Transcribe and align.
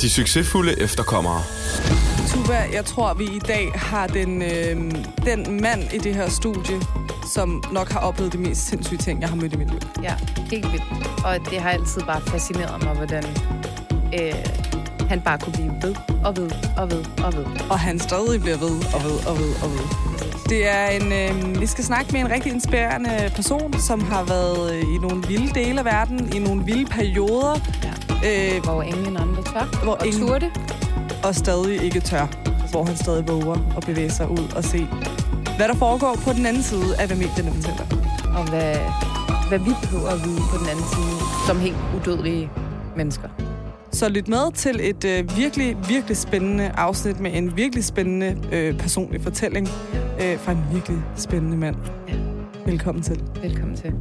De 0.00 0.10
succesfulde 0.10 0.80
efterkommere. 0.80 1.42
Tuba, 2.28 2.64
jeg 2.72 2.84
tror, 2.84 3.14
vi 3.14 3.24
i 3.24 3.38
dag 3.38 3.72
har 3.74 4.06
den, 4.06 4.42
øh, 4.42 4.76
den 5.24 5.60
mand 5.62 5.92
i 5.94 5.98
det 5.98 6.14
her 6.14 6.28
studie, 6.28 6.80
som 7.34 7.62
nok 7.72 7.88
har 7.88 8.00
oplevet 8.00 8.32
de 8.32 8.38
mest 8.38 8.68
sindssyge 8.68 8.98
ting, 8.98 9.20
jeg 9.20 9.28
har 9.28 9.36
mødt 9.36 9.52
i 9.52 9.56
mit 9.56 9.70
liv. 9.70 9.80
Ja, 10.02 10.14
helt 10.50 10.72
vildt. 10.72 10.84
Og 11.24 11.50
det 11.50 11.60
har 11.60 11.70
altid 11.70 12.00
bare 12.00 12.20
fascineret 12.20 12.84
mig, 12.84 12.96
hvordan 12.96 13.24
øh, 14.20 14.34
han 15.08 15.20
bare 15.20 15.38
kunne 15.38 15.52
blive 15.52 15.72
ved 15.82 15.94
og 16.24 16.36
ved 16.36 16.50
og 16.76 16.90
ved 16.90 17.04
og 17.24 17.32
ved. 17.36 17.46
Og 17.70 17.78
han 17.78 17.98
stadig 17.98 18.40
bliver 18.40 18.56
ved 18.56 18.76
og 18.94 19.04
ved 19.04 19.26
og 19.26 19.38
ved 19.38 19.54
og 19.62 19.70
ved. 19.70 20.17
Det 20.48 20.68
er 20.68 20.86
en, 20.86 21.12
øh, 21.12 21.60
vi 21.60 21.66
skal 21.66 21.84
snakke 21.84 22.12
med 22.12 22.20
en 22.20 22.30
rigtig 22.30 22.52
inspirerende 22.52 23.30
person, 23.36 23.72
som 23.80 24.00
har 24.00 24.24
været 24.24 24.74
øh, 24.74 24.82
i 24.94 24.98
nogle 24.98 25.22
vilde 25.28 25.54
dele 25.54 25.78
af 25.78 25.84
verden, 25.84 26.32
i 26.36 26.38
nogle 26.38 26.64
vilde 26.64 26.86
perioder, 26.90 27.60
Ja. 27.84 28.56
øh, 28.56 28.62
Hvor 28.64 28.82
ingen 28.82 29.16
andre 29.16 29.42
tør. 29.42 29.80
Hvor 29.84 29.92
og 29.92 30.06
ingen- 30.06 30.26
turde. 30.28 30.50
og 31.24 31.34
stadig 31.34 31.82
ikke 31.82 32.00
tør. 32.00 32.26
Hvor 32.70 32.84
han 32.84 32.96
stadig 32.96 33.28
våger 33.28 33.56
at 33.76 33.86
bevæge 33.86 34.10
sig 34.10 34.30
ud 34.30 34.52
og 34.56 34.64
se, 34.64 34.86
hvad 35.56 35.68
der 35.68 35.74
foregår 35.74 36.16
på 36.24 36.32
den 36.32 36.46
anden 36.46 36.62
side 36.62 36.96
af, 36.98 37.06
hvad 37.06 37.16
medierne 37.16 37.52
fortæller. 37.52 37.86
Og 38.38 38.50
hvad, 38.50 38.76
hvad 39.48 39.58
vi 39.58 39.70
behøver 39.82 40.08
at 40.08 40.24
vide 40.24 40.40
på 40.52 40.56
den 40.58 40.68
anden 40.68 40.84
side, 40.94 41.16
som 41.46 41.60
helt 41.60 41.76
udødelige 41.96 42.50
mennesker. 42.96 43.28
Så 43.98 44.08
lyt 44.08 44.28
med 44.28 44.52
til 44.52 44.80
et 44.90 45.04
øh, 45.04 45.36
virkelig, 45.36 45.76
virkelig 45.88 46.16
spændende 46.16 46.68
afsnit 46.68 47.20
med 47.20 47.30
en 47.34 47.56
virkelig 47.56 47.84
spændende 47.84 48.48
øh, 48.52 48.78
personlig 48.78 49.22
fortælling 49.22 49.68
øh, 50.22 50.38
fra 50.38 50.52
en 50.52 50.64
virkelig 50.72 50.98
spændende 51.16 51.56
mand. 51.56 51.76
Ja. 52.08 52.14
Velkommen 52.70 53.04
til. 53.04 53.22
Velkommen 53.42 53.76
til. 53.76 53.94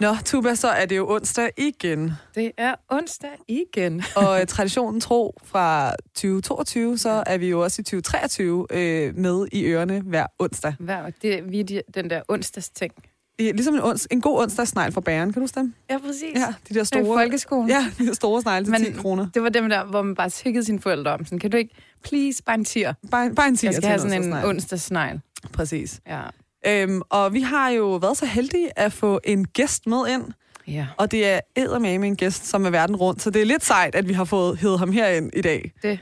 Nå, 0.00 0.14
Tuba, 0.24 0.54
så 0.54 0.68
er 0.68 0.86
det 0.86 0.96
jo 0.96 1.10
onsdag 1.10 1.50
igen. 1.56 2.12
Det 2.34 2.52
er 2.56 2.74
onsdag 2.88 3.30
igen. 3.48 4.02
Og 4.16 4.40
øh, 4.40 4.46
traditionen 4.46 5.00
tro 5.00 5.38
fra 5.44 5.94
2022, 6.14 6.98
så 6.98 7.22
er 7.26 7.38
vi 7.38 7.48
jo 7.48 7.62
også 7.62 7.80
i 7.80 7.84
2023 7.84 8.66
øh, 8.70 9.16
med 9.16 9.46
i 9.52 9.64
ørerne 9.64 10.00
hver 10.00 10.26
onsdag. 10.38 10.74
Hver, 10.78 11.10
det, 11.22 11.52
vi 11.52 11.60
er 11.60 11.64
de, 11.64 11.82
den 11.94 12.10
der 12.10 12.22
onsdags 12.28 12.70
ting. 12.70 12.92
Det 13.40 13.48
er 13.48 13.52
ligesom 13.52 13.74
en, 13.74 13.80
ons, 13.80 14.08
en 14.10 14.20
god 14.20 14.42
onsdagsnegl 14.42 14.92
fra 14.92 15.00
bæren, 15.00 15.32
kan 15.32 15.42
du 15.42 15.48
stemme? 15.48 15.72
Ja, 15.90 15.98
præcis. 15.98 16.34
Ja, 16.34 16.54
de 16.68 16.74
der 16.74 16.84
Store. 16.84 17.04
folkeskolen. 17.04 17.68
Ja, 17.68 17.86
de 17.98 18.06
der 18.06 18.14
store 18.14 18.42
snegle 18.42 18.64
til 18.64 18.72
Men 18.72 18.84
10 18.84 18.92
kroner. 18.92 19.28
Det 19.34 19.42
var 19.42 19.48
dem 19.48 19.68
der, 19.68 19.84
hvor 19.84 20.02
man 20.02 20.14
bare 20.14 20.30
tækkede 20.30 20.64
sine 20.64 20.80
forældre 20.80 21.12
om. 21.12 21.24
Sådan, 21.24 21.38
kan 21.38 21.50
du 21.50 21.56
ikke, 21.56 21.74
please, 22.04 22.42
bare 22.42 22.54
en 22.54 22.64
tier. 22.64 22.94
Bare, 23.10 23.34
bare 23.34 23.48
en 23.48 23.56
10 23.56 23.66
Jeg 23.66 23.74
skal 23.74 23.88
have 23.88 23.98
sådan 23.98 24.24
en 24.24 24.32
onsdagssnegl. 24.32 25.20
Præcis. 25.52 26.00
Ja. 26.06 26.22
Øhm, 26.66 27.02
og 27.08 27.34
vi 27.34 27.40
har 27.40 27.70
jo 27.70 27.94
været 27.94 28.16
så 28.16 28.26
heldige 28.26 28.78
at 28.78 28.92
få 28.92 29.20
en 29.24 29.46
gæst 29.46 29.86
med 29.86 30.08
ind, 30.08 30.24
ja. 30.66 30.86
og 30.96 31.10
det 31.10 31.26
er 31.28 31.40
eddermame 31.56 32.06
en 32.06 32.16
gæst, 32.16 32.46
som 32.46 32.66
er 32.66 32.70
verden 32.70 32.96
rundt. 32.96 33.22
Så 33.22 33.30
det 33.30 33.42
er 33.42 33.46
lidt 33.46 33.64
sejt, 33.64 33.94
at 33.94 34.08
vi 34.08 34.12
har 34.12 34.24
fået 34.24 34.58
hævet 34.58 34.78
ham 34.78 34.92
herind 34.92 35.30
i 35.32 35.40
dag. 35.40 35.72
Det 35.82 35.98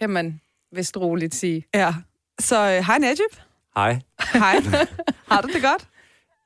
kan 0.00 0.10
man 0.10 0.40
vist 0.72 0.96
roligt 0.96 1.34
sige. 1.34 1.64
Ja. 1.74 1.94
Så 2.38 2.56
øh, 2.56 2.86
hej 2.86 2.98
Najib. 2.98 3.18
Hej. 3.76 4.00
Hej. 4.32 4.56
har 5.30 5.40
du 5.40 5.48
det 5.48 5.62
godt? 5.62 5.86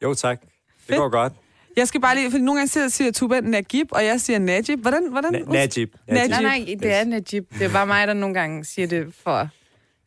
Jo, 0.05 0.15
tak. 0.15 0.41
Det 0.41 0.49
Fedt. 0.87 0.99
går 0.99 1.09
godt. 1.09 1.33
Jeg 1.77 1.89
skal 1.89 2.01
bare 2.01 2.17
lige, 2.17 2.31
fordi 2.31 2.43
nogle 2.45 2.59
gange 2.61 2.69
siger, 2.69 2.89
siger 2.89 3.13
Tuba 3.13 3.41
Najib, 3.41 3.87
og 3.91 4.05
jeg 4.05 4.21
siger 4.21 4.39
Najib. 4.39 4.81
Hvordan? 4.81 5.09
hvordan 5.11 5.35
Na- 5.35 5.53
Najib. 5.53 5.89
Najib. 6.09 6.31
Nej, 6.31 6.43
nej, 6.43 6.65
det 6.83 6.93
er 6.93 7.05
Najib. 7.05 7.45
Det 7.59 7.63
er 7.63 7.73
bare 7.73 7.87
mig, 7.87 8.07
der 8.09 8.15
nogle 8.15 8.35
gange 8.35 8.65
siger 8.65 8.89
det 8.89 9.07
for 9.25 9.31
at 9.31 9.47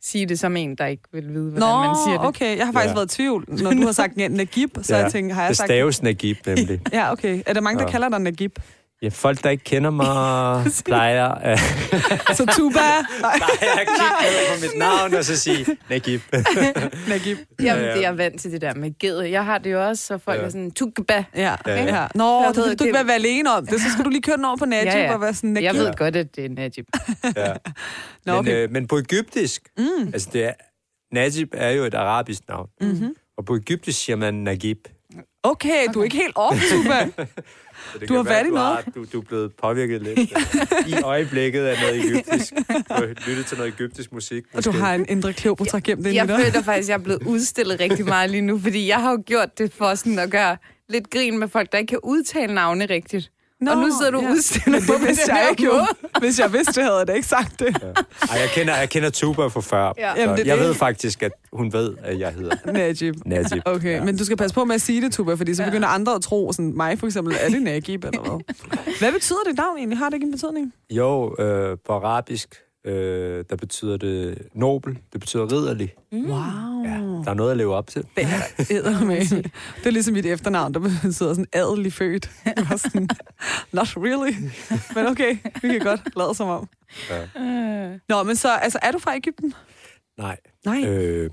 sige 0.02 0.26
det 0.26 0.38
som 0.38 0.56
en, 0.56 0.74
der 0.74 0.86
ikke 0.86 1.02
vil 1.12 1.28
vide, 1.28 1.50
hvordan 1.50 1.68
Nå, 1.68 1.82
man 1.82 1.96
siger 2.06 2.18
det. 2.18 2.28
okay. 2.28 2.56
Jeg 2.58 2.66
har 2.66 2.72
faktisk 2.72 2.90
Ja. 2.90 2.94
været 2.94 3.12
i 3.12 3.16
tvivl, 3.16 3.44
når 3.48 3.70
du 3.70 3.82
har 3.84 3.92
sagt 3.92 4.16
Najib, 4.16 4.70
så 4.82 4.96
jeg 4.96 5.12
tænker, 5.12 5.34
har 5.34 5.42
jeg 5.42 5.48
det 5.48 5.56
sagt... 5.56 5.66
staves 5.68 6.02
Najib, 6.02 6.36
nemlig. 6.46 6.80
Ja, 6.92 7.12
okay. 7.12 7.42
Er 7.46 7.52
der 7.52 7.60
mange, 7.60 7.78
der 7.78 7.84
Ja. 7.84 7.90
kalder 7.90 8.08
dig 8.08 8.20
Najib? 8.20 8.58
Ja, 9.02 9.08
folk, 9.08 9.44
der 9.44 9.50
ikke 9.50 9.64
kender 9.64 9.90
mig, 9.90 10.64
plejer 10.84 11.56
Så 12.38 12.46
Tuba... 12.56 12.78
Nej, 13.20 13.38
plejer 13.38 13.72
at 13.80 13.86
kigge 13.86 14.16
ned 14.22 14.54
på 14.54 14.60
mit 14.60 14.78
navn 14.78 15.14
og 15.14 15.24
så 15.24 15.36
sige 15.36 15.66
Najib. 15.90 16.20
Najib. 17.08 17.38
Jamen, 17.60 17.64
Ja, 17.64 17.74
ja. 17.74 17.80
det 17.82 17.96
er 17.96 18.00
jeg 18.00 18.18
vant 18.18 18.40
til 18.40 18.52
det 18.52 18.60
der 18.60 18.74
med 18.74 18.98
ged. 18.98 19.20
Jeg 19.20 19.44
har 19.44 19.58
det 19.58 19.72
jo 19.72 19.86
også, 19.88 20.06
så 20.06 20.18
folk 20.18 20.40
Ja. 20.40 20.44
er 20.44 20.48
sådan, 20.50 20.70
tukba. 20.70 21.24
Ja. 21.36 21.54
Nå, 21.66 22.42
Jeg 22.42 22.52
det, 22.54 22.64
ved, 22.64 22.76
du 22.76 22.84
ikke 22.84 22.94
være 23.06 23.14
alene 23.14 23.52
om 23.52 23.66
det. 23.66 23.80
Så 23.80 23.90
skal 23.92 24.04
du 24.04 24.10
lige 24.10 24.22
køre 24.22 24.36
den 24.36 24.44
over 24.44 24.56
på 24.56 24.64
Najib 24.64 24.86
Ja, 24.86 24.98
ja. 24.98 25.14
og 25.14 25.20
være 25.20 25.34
sådan 25.34 25.50
Najib. 25.50 25.64
Jeg 25.64 25.74
ved 25.74 25.94
godt, 25.96 26.16
at 26.16 26.36
det 26.36 26.44
er 26.44 26.48
Najib. 26.48 26.86
Ja. 27.36 27.52
Nå, 28.26 28.32
Men, 28.32 28.34
okay. 28.38 28.64
øh, 28.64 28.70
men 28.70 28.86
på 28.86 28.98
egyptisk, 28.98 29.62
mm. 29.78 29.84
altså 30.12 30.28
det 30.32 30.44
er, 30.44 30.52
Najib 31.12 31.48
er 31.52 31.70
jo 31.70 31.84
et 31.84 31.94
arabisk 31.94 32.40
navn. 32.48 32.68
Mm-hmm. 32.80 33.14
Og 33.38 33.44
på 33.44 33.54
egyptisk 33.56 33.98
siger 34.04 34.16
man 34.16 34.34
Najib. 34.34 34.78
Okay, 35.42 35.86
du 35.94 36.00
er 36.00 36.04
ikke 36.04 36.16
helt 36.16 36.32
off, 36.36 36.60
Tuba. 36.70 37.24
Du 38.08 38.14
har 38.14 38.22
være, 38.22 38.34
fat 38.34 38.46
i 38.46 38.48
du 38.48 38.54
noget. 38.54 38.84
Du, 38.94 39.04
du 39.12 39.18
er 39.20 39.24
blevet 39.24 39.52
påvirket 39.62 40.02
lidt 40.02 40.18
i 40.86 40.94
øjeblikket 41.04 41.64
af 41.64 41.76
noget 41.82 42.04
egyptisk. 42.04 42.52
Du 42.68 42.94
har 42.94 43.28
lyttet 43.28 43.46
til 43.46 43.58
noget 43.58 43.74
egyptisk 43.74 44.12
musik. 44.12 44.44
Og 44.54 44.64
du 44.64 44.68
måske. 44.70 44.84
har 44.84 44.94
en 44.94 45.06
indre 45.08 45.32
Kleopatra 45.32 45.78
gemt 45.84 46.06
ind 46.06 46.14
i 46.14 46.16
Jeg 46.18 46.28
dig. 46.28 46.36
føler 46.40 46.62
faktisk, 46.62 46.86
at 46.86 46.88
jeg 46.88 46.94
er 46.98 47.04
blevet 47.04 47.22
udstillet 47.26 47.80
rigtig 47.80 48.04
meget 48.04 48.30
lige 48.30 48.40
nu, 48.40 48.58
fordi 48.58 48.88
jeg 48.88 48.96
har 49.00 49.10
jo 49.10 49.22
gjort 49.26 49.58
det 49.58 49.72
for 49.72 49.94
sådan 49.94 50.18
at 50.18 50.30
gøre 50.30 50.56
lidt 50.88 51.10
grin 51.10 51.38
med 51.38 51.48
folk, 51.48 51.72
der 51.72 51.78
ikke 51.78 51.90
kan 51.90 51.98
udtale 52.02 52.54
navne 52.54 52.86
rigtigt. 52.86 53.30
Nå, 53.60 53.70
og 53.70 53.76
nu 53.76 53.90
sidder 53.98 54.10
du 54.10 54.20
ja. 54.20 54.26
ja. 54.26 54.32
udstillet 54.32 54.88
Men 54.88 54.96
det 54.98 55.08
vidste 55.08 55.34
jeg 55.34 55.46
ikke 55.50 55.64
jo. 55.64 55.86
Hvis 56.20 56.38
jeg 56.38 56.52
vidste 56.52 56.72
det, 56.72 56.82
havde 56.82 56.96
jeg 56.96 57.08
da 57.08 57.12
ikke 57.12 57.28
sagt 57.28 57.60
det. 57.60 57.76
Ej, 58.30 58.38
jeg 58.40 58.48
kender, 58.54 58.76
jeg 58.76 58.88
kender 58.88 59.10
Tuba 59.10 59.46
fra 59.46 59.60
før. 59.60 59.92
Ja. 59.98 60.20
Jamen, 60.20 60.36
det 60.36 60.46
jeg 60.46 60.58
det. 60.58 60.66
ved 60.66 60.74
faktisk, 60.74 61.22
at 61.22 61.32
hun 61.52 61.72
ved, 61.72 61.94
at 62.02 62.18
jeg 62.18 62.32
hedder 62.32 62.56
Najib. 62.72 63.14
Najib. 63.26 63.62
Okay, 63.64 63.94
ja. 63.94 64.04
men 64.04 64.16
du 64.16 64.24
skal 64.24 64.36
passe 64.36 64.54
på 64.54 64.64
med 64.64 64.74
at 64.74 64.80
sige 64.80 65.02
det, 65.02 65.12
Tuba, 65.12 65.34
fordi 65.34 65.54
så 65.54 65.64
begynder 65.64 65.88
andre 65.88 66.14
at 66.14 66.22
tro, 66.22 66.52
sådan 66.52 66.76
mig 66.76 66.98
for 66.98 67.06
eksempel, 67.06 67.36
er 67.40 67.48
det 67.48 67.62
Najib 67.62 68.04
eller 68.04 68.20
hvad? 68.20 68.54
Hvad 69.00 69.12
betyder 69.12 69.38
det 69.46 69.56
navn 69.56 69.78
egentlig? 69.78 69.98
Har 69.98 70.06
det 70.08 70.14
ikke 70.14 70.24
en 70.24 70.32
betydning? 70.32 70.72
Jo, 70.90 71.36
øh, 71.38 71.76
på 71.86 71.92
arabisk, 71.92 72.54
øh, 72.84 73.44
der 73.50 73.56
betyder 73.56 73.96
det 73.96 74.48
nobel. 74.54 74.98
Det 75.12 75.20
betyder 75.20 75.52
ridderlig. 75.52 75.94
Wow. 76.12 76.84
Ja, 76.84 76.98
der 77.24 77.30
er 77.30 77.34
noget 77.34 77.50
at 77.50 77.56
leve 77.56 77.74
op 77.74 77.86
til. 77.86 78.04
Det 78.16 78.24
er 78.24 79.04
med. 79.04 79.42
Det 79.76 79.86
er 79.86 79.90
ligesom 79.90 80.14
mit 80.14 80.26
efternavn, 80.26 80.74
der 80.74 80.80
betyder 81.02 81.12
sådan 81.12 81.46
adelig 81.52 81.92
født. 81.92 82.30
Det 82.44 82.70
var 82.70 82.76
sådan, 82.76 83.08
not 83.72 83.96
really. 83.96 84.32
Men 84.94 85.06
okay, 85.06 85.36
vi 85.62 85.68
kan 85.68 85.80
godt 85.80 86.16
lade 86.16 86.34
som 86.34 86.48
om. 86.48 86.68
Øh. 87.12 87.98
Nå, 88.08 88.22
men 88.22 88.36
så, 88.36 88.56
altså, 88.56 88.78
er 88.82 88.92
du 88.92 88.98
fra 88.98 89.16
Ægypten? 89.16 89.54
Nej. 90.18 90.36
Nej. 90.64 90.84
Øh, 90.86 91.30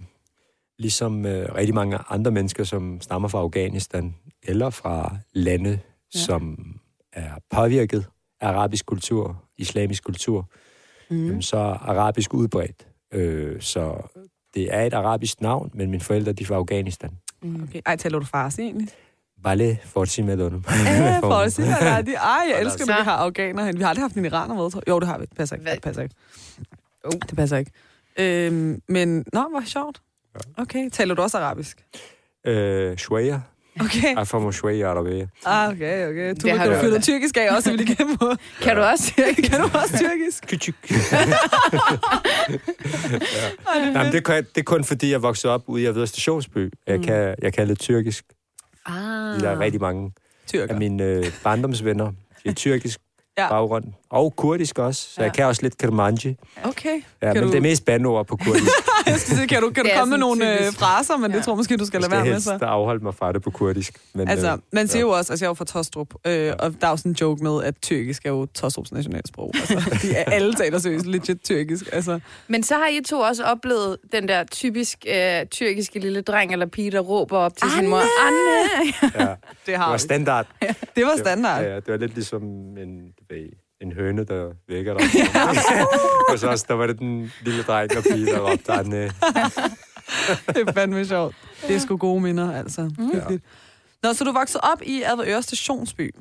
ligesom 0.80 1.26
øh, 1.26 1.56
rigtig 1.56 1.76
mange 1.76 1.98
andre 2.10 2.32
mennesker, 2.32 2.64
som 2.64 3.02
stammer 3.02 3.28
fra 3.28 3.40
Afghanistan, 3.40 4.16
eller 4.44 4.70
fra 4.70 5.18
lande, 5.34 5.80
ja. 6.16 6.20
som 6.20 6.58
er 7.14 7.32
påvirket 7.52 8.06
af 8.42 8.48
arabisk 8.48 8.86
kultur, 8.86 9.44
islamisk 9.58 10.04
kultur, 10.04 10.50
mm. 11.10 11.26
jamen, 11.26 11.42
så 11.42 11.58
er 11.58 11.90
arabisk 11.90 12.34
udbredt. 12.34 12.88
Øh, 13.14 13.62
så 13.62 14.08
det 14.54 14.74
er 14.76 14.82
et 14.82 14.94
arabisk 14.94 15.42
navn, 15.42 15.72
men 15.74 15.90
mine 15.92 16.04
forældre 16.04 16.32
de 16.32 16.44
er 16.44 16.48
fra 16.48 16.56
Afghanistan. 16.56 17.12
Okay. 17.44 17.82
Ej, 17.86 17.96
taler 17.96 18.20
du 18.20 18.26
farsi 18.26 18.62
egentlig? 18.62 18.90
Vale 19.44 19.80
Forti 19.84 20.22
med 20.22 20.38
dem. 20.38 20.64
Ja, 20.86 21.20
farsi. 21.20 21.62
Nej, 21.62 22.02
de, 22.02 22.14
ej, 22.14 22.46
jeg 22.50 22.62
elsker, 22.62 22.86
når 22.86 22.96
vi 22.96 23.04
har 23.04 23.18
afghanere 23.18 23.66
hen. 23.66 23.78
Vi 23.78 23.82
har 23.82 23.90
aldrig 23.90 24.04
haft 24.04 24.16
en 24.16 24.26
iraner 24.26 24.56
med, 24.56 24.72
tror 24.72 24.80
jeg. 24.86 24.90
Jo, 24.90 25.00
det 25.00 25.08
har 25.08 25.18
vi. 25.18 25.26
Det 25.26 25.38
passer 25.38 25.56
ikke. 25.56 25.72
Det 25.72 25.82
passer 25.82 26.02
ikke. 26.04 26.16
Oh. 27.04 27.12
Det 27.30 27.36
passer 27.36 27.58
ikke. 27.58 27.72
Øhm, 28.20 28.82
men, 28.90 29.26
nå, 29.34 29.48
hvor 29.50 29.64
sjovt. 29.66 30.02
Okay, 30.58 30.90
taler 30.90 31.16
du 31.16 31.22
også 31.22 31.38
arabisk? 31.38 31.86
Øh, 32.48 32.98
Shwaya. 32.98 33.40
Okay. 33.82 34.14
Afamo 34.18 34.52
Shwaya 34.52 34.88
Arabia. 34.88 35.28
Ah, 35.46 35.70
okay, 35.72 36.08
okay. 36.10 36.30
Du 36.30 36.36
Det 36.48 36.52
har 36.52 36.66
kan 36.66 36.76
du 36.82 36.88
noget 36.88 37.04
tyrkisk 37.04 37.38
af 37.38 37.56
også, 37.56 37.72
vil 37.72 37.86
jeg 37.88 37.98
kende 37.98 38.18
på. 38.18 38.32
Kan 38.62 38.76
du 38.76 38.82
også? 38.82 39.14
Kan 39.44 39.60
du 39.62 39.70
også 39.78 39.98
tyrkisk? 39.98 40.48
Kytyk. 40.48 40.76
Nej, 43.94 44.04
men 44.04 44.12
det, 44.12 44.16
er 44.18 44.22
kun- 44.22 44.36
det 44.36 44.58
er 44.58 44.64
kun 44.64 44.84
fordi, 44.84 45.12
jeg 45.12 45.22
voksede 45.22 45.54
op 45.54 45.64
ude 45.68 45.84
i 45.84 45.86
Avedre 45.86 46.08
Stationsby. 46.08 46.72
Jeg, 46.88 47.02
kan, 47.04 47.36
jeg 47.42 47.54
kan 47.54 47.68
lidt 47.68 47.80
tyrkisk. 47.80 48.26
Ah. 48.86 48.94
Der 49.40 49.50
er 49.50 49.60
rigtig 49.60 49.82
mange 49.82 50.12
Tyrker. 50.48 50.74
af 50.74 50.80
mine 50.80 51.04
øh, 51.04 51.26
barndomsvenner. 51.44 52.12
Er 52.46 52.54
tyrkisk 52.54 53.00
Ja. 53.38 53.44
ja. 53.44 53.50
baggrund. 53.50 53.86
Og 54.16 54.36
kurdisk 54.36 54.80
også. 54.80 55.02
Så 55.02 55.14
Ja. 55.18 55.24
jeg 55.24 55.34
kan 55.34 55.46
også 55.46 55.62
lidt 55.62 55.78
kermanji. 55.78 56.38
Okay. 56.64 57.02
Ja, 57.22 57.34
Kan 57.34 57.36
men 57.36 57.44
du- 57.44 57.50
det 57.52 57.58
er 57.58 57.62
mest 57.62 57.86
bandord 57.86 58.28
på 58.28 58.36
kurdisk. 58.36 58.66
Jeg 59.08 59.20
skal 59.20 59.36
sige, 59.36 59.48
kan 59.48 59.62
du, 59.62 59.70
kan 59.70 59.84
du 59.84 59.90
Det 59.90 59.98
komme 60.00 60.10
med 60.10 60.18
nogle 60.18 60.52
øh, 60.54 60.58
typisk. 60.60 60.80
fraser, 60.80 61.18
men 61.18 61.32
det 61.32 61.38
Ja. 61.38 61.42
tror 61.44 61.54
jeg 61.54 61.58
måske, 61.58 61.78
du 61.78 61.86
skal 61.86 62.02
lade 62.02 62.12
være 62.12 62.26
med 62.26 62.40
så. 62.40 62.58
afholde 62.62 63.04
mig 63.04 63.16
fra 63.16 63.32
det 63.32 63.42
på 63.44 63.50
kurdisk. 63.52 64.00
Men, 64.14 64.28
Altså, 64.30 64.52
øh, 64.52 64.58
man 64.72 64.88
siger 64.88 65.00
ja. 65.00 65.08
jo 65.12 65.18
også, 65.18 65.34
altså 65.34 65.46
jeg 65.46 65.48
er 65.48 65.50
jo 65.50 65.54
fra 65.54 65.66
Tostrup, 65.66 66.08
øh, 66.28 66.54
og 66.60 66.82
der 66.82 66.88
er 66.88 66.92
jo 66.92 66.98
sådan 66.98 67.12
en 67.12 67.16
joke 67.22 67.44
med, 67.44 67.64
at 67.64 67.76
tyrkisk 67.82 68.26
er 68.26 68.30
jo 68.30 68.46
Tostrups 68.46 68.92
nationalsprog. 68.92 69.52
Altså, 69.56 69.90
de 70.02 70.16
er 70.16 70.24
alle 70.32 70.54
taler 70.54 70.80
seriøst 70.80 71.06
legit 71.06 71.38
tyrkisk. 71.44 71.86
Altså, 71.94 72.20
Men 72.48 72.64
så 72.64 72.74
har 72.76 72.88
I 72.88 73.02
to 73.04 73.20
også 73.20 73.44
oplevet 73.44 73.98
den 74.12 74.28
der 74.28 74.44
typisk 74.44 75.06
øh, 75.16 75.46
tyrkiske 75.46 76.00
lille 76.00 76.22
dreng 76.22 76.52
eller 76.52 76.66
pige, 76.66 76.92
der 76.92 77.00
råber 77.00 77.38
op 77.38 77.58
til 77.58 77.72
sin 77.72 77.88
mor. 77.88 78.02
Anne! 78.28 78.94
Ja, 79.20 79.30
det 79.30 79.38
det 79.66 79.76
har 79.78 79.86
var 79.86 79.94
vi. 79.94 80.00
standard. 80.00 80.48
Det 80.96 81.04
var 81.06 81.18
standard. 81.18 81.62
Ja, 81.64 81.70
ja, 81.70 81.76
det 81.76 81.88
var 81.88 81.98
lidt 81.98 82.14
ligesom 82.16 82.44
en, 82.78 83.14
ved, 83.30 83.50
en 83.82 83.92
høne, 83.92 84.24
der 84.24 84.52
vækker 84.68 84.98
dig. 84.98 85.08
og 86.30 86.40
så 86.40 86.48
også, 86.50 86.66
der 86.68 86.74
var 86.74 86.88
det 86.88 87.00
den 87.00 87.32
lille 87.42 87.64
dreng 87.64 87.98
og 87.98 88.04
pige, 88.04 88.26
der 88.26 88.52
råbte 88.52 88.72
Anne. 88.72 88.98
det 90.48 90.68
er 90.68 90.72
fandme 90.74 91.06
sjovt. 91.06 91.36
Det 91.68 91.76
er 91.76 91.80
sgu 91.80 91.98
gode 91.98 92.22
minder, 92.22 92.54
altså. 92.54 92.92
Mm. 92.98 93.12
Ja. 93.14 93.38
Nå, 94.04 94.14
så 94.14 94.24
du 94.24 94.32
voksede 94.32 94.62
op 94.74 94.82
i 94.82 95.02
Avedøre 95.02 95.42
Stationsby. 95.44 96.16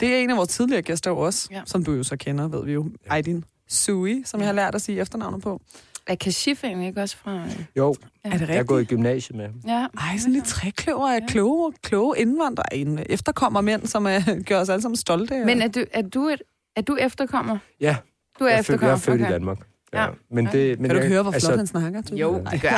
Det 0.00 0.14
er 0.14 0.18
en 0.18 0.30
af 0.30 0.36
vores 0.36 0.48
tidligere 0.48 0.82
gæster 0.82 1.10
jo 1.10 1.18
også, 1.18 1.48
ja. 1.50 1.56
Ja. 1.56 1.62
som 1.66 1.84
du 1.84 1.92
jo 1.92 2.02
så 2.02 2.16
kender, 2.16 2.48
ved 2.48 2.64
vi 2.64 2.72
jo. 2.72 2.88
Aydin 3.10 3.44
Sui, 3.68 4.22
som 4.24 4.40
jeg 4.40 4.48
har 4.48 4.52
lært 4.54 4.74
at 4.74 4.82
sige 4.82 5.00
efternavnet 5.00 5.42
på. 5.42 5.60
Er 6.06 6.14
Kashif 6.14 6.64
egentlig 6.64 6.88
ikke 6.88 7.02
også 7.02 7.16
fra... 7.16 7.40
Jo, 7.76 7.94
Ja. 8.24 8.30
Er 8.30 8.32
det 8.32 8.40
jeg 8.40 8.46
er 8.46 8.48
rigtigt? 8.50 8.68
gået 8.68 8.82
i 8.82 8.84
gymnasiet 8.84 9.36
med 9.36 9.44
ham. 9.46 9.54
Ja. 9.66 9.86
Ej, 10.00 10.16
sådan 10.18 10.32
lidt 10.32 10.44
trækløver 10.44 11.08
af 11.08 11.20
kloge, 11.28 11.72
kloge 11.82 12.18
indvandrere. 12.18 12.74
En 12.76 12.98
efterkommer 13.08 13.60
mænd, 13.60 13.86
som 13.86 14.06
er, 14.06 14.42
gør 14.46 14.60
os 14.60 14.68
alle 14.68 14.82
sammen 14.82 14.96
stolte. 14.96 15.44
Men 15.44 15.62
er 15.62 15.68
du, 15.68 15.84
er 15.92 16.02
du, 16.02 16.28
et, 16.28 16.42
er 16.76 16.80
du 16.82 16.96
efterkommer? 17.00 17.58
Ja, 17.80 17.96
Du 18.38 18.44
er 18.44 18.48
jeg, 18.48 18.56
er 18.56 18.60
efterkommer? 18.60 18.88
jeg 18.88 18.94
er 18.94 18.98
født 18.98 19.20
okay. 19.20 19.30
i 19.30 19.32
Danmark. 19.32 19.58
Ja. 19.92 20.02
Ja. 20.04 20.10
Men 20.30 20.46
det, 20.46 20.80
men 20.80 20.88
kan 20.88 20.90
du 20.90 20.96
jeg, 20.96 21.04
ikke 21.04 21.14
høre, 21.14 21.22
hvor 21.22 21.32
flot 21.32 21.34
altså, 21.34 21.56
han 21.56 21.66
snakker? 21.66 22.02
Du? 22.02 22.14
Jo, 22.14 22.44
det 22.50 22.62
gør 22.62 22.68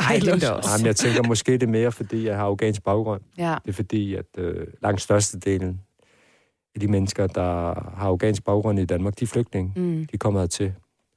da 0.41 0.51
også. 0.51 0.69
Nej, 0.69 0.77
men 0.77 0.85
jeg 0.85 0.95
tænker 0.95 1.23
måske 1.23 1.51
det 1.51 1.63
er 1.63 1.67
mere, 1.67 1.91
fordi 1.91 2.25
jeg 2.25 2.35
har 2.35 2.43
afghansk 2.45 2.83
baggrund. 2.83 3.21
Ja. 3.37 3.55
Det 3.65 3.69
er 3.69 3.73
fordi, 3.73 4.15
at 4.15 4.25
øh, 4.37 4.67
langt 4.81 5.01
størstedelen 5.01 5.81
af 6.75 6.79
de 6.79 6.87
mennesker, 6.87 7.27
der 7.27 7.41
har 7.73 8.07
afghansk 8.07 8.43
baggrund 8.43 8.79
i 8.79 8.85
Danmark, 8.85 9.19
de 9.19 9.23
er 9.23 9.27
flygtninge. 9.27 9.73
Mm. 9.75 10.07
De 10.11 10.17
kommer 10.17 10.39
hertil 10.39 10.73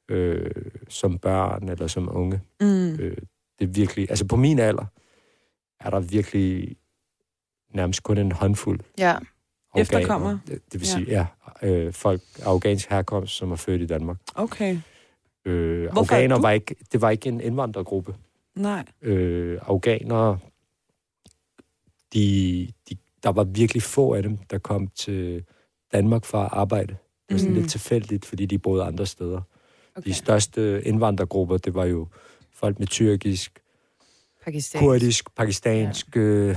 øh, 0.09 0.51
som 0.89 1.19
børn 1.19 1.69
eller 1.69 1.87
som 1.87 2.17
unge. 2.17 2.41
Mm. 2.61 2.95
Øh, 2.95 3.17
det 3.59 3.69
er 3.69 3.73
virkelig... 3.73 4.11
Altså 4.11 4.27
på 4.27 4.37
min 4.37 4.59
alder 4.59 4.85
er 5.81 5.91
der 5.91 6.01
virkelig 6.01 6.77
nærmest 7.75 8.03
kun 8.03 8.19
en 8.19 8.33
håndfuld 8.33 8.81
Ja. 8.99 9.17
Afghanere. 9.75 10.01
Efterkommere? 10.03 10.41
Det, 10.47 10.61
vil 10.73 10.87
sige, 10.87 11.05
ja, 11.09 11.27
øh, 11.63 11.93
folk 11.93 12.21
af 12.39 12.47
afghansk 12.47 12.91
herkomst, 12.91 13.33
som 13.37 13.53
er 13.53 13.57
født 13.57 13.83
i 13.83 13.87
Danmark. 13.87 14.17
Okay. 14.35 14.79
Øh, 15.45 15.83
Hvorfor 15.93 16.15
er 16.15 16.17
afghaner 16.19 16.39
var 16.41 16.51
ikke, 16.51 16.75
det 16.93 17.01
var 17.01 17.11
ikke 17.11 17.29
en 17.29 17.41
indvandrergruppe. 17.41 18.15
Nej. 18.55 18.85
Øh, 19.03 19.59
afghanere, 19.67 20.39
de, 22.15 22.69
de, 22.91 22.97
der 23.23 23.33
var 23.33 23.45
virkelig 23.45 23.83
få 23.83 24.15
af 24.15 24.23
dem, 24.23 24.37
der 24.51 24.59
kom 24.59 24.89
til 24.89 25.45
Danmark 25.93 26.25
for 26.25 26.39
at 26.39 26.49
arbejde. 26.53 26.89
Det 26.89 26.97
var 27.31 27.39
sådan 27.39 27.53
Mhm. 27.53 27.61
lidt 27.61 27.71
tilfældigt, 27.71 28.25
fordi 28.25 28.47
de 28.47 28.59
boede 28.59 28.83
andre 28.85 29.07
steder. 29.07 29.41
Okay. 29.97 30.09
De 30.09 30.15
største 30.15 30.83
indvandrergrupper, 30.87 31.57
det 31.57 31.75
var 31.75 31.85
jo 31.85 32.09
folk 32.55 32.79
med 32.79 32.87
tyrkisk, 32.87 33.61
Pakistan. 34.45 34.81
kurdisk, 34.81 35.35
pakistansk, 35.37 36.17
øh, 36.17 36.57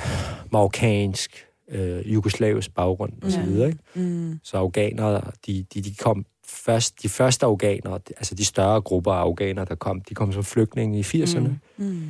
marokkansk, 0.51 1.45
øh, 1.67 2.13
jugoslavisk 2.13 2.73
baggrund 2.73 3.13
osv. 3.23 3.57
Ja. 3.57 3.65
Ikke? 3.65 3.79
Mm. 3.95 4.39
Så 4.43 4.57
afghanere, 4.57 5.21
de, 5.45 5.65
de, 5.73 5.81
de 5.81 5.95
kom 5.95 6.25
først, 6.47 7.03
de 7.03 7.09
første 7.09 7.45
afghanere, 7.45 7.99
altså 8.17 8.35
de 8.35 8.45
større 8.45 8.81
grupper 8.81 9.11
af 9.11 9.21
afghanere, 9.21 9.65
der 9.65 9.75
kom, 9.75 10.01
de 10.01 10.15
kom 10.15 10.33
som 10.33 10.43
flygtninge 10.43 10.99
i 10.99 11.01
80'erne, 11.01 11.39
mm. 11.39 11.85
Mm. 11.85 12.07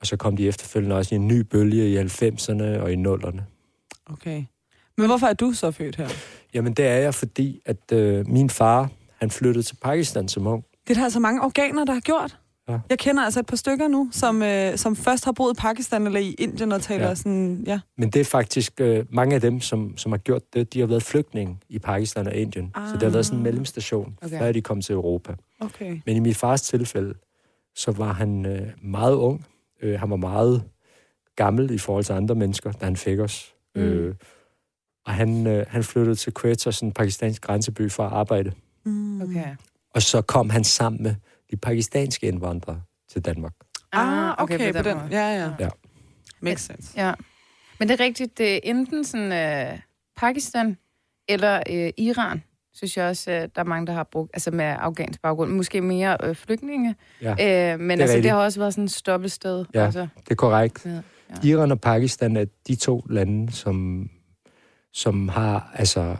og 0.00 0.06
så 0.06 0.16
kom 0.16 0.36
de 0.36 0.48
efterfølgende 0.48 0.96
også 0.96 1.14
i 1.14 1.16
en 1.16 1.28
ny 1.28 1.40
bølge 1.40 1.92
i 1.92 1.98
90'erne 1.98 2.62
og 2.62 2.92
i 2.92 2.96
0'erne. 2.96 3.40
Okay. 4.06 4.44
Men 4.96 5.06
hvorfor 5.06 5.26
er 5.26 5.32
du 5.32 5.52
så 5.52 5.70
født 5.70 5.96
her? 5.96 6.08
Jamen 6.54 6.72
det 6.72 6.86
er 6.86 6.96
jeg, 6.96 7.14
fordi 7.14 7.60
at 7.64 7.92
øh, 7.92 8.28
min 8.28 8.50
far, 8.50 8.90
han 9.16 9.30
flyttede 9.30 9.62
til 9.62 9.76
Pakistan 9.82 10.28
som 10.28 10.46
ung. 10.46 10.64
Det 10.88 10.90
er 10.90 10.94
der 10.94 11.04
altså 11.04 11.20
mange 11.20 11.40
afghanere, 11.40 11.86
der 11.86 11.92
har 11.92 12.00
gjort. 12.00 12.38
Ja. 12.68 12.78
Jeg 12.90 12.98
kender 12.98 13.22
altså 13.22 13.40
et 13.40 13.46
par 13.46 13.56
stykker 13.56 13.88
nu, 13.88 14.08
som, 14.12 14.42
øh, 14.42 14.76
som 14.76 14.96
først 14.96 15.24
har 15.24 15.32
boet 15.32 15.54
i 15.54 15.60
Pakistan 15.60 16.06
eller 16.06 16.20
i 16.20 16.32
Indien 16.38 16.72
og 16.72 16.82
taler 16.82 17.08
ja. 17.08 17.14
Sådan, 17.14 17.64
ja. 17.66 17.80
Men 17.98 18.10
det 18.10 18.20
er 18.20 18.24
faktisk 18.24 18.80
øh, 18.80 19.04
mange 19.10 19.34
af 19.34 19.40
dem, 19.40 19.60
som, 19.60 19.96
som 19.96 20.12
har 20.12 20.18
gjort 20.18 20.42
det, 20.54 20.72
de 20.74 20.80
har 20.80 20.86
været 20.86 21.02
flygtninge 21.02 21.58
i 21.68 21.78
Pakistan 21.78 22.26
og 22.26 22.34
Indien. 22.34 22.72
Ah. 22.74 22.88
Så 22.88 22.94
det 22.94 23.02
har 23.02 23.10
været 23.10 23.26
sådan 23.26 23.38
en 23.38 23.40
Ah. 23.40 23.44
mellemstation, 23.44 24.16
Okay. 24.22 24.38
før 24.38 24.52
de 24.52 24.60
kom 24.62 24.80
til 24.82 24.92
Europa. 24.92 25.34
Okay. 25.60 26.00
Men 26.06 26.16
i 26.16 26.18
min 26.18 26.34
fars 26.34 26.62
tilfælde, 26.62 27.14
så 27.74 27.90
var 27.92 28.12
han 28.12 28.46
øh, 28.46 28.68
meget 28.82 29.14
ung. 29.14 29.46
Øh, 29.82 30.00
han 30.00 30.10
var 30.10 30.16
meget 30.16 30.62
gammel 31.36 31.70
i 31.70 31.78
forhold 31.78 32.04
til 32.04 32.12
andre 32.12 32.34
mennesker, 32.34 32.72
da 32.72 32.84
han 32.84 32.96
fik 32.96 33.18
os. 33.18 33.54
Mm. 33.74 33.80
Øh, 33.82 34.14
og 35.06 35.12
han, 35.14 35.46
øh, 35.46 35.66
han 35.68 35.84
flyttede 35.84 36.16
til 36.16 36.32
Quetta, 36.40 36.70
sådan 36.70 36.88
en 36.88 36.92
pakistansk 36.92 37.42
grænseby, 37.42 37.90
for 37.90 38.02
at 38.06 38.12
arbejde. 38.12 38.52
Mm. 38.84 39.22
Okay. 39.22 39.44
Og 39.94 40.02
så 40.02 40.22
kom 40.22 40.50
han 40.50 40.64
sammen 40.64 41.02
med 41.02 41.14
de 41.50 41.56
pakistanske 41.56 42.26
indvandrere 42.28 42.82
til 43.12 43.24
Danmark. 43.24 43.52
Ah, 43.92 44.34
okay, 44.38 44.54
okay 44.54 44.72
på 44.72 44.82
den. 44.82 44.98
Ja, 45.10 45.28
ja. 45.44 45.50
Ja. 45.60 45.68
Makes 46.40 46.60
sense. 46.62 46.92
Ja. 46.96 47.14
Men 47.78 47.88
det 47.88 48.00
er 48.00 48.04
rigtigt, 48.04 48.38
det 48.38 48.54
er 48.54 48.60
enten 48.62 49.04
sådan 49.04 49.32
øh, 49.72 49.78
Pakistan 50.16 50.76
eller 51.28 51.62
øh, 51.70 51.90
Iran, 51.98 52.42
synes 52.72 52.96
jeg 52.96 53.08
også, 53.08 53.30
øh, 53.30 53.36
der 53.40 53.48
er 53.60 53.64
mange, 53.64 53.86
der 53.86 53.92
har 53.92 54.02
brugt, 54.12 54.30
altså 54.34 54.50
med 54.50 54.64
afghansk 54.78 55.22
baggrund. 55.22 55.50
Måske 55.52 55.80
mere 55.80 56.16
øh, 56.22 56.34
flygtninge. 56.34 56.94
Ja, 57.22 57.30
Øh, 57.30 57.80
men 57.80 57.90
er 57.90 57.92
altså, 57.92 58.06
det 58.06 58.14
rigtigt. 58.14 58.32
har 58.32 58.38
også 58.40 58.60
været 58.60 58.74
sådan 58.74 58.84
et 58.84 58.90
stoppested. 58.90 59.64
Ja. 59.74 59.84
Altså, 59.84 60.00
det 60.24 60.30
er 60.30 60.34
korrekt. 60.34 60.86
ja. 60.86 60.90
Ja. 60.90 61.48
Iran 61.48 61.72
og 61.72 61.80
Pakistan 61.80 62.36
er 62.36 62.44
de 62.68 62.74
to 62.76 63.04
lande, 63.10 63.52
som, 63.52 64.08
som 64.92 65.28
har 65.28 65.70
altså 65.74 66.16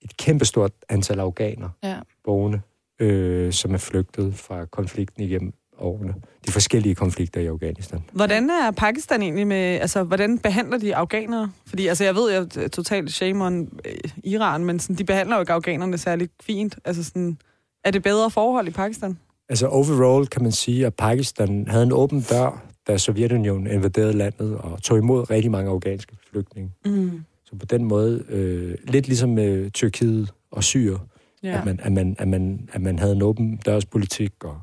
et 0.00 0.16
kæmpestort 0.16 0.72
antal 0.88 1.20
afghaner 1.20 1.68
Ja. 1.82 1.96
boende, 2.24 2.60
øh, 3.00 3.52
som 3.52 3.74
er 3.74 3.78
flygtet 3.78 4.34
fra 4.34 4.64
konflikten 4.64 5.22
igennem 5.22 5.52
årene. 5.78 6.14
De 6.46 6.52
forskellige 6.52 6.94
konflikter 6.94 7.40
i 7.40 7.46
Afghanistan. 7.46 8.00
Hvordan 8.12 8.50
er 8.50 8.70
Pakistan 8.70 9.22
egentlig 9.22 9.46
med, 9.46 9.56
altså, 9.56 10.02
hvordan 10.02 10.38
behandler 10.38 10.78
de 10.78 10.96
afghanere? 10.96 11.50
Fordi, 11.66 11.86
altså, 11.86 12.04
jeg 12.04 12.14
ved, 12.14 12.30
jeg 12.30 12.64
er 12.64 12.68
totalt 12.68 13.12
shame 13.12 13.44
on 13.44 13.80
øh, 13.84 13.94
Iran, 14.24 14.64
men 14.64 14.78
sådan, 14.80 14.96
de 14.96 15.04
behandler 15.04 15.36
jo 15.36 15.40
ikke 15.40 15.52
afghanerne 15.52 15.98
særlig 15.98 16.28
fint. 16.42 16.78
Altså, 16.84 17.04
sådan, 17.04 17.38
er 17.84 17.90
det 17.90 18.02
bedre 18.02 18.30
forhold 18.30 18.68
i 18.68 18.70
Pakistan? 18.70 19.18
Altså 19.48 19.66
overall 19.66 20.26
kan 20.26 20.42
man 20.42 20.52
sige, 20.52 20.86
at 20.86 20.94
Pakistan 20.94 21.66
havde 21.68 21.82
en 21.82 21.92
åben 21.92 22.20
dør, 22.20 22.64
da 22.88 22.98
Sovjetunionen 22.98 23.66
invaderede 23.66 24.12
landet 24.12 24.56
og 24.56 24.82
tog 24.82 24.98
imod 24.98 25.30
rigtig 25.30 25.50
mange 25.50 25.70
afghanske 25.70 26.16
flygtninge. 26.30 26.70
Mm. 26.84 27.24
Så 27.44 27.56
på 27.56 27.66
den 27.66 27.84
måde, 27.84 28.24
øh, 28.28 28.74
lidt 28.84 29.06
ligesom 29.06 29.30
med 29.30 29.70
Tyrkiet 29.70 30.32
og 30.50 30.64
Syre, 30.64 30.98
Ja. 31.42 31.58
at, 31.58 31.64
man, 31.64 31.80
at, 31.82 31.92
man, 31.92 32.16
at, 32.18 32.28
man, 32.28 32.68
at 32.72 32.80
man 32.80 32.98
havde 32.98 33.12
en 33.12 33.22
åben 33.22 33.56
dørspolitik, 33.56 34.44
og 34.44 34.60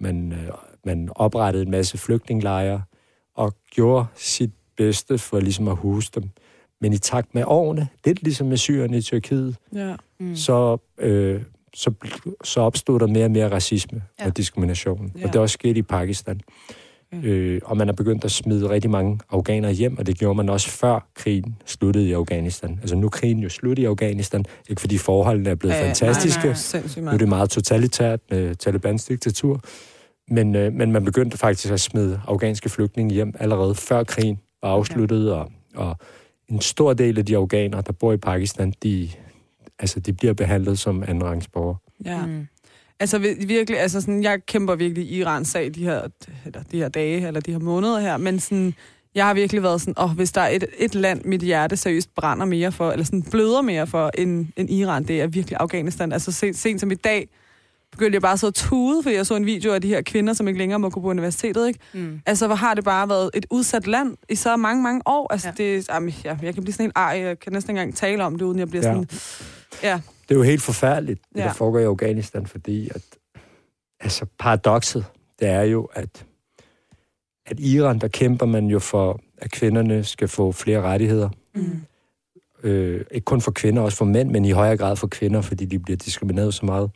man, 0.00 0.32
øh, 0.32 0.48
man 0.84 1.08
oprettede 1.14 1.62
en 1.64 1.70
masse 1.70 1.98
flygtningelejre, 1.98 2.82
og 3.34 3.54
gjorde 3.70 4.06
sit 4.14 4.50
bedste 4.76 5.18
for 5.18 5.40
ligesom 5.40 5.68
at 5.68 5.76
huse 5.76 6.10
dem. 6.14 6.30
Men 6.80 6.92
i 6.92 6.98
takt 6.98 7.34
med 7.34 7.44
årene, 7.46 7.88
lidt 8.04 8.22
ligesom 8.22 8.46
med 8.46 8.56
syrerne 8.56 8.96
i 8.96 9.00
Tyrkiet, 9.00 9.56
ja. 9.74 9.94
Mm. 10.20 10.36
så, 10.36 10.78
øh, 10.98 11.42
så, 11.74 11.92
så 12.44 12.60
opstod 12.60 13.00
der 13.00 13.06
mere 13.06 13.24
og 13.24 13.30
mere 13.30 13.50
racisme 13.50 14.02
Ja. 14.20 14.26
og 14.26 14.36
diskrimination. 14.36 15.12
Ja. 15.18 15.22
Og 15.26 15.28
det 15.32 15.36
er 15.38 15.40
også 15.42 15.52
sket 15.54 15.76
i 15.76 15.82
Pakistan. 15.82 16.40
Ja. 17.12 17.18
Øh, 17.28 17.60
og 17.64 17.76
man 17.76 17.88
er 17.88 17.92
begyndt 17.92 18.24
at 18.24 18.30
smide 18.30 18.70
rigtig 18.70 18.90
mange 18.90 19.18
afghanere 19.30 19.72
hjem, 19.72 19.98
og 19.98 20.06
det 20.06 20.18
gjorde 20.18 20.34
man 20.36 20.48
også 20.48 20.70
før 20.70 21.08
krigen 21.14 21.56
sluttede 21.66 22.08
i 22.08 22.12
Afghanistan. 22.12 22.78
Altså 22.80 22.96
nu 22.96 23.06
er 23.06 23.10
krigen 23.10 23.38
jo 23.38 23.48
slut 23.48 23.78
i 23.78 23.84
Afghanistan, 23.84 24.44
ikke 24.68 24.80
fordi 24.80 24.98
forholdene 24.98 25.50
er 25.50 25.54
blevet 25.54 25.74
Ja, 25.74 25.80
ja, 25.80 25.86
fantastiske. 25.86 26.46
Nej, 26.46 26.82
nej. 26.96 27.04
Nu 27.04 27.10
er 27.10 27.18
det 27.18 27.28
meget 27.28 27.50
totalitært 27.50 28.20
med 28.30 28.54
Talibans 28.54 29.04
diktatur. 29.04 29.60
Men, 30.28 30.56
øh, 30.56 30.72
men 30.72 30.92
man 30.92 31.04
begyndte 31.04 31.38
faktisk 31.38 31.72
at 31.72 31.80
smide 31.80 32.20
afghanske 32.26 32.68
flygtninge 32.68 33.14
hjem 33.14 33.34
allerede 33.38 33.74
før 33.74 34.04
krigen 34.04 34.40
var 34.62 34.68
afsluttet, 34.68 35.32
og, 35.32 35.50
og 35.74 35.96
en 36.48 36.60
stor 36.60 36.92
del 36.92 37.18
af 37.18 37.26
de 37.26 37.36
afghanere, 37.36 37.82
der 37.86 37.92
bor 37.92 38.12
i 38.12 38.16
Pakistan, 38.16 38.74
de, 38.82 39.08
altså, 39.78 40.00
de 40.00 40.12
bliver 40.12 40.34
behandlet 40.34 40.78
som 40.78 41.02
andenrangsborgere. 41.08 41.76
Ja. 42.04 42.26
Mm. 42.26 42.46
Altså 43.00 43.18
vi- 43.18 43.36
virkelig, 43.46 43.80
altså 43.80 44.00
sådan, 44.00 44.22
jeg 44.22 44.46
kæmper 44.46 44.74
virkelig 44.74 45.04
i 45.10 45.18
Irans 45.20 45.48
sag 45.48 45.74
de 45.74 45.84
her, 45.84 46.02
eller 46.46 46.62
de 46.72 46.78
her 46.78 46.88
dage, 46.88 47.26
eller 47.26 47.40
de 47.40 47.52
her 47.52 47.58
måneder 47.58 48.00
her, 48.00 48.16
men 48.16 48.40
sådan, 48.40 48.74
jeg 49.14 49.26
har 49.26 49.34
virkelig 49.34 49.62
været 49.62 49.80
sådan, 49.80 49.94
åh, 50.02 50.10
hvis 50.10 50.32
der 50.32 50.40
er 50.40 50.48
et, 50.48 50.64
et 50.78 50.94
land, 50.94 51.24
mit 51.24 51.40
hjerte 51.40 51.76
seriøst 51.76 52.14
brænder 52.14 52.44
mere 52.46 52.72
for, 52.72 52.90
eller 52.90 53.04
sådan 53.04 53.22
bløder 53.22 53.62
mere 53.62 53.86
for, 53.86 54.10
end, 54.18 54.46
end 54.56 54.70
Iran, 54.70 55.04
det 55.04 55.20
er 55.20 55.26
virkelig 55.26 55.56
Afghanistan. 55.60 56.12
Altså 56.12 56.32
sent, 56.32 56.56
sent 56.58 56.80
som 56.80 56.90
i 56.90 56.94
dag, 56.94 57.28
begyndte 57.92 58.14
jeg 58.14 58.22
bare 58.22 58.36
så 58.38 58.46
at 58.46 58.54
tude, 58.54 59.02
fordi 59.02 59.14
jeg 59.16 59.26
så 59.26 59.36
en 59.36 59.46
video 59.46 59.72
af 59.72 59.80
de 59.82 59.88
her 59.88 60.02
kvinder, 60.02 60.32
som 60.32 60.48
ikke 60.48 60.58
længere 60.58 60.78
må 60.78 60.90
gå 60.90 61.00
på 61.00 61.06
universitetet, 61.06 61.68
ikke? 61.68 61.80
Mm. 61.92 62.20
Altså, 62.26 62.46
hvor 62.46 62.56
har 62.56 62.74
det 62.74 62.84
bare 62.84 63.08
været 63.08 63.30
et 63.34 63.46
udsat 63.50 63.86
land 63.86 64.16
i 64.28 64.34
så 64.34 64.56
mange, 64.56 64.82
mange 64.82 65.00
år. 65.06 65.32
Altså, 65.32 65.48
Ja. 65.58 65.64
det, 65.64 65.88
jamen, 65.88 66.14
ja, 66.24 66.36
jeg 66.42 66.54
kan 66.54 66.62
blive 66.62 66.72
sådan 66.74 66.84
helt 66.86 66.92
ej, 66.96 67.02
jeg 67.24 67.38
kan 67.38 67.52
næsten 67.52 67.70
ikke 67.70 67.80
engang 67.80 67.96
tale 67.96 68.24
om 68.24 68.38
det, 68.38 68.44
uden 68.44 68.58
jeg 68.58 68.68
bliver 68.70 68.86
Ja. 68.88 68.92
sådan... 68.92 69.08
Ja. 69.82 70.00
Det 70.30 70.36
er 70.36 70.38
jo 70.38 70.44
helt 70.44 70.62
forfærdeligt, 70.62 71.20
det 71.34 71.40
Ja. 71.40 71.44
der 71.44 71.52
foregår 71.52 71.78
i 71.78 71.84
Afghanistan, 71.84 72.46
fordi 72.46 72.88
at, 72.94 73.02
altså 74.00 74.26
paradokset, 74.38 75.04
det 75.40 75.48
er 75.48 75.62
jo, 75.62 75.84
at, 75.92 76.26
at 77.46 77.60
i 77.60 77.76
Iran, 77.76 77.98
der 77.98 78.08
kæmper 78.08 78.46
man 78.46 78.66
jo 78.66 78.78
for, 78.78 79.20
at 79.38 79.50
kvinderne 79.50 80.04
skal 80.04 80.28
få 80.28 80.52
flere 80.52 80.82
rettigheder. 80.82 81.28
Mm. 81.54 81.80
Øh, 82.62 83.04
ikke 83.10 83.24
kun 83.24 83.40
for 83.40 83.50
kvinder, 83.50 83.82
også 83.82 83.98
for 83.98 84.04
mænd, 84.04 84.30
men 84.30 84.44
i 84.44 84.50
højere 84.50 84.76
grad 84.76 84.96
for 84.96 85.06
kvinder, 85.06 85.40
fordi 85.40 85.64
de 85.64 85.78
bliver 85.78 85.96
diskrimineret 85.96 86.54
så 86.54 86.66
meget. 86.66 86.90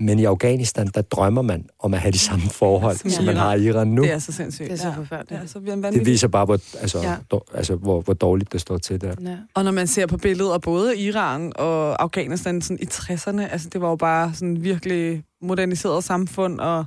Men 0.00 0.18
i 0.18 0.24
Afghanistan, 0.24 0.86
der 0.94 1.02
drømmer 1.02 1.42
man 1.42 1.66
om 1.80 1.94
at 1.94 2.00
have 2.00 2.12
de 2.12 2.18
samme 2.18 2.50
forhold, 2.50 2.96
Som 2.96 3.10
som 3.10 3.24
man 3.24 3.36
har 3.36 3.54
i 3.54 3.62
Iran 3.64 3.88
nu. 3.88 4.02
Det 4.02 4.12
er 4.12 4.18
så 4.18 4.32
sindssygt. 4.32 4.70
Det 4.70 4.74
er 4.74 4.82
så 4.82 4.88
ja. 4.88 4.94
forfærdeligt. 4.96 5.40
Ja, 5.42 5.46
så 5.46 5.90
Det 5.92 6.06
viser 6.06 6.28
bare, 6.28 6.44
hvor, 6.44 6.58
altså, 6.80 6.98
Ja. 6.98 7.10
ja. 7.10 7.16
dår, 7.30 7.48
altså, 7.54 7.74
hvor, 7.74 8.00
hvor 8.00 8.14
dårligt 8.14 8.52
det 8.52 8.60
står 8.60 8.78
til 8.78 9.00
der. 9.00 9.14
Ja. 9.24 9.36
Og 9.54 9.64
når 9.64 9.70
man 9.70 9.86
ser 9.86 10.06
på 10.06 10.16
billeder 10.16 10.54
af 10.54 10.60
både 10.60 10.98
Iran 10.98 11.52
og 11.56 12.02
Afghanistan 12.02 12.62
sådan 12.62 12.78
i 12.80 12.84
60'erne, 12.92 13.40
altså 13.52 13.68
det 13.72 13.80
var 13.80 13.88
jo 13.88 13.96
bare 13.96 14.34
sådan 14.34 14.62
virkelig 14.62 15.22
moderniseret 15.42 16.04
samfund, 16.04 16.60
og 16.60 16.84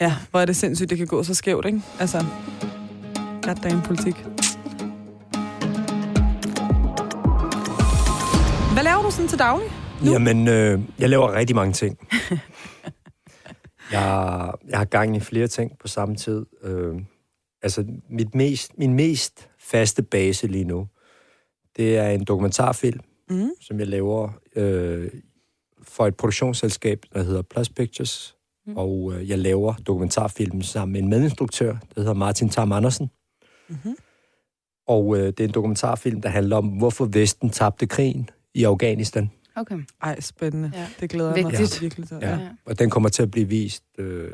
Ja, 0.00 0.14
hvor 0.30 0.40
er 0.40 0.44
det 0.44 0.56
sindssygt, 0.56 0.90
det 0.90 0.98
kan 0.98 1.06
gå 1.06 1.22
så 1.22 1.34
skævt, 1.34 1.66
ikke? 1.66 1.80
Altså, 2.00 2.24
goddamn 3.42 3.82
politik. 3.82 4.14
Hvad 8.72 8.84
laver 8.84 9.02
du 9.02 9.10
sådan 9.10 9.28
til 9.28 9.38
daglig? 9.38 9.68
Nu? 10.04 10.10
Jamen, 10.12 10.48
øh, 10.48 10.80
jeg 10.98 11.08
laver 11.08 11.32
rigtig 11.32 11.56
mange 11.56 11.72
ting. 11.72 12.08
jeg, 13.92 14.52
jeg 14.68 14.78
har 14.78 14.84
gang 14.84 15.16
i 15.16 15.20
flere 15.20 15.46
ting 15.46 15.78
på 15.78 15.88
samme 15.88 16.16
tid. 16.16 16.46
Øh, 16.62 16.94
altså, 17.62 17.84
mit 18.10 18.34
mest, 18.34 18.78
min 18.78 18.94
mest 18.94 19.48
faste 19.60 20.02
base 20.02 20.46
lige 20.46 20.64
nu, 20.64 20.88
det 21.76 21.96
er 21.96 22.08
en 22.10 22.24
dokumentarfilm, 22.24 23.00
Mm. 23.30 23.50
som 23.60 23.78
jeg 23.78 23.86
laver 23.86 24.30
øh, 24.56 25.10
for 25.82 26.06
et 26.06 26.16
produktionsselskab, 26.16 27.02
der 27.14 27.22
hedder 27.22 27.42
Plus 27.42 27.68
Pictures. 27.68 28.36
Mm. 28.66 28.76
Og 28.76 29.12
øh, 29.14 29.28
jeg 29.30 29.38
laver 29.38 29.74
dokumentarfilmen 29.74 30.62
sammen 30.62 30.92
med 30.92 31.02
en 31.02 31.08
medinstruktør, 31.08 31.70
der 31.72 32.00
hedder 32.00 32.14
Martin 32.14 32.48
Tam 32.48 32.72
Andersen. 32.72 33.10
Mm-hmm. 33.68 33.96
Og 34.88 35.16
øh, 35.16 35.26
det 35.26 35.40
er 35.40 35.44
en 35.44 35.54
dokumentarfilm, 35.54 36.20
der 36.22 36.28
handler 36.28 36.56
om, 36.56 36.66
hvorfor 36.68 37.04
Vesten 37.04 37.50
tabte 37.50 37.86
krigen 37.86 38.30
i 38.54 38.64
Afghanistan. 38.64 39.30
Okay. 39.56 39.78
Ej, 40.02 40.20
spændende. 40.20 40.72
Ja. 40.74 40.86
Det 41.00 41.10
glæder 41.10 41.34
jeg 41.34 41.42
mig 41.44 41.52
Vigtigt. 41.52 41.70
til 41.70 41.82
virkelig 41.82 42.08
til. 42.08 42.18
Ja. 42.22 42.28
Ja. 42.28 42.36
Ja. 42.36 42.48
Og 42.64 42.78
den 42.78 42.90
kommer 42.90 43.08
til 43.08 43.22
at 43.22 43.30
blive 43.30 43.48
vist 43.48 43.84
øh, 43.98 44.30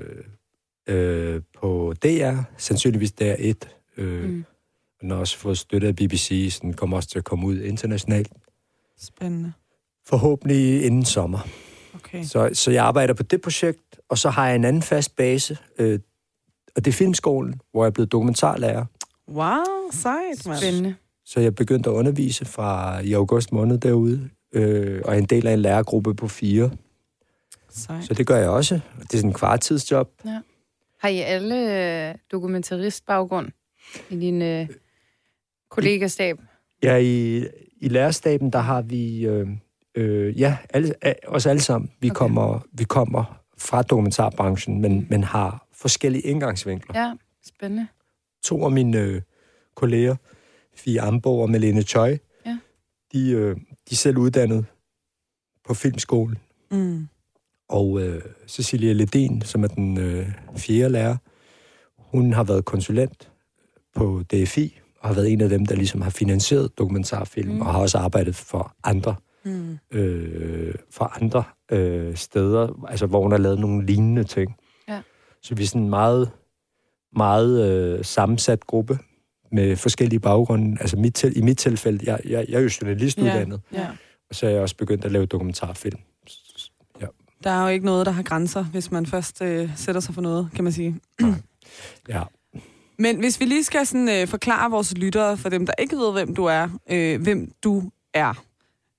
øh, 0.86 1.42
på 1.60 1.94
DR, 2.02 2.36
sandsynligvis 2.56 3.12
DR1. 3.22 3.54
Øh, 3.96 4.22
mm. 4.24 4.28
Mm. 4.28 4.44
Den 5.00 5.10
har 5.10 5.16
også 5.18 5.38
fået 5.38 5.58
støtte 5.58 5.88
af 5.88 5.96
BBC, 5.96 6.48
så 6.50 6.58
den 6.62 6.74
kommer 6.74 6.96
også 6.96 7.08
til 7.08 7.18
at 7.18 7.24
komme 7.24 7.46
ud 7.46 7.60
internationalt. 7.60 8.32
Spændende. 9.00 9.52
Forhåbentlig 10.06 10.84
inden 10.84 11.04
sommer. 11.04 11.48
Okay. 11.94 12.24
Så, 12.24 12.50
så 12.52 12.70
jeg 12.70 12.84
arbejder 12.84 13.14
på 13.14 13.22
det 13.22 13.40
projekt, 13.40 14.00
og 14.08 14.18
så 14.18 14.30
har 14.30 14.46
jeg 14.46 14.56
en 14.56 14.64
anden 14.64 14.82
fast 14.82 15.16
base, 15.16 15.58
øh, 15.78 15.98
og 16.76 16.84
det 16.84 16.90
er 16.90 16.96
Filmskolen, 16.96 17.60
hvor 17.72 17.84
jeg 17.84 17.86
er 17.86 17.92
blevet 17.92 18.12
dokumentarlærer. 18.12 18.84
Wow, 19.28 19.90
sejt, 19.90 20.46
mand. 20.46 20.58
Spændende. 20.58 20.94
Så 21.24 21.40
jeg 21.40 21.54
begyndte 21.54 21.90
at 21.90 21.94
undervise 21.94 22.44
fra 22.44 23.00
i 23.00 23.12
august 23.12 23.52
måned 23.52 23.78
derude, 23.78 24.30
øh, 24.52 25.02
og 25.04 25.14
er 25.14 25.18
en 25.18 25.24
del 25.24 25.46
af 25.46 25.52
en 25.52 25.58
lærergruppe 25.58 26.14
på 26.14 26.28
fire. 26.28 26.70
Sejt. 27.70 28.04
Så 28.04 28.14
det 28.14 28.26
gør 28.26 28.36
jeg 28.36 28.48
også. 28.48 28.74
Og 28.74 29.02
Det 29.02 29.12
er 29.14 29.16
sådan 29.16 29.30
en 29.30 29.34
kvartidsjob. 29.34 30.10
Har 31.00 31.08
I 31.08 31.18
alle 31.18 32.08
øh, 32.08 32.14
dokumentaristbaggrund 32.32 33.48
i 34.10 34.16
din 34.16 34.42
øh, 34.42 34.68
kollegastab? 35.70 36.38
Ja, 36.82 36.96
i, 36.96 37.44
i 37.80 37.88
lærerstaben, 37.88 38.52
der 38.52 38.58
har 38.58 38.82
vi, 38.82 39.26
øh, 39.26 39.48
øh, 39.94 40.40
ja, 40.40 40.56
alle, 40.70 40.94
os 41.26 41.46
alle 41.46 41.60
sammen. 41.62 41.90
Vi, 42.00 42.10
Okay. 42.10 42.10
okay. 42.10 42.18
kommer, 42.18 42.60
vi 42.72 42.84
kommer 42.84 43.40
fra 43.58 43.82
dokumentarbranchen, 43.82 44.80
men, 44.80 45.06
men 45.10 45.24
har 45.24 45.66
forskellige 45.72 46.22
indgangsvinkler. 46.22 47.00
Ja, 47.00 47.12
spændende. 47.46 47.86
To 48.42 48.64
af 48.64 48.70
mine 48.70 48.98
øh, 49.00 49.22
kolleger, 49.74 50.16
Fie 50.74 51.00
Ambo 51.00 51.40
og 51.40 51.50
Melene 51.50 51.82
Choi, 51.82 52.18
Ja. 52.46 52.58
de, 53.12 53.30
øh, 53.30 53.56
de 53.92 53.94
er 53.94 53.98
selv 53.98 54.18
uddannet 54.18 54.64
på 55.66 55.74
filmskolen. 55.74 56.38
Mm. 56.70 57.08
Og 57.68 58.00
øh, 58.02 58.22
Cecilia 58.48 58.92
Ledin, 58.92 59.42
som 59.42 59.64
er 59.64 59.68
den 59.68 59.98
øh, 59.98 60.26
fjerde 60.56 60.88
lærer, 60.88 61.16
hun 61.98 62.32
har 62.32 62.44
været 62.44 62.64
konsulent 62.64 63.30
på 63.94 64.22
DFI, 64.32 64.80
og 65.00 65.08
har 65.08 65.14
været 65.14 65.32
en 65.32 65.40
af 65.40 65.48
dem, 65.48 65.66
der 65.66 65.74
ligesom 65.74 66.00
har 66.02 66.10
finansieret 66.10 66.78
dokumentarfilm, 66.78 67.54
Mm. 67.54 67.60
og 67.60 67.72
har 67.72 67.80
også 67.80 67.98
arbejdet 67.98 68.34
for 68.34 68.74
andre, 68.84 69.14
Mm. 69.44 69.78
øh, 69.90 70.74
for 70.90 71.22
andre 71.22 71.44
øh, 71.72 72.16
steder, 72.16 72.86
altså 72.88 73.06
hvor 73.06 73.22
hun 73.22 73.30
har 73.32 73.38
lavet 73.38 73.58
nogle 73.60 73.86
lignende 73.86 74.24
ting. 74.24 74.56
Ja. 74.88 75.02
Så 75.42 75.54
vi 75.54 75.62
er 75.62 75.66
sådan 75.66 75.82
en 75.82 75.90
meget, 75.90 76.30
meget 77.16 77.70
øh, 77.70 78.04
sammensat 78.04 78.66
gruppe 78.66 78.98
med 79.52 79.76
forskellige 79.76 80.20
baggrunde. 80.20 80.76
Altså 80.80 80.96
mit 80.96 81.14
til, 81.14 81.38
i 81.38 81.40
mit 81.40 81.58
tilfælde, 81.58 82.12
jeg, 82.12 82.20
jeg, 82.24 82.46
jeg 82.48 82.56
er 82.56 82.60
jo 82.60 82.70
journalistuddannet, 82.80 83.60
Ja. 83.72 83.86
og 84.30 84.34
så 84.34 84.46
er 84.46 84.50
jeg 84.50 84.60
også 84.60 84.76
begyndt 84.76 85.04
at 85.04 85.12
lave 85.12 85.26
dokumentarfilm. 85.26 85.98
Der 87.44 87.50
er 87.50 87.62
jo 87.62 87.68
ikke 87.68 87.84
noget, 87.86 88.06
der 88.06 88.12
har 88.12 88.22
grænser, 88.22 88.64
hvis 88.64 88.90
man 88.90 89.06
først 89.06 89.42
øh, 89.42 89.70
sætter 89.76 90.00
sig 90.00 90.14
for 90.14 90.22
noget, 90.22 90.48
kan 90.54 90.64
man 90.64 90.72
sige. 90.72 91.00
Ja. 92.08 92.22
Men 92.98 93.18
hvis 93.18 93.40
vi 93.40 93.44
lige 93.44 93.64
skal 93.64 93.86
sådan, 93.86 94.08
øh, 94.08 94.28
forklare 94.28 94.70
vores 94.70 94.96
lyttere, 94.96 95.36
for 95.36 95.48
dem, 95.48 95.66
der 95.66 95.72
ikke 95.78 95.96
ved, 95.96 96.12
hvem 96.12 96.34
du 96.34 96.44
er, 96.44 96.68
øh, 96.90 97.22
hvem 97.22 97.52
du 97.64 97.90
er, 98.14 98.44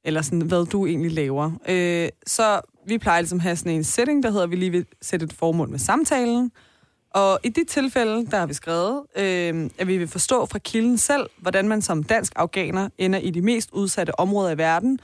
eller 0.06 0.22
sådan, 0.22 0.42
hvad 0.42 0.66
du 0.66 0.86
egentlig 0.86 1.12
laver. 1.12 1.52
Øh, 1.70 2.10
så 2.28 2.62
vi 2.88 2.98
plejer 2.98 3.22
ligesom 3.22 3.38
at 3.38 3.42
have 3.44 3.56
sådan 3.56 3.72
en 3.72 3.84
setting, 3.84 4.24
der 4.24 4.30
hedder, 4.32 4.44
at 4.44 4.52
vi 4.52 4.56
lige 4.56 4.72
vil 4.72 4.86
sætte 5.02 5.24
et 5.24 5.34
formål 5.34 5.70
med 5.70 5.80
samtalen. 5.80 6.52
Og 7.14 7.40
i 7.44 7.50
dit 7.50 7.68
tilfælde, 7.68 8.26
der 8.26 8.38
har 8.38 8.46
vi 8.46 8.54
skrevet, 8.54 9.02
øh, 9.16 9.70
at 9.78 9.88
vi 9.88 9.98
vil 9.98 10.08
forstå 10.08 10.46
fra 10.46 10.60
kilden 10.60 10.98
selv, 10.98 11.30
hvordan 11.38 11.68
man 11.68 11.82
som 11.82 12.04
dansk 12.04 12.34
afghaner 12.36 12.90
ender 12.98 13.20
i 13.20 13.30
de 13.30 13.42
mest 13.42 13.70
udsatte 13.72 14.20
områder 14.20 14.52
i 14.52 14.58
verden, 14.58 15.00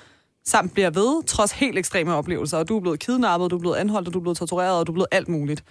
samt 0.45 0.73
bliver 0.73 0.89
ved, 0.89 1.23
trods 1.23 1.51
helt 1.51 1.77
ekstreme 1.77 2.13
oplevelser. 2.13 2.57
Og 2.57 2.69
du 2.69 2.77
er 2.77 2.81
blevet 2.81 2.99
kidnappet, 2.99 3.51
du 3.51 3.55
er 3.55 3.59
blevet 3.59 3.75
anholdt, 3.75 4.07
og 4.07 4.13
du 4.13 4.19
er 4.19 4.21
blevet 4.21 4.37
tortureret, 4.37 4.79
og 4.79 4.87
du 4.87 4.91
er 4.91 4.93
blevet 4.93 5.07
alt 5.11 5.27
muligt. 5.27 5.63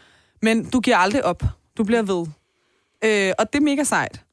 Men 0.42 0.70
du 0.70 0.80
giver 0.80 0.96
aldrig 0.96 1.24
op. 1.24 1.42
Du 1.78 1.84
bliver 1.84 2.02
ved. 2.02 2.26
Øh, 3.04 3.32
og 3.38 3.52
det 3.52 3.58
er 3.58 3.64
mega 3.64 3.84
sejt. 3.84 4.24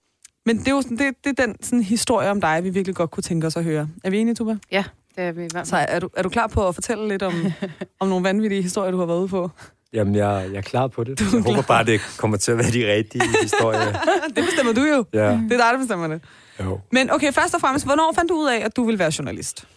Men 0.45 0.57
det 0.57 0.67
er 0.67 0.71
jo 0.71 0.81
sådan, 0.81 0.97
det, 0.97 1.15
det 1.23 1.39
er 1.39 1.45
den 1.45 1.55
sådan, 1.61 1.83
historie 1.83 2.29
om 2.31 2.41
dig, 2.41 2.63
vi 2.63 2.69
virkelig 2.69 2.95
godt 2.95 3.11
kunne 3.11 3.23
tænke 3.23 3.47
os 3.47 3.57
at 3.57 3.63
høre. 3.63 3.89
Er 4.03 4.09
vi 4.09 4.19
enige, 4.19 4.35
Tuba? 4.35 4.57
Ja, 4.71 4.83
det 5.15 5.23
er 5.23 5.31
vi 5.31 5.49
Så 5.63 5.77
er 5.77 5.99
du, 5.99 6.09
er 6.17 6.23
du 6.23 6.29
klar 6.29 6.47
på 6.47 6.67
at 6.67 6.75
fortælle 6.75 7.07
lidt 7.07 7.23
om, 7.23 7.33
om 7.99 8.07
nogle 8.07 8.23
vanvittige 8.23 8.61
historier, 8.61 8.91
du 8.91 8.97
har 8.97 9.05
været 9.05 9.19
ude 9.19 9.27
på? 9.27 9.49
Jamen, 9.95 10.15
jeg, 10.15 10.47
jeg 10.51 10.57
er 10.57 10.61
klar 10.61 10.87
på 10.87 11.03
det. 11.03 11.19
Du 11.19 11.23
jeg 11.23 11.31
håber 11.31 11.53
klar. 11.53 11.61
bare, 11.61 11.83
det 11.85 12.01
kommer 12.17 12.37
til 12.37 12.51
at 12.51 12.57
være 12.57 12.71
de 12.71 12.93
rigtige 12.93 13.23
historier. 13.41 13.91
det 14.35 14.43
bestemmer 14.45 14.73
du 14.73 14.81
jo. 14.83 15.05
Ja, 15.13 15.25
Det 15.31 15.43
er 15.43 15.47
dig, 15.49 15.57
der 15.57 15.77
bestemmer 15.77 16.07
det. 16.07 16.21
jo. 16.59 16.79
Men 16.91 17.11
okay, 17.11 17.33
først 17.33 17.53
og 17.55 17.61
fremmest, 17.61 17.85
hvornår 17.85 18.11
fandt 18.15 18.29
du 18.29 18.35
ud 18.35 18.47
af, 18.49 18.65
at 18.65 18.75
du 18.75 18.83
ville 18.85 18.99
være 18.99 19.11
journalist? 19.19 19.67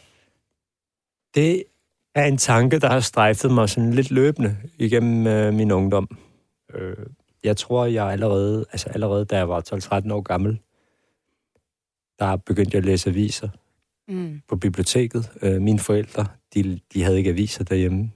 Det 1.35 1.65
er 2.15 2.25
en 2.25 2.37
tanke, 2.39 2.79
der 2.79 2.89
har 2.91 3.01
strejfet 3.01 3.51
mig 3.53 3.69
sådan 3.69 3.93
lidt 3.95 4.11
løbende 4.11 4.57
igennem 4.79 5.27
øh, 5.27 5.55
min 5.55 5.71
ungdom. 5.71 6.09
Øh, 6.75 6.97
jeg 7.45 7.57
tror, 7.57 7.85
jeg 7.87 8.07
allerede, 8.07 8.65
altså 8.73 8.89
allerede 8.89 9.25
da 9.25 9.37
jeg 9.37 9.49
var 9.49 9.61
12-13 10.07 10.13
år 10.13 10.21
gammel, 10.21 10.59
der 12.19 12.37
begyndte 12.37 12.71
jeg 12.75 12.79
at 12.79 12.85
læse 12.85 13.11
aviser 13.11 13.49
Mm. 14.11 14.41
på 14.49 14.57
biblioteket. 14.57 15.31
Øh, 15.43 15.63
mine 15.63 15.79
forældre, 15.79 16.27
de, 16.55 16.81
de 16.95 17.03
havde 17.03 17.19
ikke 17.19 17.31
aviser 17.31 17.65
derhjemme. 17.65 18.11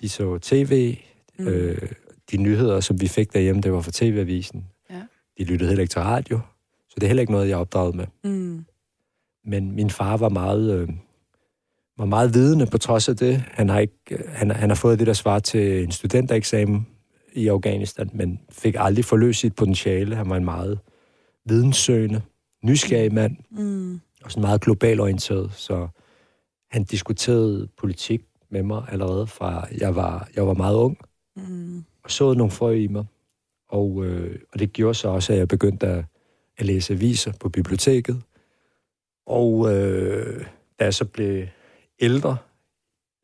De 0.00 0.08
så 0.08 0.38
tv. 0.42 0.96
Mm. 1.40 1.48
Øh, 1.48 1.88
de 2.30 2.36
nyheder, 2.36 2.80
som 2.80 3.00
vi 3.00 3.08
fik 3.08 3.32
derhjemme, 3.32 3.60
det 3.62 3.72
var 3.72 3.80
fra 3.80 3.90
tv-avisen. 3.94 4.66
Ja. 4.90 5.02
De 5.38 5.44
lyttede 5.44 5.68
heller 5.68 5.82
ikke 5.82 5.92
til 5.92 6.00
radio. 6.00 6.40
Så 6.88 6.94
det 6.94 7.02
er 7.02 7.06
heller 7.06 7.20
ikke 7.20 7.32
noget, 7.32 7.48
jeg 7.48 7.54
er 7.54 7.58
opdraget 7.58 7.94
med. 7.94 8.06
Mm. 8.24 8.64
Men 9.44 9.72
min 9.72 9.90
far 9.90 10.16
var 10.16 10.28
meget, 10.28 10.72
øh, 10.80 10.88
var 11.98 12.04
meget 12.04 12.34
vidende 12.34 12.66
på 12.66 12.78
trods 12.78 13.08
af 13.08 13.16
det. 13.16 13.36
Han 13.50 13.68
har, 13.68 13.78
ikke, 13.78 14.24
han, 14.28 14.50
han 14.50 14.70
har 14.70 14.76
fået 14.76 14.98
det, 14.98 15.06
der 15.06 15.12
svarer 15.12 15.38
til 15.38 15.82
en 15.82 15.90
studentereksamen 15.90 16.86
i 17.32 17.48
Afghanistan, 17.48 18.10
men 18.14 18.40
fik 18.50 18.74
aldrig 18.78 19.04
forløst 19.04 19.40
sit 19.40 19.54
potentiale. 19.54 20.16
Han 20.16 20.30
var 20.30 20.36
en 20.36 20.44
meget 20.44 20.78
videnssøgende, 21.44 22.22
nysgerrig 22.64 23.14
mand, 23.14 23.36
Mm. 23.50 24.00
og 24.24 24.30
sådan 24.30 24.40
meget 24.40 24.60
global 24.60 25.00
orienteret. 25.00 25.52
Så 25.54 25.88
han 26.70 26.84
diskuterede 26.84 27.68
politik 27.78 28.22
med 28.50 28.62
mig 28.62 28.82
allerede 28.88 29.26
fra, 29.26 29.66
jeg 29.78 29.96
var, 29.96 30.28
jeg 30.36 30.46
var 30.46 30.54
meget 30.54 30.74
ung, 30.76 30.98
Mm. 31.48 31.84
og 32.04 32.10
så 32.10 32.34
nogle 32.34 32.50
frø 32.50 32.72
i 32.72 32.86
mig. 32.86 33.04
Og, 33.68 34.04
øh, 34.04 34.38
og 34.52 34.58
det 34.58 34.72
gjorde 34.72 34.94
så 34.94 35.08
også, 35.08 35.32
at 35.32 35.38
jeg 35.38 35.48
begyndte 35.48 35.86
at, 35.86 36.04
at 36.58 36.66
læse 36.66 36.92
aviser 36.94 37.32
på 37.40 37.48
biblioteket. 37.48 38.22
Og 39.26 39.74
øh, 39.76 40.44
da 40.78 40.84
jeg 40.84 40.94
så 40.94 41.04
blev 41.04 41.46
ældre, 42.00 42.36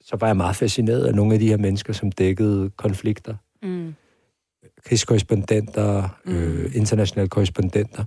så 0.00 0.16
var 0.16 0.26
jeg 0.26 0.37
meget 0.37 0.56
fascineret 0.56 1.06
af 1.06 1.14
nogle 1.14 1.35
af 1.35 1.40
de 1.40 1.49
her 1.49 1.56
mennesker, 1.56 1.92
som 1.92 2.12
dækkede 2.12 2.70
konflikter. 2.70 3.35
Mm. 3.62 3.94
Krigskorrespondenter, 4.85 6.08
Mm. 6.25 6.32
øh, 6.35 6.76
internationale 6.76 7.28
korrespondenter. 7.28 8.04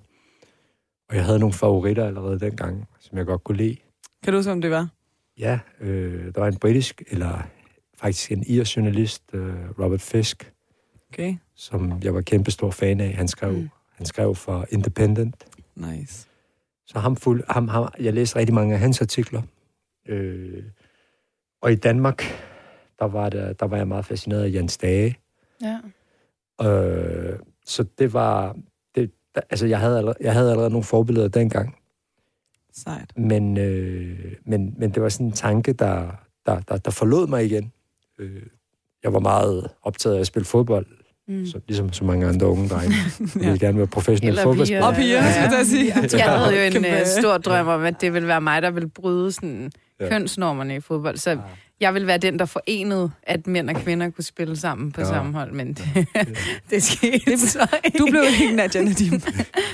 Og 1.10 1.16
jeg 1.16 1.26
havde 1.26 1.40
nogle 1.40 1.54
favoritter 1.54 2.06
allerede 2.08 2.40
dengang, 2.40 2.88
som 3.00 3.18
jeg 3.18 3.26
godt 3.26 3.44
kunne 3.44 3.58
lide. 3.58 3.78
Kan 4.24 4.34
du 4.34 4.40
huske, 4.40 4.52
om 4.52 4.62
det 4.62 4.72
var? 4.72 4.88
Ja, 5.40 5.60
øh, 5.82 6.34
der 6.36 6.40
var 6.42 6.48
en 6.48 6.58
britisk, 6.58 7.04
eller 7.08 7.48
faktisk 8.02 8.32
en 8.32 8.44
irsk 8.48 8.78
journalist, 8.78 9.24
øh, 9.34 9.70
Robert 9.80 10.02
Fisk, 10.02 10.54
Okay, 11.14 11.36
som 11.56 12.02
jeg 12.04 12.14
var 12.14 12.22
kæmpe 12.22 12.52
stor 12.52 12.72
fan 12.72 13.00
af. 13.00 13.14
Han 13.14 13.28
skrev, 13.28 13.52
Mm. 13.52 13.58
mm. 13.58 13.70
han 13.92 14.06
skrev 14.06 14.36
for 14.36 14.66
Independent. 14.70 15.46
nice. 15.76 16.28
Så 16.88 17.00
ham 17.00 17.16
fuld, 17.16 17.44
ham, 17.50 17.68
ham, 17.68 17.88
jeg 18.00 18.14
læste 18.14 18.40
rigtig 18.40 18.54
mange 18.56 18.74
af 18.74 18.80
hans 18.80 19.02
artikler. 19.02 19.42
Øh, 20.08 20.64
og 21.62 21.72
i 21.72 21.76
Danmark, 21.76 22.24
der 23.00 23.06
var, 23.06 23.30
der, 23.30 23.54
der 23.54 23.66
var 23.66 23.78
jeg 23.78 23.88
meget 23.88 24.06
fascineret 24.06 24.44
af 24.44 24.54
Jens 24.54 24.78
Dage. 24.78 25.18
Ja. 25.62 25.80
Øh, 26.70 27.40
så 27.66 27.84
det 27.98 28.14
var... 28.14 28.56
Det, 28.96 29.12
der- 29.36 29.42
altså, 29.50 29.66
jeg 29.68 29.80
havde, 29.80 29.98
allerede, 29.98 30.18
jeg 30.22 30.34
havde 30.34 30.52
allerede 30.52 30.70
nogle 30.70 30.84
forbilleder 30.84 31.28
dengang. 31.28 31.76
Sejt. 32.74 33.18
Men, 33.18 33.58
øh, 33.58 34.36
men, 34.46 34.74
men 34.78 34.92
det 34.94 35.04
var 35.04 35.10
sådan 35.10 35.26
en 35.28 35.32
tanke, 35.32 35.74
der, 35.74 36.12
der, 36.46 36.60
der, 36.60 36.78
der 36.78 36.92
forlod 36.92 37.28
mig 37.28 37.46
igen. 37.46 37.72
Øh, 38.20 38.42
jeg 39.04 39.14
var 39.14 39.20
meget 39.20 39.68
optaget 39.84 40.16
af 40.16 40.20
at 40.20 40.28
spille 40.28 40.46
fodbold 40.46 40.86
Mm. 41.28 41.46
Så, 41.46 41.60
ligesom 41.68 41.94
så 41.94 42.04
mange 42.04 42.28
andre 42.28 42.48
unge 42.48 42.70
drenge. 42.70 42.96
Jeg 43.44 43.52
vil 43.52 43.60
gerne 43.60 43.78
være 43.78 43.88
professionel 43.88 44.38
fodboldspiller. 44.44 44.86
Og 44.86 44.96
piger, 44.96 45.24
Ja. 45.24 45.32
skal 45.32 45.58
jeg 45.58 45.66
sige. 45.66 45.94
Jeg 46.26 46.38
havde 46.40 46.56
jo 46.56 46.80
en 46.80 46.86
uh, 46.86 47.06
stor 47.20 47.38
drøm 47.38 47.68
om, 47.68 47.84
at 47.84 48.02
det 48.02 48.14
ville 48.14 48.28
være 48.28 48.42
mig, 48.42 48.62
der 48.62 48.72
ville 48.72 48.90
bryde 48.90 49.32
sådan, 49.32 49.72
Ja. 50.00 50.06
ja. 50.06 50.10
kønsnormerne 50.10 50.76
i 50.76 50.80
fodbold. 50.80 51.18
Så 51.18 51.38
jeg 51.80 51.94
ville 51.94 52.08
være 52.08 52.18
den, 52.18 52.40
der 52.40 52.46
forenede, 52.46 53.12
at 53.24 53.48
mænd 53.48 53.70
og 53.70 53.76
kvinder 53.76 54.10
kunne 54.10 54.24
spille 54.24 54.58
sammen 54.58 54.92
på 54.92 55.02
Ja. 55.02 55.08
ja. 55.08 55.14
samme 55.14 55.34
hold. 55.34 55.52
Men 55.52 55.74
det, 55.78 56.08
det 56.70 56.84
skete 56.84 57.38
så 57.40 57.68
ikke. 57.86 57.98
Du 57.98 58.08
blev 58.10 58.24
ikke 58.42 58.56
Nadia 58.56 58.82
Nadim. 58.82 59.14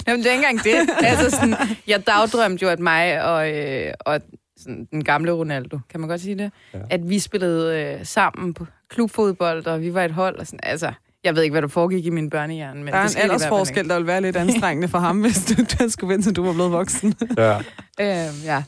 Jamen, 0.08 0.24
det 0.24 0.28
er 0.30 0.34
ikke 0.34 0.48
engang 0.50 0.64
det. 0.64 0.90
Altså, 1.04 1.30
sådan, 1.36 1.56
jeg 1.88 2.08
dagdrømte 2.08 2.64
jo, 2.64 2.70
at 2.70 2.80
mig 2.80 3.24
og, 3.26 3.52
øh, 3.52 3.94
og 4.00 4.22
sådan, 4.66 4.88
den 4.92 5.04
gamle 5.04 5.32
Ronaldo, 5.32 5.80
kan 5.90 6.00
man 6.00 6.10
godt 6.10 6.22
sige 6.22 6.38
det? 6.38 6.52
Ja. 6.74 6.80
At 6.90 7.10
vi 7.10 7.20
spillede 7.20 7.82
øh, 8.00 8.06
sammen 8.06 8.54
på 8.54 8.66
klubfodbold, 8.90 9.68
og 9.68 9.82
vi 9.82 9.94
var 9.94 10.04
et 10.04 10.12
hold. 10.12 10.36
Og 10.40 10.46
sådan, 10.48 10.60
altså, 10.64 10.92
jeg 11.24 11.36
ved 11.36 11.44
ikke, 11.44 11.54
hvad 11.54 11.62
der 11.62 11.68
foregik 11.68 12.06
i 12.06 12.10
min 12.10 12.30
børnehjerne. 12.30 12.84
Men 12.84 12.94
Der 12.94 13.00
er 13.00 13.04
en 13.04 13.22
aldersforskel, 13.22 13.90
der 13.90 13.98
vil 13.98 14.08
være 14.08 14.22
lidt 14.22 14.36
anstrengende 14.36 14.88
for 14.88 14.98
ham, 14.98 15.22
hvis 15.22 15.46
du, 15.46 15.84
du 15.84 15.90
skulle 15.90 16.14
vente, 16.14 16.30
til 16.30 16.36
du 16.36 16.46
var 16.46 16.54
blevet 16.54 16.72
voksen. 16.72 17.14
Ja. 17.38 17.58
Øh, 18.02 18.06
ja. 18.46 18.64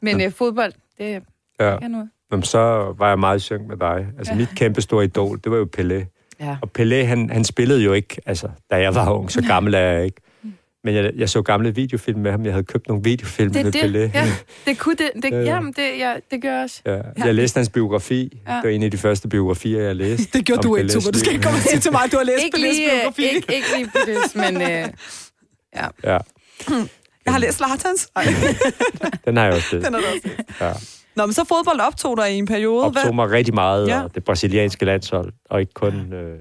Men 0.00 0.20
øh, 0.20 0.32
fodbold, 0.32 0.72
det 0.98 1.04
ja. 1.60 1.64
er 1.64 1.88
noget. 1.88 2.08
Jamen, 2.32 2.42
så 2.42 2.94
var 2.98 3.08
jeg 3.08 3.18
meget 3.18 3.42
synk 3.42 3.68
med 3.68 3.76
dig. 3.76 4.06
Altså, 4.18 4.32
Ja. 4.32 4.38
mit 4.38 4.48
kæmpe 4.56 4.80
store 4.80 5.04
idol, 5.04 5.40
det 5.44 5.52
var 5.52 5.58
jo 5.58 5.68
Pelé. 5.78 6.04
Ja. 6.40 6.56
Og 6.62 6.70
Pelé, 6.78 6.94
han, 7.04 7.30
han 7.30 7.44
spillede 7.44 7.82
jo 7.82 7.92
ikke, 7.92 8.20
altså, 8.26 8.48
da 8.70 8.76
jeg 8.80 8.94
var 8.94 9.10
ung, 9.12 9.30
så 9.30 9.42
gammel 9.42 9.74
er 9.74 9.78
jeg 9.78 10.04
ikke. 10.04 10.20
Men 10.88 10.96
jeg, 10.96 11.12
jeg 11.16 11.28
så 11.28 11.42
gamle 11.42 11.74
videofilm 11.74 12.18
med 12.20 12.30
ham. 12.30 12.44
Jeg 12.44 12.52
havde 12.52 12.64
købt 12.64 12.88
nogle 12.88 13.04
videofilm 13.04 13.52
Det 13.52 13.64
med 13.64 13.72
det. 13.72 13.80
Pelé. 13.80 14.18
Ja, 14.18 14.32
det 14.66 14.78
kunne 14.78 14.94
det. 14.96 15.10
det 15.22 15.24
Ja, 15.30 15.36
ja. 15.36 15.42
jamen, 15.44 15.72
det, 15.72 15.98
ja, 15.98 16.14
det 16.30 16.42
gør 16.42 16.62
også. 16.62 16.82
Ja, 16.86 16.98
jeg 17.16 17.34
læste 17.34 17.58
hans 17.58 17.68
biografi. 17.68 18.40
Ja. 18.48 18.54
Det 18.54 18.60
var 18.64 18.70
en 18.70 18.82
af 18.82 18.90
de 18.90 18.98
første 18.98 19.28
biografier, 19.28 19.82
jeg 19.82 19.96
læste. 19.96 20.38
Det 20.38 20.46
gjorde 20.46 20.62
du 20.62 20.76
ikke, 20.76 20.86
Pelés 20.90 20.92
Tuba. 21.00 21.10
Du 21.10 21.18
skal 21.18 21.32
ikke 21.32 21.42
komme 21.42 21.58
og 21.58 21.62
sige 21.62 21.80
til 21.80 21.92
mig, 21.92 22.00
at 22.04 22.12
du 22.12 22.16
har 22.16 22.24
læst 22.24 22.44
Ikke 22.44 22.56
Pelés 22.56 22.60
lige, 22.60 22.92
øh, 22.94 23.00
biografi. 23.00 23.22
ikke, 23.22 23.54
ikke 23.54 23.66
lige 23.76 23.90
det, 24.06 24.36
men 24.36 24.62
øh, 24.62 24.88
Ja, 25.76 26.18
Jeg 27.24 27.32
har 27.32 27.38
læst 27.38 27.60
Lartans. 27.60 28.08
Den 29.26 29.36
har 29.36 29.44
jeg 29.44 29.54
også 29.54 29.68
læst. 29.76 29.86
den 29.86 29.94
er 29.94 29.98
der 29.98 30.06
også. 30.06 30.20
læst. 30.24 30.60
Ja. 30.60 30.72
Nå, 31.16 31.26
men 31.26 31.32
så 31.32 31.44
fodbold 31.44 31.80
optog 31.80 32.16
dig 32.16 32.32
i 32.32 32.34
en 32.38 32.46
periode. 32.46 32.84
optog 32.84 33.14
mig 33.14 33.30
rigtig 33.30 33.54
meget 33.54 33.88
Ja. 33.88 34.00
ja. 34.00 34.06
det 34.14 34.24
brasilianske 34.24 34.84
landshold, 34.84 35.32
og 35.50 35.60
ikke 35.60 35.72
kun 35.74 36.12
øh, 36.12 36.38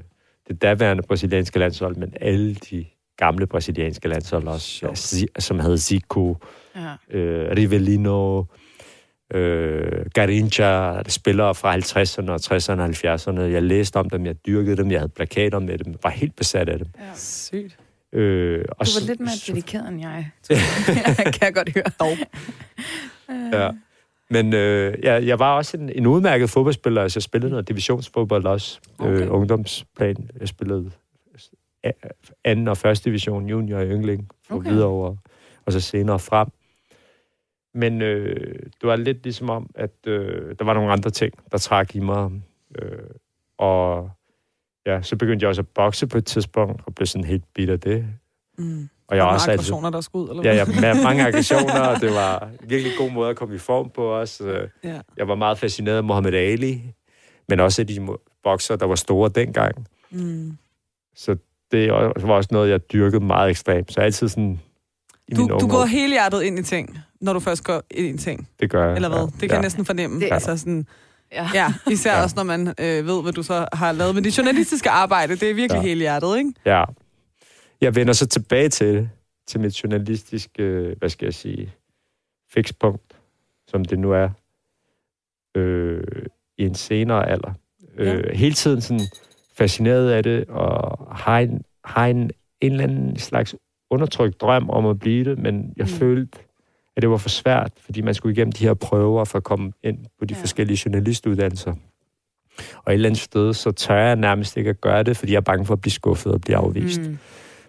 det 0.48 0.62
daværende 0.62 1.04
brasilianske 1.08 1.60
landshold, 1.60 1.96
men 1.96 2.14
alle 2.22 2.56
de 2.56 2.86
gamle 3.18 3.48
brasilianske 3.48 4.08
landshold 4.08 4.48
også, 4.48 4.86
ja, 4.88 4.92
Zi- 4.96 5.26
som 5.40 5.60
havde 5.60 5.78
Zico, 5.78 6.38
ja. 6.76 7.18
øh, 7.18 7.58
Rivellino, 7.58 8.44
øh, 9.34 10.06
Garincha, 10.14 11.02
spillere 11.08 11.56
fra 11.56 11.76
50'erne 11.78 12.30
og 12.32 12.40
60'erne 12.46 12.82
og 12.82 12.86
70'erne. 12.86 13.42
Jeg 13.42 13.64
læste 13.64 13.98
om 13.98 14.10
dem, 14.10 14.26
jeg 14.26 14.36
dyrkede 14.46 14.78
dem, 14.78 14.92
jeg 14.92 15.00
havde 15.00 15.12
plakater 15.16 15.60
med 15.60 15.78
dem, 15.78 15.96
var 16.04 16.10
helt 16.10 16.36
besat 16.36 16.70
af 16.70 16.78
dem. 16.78 16.88
ja. 17.00 17.04
Sygt. 17.16 17.78
Øh, 18.14 18.66
og 18.70 18.86
Du 18.86 18.92
så- 18.92 19.00
var 19.02 19.08
lidt 19.08 19.20
mere 19.20 19.30
dedikeret 19.48 19.88
end 19.90 20.02
jeg. 20.02 20.30
kan 21.34 21.42
jeg 21.42 21.54
godt 21.54 21.74
høre. 21.74 21.84
Dog. 22.00 22.18
Ja. 23.54 23.70
Men 24.30 24.54
øh, 24.54 24.94
jeg, 25.04 25.26
jeg 25.28 25.40
var 25.40 25.56
også 25.56 25.78
en, 25.78 25.90
en 25.90 26.08
udmærket 26.08 26.50
fodboldspiller, 26.50 27.02
altså 27.02 27.18
jeg 27.18 27.24
spillede 27.24 27.50
noget 27.52 27.68
divisionsfodbold 27.68 28.46
også, 28.46 28.80
okay. 29.00 29.12
Okay. 29.12 29.22
øh, 29.26 29.34
ungdomsplan. 29.34 30.30
Jeg 30.40 30.48
spillede 30.48 30.92
anden 32.44 32.68
og 32.68 32.78
første 32.78 33.10
division, 33.10 33.50
junior 33.50 33.80
og 33.80 33.86
yngling, 33.86 34.30
for 34.48 34.56
okay. 34.56 34.70
Videre 34.70 34.88
over, 34.88 35.16
og 35.66 35.74
så 35.74 35.80
senere 35.80 36.20
frem. 36.20 36.48
Men 37.74 38.02
øh, 38.02 38.56
det 38.64 38.84
var 38.84 38.96
lidt 38.96 39.24
ligesom 39.24 39.50
om, 39.50 39.70
at 39.76 39.92
øh, 40.08 40.56
der 40.60 40.66
var 40.66 40.74
nogle 40.74 40.92
andre 40.92 41.10
ting, 41.10 41.34
der 41.52 41.58
trak 41.58 41.96
i 41.96 42.00
mig. 42.00 42.32
Øh, 42.82 42.92
og 43.58 44.10
ja, 44.86 45.02
så 45.02 45.16
begyndte 45.16 45.44
jeg 45.44 45.50
også 45.50 45.62
at 45.62 45.68
bokse 45.68 46.08
på 46.08 46.18
et 46.18 46.26
tidspunkt, 46.26 46.82
og 46.86 46.96
blev 46.96 47.06
sådan 47.06 47.26
helt 47.26 47.44
bitter 47.54 47.74
af 47.74 47.80
det. 47.80 48.06
Mm. 48.58 48.90
Og 49.08 49.16
jeg 49.16 49.24
Og 49.24 49.30
også 49.30 49.36
også 49.36 49.52
altid, 49.52 49.60
aggressioner, 49.74 49.90
der 49.90 50.02
skulle 50.02 50.24
ud, 50.26 50.30
eller 50.30 50.44
Ja, 50.54 50.66
hvad? 50.66 50.76
ja, 50.76 50.94
med 50.94 51.04
mange 51.04 51.26
aggressioner, 51.28 51.80
og 51.80 52.02
det 52.02 52.10
var 52.14 52.40
en 52.64 52.70
virkelig 52.70 52.92
god 52.98 53.12
måde 53.12 53.30
at 53.30 53.36
komme 53.36 53.56
i 53.56 53.58
form 53.58 53.90
på 53.90 54.16
os. 54.16 54.42
Øh, 54.42 54.68
Ja. 54.84 55.02
Jeg 55.18 55.28
var 55.28 55.36
meget 55.36 55.58
fascineret 55.58 55.98
af 55.98 56.04
Muhammad 56.04 56.34
Ali, 56.34 56.84
men 57.50 57.60
også 57.60 57.82
af 57.82 57.88
de 57.88 58.08
bokser, 58.44 58.76
der 58.76 58.86
var 58.86 58.96
store 58.96 59.30
dengang. 59.30 59.88
Mm. 60.12 60.58
Så 61.16 61.36
det 61.72 61.92
var 61.92 62.34
også 62.34 62.50
noget, 62.52 62.70
jeg 62.70 62.92
dyrkede 62.94 63.24
meget 63.26 63.50
ekstremt. 63.50 63.94
Så 63.94 64.00
altid 64.02 64.28
sådan 64.28 64.60
i 65.28 65.34
Du, 65.34 65.48
du 65.48 65.68
går 65.68 65.78
år, 65.82 65.86
hele 65.86 66.14
hjertet 66.14 66.44
ind 66.44 66.60
i 66.60 66.64
ting, 66.64 66.98
når 67.22 67.34
du 67.34 67.40
først 67.40 67.64
går 67.64 67.84
ind 67.92 68.08
i 68.08 68.10
en 68.10 68.18
ting, 68.18 68.50
det 68.60 68.70
gør 68.70 68.86
jeg. 68.88 68.96
eller 68.96 69.10
hvad? 69.10 69.20
Ja, 69.20 69.26
Det 69.26 69.40
kan 69.40 69.50
ja. 69.50 69.54
jeg 69.54 69.62
næsten 69.62 69.86
fornemme. 69.86 70.20
Det- 70.20 70.32
Altså 70.32 70.58
sådan, 70.58 70.88
Ja. 71.32 71.50
ja, 71.54 71.74
især 71.92 72.16
Ja. 72.18 72.24
også, 72.24 72.36
når 72.36 72.44
man 72.44 72.68
øh, 72.68 73.06
ved, 73.08 73.22
hvad 73.24 73.34
du 73.34 73.44
så 73.44 73.68
har 73.74 73.92
lavet 73.92 74.16
med 74.16 74.24
dit 74.24 74.38
journalistiske 74.38 74.90
arbejde. 74.90 75.36
Det 75.36 75.50
er 75.50 75.54
virkelig 75.54 75.80
Ja. 75.82 75.88
hele 75.88 76.00
hjertet, 76.00 76.38
ikke? 76.38 76.54
Ja. 76.66 76.84
Jeg 77.82 77.96
vender 77.96 78.14
så 78.14 78.26
tilbage 78.28 78.70
til 78.70 78.88
det, 78.96 79.10
til 79.48 79.60
mit 79.60 79.84
journalistiske, 79.84 80.64
øh, 80.64 80.98
hvad 80.98 81.10
skal 81.10 81.26
jeg 81.26 81.34
sige, 81.34 81.74
fikspunkt, 82.54 83.14
som 83.68 83.86
det 83.86 84.00
nu 84.00 84.12
er, 84.12 84.30
øh, 85.56 86.04
i 86.58 86.64
en 86.66 86.76
senere 86.76 87.30
alder. 87.30 87.54
Øh, 87.98 88.24
hele 88.34 88.54
tiden 88.56 88.82
sådan 88.82 89.06
fascineret 89.58 90.10
af 90.12 90.24
det, 90.24 90.46
og 90.50 91.08
har 91.16 91.40
en, 91.40 91.62
har 91.86 92.06
en, 92.08 92.18
en 92.62 92.72
eller 92.72 92.84
anden 92.84 93.20
slags 93.20 93.56
undertrykt 93.92 94.42
drøm 94.42 94.70
om 94.70 94.86
at 94.86 95.00
blive 95.00 95.26
det, 95.26 95.38
men 95.40 95.74
jeg 95.78 95.86
Mm. 95.86 95.92
følte, 95.92 96.40
at 96.96 97.02
det 97.02 97.10
var 97.10 97.18
for 97.18 97.30
svært, 97.30 97.72
fordi 97.86 98.02
man 98.02 98.14
skulle 98.14 98.34
igennem 98.36 98.52
de 98.52 98.66
her 98.66 98.74
prøver 98.74 99.26
for 99.26 99.38
at 99.38 99.44
komme 99.44 99.72
ind 99.84 99.98
på 100.20 100.26
de 100.26 100.34
Ja. 100.34 100.40
forskellige 100.42 100.82
journalistuddannelser. 100.86 101.74
Og 102.86 102.92
et 102.92 102.94
eller 102.94 103.10
andet 103.10 103.22
sted, 103.22 103.54
så 103.54 103.72
tør 103.72 103.96
jeg 103.96 104.16
nærmest 104.16 104.58
ikke 104.58 104.70
at 104.70 104.82
gøre 104.82 105.04
det, 105.04 105.18
fordi 105.18 105.32
jeg 105.32 105.38
er 105.38 105.42
bange 105.42 105.66
for 105.66 105.74
at 105.74 105.82
blive 105.82 105.92
skuffet 105.92 106.32
og 106.34 106.42
blive 106.42 106.58
afvist. 106.58 107.02
Mm. 107.02 107.18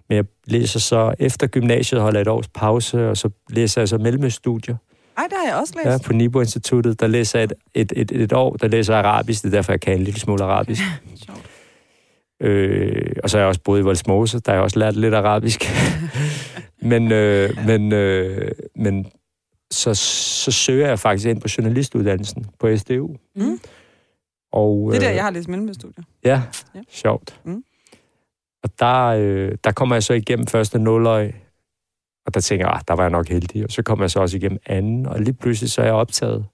Men 0.09 0.17
jeg 0.17 0.25
læser 0.47 0.79
så, 0.81 1.15
efter 1.19 1.47
gymnasiet 1.47 2.01
holder 2.01 2.19
jeg 2.19 2.23
et 2.23 2.29
års 2.29 2.49
pause, 2.49 3.09
og 3.09 3.17
så 3.17 3.31
læser 3.51 3.81
jeg 3.81 3.89
så 3.89 3.99
mellemøststudier 3.99 4.77
Ej, 5.19 5.25
det 5.25 5.33
har 5.45 5.49
jeg 5.53 5.61
også 5.61 5.75
læst. 5.77 5.87
ja, 5.87 6.07
på 6.07 6.13
Nibo-instituttet. 6.13 7.01
Der 7.01 7.07
læser 7.07 7.39
jeg 7.39 7.45
et, 7.45 7.53
et, 7.75 7.93
et, 8.13 8.23
et 8.23 8.33
år, 8.33 8.57
der 8.57 8.69
læser 8.69 8.97
arabisk, 8.97 9.43
det 9.43 9.49
er 9.49 9.53
derfor, 9.57 9.73
jeg 9.73 9.81
kan 9.81 9.95
en 9.99 10.05
lille 10.05 10.21
smule 10.21 10.45
arabisk. 10.45 10.83
Sjovt. 11.27 11.41
Øh, 12.41 13.13
og 13.23 13.31
så 13.31 13.37
har 13.37 13.43
jeg 13.43 13.49
også 13.49 13.61
boet 13.65 13.79
i 13.79 13.83
Voldsmose, 13.83 14.41
der 14.41 14.53
har 14.53 14.57
jeg 14.57 14.63
også 14.63 14.79
lært 14.79 14.97
lidt 14.97 15.15
arabisk. 15.15 15.61
men 16.91 17.13
øh, 17.13 17.51
men, 17.67 17.93
øh, 17.93 18.51
men 18.77 19.07
så, 19.71 19.95
så 19.95 20.51
søger 20.51 20.89
jeg 20.89 20.99
faktisk 20.99 21.29
ind 21.29 21.41
på 21.41 21.49
journalistuddannelsen 21.59 22.47
på 22.59 22.77
SDU. 22.77 23.17
Mm. 23.37 23.61
Og, 24.53 24.91
Det 24.93 24.97
er 24.97 25.01
der, 25.01 25.11
øh, 25.11 25.17
jeg 25.17 25.25
har 25.25 25.31
læst 25.31 25.49
mellemstudier. 25.49 26.05
Ja, 26.25 26.43
Ja. 26.75 26.81
sjovt. 26.91 27.41
Mm. 27.45 27.65
Og 28.63 28.71
der, 28.79 29.05
øh, 29.07 29.53
der 29.65 29.73
kommer 29.73 29.95
jeg 29.95 30.03
så 30.03 30.15
igennem 30.15 30.47
første 30.47 30.79
nuløj, 30.79 31.33
og 32.27 32.35
der 32.35 32.41
tænker 32.41 32.67
jeg, 32.67 32.75
ah, 32.75 32.81
der 32.89 32.95
var 32.95 33.03
jeg 33.03 33.11
nok 33.11 33.29
heldig. 33.29 33.65
Og 33.65 33.71
så 33.71 33.83
kommer 33.83 34.05
jeg 34.05 34.11
så 34.11 34.21
også 34.21 34.37
igennem 34.37 34.59
anden, 34.67 35.07
og 35.07 35.21
lige 35.21 35.35
pludselig 35.35 35.71
så 35.71 35.81
er 35.81 35.85
jeg 35.85 35.95
optaget. 35.95 36.47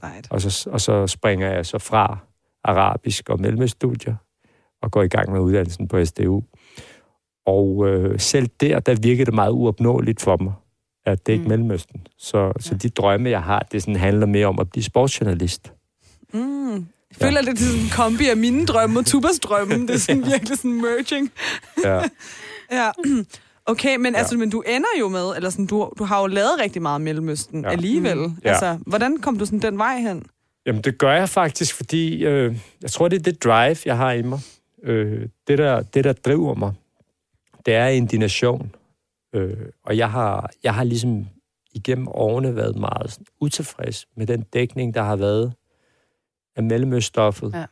Sejt. 0.00 0.26
Og 0.30 0.40
så, 0.40 0.70
og 0.70 0.80
så 0.80 1.06
springer 1.06 1.50
jeg 1.50 1.66
så 1.66 1.78
fra 1.78 2.18
arabisk 2.64 3.28
og 3.30 3.40
mellemstudier, 3.40 4.14
og 4.82 4.90
går 4.90 5.02
i 5.02 5.08
gang 5.08 5.32
med 5.32 5.40
uddannelsen 5.40 5.88
på 5.88 6.04
SDU. 6.04 6.42
Og 7.46 7.88
øh, 7.88 8.20
selv 8.20 8.48
der, 8.60 8.80
der 8.80 8.94
virkede 9.02 9.24
det 9.26 9.34
meget 9.34 9.50
uopnåeligt 9.52 10.20
for 10.20 10.36
mig, 10.36 10.52
at 11.06 11.26
det 11.26 11.32
er 11.32 11.34
ikke 11.34 11.42
Mm. 11.44 11.48
Mellemøsten. 11.48 12.06
Så, 12.18 12.38
ja. 12.38 12.52
så 12.60 12.74
de 12.74 12.88
drømme, 12.88 13.30
jeg 13.30 13.42
har, 13.42 13.66
det 13.72 13.82
sådan 13.82 13.96
handler 13.96 14.26
mere 14.26 14.46
om 14.46 14.58
at 14.58 14.70
blive 14.70 14.84
sportsjournalist. 14.84 15.72
Mm. 16.34 16.72
Jeg 16.74 16.82
føler, 17.28 17.40
det 17.42 17.52
er 17.52 17.56
sådan 17.56 17.80
en 17.80 17.90
kombi 17.92 18.28
af 18.28 18.36
mine 18.36 18.66
drømme 18.66 18.98
og 18.98 19.06
Tubas 19.06 19.38
drømme. 19.42 19.74
Det 19.86 19.90
er 19.90 19.98
sådan 19.98 20.24
virkelig 20.32 20.58
sådan 20.58 20.80
merging. 20.82 21.30
Ja. 21.84 22.00
Ja. 22.72 22.90
Okay, 23.66 23.96
men, 23.96 24.12
Ja. 24.12 24.18
altså, 24.18 24.36
men 24.36 24.50
du 24.50 24.60
ender 24.60 24.88
jo 25.00 25.08
med, 25.08 25.36
eller 25.36 25.50
sådan, 25.50 25.66
du, 25.66 25.90
du 25.98 26.04
har 26.04 26.20
jo 26.20 26.26
lavet 26.26 26.50
rigtig 26.60 26.82
meget 26.82 27.00
Mellemøsten 27.00 27.60
ja. 27.60 27.66
Ja. 27.68 27.72
alligevel. 27.72 28.16
Mm. 28.18 28.32
Ja. 28.44 28.48
Altså, 28.50 28.78
hvordan 28.86 29.16
kom 29.16 29.38
du 29.38 29.44
sådan 29.44 29.58
den 29.58 29.78
vej 29.78 29.98
hen? 30.00 30.22
Jamen, 30.66 30.82
det 30.82 30.98
gør 30.98 31.12
jeg 31.12 31.28
faktisk, 31.28 31.74
fordi 31.74 32.24
øh, 32.24 32.56
jeg 32.82 32.90
tror, 32.90 33.08
det 33.08 33.18
er 33.18 33.22
det 33.22 33.44
drive, 33.44 33.76
jeg 33.86 33.96
har 33.96 34.12
i 34.12 34.22
mig. 34.22 34.40
Øh, 34.82 35.28
det, 35.46 35.58
der, 35.58 35.82
det, 35.82 36.04
der 36.04 36.12
driver 36.12 36.54
mig, 36.54 36.72
det 37.66 37.74
er 37.74 37.86
indignation. 37.86 38.74
Øh, 39.32 39.56
og 39.82 39.96
jeg 39.96 40.10
har, 40.10 40.50
jeg 40.62 40.74
har 40.74 40.84
ligesom 40.84 41.26
igennem 41.72 42.08
årene 42.08 42.56
været 42.56 42.76
meget 42.76 43.10
sådan 43.12 43.26
utilfreds 43.40 44.06
med 44.16 44.26
den 44.26 44.42
dækning, 44.42 44.94
der 44.94 45.02
har 45.02 45.16
været 45.16 45.52
af 46.56 46.62
mellemøststoffet. 46.62 47.52
Ja. 47.54 47.64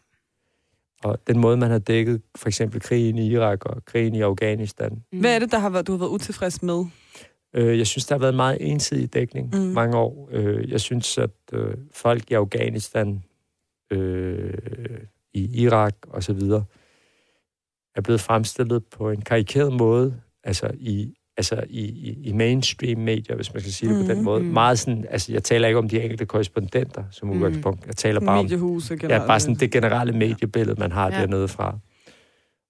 Og 1.04 1.18
den 1.26 1.38
måde, 1.38 1.56
man 1.56 1.70
har 1.70 1.78
dækket 1.78 2.22
for 2.36 2.48
eksempel 2.48 2.80
krigen 2.80 3.18
i 3.18 3.26
Irak 3.30 3.66
og 3.66 3.84
krigen 3.84 4.14
i 4.14 4.20
Afghanistan. 4.20 5.02
Mm. 5.12 5.20
Hvad 5.20 5.34
er 5.34 5.38
det, 5.38 5.52
der 5.52 5.58
har 5.58 5.70
været, 5.70 5.86
du 5.86 5.92
har 5.92 5.98
været 5.98 6.10
utilfreds 6.10 6.62
med? 6.62 6.84
Øh, 7.54 7.78
jeg 7.78 7.86
synes, 7.86 8.06
der 8.06 8.14
har 8.14 8.20
været 8.20 8.32
en 8.32 8.36
meget 8.36 8.58
ensidig 8.60 9.14
dækning 9.14 9.50
Mm. 9.54 9.60
mange 9.60 9.96
år. 9.96 10.28
Øh, 10.32 10.70
jeg 10.70 10.80
synes, 10.80 11.18
at 11.18 11.30
øh, 11.52 11.74
folk 11.92 12.30
i 12.30 12.34
Afghanistan, 12.34 13.22
øh, 13.90 14.54
i 15.34 15.62
Irak 15.62 15.94
og 16.08 16.22
så 16.22 16.32
videre, 16.32 16.64
er 17.96 18.00
blevet 18.00 18.20
fremstillet 18.20 18.84
på 18.84 19.10
en 19.10 19.20
karikeret 19.20 19.72
måde, 19.72 20.20
altså 20.44 20.70
i, 20.74 21.14
altså 21.36 21.64
i, 21.68 21.80
i, 21.84 22.18
i 22.28 22.32
mainstream 22.32 22.98
medier, 23.00 23.36
hvis 23.36 23.54
man 23.54 23.60
skal 23.60 23.72
sige 23.72 23.94
det 23.94 24.06
på 24.06 24.10
den 24.12 24.18
Mm. 24.18 24.24
måde. 24.24 24.42
Mm. 24.42 24.46
Meget 24.48 24.78
sådan, 24.78 25.04
altså 25.10 25.32
jeg 25.32 25.42
taler 25.44 25.68
ikke 25.68 25.78
om 25.78 25.88
de 25.88 26.00
enkelte 26.02 26.26
korrespondenter 26.26 27.04
som 27.10 27.28
Mm. 27.28 27.34
udgangspunkt. 27.36 27.86
Jeg 27.86 27.96
taler 27.96 28.20
bare 28.20 28.38
om 28.38 28.44
Mediehuse 28.44 28.96
generelt. 28.96 29.22
Ja, 29.22 29.26
bare 29.26 29.40
sådan 29.40 29.54
det 29.54 29.72
generelle 29.72 30.12
mediebillede, 30.12 30.80
man 30.80 30.92
har 30.92 31.10
ja. 31.12 31.20
dernede 31.20 31.48
fra. 31.48 31.78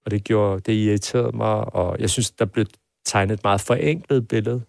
Og 0.04 0.10
det 0.10 0.24
gjorde, 0.24 0.60
det 0.60 0.72
irriterede 0.72 1.36
mig, 1.36 1.74
og 1.74 1.96
jeg 2.00 2.10
synes, 2.10 2.30
der 2.30 2.44
blev 2.44 2.66
tegnet 3.04 3.34
et 3.34 3.44
meget 3.44 3.60
forenklet 3.60 4.28
billede 4.28 4.62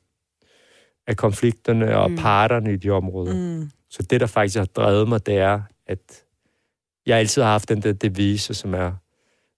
af 1.07 1.17
konflikterne 1.17 1.97
og 1.97 2.11
Mm. 2.11 2.17
parterne 2.17 2.73
i 2.73 2.77
de 2.77 2.89
områder. 2.89 3.33
Mm. 3.59 3.69
Så 3.89 4.03
det, 4.03 4.19
der 4.21 4.27
faktisk 4.27 4.57
har 4.57 4.65
drevet 4.65 5.07
mig, 5.09 5.25
det 5.25 5.37
er, 5.37 5.61
at 5.87 6.23
jeg 7.05 7.17
altid 7.17 7.41
har 7.41 7.49
haft 7.51 7.69
den 7.69 7.81
der 7.81 7.93
devise, 7.93 8.53
som 8.53 8.73
er, 8.73 8.91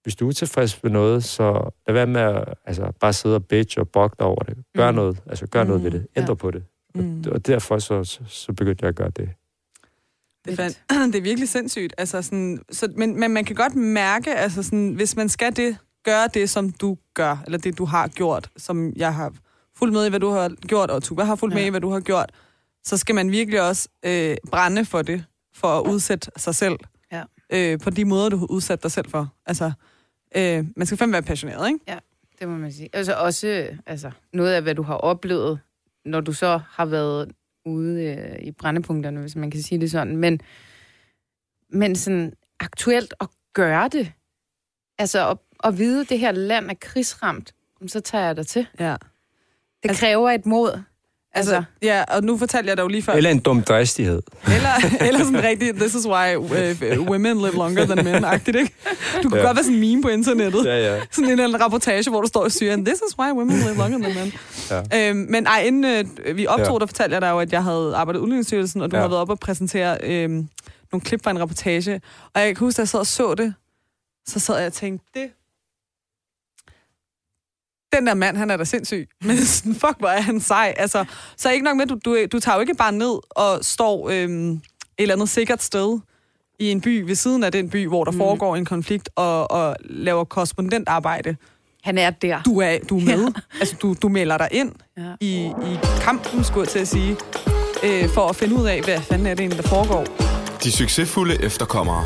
hvis 0.03 0.15
du 0.15 0.25
er 0.25 0.29
utilfreds 0.29 0.83
med 0.83 0.91
noget, 0.91 1.23
så 1.23 1.71
lad 1.87 1.93
være 1.93 2.07
med 2.07 2.21
at 2.21 2.53
altså, 2.65 2.91
bare 2.99 3.13
sidde 3.13 3.35
og 3.35 3.45
bitch 3.45 3.79
og 3.79 3.87
dig 4.19 4.27
over 4.27 4.43
det. 4.43 4.57
Gør 4.77 4.91
Mm. 4.91 4.95
noget, 4.95 5.21
altså 5.27 5.47
gør 5.47 5.63
noget 5.63 5.83
ved 5.83 5.91
det. 5.91 6.07
Ja. 6.15 6.21
Ændre 6.21 6.35
på 6.35 6.51
det. 6.51 6.63
Mm. 6.95 7.23
Og 7.31 7.47
derfor 7.47 7.79
så, 7.79 8.03
så, 8.03 8.19
så 8.27 8.53
begyndte 8.53 8.83
jeg 8.83 8.89
at 8.89 8.95
gøre 8.95 9.09
det. 9.09 9.29
Det 10.45 10.51
er, 10.51 10.55
fandt, 10.55 10.81
det 11.13 11.15
er 11.19 11.21
virkelig 11.23 11.49
sindssygt. 11.49 11.93
Altså 11.97 12.21
sådan, 12.21 12.59
så, 12.71 12.87
men, 12.95 13.19
men 13.19 13.31
man 13.33 13.45
kan 13.45 13.55
godt 13.55 13.75
mærke, 13.75 14.35
altså 14.35 14.63
sådan, 14.63 14.93
hvis 14.93 15.15
man 15.15 15.29
skal 15.29 15.55
det, 15.55 15.77
gøre 16.05 16.27
det, 16.33 16.49
som 16.49 16.69
du 16.71 16.97
gør, 17.13 17.37
eller 17.45 17.57
det, 17.57 17.77
du 17.77 17.85
har 17.85 18.07
gjort, 18.07 18.49
som 18.57 18.93
jeg 18.95 19.13
har 19.15 19.33
fulgt 19.77 19.93
med 19.93 20.05
i, 20.05 20.09
hvad 20.09 20.19
du 20.19 20.29
har 20.29 20.49
gjort, 20.67 20.91
og 20.91 21.03
Tuba 21.03 21.23
har 21.23 21.35
fulgt 21.35 21.53
ja. 21.53 21.55
med 21.55 21.63
Ja. 21.63 21.67
i, 21.67 21.69
hvad 21.69 21.81
du 21.81 21.89
har 21.89 21.99
gjort, 21.99 22.31
så 22.83 22.97
skal 22.97 23.15
man 23.15 23.31
virkelig 23.31 23.61
også 23.61 23.89
øh, 24.05 24.37
brænde 24.51 24.85
for 24.85 25.01
det, 25.01 25.23
for 25.55 25.67
at 25.67 25.87
udsætte 25.91 26.31
sig 26.37 26.55
selv 26.55 26.71
Ja. 26.81 26.98
Øh, 27.53 27.79
på 27.79 27.89
de 27.89 28.05
måder, 28.05 28.29
du 28.29 28.37
har 28.37 28.47
udsat 28.51 28.83
dig 28.83 28.91
selv 28.91 29.09
for. 29.09 29.33
Altså, 29.45 29.71
øh, 30.35 30.65
man 30.75 30.85
skal 30.85 30.97
fandme 30.97 31.13
være 31.13 31.21
passioneret, 31.21 31.67
ikke? 31.67 31.79
Det 32.39 32.47
må 32.47 32.57
man 32.57 32.71
sige. 32.71 32.89
Altså 32.93 33.13
også 33.13 33.67
altså, 33.85 34.11
noget 34.33 34.53
af, 34.53 34.61
hvad 34.61 34.75
du 34.75 34.81
har 34.81 34.95
oplevet, 34.95 35.59
når 36.05 36.21
du 36.21 36.33
så 36.33 36.59
har 36.69 36.85
været 36.85 37.31
ude 37.65 38.03
øh, 38.03 38.39
i 38.47 38.51
brændepunkterne, 38.51 39.21
hvis 39.21 39.35
man 39.35 39.51
kan 39.51 39.61
sige 39.61 39.81
det 39.81 39.91
sådan. 39.91 40.17
Men, 40.17 40.41
men 41.69 41.95
sådan 41.95 42.33
aktuelt 42.59 43.13
at 43.21 43.27
gøre 43.53 43.87
det, 43.87 44.11
altså 44.97 45.29
at, 45.29 45.37
at 45.63 45.77
vide, 45.77 46.01
at 46.01 46.09
det 46.09 46.19
her 46.19 46.31
land 46.31 46.69
er 46.69 46.75
krigsramt, 46.81 47.55
så 47.87 47.99
tager 47.99 48.25
jeg 48.25 48.35
dig 48.35 48.47
til. 48.47 48.67
Ja. 48.79 48.95
Det 49.83 49.89
altså, 49.89 50.01
kræver 50.01 50.29
et 50.29 50.45
mod. 50.45 50.81
Altså, 51.33 51.55
Altså, 51.55 51.63
ja, 51.81 52.03
og 52.07 52.23
nu 52.23 52.37
fortalte 52.37 52.69
jeg 52.69 52.77
dig 52.77 52.83
jo 52.83 52.87
lige 52.87 53.01
før, 53.01 53.13
Eller 53.13 53.29
en 53.29 53.39
dum 53.39 53.61
dristighed. 53.61 54.21
Eller, 54.45 54.69
eller 55.07 55.19
sådan 55.19 55.43
rigtig, 55.43 55.75
this 55.75 55.95
is 55.95 56.07
why 56.07 56.35
uh, 56.35 57.07
women 57.09 57.37
live 57.37 57.53
longer 57.53 57.85
than 57.85 58.05
men-agtigt, 58.05 58.57
ikke? 58.57 58.73
Du 59.23 59.29
kunne 59.29 59.39
ja. 59.39 59.45
Godt 59.45 59.55
være 59.55 59.63
sådan 59.63 59.75
en 59.75 59.79
meme 59.79 60.01
på 60.01 60.07
internettet. 60.07 60.65
Ja. 60.65 60.93
Ja. 60.93 60.99
Sådan 61.11 61.25
en 61.25 61.31
eller 61.31 61.43
anden 61.43 61.61
rapportage, 61.61 62.09
hvor 62.09 62.21
du 62.21 62.27
står 62.27 62.45
i 62.45 62.49
Syrien, 62.49 62.85
this 62.85 63.01
is 63.09 63.19
why 63.19 63.31
women 63.31 63.57
live 63.57 63.75
longer 63.75 63.99
than 63.99 64.15
men. 64.15 64.33
Ja. 64.91 65.09
Øhm, 65.09 65.25
men 65.29 65.47
ej, 65.47 65.61
inden 65.61 66.07
øh, 66.25 66.37
vi 66.37 66.47
optog, 66.47 66.73
ja. 66.73 66.79
der 66.79 66.85
fortalte 66.85 67.13
jeg 67.13 67.21
dig 67.21 67.29
jo, 67.29 67.39
at 67.39 67.51
jeg 67.51 67.63
havde 67.63 67.95
arbejdet 67.95 68.19
i 68.19 68.21
Udlændingsstyrelsen, 68.21 68.81
og 68.81 68.91
du 68.91 68.95
ja. 68.95 69.01
Havde 69.01 69.11
været 69.11 69.21
op 69.21 69.29
og 69.29 69.39
præsentere 69.39 69.97
øhm, 70.03 70.49
nogle 70.91 71.01
klip 71.03 71.23
fra 71.23 71.31
en 71.31 71.39
rapportage. 71.39 72.01
Og 72.33 72.41
jeg 72.41 72.55
kan 72.55 72.65
huske, 72.65 72.77
da 72.77 72.81
jeg 72.81 72.89
sad 72.89 72.99
og 72.99 73.07
så 73.07 73.35
det, 73.35 73.53
så 74.27 74.39
sad 74.39 74.57
jeg 74.57 74.67
og 74.67 74.73
tænkte, 74.73 75.05
det... 75.13 75.29
Den 77.95 78.07
der 78.07 78.13
mand, 78.13 78.37
han 78.37 78.51
er 78.51 78.57
da 78.57 78.63
sindssyg. 78.63 79.09
Men 79.25 79.37
sådan, 79.37 79.73
fuck, 79.73 79.95
hvor 79.99 80.07
er 80.07 80.21
han 80.21 80.39
sej. 80.41 80.73
Altså, 80.77 81.05
så 81.37 81.49
ikke 81.51 81.63
nok 81.65 81.77
med, 81.77 81.85
du, 81.85 81.97
du, 82.05 82.17
du 82.31 82.39
tager 82.39 82.55
jo 82.55 82.61
ikke 82.61 82.75
bare 82.75 82.91
ned 82.91 83.19
og 83.29 83.59
står 83.65 84.09
øhm, 84.09 84.51
et 84.51 84.61
eller 84.97 85.15
andet 85.15 85.29
sikkert 85.29 85.63
sted 85.63 85.99
i 86.59 86.71
en 86.71 86.81
by 86.81 87.01
ved 87.01 87.15
siden 87.15 87.43
af 87.43 87.51
den 87.51 87.69
by, 87.69 87.87
hvor 87.87 88.03
der 88.03 88.11
mm. 88.11 88.17
Foregår 88.17 88.55
en 88.55 88.65
konflikt, 88.65 89.09
og, 89.15 89.51
og 89.51 89.75
laver 89.81 90.23
korrespondentarbejde. 90.23 91.35
han 91.83 91.97
er 91.97 92.09
der. 92.09 92.41
Du 92.45 92.59
er, 92.61 92.77
du 92.89 92.97
er 92.99 93.03
med. 93.05 93.23
Ja. 93.35 93.59
Altså, 93.59 93.75
du, 93.81 93.95
du 94.01 94.09
melder 94.09 94.37
dig 94.37 94.47
ind 94.51 94.71
Ja. 94.97 95.03
i, 95.21 95.33
i 95.45 95.77
kampen, 96.01 96.43
skulle 96.43 96.61
jeg 96.63 96.69
til 96.69 96.79
at 96.79 96.87
sige, 96.87 97.17
øh, 97.83 98.09
for 98.09 98.27
at 98.27 98.35
finde 98.35 98.55
ud 98.55 98.65
af, 98.67 98.81
hvad 98.81 99.01
fanden 99.01 99.27
er 99.27 99.33
det 99.33 99.39
egentlig, 99.39 99.63
der 99.63 99.69
foregår. 99.69 100.05
De 100.63 100.71
succesfulde 100.71 101.43
efterkommere. 101.43 102.03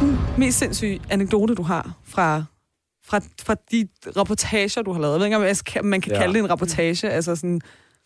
Den 0.00 0.18
mest 0.38 0.58
sindssyge 0.58 1.00
anekdote, 1.10 1.54
du 1.54 1.62
har 1.62 1.92
fra, 2.04 2.44
fra, 3.06 3.20
fra 3.42 3.54
de 3.72 3.88
reportager, 4.16 4.82
du 4.82 4.92
har 4.92 5.00
lavet? 5.00 5.12
Jeg 5.12 5.20
ved 5.20 5.26
ikke, 5.26 5.36
om 5.36 5.42
jeg 5.44 5.84
man 5.84 6.00
kan 6.00 6.12
ja. 6.12 6.18
Kalde 6.18 6.34
det 6.34 6.40
en 6.44 6.50
reportage, 6.50 7.10
altså 7.10 7.36
sådan 7.36 7.60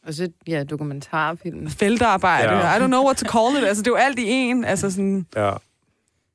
Og 0.07 0.15
så, 0.15 0.29
ja, 0.47 0.65
dokumentarfilm. 0.65 1.71
feltarbejde. 1.71 2.53
Ja. 2.53 2.77
I 2.77 2.81
don't 2.81 2.87
know 2.87 3.05
what 3.05 3.17
to 3.17 3.29
call 3.29 3.63
it. 3.63 3.69
Altså, 3.69 3.83
det 3.83 3.89
er 3.89 3.93
jo 3.93 3.97
alt 3.97 4.19
i 4.19 4.29
en. 4.29 4.65
Altså 4.65 4.91
sådan, 4.91 5.27
Ja. 5.37 5.53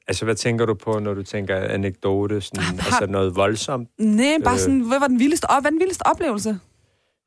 Altså, 0.09 0.25
hvad 0.25 0.35
tænker 0.35 0.65
du 0.65 0.73
på, 0.73 0.99
når 0.99 1.13
du 1.13 1.23
tænker 1.23 1.55
anekdote? 1.55 2.41
Sådan, 2.41 2.63
Har- 2.63 2.85
altså 2.85 3.05
noget 3.09 3.35
voldsomt? 3.35 3.89
nej, 3.99 4.37
bare 4.43 4.53
Øh. 4.53 4.59
sådan, 4.59 4.79
hvad 4.79 4.99
var 4.99 5.07
den 5.07 5.19
vildeste, 5.19 5.47
hvad 5.61 5.71
den 5.71 5.79
vildeste 5.79 6.07
oplevelse? 6.07 6.59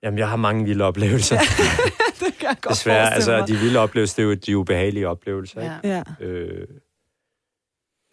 Jamen, 0.03 0.19
jeg 0.19 0.29
har 0.29 0.37
mange 0.37 0.65
vilde 0.65 0.85
oplevelser. 0.85 1.37
Ja, 1.37 1.41
det 2.27 2.39
kan 2.39 2.49
jeg 2.49 2.57
godt 2.61 2.75
Desværre, 2.75 3.15
altså, 3.15 3.37
mig. 3.39 3.49
de 3.49 3.57
vilde 3.57 3.79
oplevelser, 3.79 4.15
det 4.17 4.23
er 4.23 4.27
jo 4.29 4.35
de 4.35 4.57
ubehagelige 4.59 5.09
oplevelser. 5.09 5.63
Ja. 5.63 5.77
Ikke? 5.85 6.03
Ja. 6.21 6.25
Øh, 6.27 6.67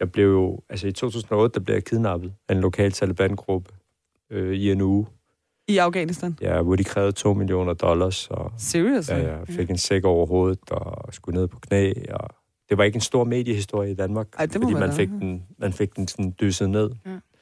jeg 0.00 0.12
blev 0.12 0.26
jo, 0.30 0.60
altså 0.68 0.86
i 0.86 0.92
2008, 0.92 1.54
der 1.54 1.60
blev 1.64 1.74
jeg 1.74 1.84
kidnappet 1.84 2.32
af 2.48 2.54
en 2.54 2.60
lokal 2.60 2.92
Taliban-gruppe 2.92 3.70
øh, 4.30 4.52
i 4.54 4.70
en 4.72 4.80
uge, 4.80 5.06
I 5.68 5.78
Afghanistan. 5.78 6.36
ja, 6.40 6.62
hvor 6.62 6.76
de 6.76 6.84
krævede 6.84 7.12
2 7.12 7.34
millioner 7.34 7.72
dollars, 7.72 8.28
og 8.30 8.52
Seriously? 8.58 9.14
ja, 9.14 9.36
jeg 9.38 9.48
fik 9.48 9.70
en 9.70 9.78
sæk 9.78 10.04
over 10.04 10.26
hovedet 10.26 10.70
og 10.70 11.14
skulle 11.14 11.40
ned 11.40 11.48
på 11.48 11.58
knæ, 11.58 11.92
og 12.10 12.28
det 12.68 12.78
var 12.78 12.84
ikke 12.84 12.96
en 12.96 13.00
stor 13.00 13.24
mediehistorie 13.24 13.90
i 13.90 13.94
Danmark, 13.94 14.26
Ej, 14.38 14.46
det 14.46 14.52
fordi 14.52 14.72
være 14.72 14.80
man 14.80 14.90
da. 14.90 14.94
fik, 14.96 15.08
den, 15.08 15.42
man 15.58 15.72
fik 15.72 15.96
den 15.96 16.08
sådan 16.08 16.34
dysset 16.40 16.70
ned 16.70 16.90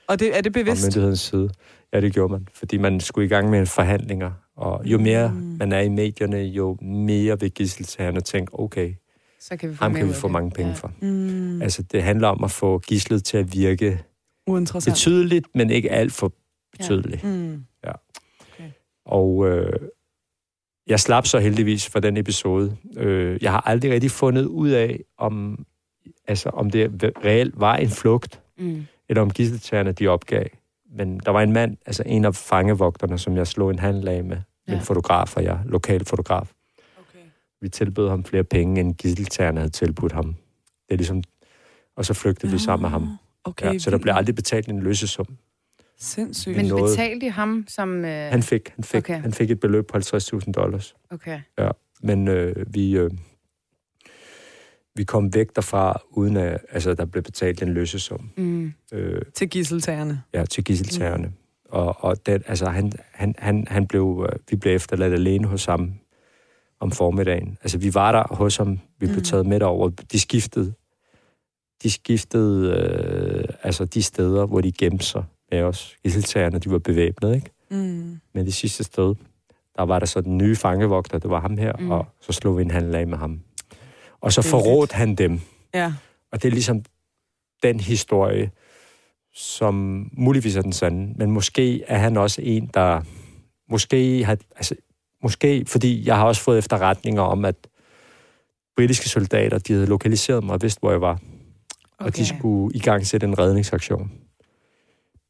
Og 0.08 0.18
det, 0.20 0.36
er 0.36 0.40
det 0.40 0.52
fra 0.54 0.60
bevidst? 0.62 0.86
myndighedens 0.86 1.20
side. 1.20 1.50
Ja, 1.92 2.00
det 2.00 2.12
gjorde 2.12 2.32
man, 2.32 2.48
fordi 2.54 2.76
man 2.78 3.00
skulle 3.00 3.24
i 3.26 3.28
gang 3.28 3.50
med 3.50 3.58
en 3.58 3.66
forhandlinger, 3.66 4.30
og 4.56 4.82
jo 4.84 4.98
mere 4.98 5.28
Mm. 5.32 5.56
man 5.58 5.72
er 5.72 5.80
i 5.80 5.88
medierne, 5.88 6.36
jo 6.38 6.76
mere 6.82 7.40
vil 7.40 7.50
gisseltagerne 7.50 8.20
tænke, 8.20 8.58
okay, 8.60 8.94
Så 9.40 9.56
kan 9.56 9.70
vi 9.70 9.74
få 9.76 9.84
ham 9.84 9.94
kan 9.94 10.08
vi 10.08 10.12
få 10.12 10.28
mange 10.28 10.50
penge 10.50 10.70
Ja. 10.70 10.76
for. 10.76 10.92
Mm. 11.00 11.62
Altså, 11.62 11.82
det 11.82 12.02
handler 12.02 12.28
om 12.28 12.44
at 12.44 12.50
få 12.50 12.78
gislet 12.78 13.24
til 13.24 13.36
at 13.36 13.52
virke 13.54 14.02
betydeligt, 14.90 15.46
men 15.54 15.70
ikke 15.70 15.90
alt 15.90 16.12
for 16.12 16.32
betydeligt. 16.78 17.24
Ja. 17.24 17.28
Mm. 17.28 17.64
Og 19.06 19.48
øh, 19.48 19.72
jeg 20.86 21.00
slap 21.00 21.26
så 21.26 21.38
heldigvis 21.38 21.88
for 21.88 22.00
den 22.00 22.16
episode. 22.16 22.76
Øh, 22.96 23.38
jeg 23.42 23.50
har 23.50 23.60
aldrig 23.60 23.92
rigtig 23.92 24.10
fundet 24.10 24.44
ud 24.44 24.68
af, 24.70 25.00
om, 25.18 25.64
altså, 26.28 26.48
om 26.48 26.70
det 26.70 27.02
reelt 27.24 27.60
var 27.60 27.76
en 27.76 27.88
flugt, 27.88 28.40
Mm. 28.58 28.86
eller 29.08 29.22
om 29.22 29.30
gisseltagerne 29.30 29.92
de 29.92 30.08
opgav. 30.08 30.44
Men 30.96 31.20
der 31.20 31.30
var 31.30 31.42
en 31.42 31.52
mand, 31.52 31.76
altså 31.86 32.02
en 32.06 32.24
af 32.24 32.34
fangevogterne, 32.34 33.18
som 33.18 33.36
jeg 33.36 33.46
slog 33.46 33.70
en 33.70 33.78
handel 33.78 34.08
af 34.08 34.24
med, 34.24 34.36
ja. 34.36 34.72
en 34.72 34.78
Ja. 34.78 34.82
fotograf, 34.84 35.36
og 35.36 35.44
jeg, 35.44 35.60
lokal 35.64 36.04
fotograf. 36.04 36.52
Vi 37.60 37.68
tilbød 37.68 38.08
ham 38.08 38.24
flere 38.24 38.44
penge, 38.44 38.80
end 38.80 38.94
gisseltagerne 38.94 39.60
havde 39.60 39.70
tilbudt 39.70 40.12
ham. 40.12 40.24
Det 40.88 40.92
er 40.92 40.96
ligesom... 40.96 41.22
Og 41.96 42.04
så 42.04 42.14
flygtede 42.14 42.52
vi 42.52 42.58
sammen 42.58 42.82
med 42.82 42.90
ham. 42.90 43.08
Okay, 43.44 43.72
Ja, 43.72 43.78
så 43.78 43.90
der 43.90 43.98
blev 43.98 44.14
aldrig 44.16 44.34
betalt 44.34 44.68
en 44.68 44.80
løsesum. 44.80 45.26
Sindssygt. 45.98 46.56
Men 46.56 46.66
noget- 46.66 46.90
betalte 46.96 47.26
de 47.26 47.30
ham 47.30 47.64
som... 47.68 48.04
Øh... 48.04 48.30
Han 48.30 48.42
fik, 48.42 48.68
han 48.74 48.84
fik, 48.84 48.98
okay. 48.98 49.20
Han 49.20 49.32
fik 49.32 49.50
et 49.50 49.60
beløb 49.60 49.86
på 49.86 49.96
50.000 49.98 50.50
dollars. 50.52 50.94
Okay. 51.10 51.40
Men 52.02 52.28
øh, 52.28 52.74
vi, 52.74 52.96
øh, 52.96 53.10
vi 54.94 55.04
kom 55.04 55.34
væk 55.34 55.56
derfra, 55.56 56.00
uden 56.10 56.36
at 56.36 56.60
altså, 56.70 56.94
der 56.94 57.04
blev 57.04 57.22
betalt 57.22 57.62
en 57.62 57.68
løsesum 57.68 58.30
Mm. 58.36 58.72
øh, 58.92 59.22
Til 59.34 59.48
gisseltagerne. 59.50 60.22
ja, 60.34 60.44
til 60.44 60.64
gisseltagerne. 60.64 61.26
Mm. 61.26 61.32
Og, 61.68 62.04
og 62.04 62.26
den, 62.26 62.42
altså, 62.46 62.66
han, 62.68 62.92
han, 63.12 63.34
han, 63.38 63.66
han 63.70 63.86
blev, 63.86 64.26
øh, 64.32 64.38
vi 64.50 64.56
blev 64.56 64.74
efterladt 64.76 65.12
alene 65.12 65.46
hos 65.48 65.64
ham 65.64 65.92
om 66.80 66.90
formiddagen. 66.92 67.58
Altså, 67.62 67.78
vi 67.78 67.94
var 67.94 68.12
der 68.12 68.34
hos 68.34 68.56
ham, 68.56 68.78
vi 68.98 69.06
blev 69.06 69.16
Mm. 69.16 69.22
taget 69.22 69.46
med 69.46 69.60
derover. 69.60 69.88
De 69.88 70.20
skiftede, 70.20 70.74
de 71.82 71.90
skiftede 71.90 72.72
øh, 72.72 73.44
altså 73.62 73.84
de 73.84 74.02
steder, 74.02 74.46
hvor 74.46 74.60
de 74.60 74.72
gemte 74.72 75.04
sig 75.04 75.24
med 75.50 75.62
os. 75.62 75.96
Gisseltagerne, 76.02 76.58
de 76.58 76.70
var 76.70 76.78
bevæbnet, 76.78 77.34
ikke? 77.34 77.50
Mm. 77.70 78.20
Men 78.34 78.46
det 78.46 78.54
sidste 78.54 78.84
sted, 78.84 79.14
der 79.76 79.82
var 79.82 79.98
der 79.98 80.06
så 80.06 80.20
den 80.20 80.38
nye 80.38 80.56
fangevogter, 80.56 81.18
det 81.18 81.30
var 81.30 81.40
ham 81.40 81.58
her, 81.58 81.72
mm. 81.78 81.90
Og 81.90 82.06
så 82.20 82.32
slog 82.32 82.56
vi 82.58 82.62
en 82.62 82.70
handel 82.70 82.94
af 82.94 83.06
med 83.06 83.18
ham. 83.18 83.40
Og 84.20 84.32
så 84.32 84.42
forrådte 84.42 84.94
han 84.94 85.14
dem. 85.14 85.40
Ja. 85.74 85.92
Og 86.32 86.42
det 86.42 86.48
er 86.48 86.52
ligesom 86.52 86.82
den 87.62 87.80
historie, 87.80 88.50
som 89.34 90.06
muligvis 90.12 90.56
er 90.56 90.62
den 90.62 90.72
sande, 90.72 91.14
men 91.16 91.30
måske 91.30 91.82
er 91.84 91.98
han 91.98 92.16
også 92.16 92.42
en, 92.42 92.70
der 92.74 93.00
måske 93.70 94.24
har, 94.24 94.38
altså, 94.56 94.74
måske, 95.22 95.64
fordi 95.66 96.06
jeg 96.06 96.16
har 96.16 96.24
også 96.24 96.42
fået 96.42 96.58
efterretninger 96.58 97.22
om, 97.22 97.44
at 97.44 97.54
britiske 98.76 99.08
soldater, 99.08 99.58
de 99.58 99.72
havde 99.72 99.86
lokaliseret 99.86 100.44
mig 100.44 100.54
og 100.54 100.62
vidste, 100.62 100.80
hvor 100.80 100.90
jeg 100.90 101.00
var, 101.00 101.12
okay. 101.98 102.06
og 102.06 102.16
de 102.16 102.26
skulle 102.26 102.74
i 102.76 102.78
gang 102.78 103.06
sætte 103.06 103.26
en 103.26 103.38
redningsaktion. 103.38 104.12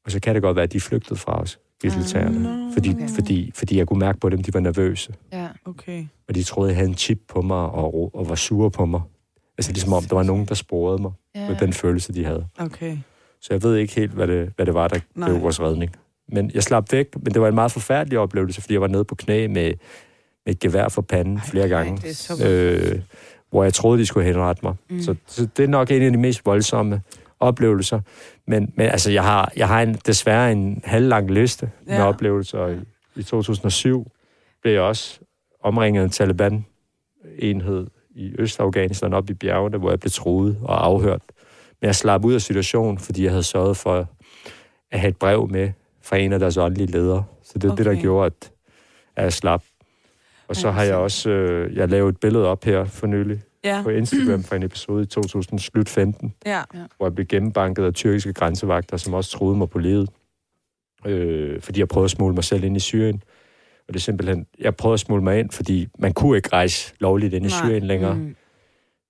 Og 0.04 0.10
så 0.10 0.20
kan 0.20 0.34
det 0.34 0.42
godt 0.42 0.56
være, 0.56 0.62
at 0.62 0.72
de 0.72 0.80
flygtede 0.80 1.16
fra 1.18 1.40
os, 1.40 1.58
gisseltagerne, 1.82 2.48
Ah, 2.66 2.72
fordi, 2.74 2.90
okay. 2.94 3.08
fordi, 3.08 3.50
fordi 3.54 3.78
jeg 3.78 3.86
kunne 3.86 3.98
mærke 3.98 4.20
på 4.20 4.28
dem, 4.28 4.42
de 4.42 4.54
var 4.54 4.60
nervøse, 4.60 5.14
Ja. 5.32 5.48
Okay. 5.64 6.06
og 6.28 6.34
de 6.34 6.42
troede, 6.42 6.70
jeg 6.70 6.76
havde 6.76 6.88
en 6.88 6.96
chip 6.96 7.18
på 7.28 7.42
mig 7.42 7.56
og, 7.56 8.10
og 8.14 8.28
var 8.28 8.34
sure 8.34 8.70
på 8.70 8.86
mig. 8.86 9.00
Altså 9.58 9.72
ligesom 9.72 9.92
om, 9.92 10.02
der 10.04 10.14
var 10.14 10.22
nogen, 10.22 10.46
der 10.46 10.54
sporede 10.54 11.02
mig 11.02 11.12
ja. 11.34 11.48
med 11.48 11.56
den 11.56 11.72
følelse, 11.72 12.12
de 12.12 12.24
havde. 12.24 12.46
Okay. 12.58 12.98
Så 13.40 13.54
jeg 13.54 13.62
ved 13.62 13.76
ikke 13.76 13.94
helt, 13.94 14.12
hvad 14.12 14.26
det, 14.26 14.52
hvad 14.56 14.66
det 14.66 14.74
var, 14.74 14.88
der 14.88 15.00
Nej. 15.14 15.28
blev 15.28 15.42
vores 15.42 15.60
redning. 15.60 15.96
Men 16.28 16.50
jeg 16.54 16.62
slap 16.62 16.92
væk, 16.92 17.06
men 17.16 17.34
det 17.34 17.42
var 17.42 17.48
en 17.48 17.54
meget 17.54 17.72
forfærdelig 17.72 18.18
oplevelse, 18.18 18.60
fordi 18.60 18.74
jeg 18.74 18.80
var 18.80 18.86
nede 18.86 19.04
på 19.04 19.14
knæ 19.14 19.46
med, 19.46 19.54
med 20.46 20.54
et 20.54 20.58
gevær 20.58 20.88
for 20.88 21.02
panden 21.02 21.36
Ej, 21.36 21.46
flere 21.46 21.68
nej, 21.68 21.78
gange. 21.78 21.96
det 22.02 22.10
er 22.10 22.14
så 22.14 22.48
øh, 22.48 23.00
hvor 23.50 23.64
jeg 23.64 23.74
troede, 23.74 23.98
de 23.98 24.06
skulle 24.06 24.26
henrette 24.26 24.60
mig. 24.62 24.74
Mm. 24.90 25.02
Så, 25.02 25.14
så 25.26 25.48
det 25.56 25.64
er 25.64 25.68
nok 25.68 25.90
en 25.90 26.02
af 26.02 26.10
de 26.10 26.18
mest 26.18 26.46
voldsomme 26.46 27.02
oplevelser. 27.40 28.00
Men, 28.46 28.72
men 28.76 28.86
altså, 28.86 29.10
jeg 29.10 29.22
har, 29.22 29.52
jeg 29.56 29.68
har 29.68 29.82
en, 29.82 29.94
desværre 30.06 30.52
en 30.52 30.82
halvlang 30.84 31.30
liste 31.30 31.70
ja. 31.86 31.98
med 31.98 32.04
oplevelser. 32.04 32.66
I, 32.66 32.76
I 33.16 33.22
2007 33.22 34.12
blev 34.62 34.72
jeg 34.72 34.82
også 34.82 35.20
omringet 35.62 36.00
af 36.00 36.04
en 36.04 36.10
Taliban-enhed 36.10 37.86
i 38.10 38.32
Østafghanistan 38.38 39.14
op 39.14 39.30
i 39.30 39.34
bjergene, 39.34 39.78
hvor 39.78 39.90
jeg 39.90 40.00
blev 40.00 40.10
troet 40.10 40.58
og 40.62 40.86
afhørt. 40.86 41.22
Men 41.80 41.86
jeg 41.86 41.94
slap 41.94 42.24
ud 42.24 42.34
af 42.34 42.42
situationen, 42.42 42.98
fordi 42.98 43.22
jeg 43.22 43.30
havde 43.30 43.42
sørget 43.42 43.76
for 43.76 43.94
at 44.90 44.98
have 45.00 45.08
et 45.08 45.16
brev 45.16 45.48
med 45.50 45.72
fra 46.06 46.16
en 46.16 46.32
af 46.32 46.38
deres 46.38 46.56
åndelige 46.56 46.86
ledere. 46.86 47.24
Så 47.42 47.52
det 47.58 47.64
er 47.68 47.72
okay. 47.72 47.84
det, 47.84 47.94
der 47.96 48.00
gjorde, 48.02 48.26
at, 48.26 48.50
at 49.16 49.24
jeg 49.24 49.32
slap. 49.32 49.62
Og 50.48 50.56
så 50.56 50.70
har 50.70 50.82
jeg 50.82 50.90
så- 50.92 50.96
også 50.96 51.30
øh, 51.30 51.76
jeg 51.76 51.88
lavet 51.88 52.08
et 52.08 52.20
billede 52.20 52.46
op 52.46 52.64
her 52.64 52.84
for 52.84 53.06
nylig 53.06 53.40
Ja, 53.64 53.80
på 53.82 53.90
Instagram 53.90 54.42
fra 54.42 54.56
en 54.56 54.62
episode 54.62 55.02
i 55.02 55.06
2000, 55.06 55.58
slut 55.58 55.88
15, 55.88 56.34
ja. 56.46 56.62
hvor 56.96 57.06
jeg 57.06 57.14
blev 57.14 57.26
gennembanket 57.26 57.84
af 57.84 57.94
tyrkiske 57.94 58.32
grænsevagter, 58.32 58.96
som 58.96 59.14
også 59.14 59.30
troede 59.30 59.56
mig 59.58 59.70
på 59.70 59.78
livet, 59.78 60.08
øh, 61.06 61.60
fordi 61.60 61.80
jeg 61.80 61.88
prøvede 61.88 62.04
at 62.04 62.10
smule 62.10 62.34
mig 62.34 62.44
selv 62.44 62.64
ind 62.64 62.76
i 62.76 62.80
Syrien. 62.80 63.22
Og 63.88 63.94
det 63.94 63.96
er 63.96 64.00
simpelthen, 64.00 64.46
jeg 64.58 64.76
prøvede 64.76 64.94
at 64.94 65.00
smule 65.00 65.22
mig 65.22 65.38
ind, 65.38 65.50
fordi 65.50 65.88
man 65.98 66.12
kunne 66.12 66.36
ikke 66.36 66.48
rejse 66.52 66.94
lovligt 67.00 67.34
ind 67.34 67.44
i 67.46 67.48
Nej. 67.48 67.58
Syrien 67.66 67.82
længere. 67.82 68.14
Mm. 68.14 68.36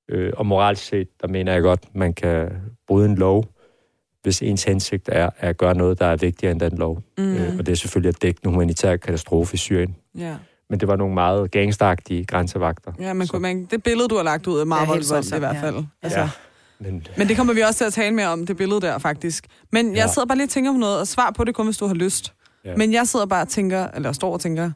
Øh, 0.08 0.32
og 0.36 0.46
moralt 0.46 0.78
set, 0.78 1.08
der 1.22 1.28
mener 1.28 1.52
jeg 1.52 1.62
godt, 1.62 1.94
man 1.94 2.12
kan 2.14 2.48
bryde 2.88 3.08
en 3.08 3.14
lov, 3.16 3.44
hvis 4.26 4.42
ens 4.42 4.64
hensigt 4.64 5.08
er 5.12 5.30
at 5.38 5.56
gøre 5.56 5.74
noget, 5.74 5.98
der 5.98 6.06
er 6.06 6.16
vigtigere 6.16 6.52
end 6.52 6.60
den 6.60 6.78
lov. 6.78 7.02
Mm. 7.18 7.34
Øh, 7.34 7.56
og 7.58 7.66
det 7.66 7.72
er 7.72 7.76
selvfølgelig 7.76 8.08
at 8.08 8.22
dække 8.22 8.40
en 8.44 8.50
humanitær 8.50 8.96
katastrofe 8.96 9.54
i 9.54 9.56
Syrien. 9.56 9.96
ja. 10.18 10.36
Men 10.70 10.80
det 10.80 10.88
var 10.88 10.96
nogle 10.96 11.14
meget 11.14 11.50
gangstagtige 11.50 12.24
grænsevagter. 12.24 12.92
Ja, 13.00 13.12
man 13.12 13.26
Så- 13.26 13.32
kunne, 13.32 13.42
man, 13.42 13.64
det 13.64 13.82
billede, 13.82 14.08
du 14.08 14.16
har 14.16 14.22
lagt 14.22 14.46
ud, 14.46 14.58
er 14.60 14.64
meget 14.64 14.88
voldsomt 14.88 15.26
i 15.34 15.38
hvert 15.38 15.54
ja. 15.56 15.62
fald. 15.62 15.84
Altså, 16.02 16.18
Ja. 16.20 16.30
Men, 16.78 17.06
Men 17.16 17.28
det 17.28 17.36
kommer 17.36 17.52
vi 17.54 17.60
også 17.60 17.78
til 17.78 17.84
at 17.84 17.92
tale 17.92 18.14
mere 18.14 18.28
om, 18.28 18.46
det 18.46 18.56
billede 18.56 18.80
der 18.80 18.98
faktisk. 18.98 19.46
Men 19.72 19.86
jeg 19.86 19.94
Ja. 19.96 20.06
sidder 20.12 20.26
bare 20.26 20.36
lige 20.38 20.46
og 20.46 20.50
tænker 20.50 20.72
på 20.72 20.78
noget, 20.78 21.00
og 21.00 21.06
svar 21.06 21.30
på 21.30 21.44
det 21.44 21.54
kun, 21.54 21.66
hvis 21.66 21.76
du 21.78 21.86
har 21.86 21.94
lyst. 21.94 22.32
Ja. 22.64 22.76
Men 22.76 22.92
jeg 22.92 23.06
sidder 23.08 23.26
bare 23.26 23.42
og 23.42 23.48
tænker, 23.48 23.88
eller 23.94 24.12
står 24.12 24.32
og 24.32 24.40
tænker, 24.40 24.70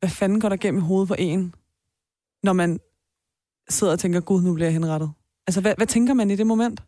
hvad 0.00 0.08
fanden 0.10 0.40
går 0.40 0.48
der 0.48 0.56
gennem 0.56 0.80
hovedet 0.82 1.08
for 1.08 1.14
en, 1.14 1.54
når 2.42 2.52
man 2.52 2.78
sidder 3.68 3.92
og 3.92 3.98
tænker, 3.98 4.20
gud, 4.20 4.42
nu 4.42 4.54
bliver 4.54 4.66
jeg 4.66 4.72
henrettet? 4.72 5.10
Altså, 5.46 5.60
hvad, 5.60 5.74
hvad 5.76 5.86
tænker 5.86 6.14
man 6.14 6.30
i 6.30 6.36
det 6.36 6.46
moment? 6.46 6.82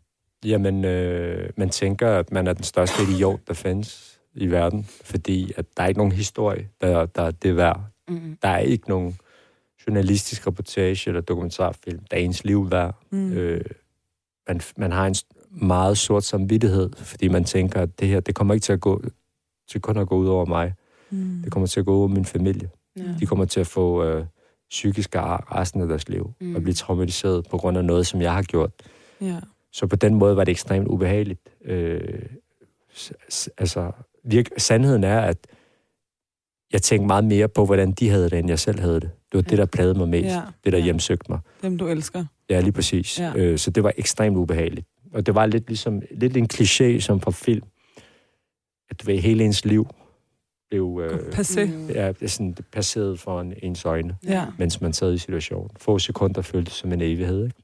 Jamen, 0.45 0.85
øh, 0.85 1.49
man 1.57 1.69
tænker, 1.69 2.09
at 2.09 2.31
man 2.31 2.47
er 2.47 2.53
den 2.53 2.63
største 2.63 3.03
idiot, 3.03 3.39
der 3.47 3.53
findes 3.53 4.19
i 4.33 4.47
verden, 4.47 4.83
fordi 5.03 5.51
at 5.57 5.65
der 5.77 5.83
er 5.83 5.87
ikke 5.87 5.99
nogen 5.99 6.11
historie, 6.11 6.69
der, 6.81 7.05
der 7.05 7.21
er 7.21 7.31
det 7.31 7.55
værd. 7.55 7.81
Mm. 8.07 8.37
Der 8.41 8.49
er 8.49 8.57
ikke 8.59 8.89
nogen 8.89 9.17
journalistisk 9.87 10.47
reportage 10.47 11.09
eller 11.09 11.21
dokumentarfilm, 11.21 11.99
der 12.11 12.17
er 12.17 12.21
ens 12.21 12.43
liv 12.43 12.71
værd. 12.71 12.95
Mm. 13.11 13.31
Øh, 13.31 13.65
man, 14.47 14.61
man 14.77 14.91
har 14.91 15.07
en 15.07 15.15
meget 15.51 15.97
sort 15.97 16.23
samvittighed, 16.23 16.89
fordi 16.97 17.27
man 17.27 17.43
tænker, 17.43 17.81
at 17.81 17.99
det 17.99 18.07
her, 18.07 18.19
det 18.19 18.35
kommer 18.35 18.53
ikke 18.53 18.63
til 18.63 18.73
at 18.73 18.79
gå 18.79 19.01
til 19.69 19.81
kun 19.81 19.97
at 19.97 20.07
gå 20.07 20.17
ud 20.17 20.27
over 20.27 20.45
mig. 20.45 20.73
Mm. 21.09 21.41
Det 21.43 21.51
kommer 21.51 21.67
til 21.67 21.79
at 21.79 21.85
gå 21.85 21.93
ud 21.93 21.97
over 21.97 22.07
min 22.07 22.25
familie. 22.25 22.69
Ja. 22.97 23.15
De 23.19 23.25
kommer 23.25 23.45
til 23.45 23.59
at 23.59 23.67
få 23.67 24.03
øh, 24.03 24.25
psykiske 24.69 25.19
ar 25.19 25.59
resten 25.59 25.81
af 25.81 25.87
deres 25.87 26.09
liv, 26.09 26.33
mm. 26.41 26.55
og 26.55 26.61
blive 26.61 26.73
traumatiseret 26.73 27.47
på 27.49 27.57
grund 27.57 27.77
af 27.77 27.85
noget, 27.85 28.07
som 28.07 28.21
jeg 28.21 28.33
har 28.33 28.43
gjort. 28.43 28.71
Ja. 29.21 29.39
Så 29.73 29.87
på 29.87 29.95
den 29.95 30.15
måde 30.15 30.35
var 30.35 30.43
det 30.43 30.51
ekstremt 30.51 30.87
ubehageligt. 30.87 31.49
Øh, 31.65 32.21
altså, 33.57 33.91
virk, 34.23 34.45
sandheden 34.57 35.03
er, 35.03 35.19
at 35.21 35.37
jeg 36.73 36.81
tænkte 36.81 37.07
meget 37.07 37.23
mere 37.23 37.49
på, 37.49 37.65
hvordan 37.65 37.91
de 37.91 38.09
havde 38.09 38.29
det, 38.29 38.39
end 38.39 38.49
jeg 38.49 38.59
selv 38.59 38.79
havde 38.79 38.93
det. 38.99 39.11
Det 39.31 39.33
var 39.33 39.39
Ja. 39.39 39.49
det, 39.49 39.57
der 39.57 39.65
plagede 39.65 39.93
mig 39.93 40.09
mest. 40.09 40.25
Ja. 40.35 40.41
Det, 40.63 40.73
der 40.73 40.79
Ja. 40.79 40.83
hjemsøgte 40.83 41.31
mig. 41.31 41.39
Dem, 41.61 41.77
du 41.77 41.87
elsker. 41.87 42.25
Ja, 42.49 42.59
lige 42.59 42.71
præcis. 42.71 43.19
Ja. 43.19 43.33
Øh, 43.35 43.57
så 43.57 43.71
det 43.71 43.83
var 43.83 43.93
ekstremt 43.97 44.37
ubehageligt. 44.37 44.87
Og 45.13 45.25
det 45.25 45.35
var 45.35 45.45
lidt 45.45 45.67
ligesom 45.67 46.01
lidt 46.11 46.37
en 46.37 46.47
kliché, 46.53 46.99
som 46.99 47.21
fra 47.21 47.31
film. 47.31 47.63
At 48.89 49.01
du 49.01 49.05
ved, 49.05 49.19
hele 49.19 49.43
ens 49.45 49.65
liv 49.65 49.87
blev 50.69 51.01
øh, 51.03 51.19
Passé. 51.19 51.65
Mm. 51.65 51.87
ja, 51.89 52.11
det 52.11 52.31
sådan, 52.31 52.51
det 52.53 52.65
passerede 52.71 53.17
foran 53.17 53.53
ens 53.63 53.85
øjne, 53.85 54.17
Ja. 54.23 54.45
mens 54.57 54.81
man 54.81 54.93
sad 54.93 55.13
i 55.13 55.17
situationen. 55.17 55.69
Få 55.77 55.99
sekunder 55.99 56.41
føltes 56.41 56.73
som 56.73 56.91
en 56.91 57.01
evighed. 57.01 57.43
Ikke? 57.43 57.55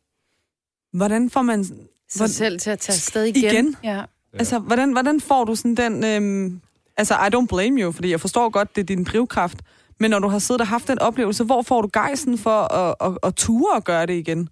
Hvordan 0.94 1.30
får 1.30 1.41
man... 1.41 1.65
Sig 2.10 2.30
selv 2.30 2.60
til 2.60 2.70
at 2.70 2.80
tage 2.80 2.96
afsted 2.96 3.24
igen. 3.24 3.52
Igen? 3.52 3.76
Ja. 3.84 4.04
Altså, 4.34 4.60
hvordan, 4.60 4.91
hvordan 4.91 5.22
får 5.22 5.44
du 5.44 5.56
sådan 5.56 5.76
den... 5.76 6.04
Øhm, 6.06 6.62
altså, 6.98 7.13
I 7.13 7.36
don't 7.36 7.48
blame 7.48 7.82
you, 7.82 7.91
fordi 7.91 8.12
jeg 8.12 8.22
forstår 8.22 8.50
godt, 8.50 8.76
det 8.76 8.82
er 8.82 8.86
din 8.86 9.04
drivkraft. 9.04 9.58
Men 10.00 10.12
når 10.12 10.20
du 10.20 10.28
har 10.28 10.39
siddet 10.39 10.62
og 10.62 10.68
haft 10.68 10.88
den 10.88 11.00
oplevelse, 11.00 11.44
hvor 11.44 11.62
får 11.62 11.82
du 11.82 11.89
gejsen 11.94 12.38
for 12.38 12.74
at, 12.74 12.96
at, 13.02 13.18
at 13.24 13.36
ture 13.36 13.76
og 13.76 13.84
gøre 13.84 14.06
det 14.06 14.13
igen? 14.13 14.50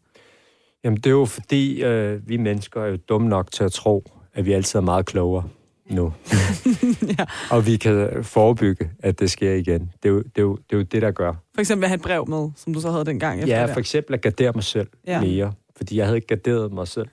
Jamen, 0.84 0.98
det 0.98 1.06
er 1.06 1.12
jo 1.12 1.26
fordi, 1.26 1.84
øh, 1.84 2.30
vi 2.30 2.38
mennesker 2.38 2.82
er 2.82 2.88
jo 2.88 2.98
dumme 3.10 3.30
nok 3.30 3.52
til 3.52 3.64
at 3.64 3.72
tro, 3.72 4.12
at 4.34 4.46
vi 4.46 4.54
altid 4.54 4.80
er 4.80 4.84
meget 4.84 5.06
klogere 5.06 5.44
nu. 5.90 6.14
ja. 7.20 7.26
Og 7.52 7.66
vi 7.66 7.78
kan 7.78 8.24
forebygge, 8.24 8.90
at 9.00 9.20
det 9.20 9.32
sker 9.32 9.54
igen. 9.54 9.92
Det 10.04 10.10
er 10.10 10.14
jo 10.14 10.22
det, 10.22 10.38
er 10.38 10.42
jo, 10.42 10.56
det, 10.56 10.76
er 10.76 10.78
jo 10.78 10.84
det 10.84 11.02
der 11.02 11.12
gør. 11.12 11.34
For 11.54 11.62
eksempel 11.62 11.84
at 11.84 11.90
have 11.90 11.96
et 11.96 12.02
brev 12.02 12.28
med, 12.28 12.50
som 12.56 12.74
du 12.74 12.82
så 12.82 12.92
havde 12.92 13.06
dengang 13.06 13.42
efter 13.42 13.60
Ja, 13.60 13.66
for 13.66 13.80
eksempel 13.80 14.14
at 14.14 14.22
gardere 14.22 14.52
mig 14.56 14.64
selv 14.64 14.88
ja. 15.08 15.22
mere. 15.22 15.54
Fordi 15.78 15.98
jeg 15.98 16.06
havde 16.06 16.18
ikke 16.18 16.28
garderet 16.28 16.74
mig 16.74 16.88
selv 16.88 17.08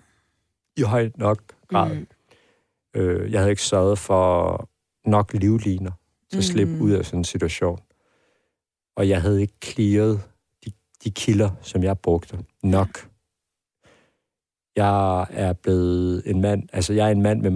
i 0.80 0.82
høj 0.82 1.10
nok 1.16 1.38
grad. 1.68 1.94
Mm. 1.94 2.06
Øh, 2.94 3.32
jeg 3.32 3.40
havde 3.40 3.50
ikke 3.50 3.62
sørget 3.62 3.98
for 3.98 4.68
nok 5.04 5.32
livliner 5.32 5.90
til 6.30 6.38
at 6.38 6.44
slippe 6.44 6.72
Mm. 6.74 6.80
ud 6.82 6.90
af 6.90 7.04
sådan 7.06 7.20
en 7.20 7.24
situation. 7.24 7.78
Og 8.96 9.08
jeg 9.08 9.22
havde 9.22 9.40
ikke 9.40 9.54
clearet 9.64 10.22
de, 10.64 10.72
de 11.04 11.10
kilder, 11.10 11.50
som 11.62 11.82
jeg 11.82 11.98
brugte 11.98 12.44
nok. 12.62 12.88
Jeg 14.76 15.26
er 15.30 15.52
blevet 15.52 16.22
en 16.26 16.40
mand, 16.40 16.68
altså 16.72 16.92
jeg 16.92 17.06
er 17.06 17.10
en 17.10 17.22
mand 17.22 17.40
med, 17.42 17.50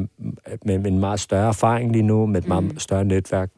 med, 0.64 0.78
med 0.78 0.86
en 0.86 0.98
meget 0.98 1.20
større 1.20 1.48
erfaring 1.48 1.92
lige 1.92 2.02
nu, 2.02 2.26
med 2.26 2.42
et 2.42 2.48
meget 2.48 2.64
Mm. 2.64 2.78
større 2.78 3.04
netværk. 3.04 3.50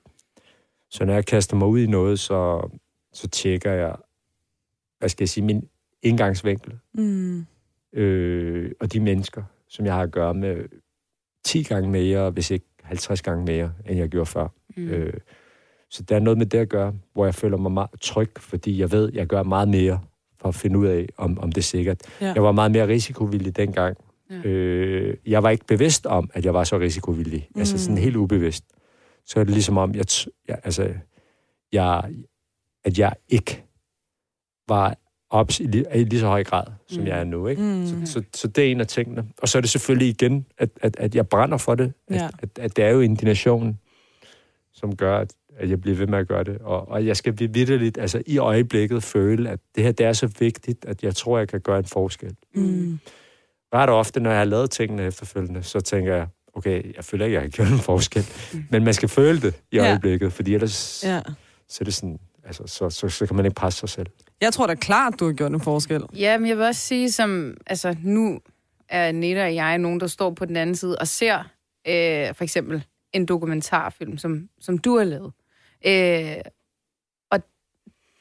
Så 0.90 1.04
når 1.04 1.12
jeg 1.14 1.26
kaster 1.26 1.56
mig 1.56 1.68
ud 1.68 1.78
i 1.80 1.86
noget, 1.86 2.18
så, 2.20 2.70
så 3.12 3.28
tjekker 3.28 3.72
jeg, 3.72 3.96
hvad 4.98 5.08
skal 5.08 5.24
jeg 5.24 5.28
sige, 5.28 5.44
min 5.44 5.68
indgangsvinkel 6.02 6.78
Mm. 6.94 7.46
øh, 7.92 8.72
og 8.80 8.92
de 8.92 9.00
mennesker, 9.00 9.42
som 9.68 9.86
jeg 9.86 9.94
har 9.94 10.02
at 10.02 10.10
gøre 10.10 10.34
med 10.34 10.64
10 11.44 11.62
gange 11.62 11.90
mere, 11.90 12.30
hvis 12.30 12.50
ikke 12.50 12.66
50 12.82 13.22
gange 13.22 13.44
mere, 13.44 13.72
end 13.88 13.98
jeg 13.98 14.08
gjorde 14.08 14.26
før. 14.26 14.48
Mm. 14.76 14.88
Øh, 14.88 15.12
så 15.90 16.02
der 16.02 16.16
er 16.16 16.20
noget 16.20 16.38
med 16.38 16.46
det 16.46 16.58
at 16.58 16.68
gøre, 16.68 16.94
hvor 17.12 17.24
jeg 17.24 17.34
føler 17.34 17.56
mig 17.56 17.72
meget 17.72 17.90
tryg, 18.00 18.30
fordi 18.38 18.80
jeg 18.80 18.92
ved, 18.92 19.12
jeg 19.14 19.26
gør 19.26 19.42
meget 19.42 19.68
mere 19.68 20.00
for 20.40 20.48
at 20.48 20.54
finde 20.54 20.78
ud 20.78 20.86
af, 20.86 21.06
om, 21.16 21.38
om 21.38 21.52
det 21.52 21.60
er 21.60 21.62
sikkert. 21.64 22.02
Ja. 22.20 22.32
Jeg 22.34 22.42
var 22.42 22.52
meget 22.52 22.70
mere 22.70 22.88
risikovillig 22.88 23.56
dengang. 23.56 23.96
Ja. 24.30 24.36
Øh, 24.48 25.16
jeg 25.26 25.42
var 25.42 25.50
ikke 25.50 25.64
bevidst 25.66 26.06
om, 26.06 26.30
at 26.34 26.44
jeg 26.44 26.54
var 26.54 26.64
så 26.64 26.78
risikovillig. 26.78 27.48
Mm. 27.54 27.58
Altså 27.58 27.74
Mm. 27.74 27.78
sådan 27.78 27.98
helt 27.98 28.16
ubevidst. 28.16 28.64
Så 29.24 29.40
er 29.40 29.44
det 29.44 29.52
ligesom 29.52 29.76
om, 29.76 29.94
jeg, 29.94 30.04
jeg, 30.48 30.58
altså, 30.64 30.94
jeg, 31.72 32.10
at 32.84 32.98
jeg 32.98 33.12
ikke 33.28 33.64
var 34.68 34.96
op 35.30 35.50
i 35.50 35.62
i 35.94 36.04
lige 36.04 36.20
så 36.20 36.26
høj 36.26 36.44
grad, 36.44 36.64
som 36.88 37.00
Mm. 37.02 37.06
jeg 37.08 37.20
er 37.20 37.24
nu. 37.24 37.46
Ikke? 37.46 37.62
Mm. 37.62 37.86
Så, 38.06 38.12
så, 38.12 38.22
så 38.34 38.48
det 38.48 38.66
er 38.66 38.70
en 38.72 38.80
af 38.80 38.86
tingene. 38.86 39.24
Og 39.42 39.48
så 39.48 39.58
er 39.58 39.60
det 39.60 39.70
selvfølgelig 39.70 40.08
igen, 40.08 40.46
at, 40.58 40.68
at, 40.82 40.96
at 40.96 41.14
jeg 41.14 41.28
brænder 41.28 41.56
for 41.56 41.74
det. 41.74 41.92
At, 42.08 42.16
Ja. 42.16 42.28
at, 42.38 42.48
at 42.58 42.76
det 42.76 42.84
er 42.84 42.90
jo 42.90 43.00
indignationen, 43.00 43.78
som 44.74 44.96
gør, 44.96 45.18
at, 45.18 45.32
at 45.58 45.70
jeg 45.70 45.80
bliver 45.80 45.96
ved 45.96 46.06
med 46.06 46.18
at 46.18 46.28
gøre 46.28 46.44
det. 46.44 46.58
Og, 46.58 46.88
og 46.88 47.06
jeg 47.06 47.16
skal 47.16 47.38
vidderligt, 47.38 47.98
altså 47.98 48.22
i 48.26 48.38
øjeblikket, 48.38 49.02
føle, 49.02 49.50
at 49.50 49.60
det 49.74 49.84
her 49.84 49.92
det 49.92 50.06
er 50.06 50.12
så 50.12 50.26
vigtigt, 50.38 50.84
at 50.84 51.02
jeg 51.02 51.14
tror, 51.14 51.38
jeg 51.38 51.48
kan 51.48 51.60
gøre 51.60 51.78
en 51.78 51.84
forskel. 51.84 52.36
Mm. 52.54 52.98
Ret 53.74 53.90
ofte, 53.90 54.20
når 54.20 54.30
jeg 54.30 54.38
har 54.38 54.44
lavet 54.44 54.70
tingene 54.70 55.02
efterfølgende, 55.02 55.62
så 55.62 55.80
tænker 55.80 56.14
jeg, 56.14 56.26
okay, 56.54 56.96
jeg 56.96 57.04
føler 57.04 57.24
ikke, 57.24 57.34
jeg 57.34 57.42
har 57.42 57.48
gjort 57.48 57.68
en 57.68 57.78
forskel. 57.78 58.26
Mm. 58.52 58.64
Men 58.70 58.84
man 58.84 58.94
skal 58.94 59.08
føle 59.08 59.40
det 59.40 59.54
i 59.72 59.76
Ja. 59.76 59.88
øjeblikket, 59.88 60.32
fordi 60.32 60.54
ellers 60.54 61.04
Ja. 61.06 61.20
så 61.68 61.78
er 61.80 61.84
det 61.84 61.94
sådan, 61.94 62.18
altså, 62.46 62.62
så, 62.66 62.90
så, 62.90 63.08
så 63.08 63.26
kan 63.26 63.36
man 63.36 63.44
ikke 63.44 63.54
presse 63.54 63.80
sig 63.80 63.88
selv. 63.88 64.06
Jeg 64.40 64.52
tror 64.52 64.66
da 64.66 64.74
klart, 64.74 65.20
du 65.20 65.26
har 65.26 65.32
gjort 65.32 65.52
en 65.52 65.60
forskel. 65.60 66.02
Ja, 66.14 66.38
men 66.38 66.48
jeg 66.48 66.56
vil 66.56 66.66
også 66.66 66.80
sige, 66.80 67.12
som, 67.12 67.56
altså 67.66 67.96
nu 68.02 68.40
er 68.88 69.12
Netta 69.12 69.44
og 69.44 69.54
jeg 69.54 69.78
nogen, 69.78 70.00
der 70.00 70.06
står 70.06 70.30
på 70.30 70.44
den 70.44 70.56
anden 70.56 70.76
side 70.76 70.96
og 70.98 71.08
ser 71.08 71.38
øh, 71.88 72.34
for 72.34 72.42
eksempel 72.42 72.84
en 73.12 73.26
dokumentarfilm, 73.26 74.18
som, 74.18 74.48
som 74.60 74.78
du 74.78 74.98
har 74.98 75.04
lavet. 75.04 75.32
Øh, 75.86 76.36
og 77.30 77.42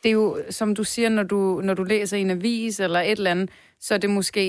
det 0.04 0.10
er 0.10 0.14
jo, 0.14 0.42
som 0.50 0.76
du 0.76 0.84
siger, 0.84 1.10
når 1.10 1.24
du, 1.24 1.62
når 1.64 1.74
du 1.74 1.84
læser 1.84 2.18
en 2.18 2.30
avis 2.30 2.80
eller 2.80 3.00
et 3.00 3.12
eller 3.12 3.32
andet, 3.32 3.50
så 3.80 3.94
er 3.94 3.98
det 3.98 4.10
måske 4.10 4.42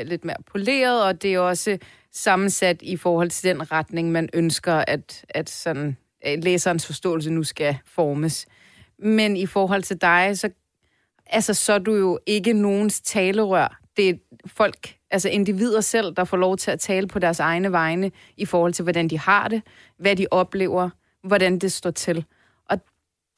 øh, 0.00 0.06
lidt 0.06 0.24
mere 0.24 0.36
poleret, 0.46 1.04
og 1.04 1.22
det 1.22 1.34
er 1.34 1.38
også 1.38 1.78
sammensat 2.12 2.82
i 2.82 2.96
forhold 2.96 3.30
til 3.30 3.50
den 3.50 3.72
retning, 3.72 4.12
man 4.12 4.28
ønsker, 4.32 4.74
at, 4.74 5.24
at 5.28 5.50
sådan, 5.50 5.96
øh, 6.26 6.38
læserens 6.42 6.86
forståelse 6.86 7.30
nu 7.30 7.42
skal 7.42 7.76
formes. 7.86 8.46
Men 8.98 9.36
i 9.36 9.46
forhold 9.46 9.82
til 9.82 10.00
dig, 10.00 10.38
så 10.38 10.50
altså, 11.26 11.54
så 11.54 11.72
er 11.72 11.78
du 11.78 11.94
jo 11.94 12.18
ikke 12.26 12.52
nogens 12.52 13.00
talerør. 13.00 13.80
Det 13.96 14.08
er 14.08 14.14
folk, 14.46 14.94
altså 15.10 15.28
individer 15.28 15.80
selv, 15.80 16.14
der 16.16 16.24
får 16.24 16.36
lov 16.36 16.56
til 16.56 16.70
at 16.70 16.80
tale 16.80 17.06
på 17.08 17.18
deres 17.18 17.40
egne 17.40 17.72
vegne 17.72 18.10
i 18.36 18.44
forhold 18.44 18.72
til, 18.72 18.82
hvordan 18.82 19.08
de 19.08 19.18
har 19.18 19.48
det, 19.48 19.62
hvad 19.98 20.16
de 20.16 20.26
oplever, 20.30 20.90
hvordan 21.22 21.58
det 21.58 21.72
står 21.72 21.90
til. 21.90 22.24
Og 22.64 22.80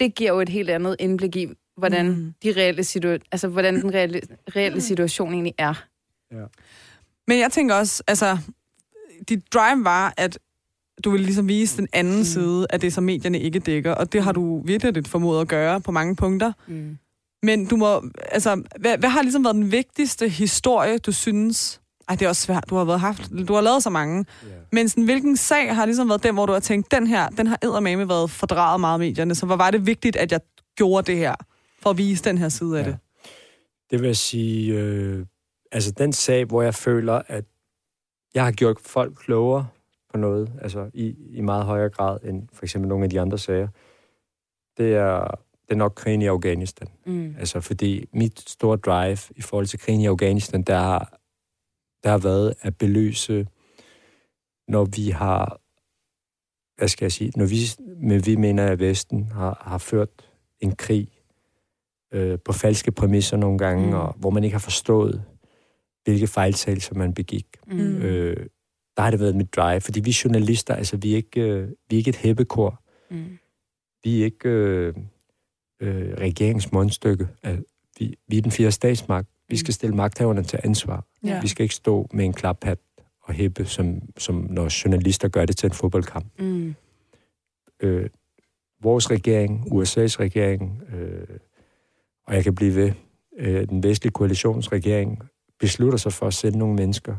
det 0.00 0.14
giver 0.14 0.32
jo 0.32 0.40
et 0.40 0.48
helt 0.48 0.70
andet 0.70 0.96
indblik 0.98 1.36
i, 1.36 1.48
hvordan, 1.76 2.08
Mm. 2.08 2.34
de 2.42 2.52
reelle 2.56 2.82
situa- 2.82 3.28
altså, 3.32 3.48
hvordan 3.48 3.74
den 3.82 3.94
reelle, 3.94 4.20
reelle 4.56 4.80
situation 4.80 5.32
egentlig 5.32 5.54
er. 5.58 5.84
Men 7.26 7.38
jeg 7.38 7.52
tænker 7.52 7.74
også, 7.74 8.02
altså, 8.06 8.38
dit 9.28 9.52
drive 9.54 9.84
var, 9.84 10.14
at 10.16 10.38
du 11.04 11.10
ville 11.10 11.26
ligesom 11.26 11.48
vise 11.48 11.76
den 11.76 11.88
anden 11.92 12.18
mm. 12.18 12.24
side 12.24 12.66
af 12.70 12.80
det, 12.80 12.92
som 12.92 13.04
medierne 13.04 13.40
ikke 13.40 13.58
dækker, 13.58 13.92
og 13.92 14.12
det 14.12 14.22
har 14.22 14.32
du 14.32 14.62
virkelig 14.64 15.06
formået 15.06 15.40
at 15.40 15.48
gøre 15.48 15.80
på 15.80 15.92
mange 15.92 16.16
punkter. 16.16 16.52
Mm. 16.66 16.98
Men 17.42 17.66
du 17.66 17.76
må, 17.76 18.04
altså, 18.32 18.62
hvad, 18.80 18.98
hvad 18.98 19.08
har 19.08 19.22
ligesom 19.22 19.44
været 19.44 19.54
den 19.54 19.72
vigtigste 19.72 20.28
historie, 20.28 20.98
du 20.98 21.12
synes... 21.12 21.80
Ej, 22.08 22.16
det 22.16 22.24
er 22.24 22.28
også 22.28 22.42
svært, 22.42 22.64
du 22.70 22.76
har 22.76 22.84
været 22.84 23.00
haft, 23.00 23.30
du 23.48 23.54
har 23.54 23.60
lavet 23.60 23.82
så 23.82 23.90
mange. 23.90 24.24
Yeah. 24.46 24.54
Men 24.72 24.88
sådan, 24.88 25.04
hvilken 25.04 25.36
sag 25.36 25.74
har 25.74 25.86
ligesom 25.86 26.08
været 26.08 26.22
den, 26.22 26.34
hvor 26.34 26.46
du 26.46 26.52
har 26.52 26.60
tænkt, 26.60 26.90
den 26.90 27.06
her, 27.06 27.28
den 27.28 27.46
har 27.46 27.58
eddermame 27.62 28.08
været 28.08 28.30
fordraget 28.30 28.80
meget 28.80 28.94
af 28.94 28.98
medierne, 28.98 29.34
så 29.34 29.46
hvor 29.46 29.56
var 29.56 29.70
det 29.70 29.86
vigtigt, 29.86 30.16
at 30.16 30.32
jeg 30.32 30.40
gjorde 30.76 31.12
det 31.12 31.18
her, 31.18 31.34
for 31.82 31.90
at 31.90 31.98
vise 31.98 32.24
den 32.24 32.38
her 32.38 32.48
side 32.48 32.78
af 32.78 32.82
Ja. 32.84 32.88
det? 32.88 32.98
Det 33.90 34.00
vil 34.00 34.06
jeg 34.06 34.16
sige, 34.16 34.72
øh, 34.72 35.26
altså 35.72 35.90
den 35.98 36.12
sag, 36.12 36.44
hvor 36.44 36.62
jeg 36.62 36.74
føler, 36.74 37.22
at 37.26 37.44
jeg 38.34 38.44
har 38.44 38.52
gjort 38.52 38.76
folk 38.80 39.12
klogere 39.24 39.66
på 40.16 40.20
noget, 40.20 40.52
altså 40.62 40.90
i, 40.94 41.14
i 41.30 41.40
meget 41.40 41.64
højere 41.64 41.90
grad 41.90 42.18
end 42.22 42.48
for 42.52 42.64
eksempel 42.64 42.88
nogle 42.88 43.04
af 43.04 43.10
de 43.10 43.20
andre 43.20 43.38
sager, 43.38 43.68
det 44.78 44.94
er, 44.94 45.20
det 45.68 45.72
er 45.72 45.76
nok 45.76 45.92
krigen 45.96 46.22
i 46.22 46.26
Afghanistan. 46.26 46.88
Mm. 47.06 47.34
Altså 47.38 47.60
fordi 47.60 48.08
mit 48.12 48.48
store 48.48 48.76
drive 48.76 49.18
i 49.36 49.42
forhold 49.42 49.66
til 49.66 49.78
krigen 49.78 50.00
i 50.00 50.06
Afghanistan, 50.06 50.62
der 50.62 50.78
har, 50.78 51.18
der 52.04 52.10
har 52.10 52.18
været 52.18 52.54
at 52.60 52.78
belyse, 52.78 53.46
når 54.68 54.84
vi 54.84 55.10
har, 55.10 55.60
hvad 56.78 56.88
skal 56.88 57.04
jeg 57.04 57.12
sige, 57.12 57.32
når 57.36 57.46
vi, 57.46 57.56
men 57.96 58.26
vi 58.26 58.36
mener, 58.36 58.66
at 58.66 58.78
Vesten 58.80 59.24
har, 59.32 59.62
har 59.66 59.78
ført 59.78 60.30
en 60.60 60.76
krig 60.76 61.08
øh, 62.12 62.38
på 62.44 62.52
falske 62.52 62.92
præmisser 62.92 63.36
nogle 63.36 63.58
gange, 63.58 63.86
Mm. 63.86 63.92
og 63.94 64.12
hvor 64.18 64.30
man 64.30 64.44
ikke 64.44 64.54
har 64.54 64.58
forstået, 64.60 65.24
hvilke 66.04 66.26
fejltagelser 66.26 66.94
man 66.94 67.14
begik. 67.14 67.46
Mm. 67.66 67.78
Øh, 68.02 68.46
der 68.96 69.02
har 69.02 69.10
det 69.10 69.20
været 69.20 69.36
mit 69.36 69.56
drive, 69.56 69.80
fordi 69.80 70.00
vi 70.00 70.16
journalister, 70.24 70.74
altså 70.74 70.96
vi 70.96 71.12
er 71.12 71.16
ikke, 71.16 71.40
øh, 71.40 71.68
vi 71.68 71.96
er 71.96 71.98
ikke 71.98 72.08
et 72.08 72.16
hæppekor. 72.16 72.82
Mm. 73.10 73.38
Vi 74.04 74.20
er 74.20 74.24
ikke 74.24 74.48
øh, 74.48 74.94
øh, 75.80 76.14
regeringsmundstykke. 76.14 77.28
Altså, 77.42 77.64
vi, 77.98 78.14
vi 78.28 78.38
er 78.38 78.42
den 78.42 78.52
fjerde 78.52 78.72
statsmagt. 78.72 79.28
Vi 79.48 79.56
skal 79.56 79.74
stille 79.74 79.96
magthaverne 79.96 80.42
til 80.42 80.60
ansvar. 80.64 81.04
Ja. 81.24 81.40
Vi 81.40 81.48
skal 81.48 81.62
ikke 81.62 81.74
stå 81.74 82.08
med 82.12 82.24
en 82.24 82.32
klaphat 82.32 82.78
og 83.22 83.34
hæppe, 83.34 83.64
som, 83.64 84.02
som 84.18 84.46
når 84.50 84.84
journalister 84.84 85.28
gør 85.28 85.44
det 85.44 85.56
til 85.56 85.66
en 85.66 85.72
fodboldkamp. 85.72 86.26
Mm. 86.38 86.74
Øh, 87.80 88.10
vores 88.82 89.10
regering, 89.10 89.60
USA's 89.60 90.20
regering, 90.20 90.82
øh, 90.94 91.38
og 92.26 92.34
jeg 92.34 92.44
kan 92.44 92.54
blive 92.54 92.74
ved, 92.74 92.92
øh, 93.38 93.68
den 93.68 93.82
vestlige 93.82 94.12
koalitionsregering, 94.12 95.22
beslutter 95.60 95.98
sig 95.98 96.12
for 96.12 96.26
at 96.26 96.34
sende 96.34 96.58
nogle 96.58 96.74
mennesker 96.74 97.16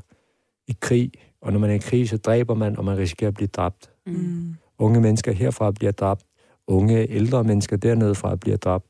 i 0.67 0.75
krig. 0.79 1.11
Og 1.47 1.53
når 1.53 1.59
man 1.59 1.69
er 1.69 1.73
i 1.73 1.77
krig, 1.77 2.09
så 2.09 2.17
dræber 2.17 2.53
man, 2.55 2.77
og 2.77 2.85
man 2.85 2.97
risikerer 2.97 3.27
at 3.27 3.33
blive 3.33 3.47
dræbt. 3.47 3.89
Mm. 4.05 4.55
Unge 4.79 5.01
mennesker 5.01 5.31
herfra 5.31 5.71
bliver 5.71 5.91
dræbt. 5.91 6.23
Unge, 6.67 7.09
ældre 7.11 7.43
mennesker 7.43 7.77
dernede 7.77 8.15
fra 8.15 8.35
bliver 8.35 8.57
dræbt. 8.57 8.85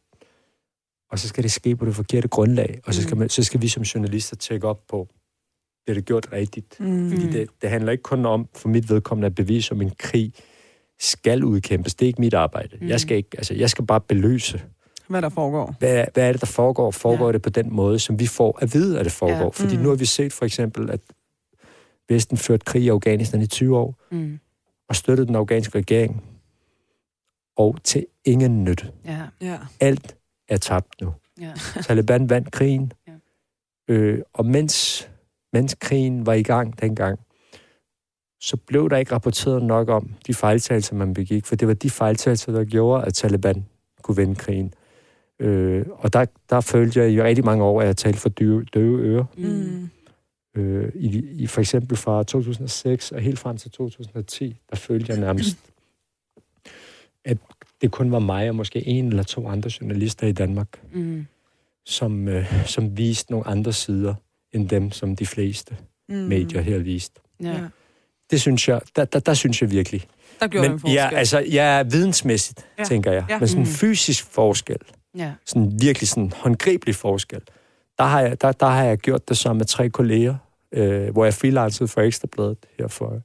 Og 1.12 1.20
så 1.20 1.28
skal 1.28 1.43
det 1.43 1.52
ske 1.52 1.76
på 1.76 1.86
det 1.86 1.96
forkerte 1.96 2.28
grundlag. 2.28 2.80
Og 2.86 2.93
så 2.93 3.02
skal, 3.04 3.15
Mm. 3.15 3.20
man, 3.20 3.30
så 3.30 3.43
skal 3.43 3.62
vi 3.62 3.67
som 3.67 3.84
journalister 3.84 4.36
tjekke 4.36 4.67
op 4.67 4.82
på, 4.89 5.08
det 5.86 5.91
er 5.91 5.93
det 5.93 6.06
gjort 6.06 6.28
rigtigt. 6.32 6.80
Mm. 6.80 7.10
Fordi 7.12 7.30
det, 7.32 7.48
det 7.62 7.70
handler 7.70 7.91
ikke 7.91 8.02
kun 8.04 8.26
om, 8.26 8.48
for 8.56 8.70
mit 8.70 8.89
vedkommende, 8.89 9.26
at 9.26 9.36
bevise, 9.36 9.72
om 9.72 9.82
en 9.82 9.91
krig 10.00 10.34
skal 11.00 11.43
udkæmpes. 11.43 11.96
Det 11.96 12.06
er 12.06 12.08
ikke 12.08 12.22
mit 12.22 12.34
arbejde. 12.34 12.78
Mm. 12.82 12.88
Jeg, 12.88 13.00
skal 13.00 13.17
ikke, 13.17 13.30
altså, 13.38 13.54
jeg 13.54 13.70
skal 13.70 13.86
bare 13.86 14.02
beløse, 14.02 14.62
Hvad 15.08 15.22
der 15.22 15.30
foregår. 15.30 15.76
hvad, 15.80 16.06
hvad 16.13 16.28
er 16.28 16.32
det, 16.32 16.41
der 16.41 16.48
foregår? 16.48 16.91
Foregår 16.91 17.26
Ja. 17.26 17.32
det 17.32 17.41
på 17.41 17.50
den 17.50 17.74
måde, 17.76 18.00
som 18.00 18.20
vi 18.20 18.28
får 18.28 18.58
at 18.62 18.74
vide, 18.74 19.00
at 19.00 19.06
det 19.06 19.13
foregår? 19.13 19.43
Ja. 19.43 19.50
Fordi 19.50 19.78
Mm. 19.78 19.84
nu 19.84 19.89
har 19.89 19.96
vi 19.96 20.06
set 20.06 20.34
for 20.34 20.46
eksempel, 20.46 20.89
at 20.89 21.00
Vesten 22.10 22.38
ført 22.38 22.65
krig 22.65 22.84
i 22.84 22.89
Afghanistan 22.89 23.41
i 23.41 23.48
20 23.48 23.78
år, 23.78 23.96
Mm. 24.12 24.39
og 24.89 24.96
støttede 24.96 25.28
den 25.28 25.36
afghanske 25.36 25.78
regering. 25.78 26.24
Og 27.56 27.78
til 27.84 28.06
ingen 28.26 28.63
nytte. 28.63 28.91
Ja. 29.06 29.22
Ja. 29.41 29.58
Alt 29.80 30.15
er 30.48 30.58
tabt 30.58 31.02
nu. 31.02 31.13
Ja. 31.41 31.54
Taliban 31.84 32.30
vandt 32.30 32.52
krigen. 32.52 32.91
Ja. 33.08 33.13
Øh, 33.93 34.22
og 34.34 34.46
mens, 34.46 35.10
mens 35.54 35.76
krigen 35.80 36.26
var 36.26 36.34
i 36.34 36.43
gang 36.43 36.82
dengang, 36.82 37.20
så 38.41 38.58
blev 38.58 38.89
der 38.89 38.98
ikke 38.98 39.12
rapporteret 39.12 39.63
nok 39.63 39.89
om 39.89 40.12
de 40.28 40.34
fejltagelser, 40.34 40.96
man 40.96 41.13
begik, 41.13 41.46
for 41.46 41.56
det 41.56 41.67
var 41.67 41.74
de 41.74 41.89
fejltagelser, 41.89 42.52
der 42.52 42.63
gjorde, 42.65 43.06
at 43.06 43.13
Taliban 43.13 43.65
kunne 44.02 44.17
vinde 44.17 44.36
krigen. 44.36 44.74
Øh, 45.39 45.86
og 45.98 46.13
der, 46.13 46.26
der 46.50 46.62
følte 46.62 47.00
jeg 47.00 47.12
i 47.12 47.22
rigtig 47.22 47.46
mange 47.46 47.63
år, 47.63 47.82
at 47.82 47.88
jeg 47.88 47.98
talte 47.98 48.20
for 48.20 48.30
døve, 48.30 48.63
døve 48.65 49.00
ører. 49.02 49.26
Mm. 49.38 49.89
Øh, 50.58 50.91
i, 50.96 51.26
i, 51.32 51.48
for 51.48 51.62
eksempel 51.62 51.98
fra 51.98 52.24
2006 52.24 53.12
og 53.12 53.22
helt 53.22 53.39
frem 53.39 53.58
til 53.58 53.72
2010, 53.72 54.56
der 54.70 54.76
følte 54.76 55.12
jeg 55.12 55.20
nærmest, 55.20 55.58
at 57.26 57.38
det 57.82 57.91
kun 57.91 58.12
var 58.12 58.20
mig 58.20 58.50
og 58.50 58.56
måske 58.56 58.88
en 58.88 59.08
eller 59.08 59.24
to 59.24 59.48
andre 59.48 59.70
journalister 59.82 60.28
i 60.28 60.32
Danmark, 60.32 60.67
Mm. 60.93 61.28
som, 61.86 62.28
øh, 62.28 62.65
som 62.65 62.98
viste 62.98 63.32
nogle 63.32 63.48
andre 63.48 63.74
sider 63.74 64.13
end 64.52 64.70
dem, 64.70 64.91
som 64.91 65.15
de 65.15 65.26
fleste 65.26 65.78
Mm. 66.10 66.15
medier 66.15 66.62
her 66.62 66.78
viste. 66.78 67.20
Ja. 67.43 67.50
Ja. 67.50 67.60
Det 68.32 68.41
synes 68.41 68.67
jeg, 68.67 68.82
der, 68.96 69.06
der, 69.06 69.20
der 69.20 69.34
synes 69.34 69.62
jeg 69.62 69.72
virkelig. 69.72 70.02
Der 70.39 70.48
gjorde 70.48 70.63
det 70.63 70.70
en 70.70 70.72
Men 70.74 70.80
forskel. 70.80 70.93
ja, 70.96 71.10
altså, 71.15 71.39
jeg 71.39 71.80
er 71.80 71.84
vidensmæssigt, 71.84 72.60
Ja. 72.78 72.82
ja. 72.84 72.88
tænker 72.88 73.12
jeg. 73.12 73.26
Ja. 73.30 73.34
Ja. 73.34 73.39
Men 73.39 73.48
sådan 73.48 73.62
en 73.63 73.67
Mm. 73.70 73.74
fysisk 73.74 74.26
forskel, 74.26 74.78
Ja. 75.17 75.32
sådan 75.46 75.82
virkelig 75.82 76.10
sådan 76.10 76.32
håndgribelig 76.36 76.96
forskel, 76.96 77.41
der 77.98 78.04
har 78.04 78.22
jeg, 78.22 78.41
der, 78.41 78.52
der 78.52 78.65
har 78.65 78.84
jeg 78.84 78.98
gjort 78.98 79.30
det 79.30 79.38
sammen 79.38 79.58
med 79.58 79.65
tre 79.65 79.89
kolleger, 79.89 80.36
øh, 80.71 81.10
hvor 81.10 81.23
jeg 81.23 81.34
freelancede 81.34 81.88
for 81.88 82.01
Ekstrabladet 82.01 82.58
her 82.80 82.88
for, 82.88 83.21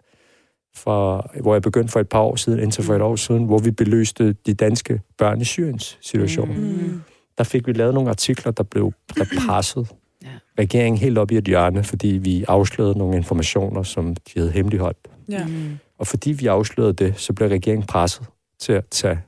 for, 0.75 1.31
hvor 1.41 1.55
jeg 1.55 1.63
begyndte 1.63 1.93
for 1.93 2.01
et 2.01 2.09
par 2.09 2.21
år 2.21 2.37
siden, 2.37 2.59
indtil 2.59 2.85
for 2.85 2.95
et 2.95 3.03
år 3.03 3.17
siden, 3.17 3.45
hvor 3.45 3.59
vi 3.59 3.71
beløste 3.71 4.33
de 4.33 4.55
danske 4.55 5.01
børn 5.19 5.41
i 5.41 5.45
Syriens 5.45 5.99
situation. 6.01 6.49
Mm. 6.57 6.63
Mm. 6.65 7.03
Der 7.39 7.45
fik 7.45 7.67
vi 7.67 7.73
lavet 7.73 7.95
nogle 7.95 8.11
artikler, 8.11 8.53
der 8.53 8.63
blev 8.63 8.93
der 9.17 9.25
pressede 9.47 9.87
Ja. 10.25 10.29
regeringen 10.59 10.99
helt 10.99 11.19
op 11.19 11.31
i 11.31 11.37
et 11.37 11.45
hjørne, 11.45 11.85
fordi 11.85 12.09
vi 12.09 12.45
afslørede 12.49 12.99
nogle 12.99 13.17
informationer, 13.17 13.83
som 13.83 14.15
de 14.15 14.33
havde 14.37 14.51
hemmeligholdt. 14.51 15.09
Ja. 15.29 15.47
Mm. 15.47 15.79
Og 15.99 16.07
fordi 16.07 16.33
vi 16.33 16.47
afslørede 16.47 16.93
det, 16.93 17.15
så 17.21 17.33
blev 17.33 17.49
regeringen 17.49 17.87
presset 17.87 18.27
til 18.59 18.73
at 18.73 18.85
tage 18.91 19.21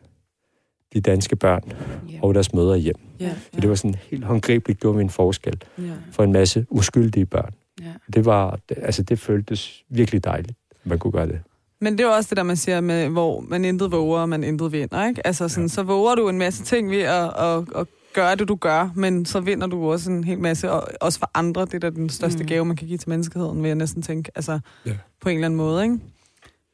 de 0.95 1.01
danske 1.01 1.37
børn 1.37 1.73
Ja. 2.13 2.19
og 2.23 2.35
deres 2.35 2.53
mødre 2.55 2.79
hjem. 2.79 2.95
Ja. 3.21 3.31
Så 3.53 3.61
det 3.61 3.69
var 3.69 3.75
sådan 3.75 3.95
helt 4.11 4.25
håndgribeligt, 4.25 4.81
gjorde 4.81 4.97
vi 4.97 5.03
en 5.03 5.11
forskel 5.11 5.63
ja. 5.79 5.83
for 6.13 6.25
en 6.25 6.33
masse 6.33 6.67
uskyldige 6.71 7.27
børn. 7.27 7.55
Ja. 7.81 7.93
Det 8.15 8.25
var, 8.25 8.59
altså 8.77 9.03
det 9.03 9.19
føltes 9.19 9.85
virkelig 9.89 10.25
dejligt, 10.25 10.59
at 10.71 10.87
man 10.87 10.99
kunne 10.99 11.13
gøre 11.13 11.27
det. 11.29 11.41
Men 11.81 11.93
det 11.93 12.01
er 12.01 12.09
jo 12.09 12.13
også 12.15 12.29
det 12.29 12.37
der, 12.37 12.43
man 12.43 12.57
siger 12.57 12.81
med, 12.81 13.09
hvor 13.09 13.41
man 13.41 13.65
intet 13.65 13.93
våger, 13.93 14.21
og 14.21 14.29
man 14.29 14.45
intet 14.45 14.73
vinder, 14.73 15.07
ikke? 15.09 15.27
Altså 15.27 15.49
sådan, 15.49 15.65
ja. 15.65 15.69
så 15.69 15.83
våger 15.83 16.15
du 16.15 16.29
en 16.29 16.39
masse 16.39 16.65
ting 16.65 16.91
ved 16.91 17.01
at, 17.03 17.31
at, 17.39 17.65
at 17.77 17.87
gøre 18.15 18.37
det, 18.37 18.49
du 18.49 18.55
gør, 18.55 18.91
men 18.95 19.27
så 19.27 19.41
vinder 19.41 19.67
du 19.67 19.91
også 19.93 20.11
en 20.11 20.25
hel 20.25 20.39
masse, 20.39 20.71
og 20.71 20.89
også 21.01 21.19
for 21.19 21.31
andre. 21.35 21.61
Det 21.65 21.75
er 21.75 21.79
da 21.79 21.91
den 21.91 22.09
største 22.09 22.39
Mm. 22.39 22.43
mm. 22.43 22.47
gave, 22.49 22.65
man 22.65 22.77
kan 22.77 22.87
give 22.89 22.99
til 22.99 23.09
menneskeheden, 23.09 23.63
vil 23.63 23.69
jeg 23.69 23.75
næsten 23.77 24.03
tænke. 24.03 24.31
Altså, 24.35 24.59
Ja. 24.87 24.93
på 25.21 25.29
en 25.29 25.35
eller 25.35 25.47
anden 25.47 25.57
måde, 25.57 25.83
ikke? 25.83 25.99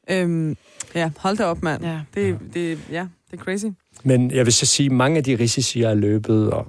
Øhm, 0.09 0.57
ja, 0.95 1.11
hold 1.17 1.37
da 1.37 1.45
op, 1.45 1.63
mand. 1.63 1.83
Ja. 1.83 1.99
Det, 2.15 2.39
det, 2.53 2.79
ja, 2.91 3.07
det 3.31 3.39
er 3.39 3.43
crazy. 3.43 3.65
Men 4.03 4.31
jeg 4.31 4.45
vil 4.45 4.53
så 4.53 4.65
sige, 4.65 4.89
mange 4.89 5.17
af 5.17 5.23
de 5.23 5.35
risici, 5.35 5.79
jeg 5.81 5.87
har 5.89 5.95
løbet, 5.95 6.51
og 6.51 6.67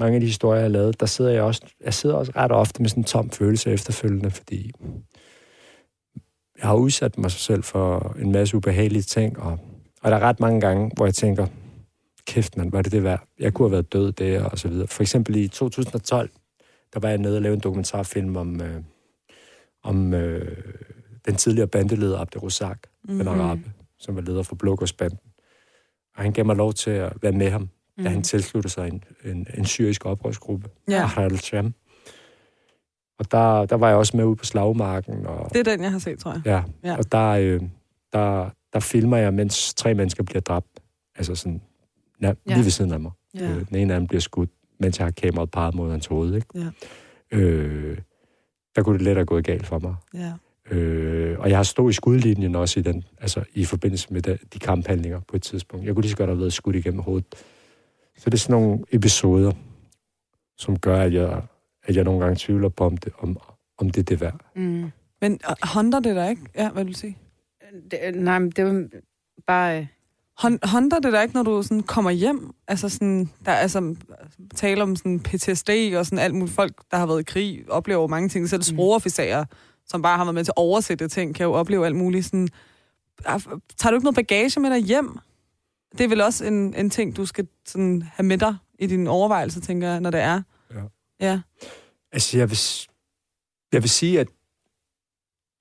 mange 0.00 0.14
af 0.14 0.20
de 0.20 0.26
historier, 0.26 0.60
jeg 0.60 0.70
lavet, 0.70 1.00
der 1.00 1.06
sidder 1.06 1.30
jeg 1.30 1.42
også, 1.42 1.62
jeg 1.84 1.94
sidder 1.94 2.16
også 2.16 2.32
ret 2.36 2.52
ofte 2.52 2.82
med 2.82 2.88
sådan 2.88 3.00
en 3.00 3.04
tom 3.04 3.30
følelse 3.30 3.70
efterfølgende, 3.70 4.30
fordi 4.30 4.72
jeg 6.58 6.68
har 6.68 6.74
udsat 6.74 7.18
mig 7.18 7.30
selv 7.30 7.62
for 7.62 8.16
en 8.18 8.32
masse 8.32 8.56
ubehagelige 8.56 9.02
ting, 9.02 9.38
og, 9.38 9.58
og 10.02 10.10
der 10.10 10.16
er 10.16 10.20
ret 10.20 10.40
mange 10.40 10.60
gange, 10.60 10.90
hvor 10.96 11.06
jeg 11.06 11.14
tænker, 11.14 11.46
kæft 12.26 12.56
mand, 12.56 12.70
var 12.70 12.82
det 12.82 12.92
det 12.92 13.04
værd? 13.04 13.28
Jeg 13.38 13.54
kunne 13.54 13.68
have 13.68 13.72
været 13.72 13.92
død 13.92 14.12
der, 14.12 14.44
og 14.44 14.58
så 14.58 14.68
videre. 14.68 14.86
For 14.86 15.02
eksempel 15.02 15.36
i 15.36 15.48
2012, 15.48 16.30
der 16.94 17.00
var 17.00 17.08
jeg 17.08 17.18
nede 17.18 17.36
og 17.36 17.42
lavede 17.42 17.56
en 17.56 17.62
dokumentarfilm 17.62 18.36
om, 18.36 18.60
øh, 18.60 18.82
om 19.82 20.14
øh, 20.14 20.56
den 21.26 21.34
tidligere 21.34 21.68
bandeleder 21.68 22.18
Abdel 22.18 22.40
Razak, 22.40 22.78
mm-hmm. 23.04 23.18
den 23.18 23.28
arabe, 23.28 23.72
som 23.98 24.16
var 24.16 24.22
leder 24.22 24.42
for 24.42 24.54
Blågårdsbanden. 24.54 25.18
Og 26.16 26.22
han 26.22 26.32
gav 26.32 26.44
mig 26.46 26.56
lov 26.56 26.72
til 26.72 26.90
at 26.90 27.12
være 27.22 27.32
med 27.32 27.50
ham, 27.50 27.68
mm. 28.00 28.04
da 28.04 28.10
han 28.10 28.22
tilsluttede 28.22 28.72
sig 28.72 28.88
en, 28.88 29.04
en, 29.24 29.46
en 29.54 29.64
syrisk 29.64 30.06
oprørsgruppe, 30.06 30.68
Ja, 30.88 31.10
al-Sham. 31.16 31.74
Og 33.18 33.30
der, 33.30 33.66
der 33.66 33.76
var 33.76 33.88
jeg 33.88 33.96
også 33.96 34.16
med 34.16 34.24
ude 34.24 34.36
på 34.36 34.44
slagmarken, 34.44 35.26
og, 35.26 35.50
det 35.54 35.60
er 35.68 35.72
den, 35.76 35.82
jeg 35.82 35.92
har 35.92 35.98
set, 35.98 36.18
tror 36.18 36.32
jeg. 36.32 36.42
ja, 36.44 36.62
Ja. 36.90 36.96
og 36.96 37.12
der, 37.12 37.28
øh, 37.30 37.60
der, 38.12 38.50
der 38.72 38.80
filmer 38.80 39.16
jeg, 39.16 39.34
mens 39.34 39.74
tre 39.74 39.94
mennesker 39.94 40.22
bliver 40.24 40.40
dræbt. 40.40 40.80
Altså 41.16 41.34
sådan, 41.34 41.62
ja, 42.22 42.26
Ja. 42.48 42.54
lige 42.54 42.64
ved 42.64 42.70
siden 42.70 42.92
af 42.92 43.00
mig. 43.00 43.10
Ja. 43.34 43.50
Øh, 43.50 43.66
den 43.68 43.76
ene 43.76 43.94
af 43.94 44.00
dem 44.00 44.06
bliver 44.06 44.20
skudt, 44.20 44.50
mens 44.80 44.98
jeg 44.98 45.06
har 45.06 45.10
kameraet 45.10 45.50
parret 45.50 45.74
mod 45.74 45.90
hans 45.90 46.06
hoved. 46.06 46.34
Ikke? 46.34 46.46
Ja. 46.54 47.38
Øh, 47.38 47.98
der 48.76 48.82
kunne 48.82 48.98
det 48.98 49.02
let 49.04 49.14
have 49.16 49.26
gået 49.26 49.44
galt 49.44 49.66
for 49.66 49.78
mig. 49.78 49.94
Ja. 50.14 50.32
Øh, 50.76 51.38
og 51.40 51.48
jeg 51.50 51.58
har 51.58 51.62
stået 51.62 51.90
i 51.90 51.94
skudlinjen 51.94 52.54
også 52.54 52.80
i 52.80 52.82
den, 52.82 53.04
altså 53.20 53.44
i 53.54 53.64
forbindelse 53.64 54.12
med 54.12 54.22
de, 54.22 54.38
de 54.54 54.58
kamphandlinger 54.58 55.20
på 55.28 55.36
et 55.36 55.42
tidspunkt. 55.42 55.86
Jeg 55.86 55.94
kunne 55.94 56.02
lige 56.02 56.10
så 56.10 56.16
godt 56.16 56.30
have 56.30 56.38
været 56.38 56.52
skudt 56.52 56.76
igennem 56.76 57.00
hovedet 57.02 57.26
Så 58.20 58.30
det 58.30 58.34
er 58.34 58.38
sådan 58.38 58.62
nogle 58.62 58.78
episoder, 58.92 59.52
som 60.58 60.78
gør, 60.78 61.00
at 61.00 61.14
jeg, 61.14 61.42
at 61.84 61.96
jeg 61.96 62.04
nogle 62.04 62.20
gange 62.20 62.36
tvivler 62.38 62.68
på, 62.68 62.84
om 62.84 62.96
det, 62.96 63.12
om, 63.18 63.38
om 63.78 63.90
det 63.90 64.00
er 64.00 64.04
det 64.04 64.20
værd. 64.20 64.40
Mm. 64.56 64.90
Men 65.20 65.32
øh, 65.32 65.56
håndter 65.62 66.00
det 66.00 66.16
der 66.16 66.28
ikke? 66.28 66.42
Ja, 66.54 66.70
hvad 66.70 66.84
vil 66.84 66.92
du 66.94 66.98
sige? 66.98 67.18
Det, 67.90 68.14
nej, 68.14 68.38
men 68.38 68.50
det 68.50 68.64
var 68.64 68.86
bare... 69.46 69.78
øh, 69.80 69.86
Håndter 70.64 70.98
det 70.98 71.12
der 71.12 71.22
ikke, 71.22 71.34
når 71.34 71.42
du 71.42 71.62
sådan 71.62 71.82
kommer 71.82 72.10
hjem? 72.10 72.50
Altså 72.68 72.88
sådan, 72.88 73.30
der 73.44 73.52
er 73.52 73.56
altså 73.56 73.94
tale 74.54 74.82
om 74.82 74.96
sådan 74.96 75.20
PTSD 75.20 75.70
og 75.96 76.06
sådan 76.06 76.18
alt 76.18 76.34
muligt. 76.34 76.54
Folk, 76.54 76.72
der 76.90 76.96
har 76.96 77.06
været 77.06 77.20
i 77.20 77.24
krig, 77.24 77.64
oplever 77.68 78.06
mange 78.06 78.28
ting. 78.28 78.48
Selv 78.48 78.62
sprogofficerer, 78.62 79.44
som 79.86 80.02
bare 80.02 80.16
har 80.16 80.24
været 80.24 80.34
med 80.34 80.44
til 80.44 80.50
at 80.56 80.60
oversætte 80.60 81.08
ting, 81.08 81.34
kan 81.34 81.44
jo 81.46 81.52
opleve 81.52 81.86
alt 81.86 81.96
muligt. 81.96 82.24
Sådan, 82.26 82.48
er- 83.26 83.60
tager 83.76 83.90
du 83.90 83.96
ikke 83.96 84.04
noget 84.04 84.14
bagage 84.14 84.60
med 84.60 84.70
dig 84.70 84.78
hjem? 84.78 85.18
Det 85.92 86.00
er 86.00 86.08
vel 86.08 86.20
også 86.20 86.44
en, 86.44 86.74
en 86.74 86.90
ting, 86.90 87.16
du 87.16 87.26
skal 87.26 87.48
sådan 87.66 88.02
have 88.02 88.26
med 88.26 88.38
dig 88.38 88.56
i 88.78 88.86
din 88.86 89.06
overvejelse, 89.06 89.60
tænker 89.60 89.88
jeg, 89.88 90.00
når 90.00 90.10
det 90.10 90.20
er. 90.20 90.42
Ja. 90.74 90.82
Ja. 91.20 91.40
Altså, 92.12 92.38
jeg 92.38 92.50
vil, 92.50 92.58
jeg 93.72 93.82
vil 93.82 93.90
sige, 93.90 94.20
at 94.20 94.28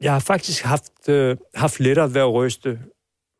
jeg 0.01 0.13
har 0.13 0.19
faktisk 0.19 0.63
haft, 0.63 1.09
øh, 1.09 1.37
haft 1.55 1.79
lettere 1.79 2.13
ved 2.13 2.21
at 2.21 2.33
ryste 2.33 2.79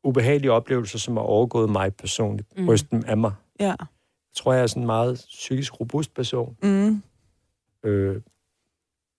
ubehagelige 0.03 0.51
oplevelser, 0.51 0.99
som 0.99 1.17
har 1.17 1.23
overgået 1.23 1.69
mig 1.69 1.95
personligt. 1.95 2.57
Mm. 2.57 2.69
Ryste 2.69 2.87
dem 2.91 3.03
af 3.07 3.17
mig. 3.17 3.33
Ja. 3.59 3.75
Jeg 3.79 4.35
tror, 4.35 4.53
jeg 4.53 4.63
er 4.63 4.67
sådan 4.67 4.83
en 4.83 4.87
meget 4.87 5.25
psykisk 5.27 5.79
robust 5.79 6.13
person. 6.13 6.57
Mm. 6.63 7.03
Øh, 7.83 8.21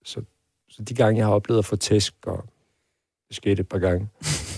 så, 0.04 0.22
så 0.68 0.82
de 0.82 0.94
gange, 0.94 1.18
jeg 1.18 1.26
har 1.26 1.32
oplevet 1.32 1.58
at 1.58 1.64
få 1.64 1.76
tæsk, 1.76 2.14
og 2.26 2.44
det 3.28 3.36
skete 3.36 3.60
et 3.60 3.68
par 3.68 3.78
gange, 3.78 4.08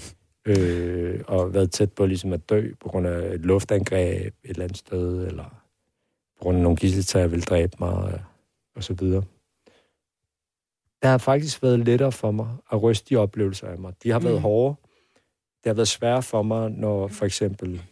øh, 0.45 1.21
og 1.27 1.55
været 1.55 1.71
tæt 1.71 1.93
på 1.93 2.07
ligesom 2.07 2.33
at 2.33 2.51
dø 2.51 2.73
på 2.81 2.89
grund 2.89 3.07
af 3.07 3.35
et 3.35 3.41
luftangreb 3.41 4.35
et 4.45 4.51
eller 4.51 4.65
andet 4.65 4.77
sted, 4.79 5.27
eller 5.27 5.45
på 6.39 6.43
grund 6.43 6.57
af 6.57 6.63
nogle 6.63 6.77
gisseltager 6.77 7.27
vil 7.27 7.43
dræbe 7.43 7.77
mig, 7.81 8.13
øh, 8.15 8.21
og 8.77 8.85
så 8.85 8.95
videre. 8.95 9.23
Det 11.03 11.11
har 11.11 11.19
faktisk 11.19 11.63
været 11.63 11.79
lettere 11.81 12.13
for 12.13 12.31
mig 12.31 12.49
at 12.73 12.83
ryste 12.83 13.15
de 13.15 13.17
oplevelser 13.19 13.69
af 13.69 13.79
mig. 13.79 13.93
De 14.03 14.11
har 14.11 14.19
været 14.19 14.35
Mm. 14.37 14.43
hårde. 14.43 14.75
Det 15.65 15.71
har 15.71 15.75
været 15.75 15.89
svært 15.89 16.25
for 16.25 16.43
mig, 16.43 16.71
når 16.71 17.09
for 17.09 17.25
eksempel 17.25 17.83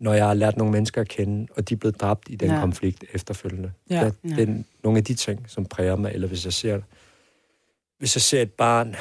når 0.00 0.12
jeg 0.14 0.26
har 0.26 0.34
lært 0.34 0.56
nogle 0.56 0.72
mennesker 0.72 1.00
at 1.00 1.08
kende, 1.08 1.46
og 1.56 1.68
de 1.68 1.74
er 1.74 1.78
blevet 1.78 2.00
dræbt 2.00 2.28
i 2.30 2.36
den 2.36 2.50
ja. 2.50 2.60
konflikt 2.60 3.04
efterfølgende. 3.12 3.72
Ja. 3.90 3.94
Der, 3.94 4.10
Ja. 4.24 4.28
det 4.28 4.48
er 4.48 4.62
nogle 4.84 4.98
af 4.98 5.04
de 5.04 5.14
ting, 5.14 5.50
som 5.50 5.64
præger 5.66 5.96
mig. 5.96 6.12
Eller 6.12 6.28
hvis 6.28 6.44
jeg 6.44 6.52
ser, 6.52 6.80
hvis 7.98 8.16
jeg 8.16 8.22
ser 8.22 8.42
et 8.42 8.52
barn 8.52 8.94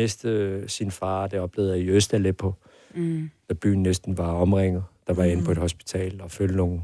miste 0.00 0.68
sin 0.68 0.90
far, 0.90 1.26
det 1.26 1.40
oplevede 1.40 1.72
jeg 1.72 1.80
i 1.80 1.88
Øst-Aleppo, 1.90 2.52
Mm. 2.94 3.30
da 3.48 3.54
byen 3.54 3.82
næsten 3.82 4.18
var 4.18 4.32
omringet. 4.32 4.84
Der 5.06 5.12
var 5.14 5.22
jeg 5.22 5.32
inde 5.32 5.44
på 5.44 5.50
et 5.50 5.58
hospital 5.58 6.20
og 6.22 6.30
følte 6.30 6.56
nogle 6.56 6.82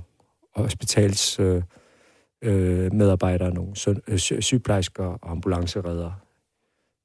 hospitals 0.56 1.38
øh, 1.40 1.62
øh, 2.42 2.92
medarbejdere, 2.94 3.54
nogle 3.54 3.76
sø- 3.76 3.94
øh, 4.08 4.18
sy- 4.18 4.40
sygeplejersker 4.40 5.04
og 5.04 5.30
ambulancereddere, 5.30 6.14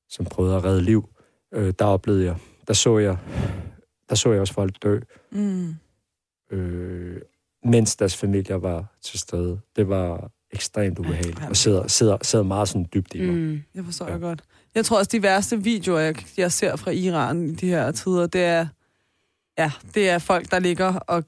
som 0.09 0.25
prøvede 0.25 0.55
at 0.55 0.63
redde 0.63 0.81
liv. 0.81 1.09
Øh, 1.53 1.73
der 1.79 1.85
oplevede 1.85 2.25
jeg, 2.25 2.35
der 2.67 2.73
så 2.73 2.97
jeg, 2.97 3.17
der 4.09 4.15
så 4.15 4.31
jeg 4.31 4.41
også 4.41 4.53
folk 4.53 4.83
dø, 4.83 4.99
Mm. 5.31 5.73
øh, 6.51 7.21
mens 7.65 7.95
deres 7.95 8.17
familier 8.17 8.55
var 8.55 8.85
til 9.01 9.19
stede. 9.19 9.59
Det 9.75 9.89
var 9.89 10.31
ekstremt 10.51 10.99
ubehageligt, 10.99 11.39
og 11.49 11.55
sidder, 11.55 11.87
sidder, 11.87 12.17
sidder 12.21 12.45
meget 12.45 12.67
sådan 12.67 12.87
dybt 12.93 13.15
i 13.15 13.21
mig. 13.21 13.35
Mm. 13.35 13.41
Mm. 13.41 13.61
Jeg 13.75 13.85
forstår 13.85 14.05
Ja. 14.05 14.11
jeg 14.11 14.21
godt. 14.21 14.43
Jeg 14.77 14.85
tror 14.85 14.97
også, 14.97 15.09
de 15.11 15.23
værste 15.23 15.63
videoer, 15.63 15.99
jeg, 15.99 16.15
jeg 16.37 16.51
ser 16.51 16.75
fra 16.75 16.91
Iran 16.91 17.49
i 17.49 17.51
de 17.51 17.67
her 17.67 17.91
tider, 17.91 18.27
det 18.27 18.43
er, 18.43 18.67
ja, 19.57 19.71
det 19.93 20.09
er 20.09 20.19
folk, 20.19 20.51
der 20.51 20.59
ligger 20.59 20.93
og 20.95 21.23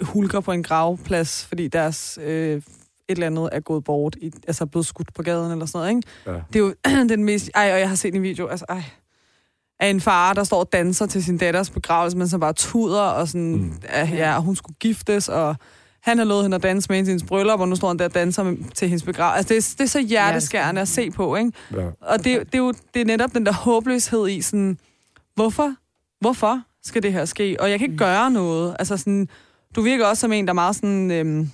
hulker 0.00 0.40
på 0.40 0.52
en 0.52 0.62
gravplads, 0.62 1.44
fordi 1.44 1.68
deres 1.68 2.18
øh, 2.22 2.56
et 2.56 2.62
eller 3.08 3.26
andet 3.26 3.48
er 3.52 3.60
gået 3.60 3.84
bort, 3.84 4.16
i, 4.20 4.32
altså 4.46 4.66
blevet 4.66 4.86
skudt 4.86 5.14
på 5.14 5.22
gaden 5.22 5.52
eller 5.52 5.66
sådan 5.66 5.78
noget, 5.78 5.96
ikke? 5.96 6.08
Ja. 6.26 6.42
Det 6.52 6.56
er 6.56 6.94
jo 6.98 7.04
den 7.14 7.24
mest... 7.24 7.50
Ej, 7.54 7.72
og 7.72 7.80
jeg 7.80 7.88
har 7.88 7.96
set 7.96 8.14
en 8.14 8.22
video, 8.22 8.46
altså, 8.46 8.66
ej, 8.68 8.82
af 9.80 9.88
en 9.88 10.00
far, 10.00 10.32
der 10.32 10.44
står 10.44 10.60
og 10.60 10.72
danser 10.72 11.06
til 11.06 11.24
sin 11.24 11.38
datters 11.38 11.70
begravelse, 11.70 12.16
men 12.18 12.28
så 12.28 12.38
bare 12.38 12.52
tuder, 12.52 13.02
og 13.02 13.28
sådan, 13.28 13.52
mm. 13.52 13.58
Mm. 13.58 13.82
ja, 14.12 14.40
hun 14.40 14.56
skulle 14.56 14.76
giftes, 14.80 15.28
og 15.28 15.56
han 16.02 16.18
har 16.18 16.24
lovet 16.24 16.44
hende 16.44 16.54
at 16.54 16.62
danse 16.62 16.88
med 16.88 16.96
hende 16.96 17.08
til 17.08 17.12
hendes 17.12 17.28
bryllup, 17.28 17.60
og 17.60 17.68
nu 17.68 17.76
står 17.76 17.88
han 17.88 17.98
der 17.98 18.04
og 18.04 18.14
danser 18.14 18.54
til 18.74 18.88
hendes 18.88 19.02
begravelse. 19.02 19.36
Altså, 19.36 19.54
det, 19.54 19.56
er, 19.56 19.74
det 19.78 19.84
er 19.84 19.88
så 19.88 20.00
hjerteskærende 20.00 20.80
at 20.80 20.88
se 20.88 21.10
på, 21.10 21.36
ikke? 21.36 21.52
Ja. 21.76 21.86
Og 22.00 22.18
det, 22.18 22.26
det, 22.26 22.54
er 22.54 22.58
jo 22.58 22.74
det 22.94 23.00
er 23.00 23.04
netop 23.04 23.34
den 23.34 23.46
der 23.46 23.52
håbløshed 23.52 24.28
i 24.28 24.42
sådan, 24.42 24.78
hvorfor? 25.34 25.74
Hvorfor 26.20 26.62
skal 26.82 27.02
det 27.02 27.12
her 27.12 27.24
ske? 27.24 27.56
Og 27.60 27.70
jeg 27.70 27.78
kan 27.78 27.86
ikke 27.86 27.98
gøre 27.98 28.30
noget. 28.30 28.76
Altså 28.78 28.96
sådan, 28.96 29.28
du 29.76 29.82
virker 29.82 30.06
også 30.06 30.20
som 30.20 30.32
en, 30.32 30.44
der 30.44 30.50
er 30.50 30.54
meget 30.54 30.76
sådan, 30.76 31.10
øhm, 31.10 31.50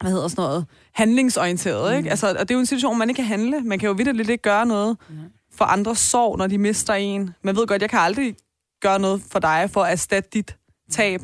hvad 0.00 0.10
hedder 0.10 0.28
sådan 0.28 0.42
noget, 0.42 0.66
handlingsorienteret, 0.92 1.96
ikke? 1.96 2.10
Altså, 2.10 2.28
og 2.28 2.48
det 2.48 2.50
er 2.50 2.54
jo 2.54 2.60
en 2.60 2.66
situation, 2.66 2.98
man 2.98 3.08
ikke 3.10 3.18
kan 3.18 3.26
handle. 3.26 3.60
Man 3.60 3.78
kan 3.78 3.86
jo 3.86 3.92
vidt 3.92 4.16
lidt 4.16 4.30
ikke 4.30 4.42
gøre 4.42 4.66
noget 4.66 4.96
for 5.52 5.64
andres 5.64 5.98
sorg, 5.98 6.38
når 6.38 6.46
de 6.46 6.58
mister 6.58 6.94
en. 6.94 7.30
Man 7.42 7.56
ved 7.56 7.66
godt, 7.66 7.82
jeg 7.82 7.90
kan 7.90 7.98
aldrig 7.98 8.36
gøre 8.80 8.98
noget 8.98 9.22
for 9.30 9.38
dig 9.38 9.70
for 9.72 9.82
at 9.82 9.92
erstatte 9.92 10.30
dit 10.32 10.56
tab. 10.90 11.20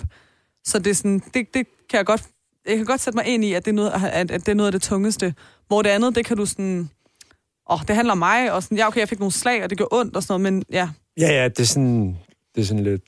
Så 0.64 0.78
det 0.78 0.90
er 0.90 0.94
sådan, 0.94 1.18
det, 1.18 1.54
det 1.54 1.66
kan 1.90 1.96
jeg 1.96 2.06
godt, 2.06 2.22
jeg 2.68 2.76
kan 2.76 2.86
godt 2.86 3.00
sætte 3.00 3.16
mig 3.16 3.26
ind 3.26 3.44
i, 3.44 3.52
at 3.52 3.64
det 3.64 3.70
er 3.70 3.74
noget, 3.74 3.92
at, 4.12 4.30
at 4.30 4.40
det 4.40 4.48
er 4.48 4.54
noget 4.54 4.68
af 4.68 4.72
det 4.72 4.82
tungeste. 4.82 5.34
Hvor 5.66 5.82
det 5.82 5.90
andet, 5.90 6.14
det 6.14 6.24
kan 6.24 6.36
du 6.36 6.46
sådan, 6.46 6.90
åh, 7.70 7.74
oh, 7.74 7.86
det 7.88 7.96
handler 7.96 8.12
om 8.12 8.18
mig, 8.18 8.52
og 8.52 8.62
sådan, 8.62 8.78
ja, 8.78 8.86
okay, 8.86 9.00
jeg 9.00 9.08
fik 9.08 9.18
nogle 9.18 9.32
slag, 9.32 9.64
og 9.64 9.70
det 9.70 9.78
gjorde 9.78 9.96
ondt 10.00 10.16
og 10.16 10.22
sådan 10.22 10.40
noget, 10.40 10.54
men 10.54 10.64
ja, 10.72 10.88
Ja, 11.20 11.32
ja, 11.32 11.48
det 11.48 11.60
er 11.60 11.64
sådan, 11.64 12.18
det 12.54 12.60
er 12.60 12.64
sådan 12.64 12.82
lidt, 12.82 13.02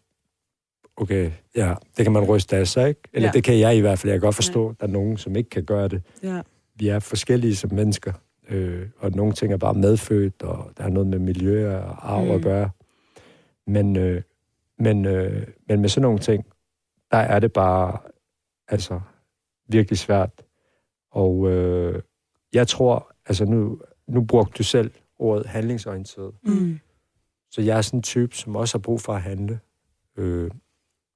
okay, 0.96 1.30
ja, 1.56 1.74
det 1.96 2.04
kan 2.04 2.12
man 2.12 2.24
ryste 2.24 2.56
af 2.56 2.68
sig, 2.68 2.88
ikke? 2.88 3.00
Eller 3.12 3.26
Ja. 3.26 3.30
ja. 3.30 3.32
det 3.32 3.44
kan 3.44 3.58
jeg 3.58 3.76
i 3.76 3.80
hvert 3.80 3.98
fald. 3.98 4.10
Jeg 4.10 4.20
kan 4.20 4.26
godt 4.26 4.34
forstå, 4.34 4.68
at 4.68 4.80
der 4.80 4.86
er 4.86 4.90
nogen, 4.90 5.16
som 5.16 5.36
ikke 5.36 5.50
kan 5.50 5.64
gøre 5.64 5.88
det. 5.88 6.02
ja. 6.22 6.40
Vi 6.74 6.88
er 6.88 6.98
forskellige 6.98 7.56
som 7.56 7.72
mennesker, 7.72 8.12
øh, 8.48 8.86
og 8.98 9.10
nogle 9.10 9.32
ting 9.32 9.52
er 9.52 9.56
bare 9.56 9.74
medfødt, 9.74 10.42
og 10.42 10.70
der 10.78 10.84
er 10.84 10.88
noget 10.88 11.06
med 11.06 11.18
miljø 11.18 11.76
og 11.76 12.14
arv. 12.14 12.24
Mm. 12.24 12.30
at 12.30 12.42
gøre. 12.42 12.70
Men, 13.66 13.96
øh, 13.96 14.22
men, 14.78 15.04
øh, 15.04 15.46
men 15.68 15.80
med 15.80 15.88
sådan 15.88 16.02
nogle 16.02 16.18
ting, 16.18 16.46
der 17.10 17.18
er 17.18 17.38
det 17.38 17.52
bare, 17.52 17.98
altså, 18.68 19.00
virkelig 19.68 19.98
svært. 19.98 20.30
Og 21.10 21.48
øh, 21.50 22.02
jeg 22.52 22.68
tror, 22.68 23.12
altså 23.26 23.44
nu, 23.44 23.80
nu 24.08 24.24
brugte 24.24 24.58
du 24.58 24.62
selv 24.62 24.90
ordet 25.18 25.46
handlingsorienteret. 25.46 26.34
Mm. 26.42 26.78
Så 27.50 27.62
jeg 27.62 27.76
er 27.78 27.82
sådan 27.82 27.98
en 27.98 28.02
type, 28.02 28.36
som 28.36 28.56
også 28.56 28.78
har 28.78 28.82
brug 28.82 29.00
for 29.00 29.12
at 29.14 29.22
handle, 29.22 29.60
øh, 30.16 30.50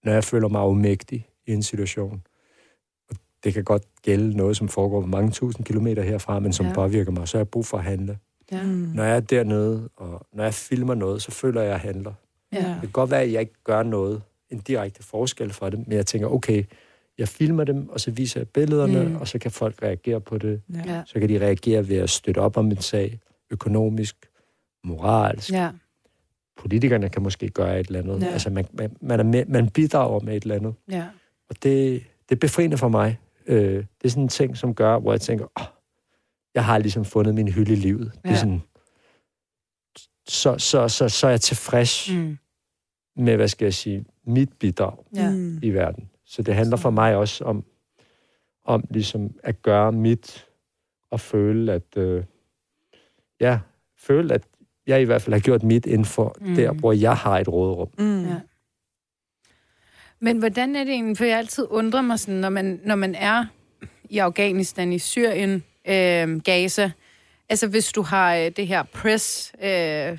når 0.04 0.12
jeg 0.12 0.24
føler 0.24 0.48
mig 0.48 0.66
umægtig 0.66 1.28
i 1.46 1.52
en 1.52 1.62
situation. 1.62 2.22
Og 3.10 3.16
det 3.44 3.54
kan 3.54 3.64
godt 3.64 3.82
gælde 4.02 4.36
noget, 4.36 4.56
som 4.56 4.68
foregår 4.68 5.00
mange 5.06 5.30
tusind 5.30 5.66
kilometer 5.66 6.02
herfra, 6.02 6.38
men 6.38 6.52
som 6.52 6.66
Ja. 6.66 6.72
påvirker 6.74 7.12
mig. 7.12 7.28
Så 7.28 7.36
har 7.36 7.40
jeg 7.40 7.48
brug 7.48 7.66
for 7.66 7.78
at 7.78 7.84
handle. 7.84 8.18
Ja. 8.52 8.62
Mm. 8.62 8.68
Når 8.68 9.04
jeg 9.04 9.16
er 9.16 9.20
dernede, 9.20 9.88
og 9.96 10.26
når 10.32 10.44
jeg 10.44 10.54
filmer 10.54 10.94
noget, 10.94 11.22
så 11.22 11.30
føler 11.30 11.60
jeg, 11.60 11.68
at 11.68 11.72
jeg 11.72 11.80
handler. 11.80 12.12
Ja. 12.52 12.58
Det 12.58 12.80
kan 12.80 12.90
godt 12.90 13.10
være, 13.10 13.22
at 13.22 13.32
jeg 13.32 13.40
ikke 13.40 13.62
gør 13.64 13.82
noget, 13.82 14.22
en 14.50 14.58
direkte 14.58 15.02
forskel 15.02 15.52
for 15.52 15.70
det, 15.70 15.78
men 15.78 15.92
jeg 15.96 16.06
tænker, 16.06 16.28
okay, 16.28 16.64
jeg 17.18 17.28
filmer 17.28 17.64
dem, 17.64 17.88
og 17.88 18.00
så 18.00 18.10
viser 18.10 18.40
jeg 18.40 18.48
billederne, 18.48 19.04
Mm. 19.08 19.16
og 19.16 19.28
så 19.28 19.38
kan 19.38 19.50
folk 19.50 19.82
reagere 19.82 20.20
på 20.20 20.38
det. 20.38 20.62
ja. 20.86 21.02
Så 21.06 21.20
kan 21.20 21.28
de 21.28 21.38
reagere 21.40 21.88
ved 21.88 21.96
at 21.96 22.10
støtte 22.10 22.38
op 22.38 22.56
om 22.56 22.66
en 22.70 22.80
sag, 22.80 23.20
økonomisk, 23.50 24.16
moralsk, 24.84 25.50
Ja. 25.52 25.70
politikerne 26.56 27.08
kan 27.08 27.22
måske 27.22 27.48
gøre 27.48 27.80
et 27.80 27.86
eller 27.86 28.00
andet. 28.00 28.20
Ja. 28.22 28.26
Altså, 28.26 28.50
man, 28.50 28.66
man, 28.72 28.96
man, 29.00 29.20
er 29.20 29.24
med, 29.24 29.44
man 29.46 29.70
bidrager 29.70 30.20
med 30.20 30.36
et 30.36 30.42
eller 30.42 30.54
andet. 30.54 30.74
Ja. 30.90 31.06
Og 31.48 31.62
det, 31.62 32.02
det 32.28 32.34
er 32.34 32.38
befriende 32.40 32.78
for 32.78 32.88
mig. 32.88 33.18
Øh, 33.46 33.74
det 33.74 33.86
er 34.04 34.08
sådan 34.08 34.22
en 34.22 34.28
ting, 34.28 34.56
som 34.56 34.74
gør, 34.74 34.98
hvor 34.98 35.12
jeg 35.12 35.20
tænker, 35.20 35.46
oh, 35.60 35.66
jeg 36.54 36.64
har 36.64 36.78
ligesom 36.78 37.04
fundet 37.04 37.34
min 37.34 37.48
hylde 37.48 37.72
i 37.72 37.76
livet. 37.76 38.12
Det 38.14 38.20
Ja. 38.24 38.30
er 38.30 38.34
sådan, 38.36 38.62
så, 40.28 40.58
så, 40.58 40.88
så, 40.88 41.08
så 41.08 41.26
er 41.26 41.30
jeg 41.30 41.40
tilfreds 41.40 42.10
mm. 42.12 42.38
Med, 43.16 43.36
hvad 43.36 43.48
skal 43.48 43.64
jeg 43.66 43.74
sige, 43.74 44.04
mit 44.26 44.52
bidrag 44.52 44.96
Ja. 45.16 45.30
I 45.62 45.70
verden. 45.70 46.08
Så 46.32 46.42
det 46.42 46.54
handler 46.54 46.76
for 46.76 46.90
mig 46.90 47.16
også 47.16 47.44
om, 47.44 47.64
om 48.64 48.84
ligesom 48.90 49.30
at 49.42 49.62
gøre 49.62 49.92
mit, 49.92 50.46
og 51.10 51.20
føle, 51.20 51.72
at, 51.72 51.96
øh, 51.96 52.24
ja, 53.40 53.58
føle, 53.98 54.34
at 54.34 54.42
jeg 54.86 55.02
i 55.02 55.04
hvert 55.04 55.22
fald 55.22 55.34
har 55.34 55.40
gjort 55.40 55.62
mit 55.62 55.86
inden 55.86 56.04
for 56.04 56.36
Mm. 56.40 56.54
der, 56.54 56.72
hvor 56.72 56.92
jeg 56.92 57.16
har 57.16 57.38
et 57.38 57.48
råderum. 57.48 57.88
Mm. 57.98 58.24
Ja. 58.24 58.40
Men 60.20 60.38
hvordan 60.38 60.76
er 60.76 60.84
det 60.84 60.92
egentlig, 60.92 61.16
for 61.16 61.24
jeg 61.24 61.38
altid 61.38 61.66
undrer 61.70 62.02
mig 62.02 62.18
sådan, 62.18 62.40
når 62.40 62.48
man, 62.48 62.80
når 62.84 62.94
man 62.94 63.14
er 63.14 63.44
i 64.10 64.18
Afghanistan, 64.18 64.92
i 64.92 64.98
Syrien, 64.98 65.64
øh, 65.88 66.40
Gaza, 66.40 66.90
altså 67.48 67.66
hvis 67.68 67.92
du 67.92 68.02
har 68.02 68.34
øh, 68.36 68.50
det 68.56 68.66
her 68.66 68.82
press, 68.82 69.52
øh, 69.62 70.18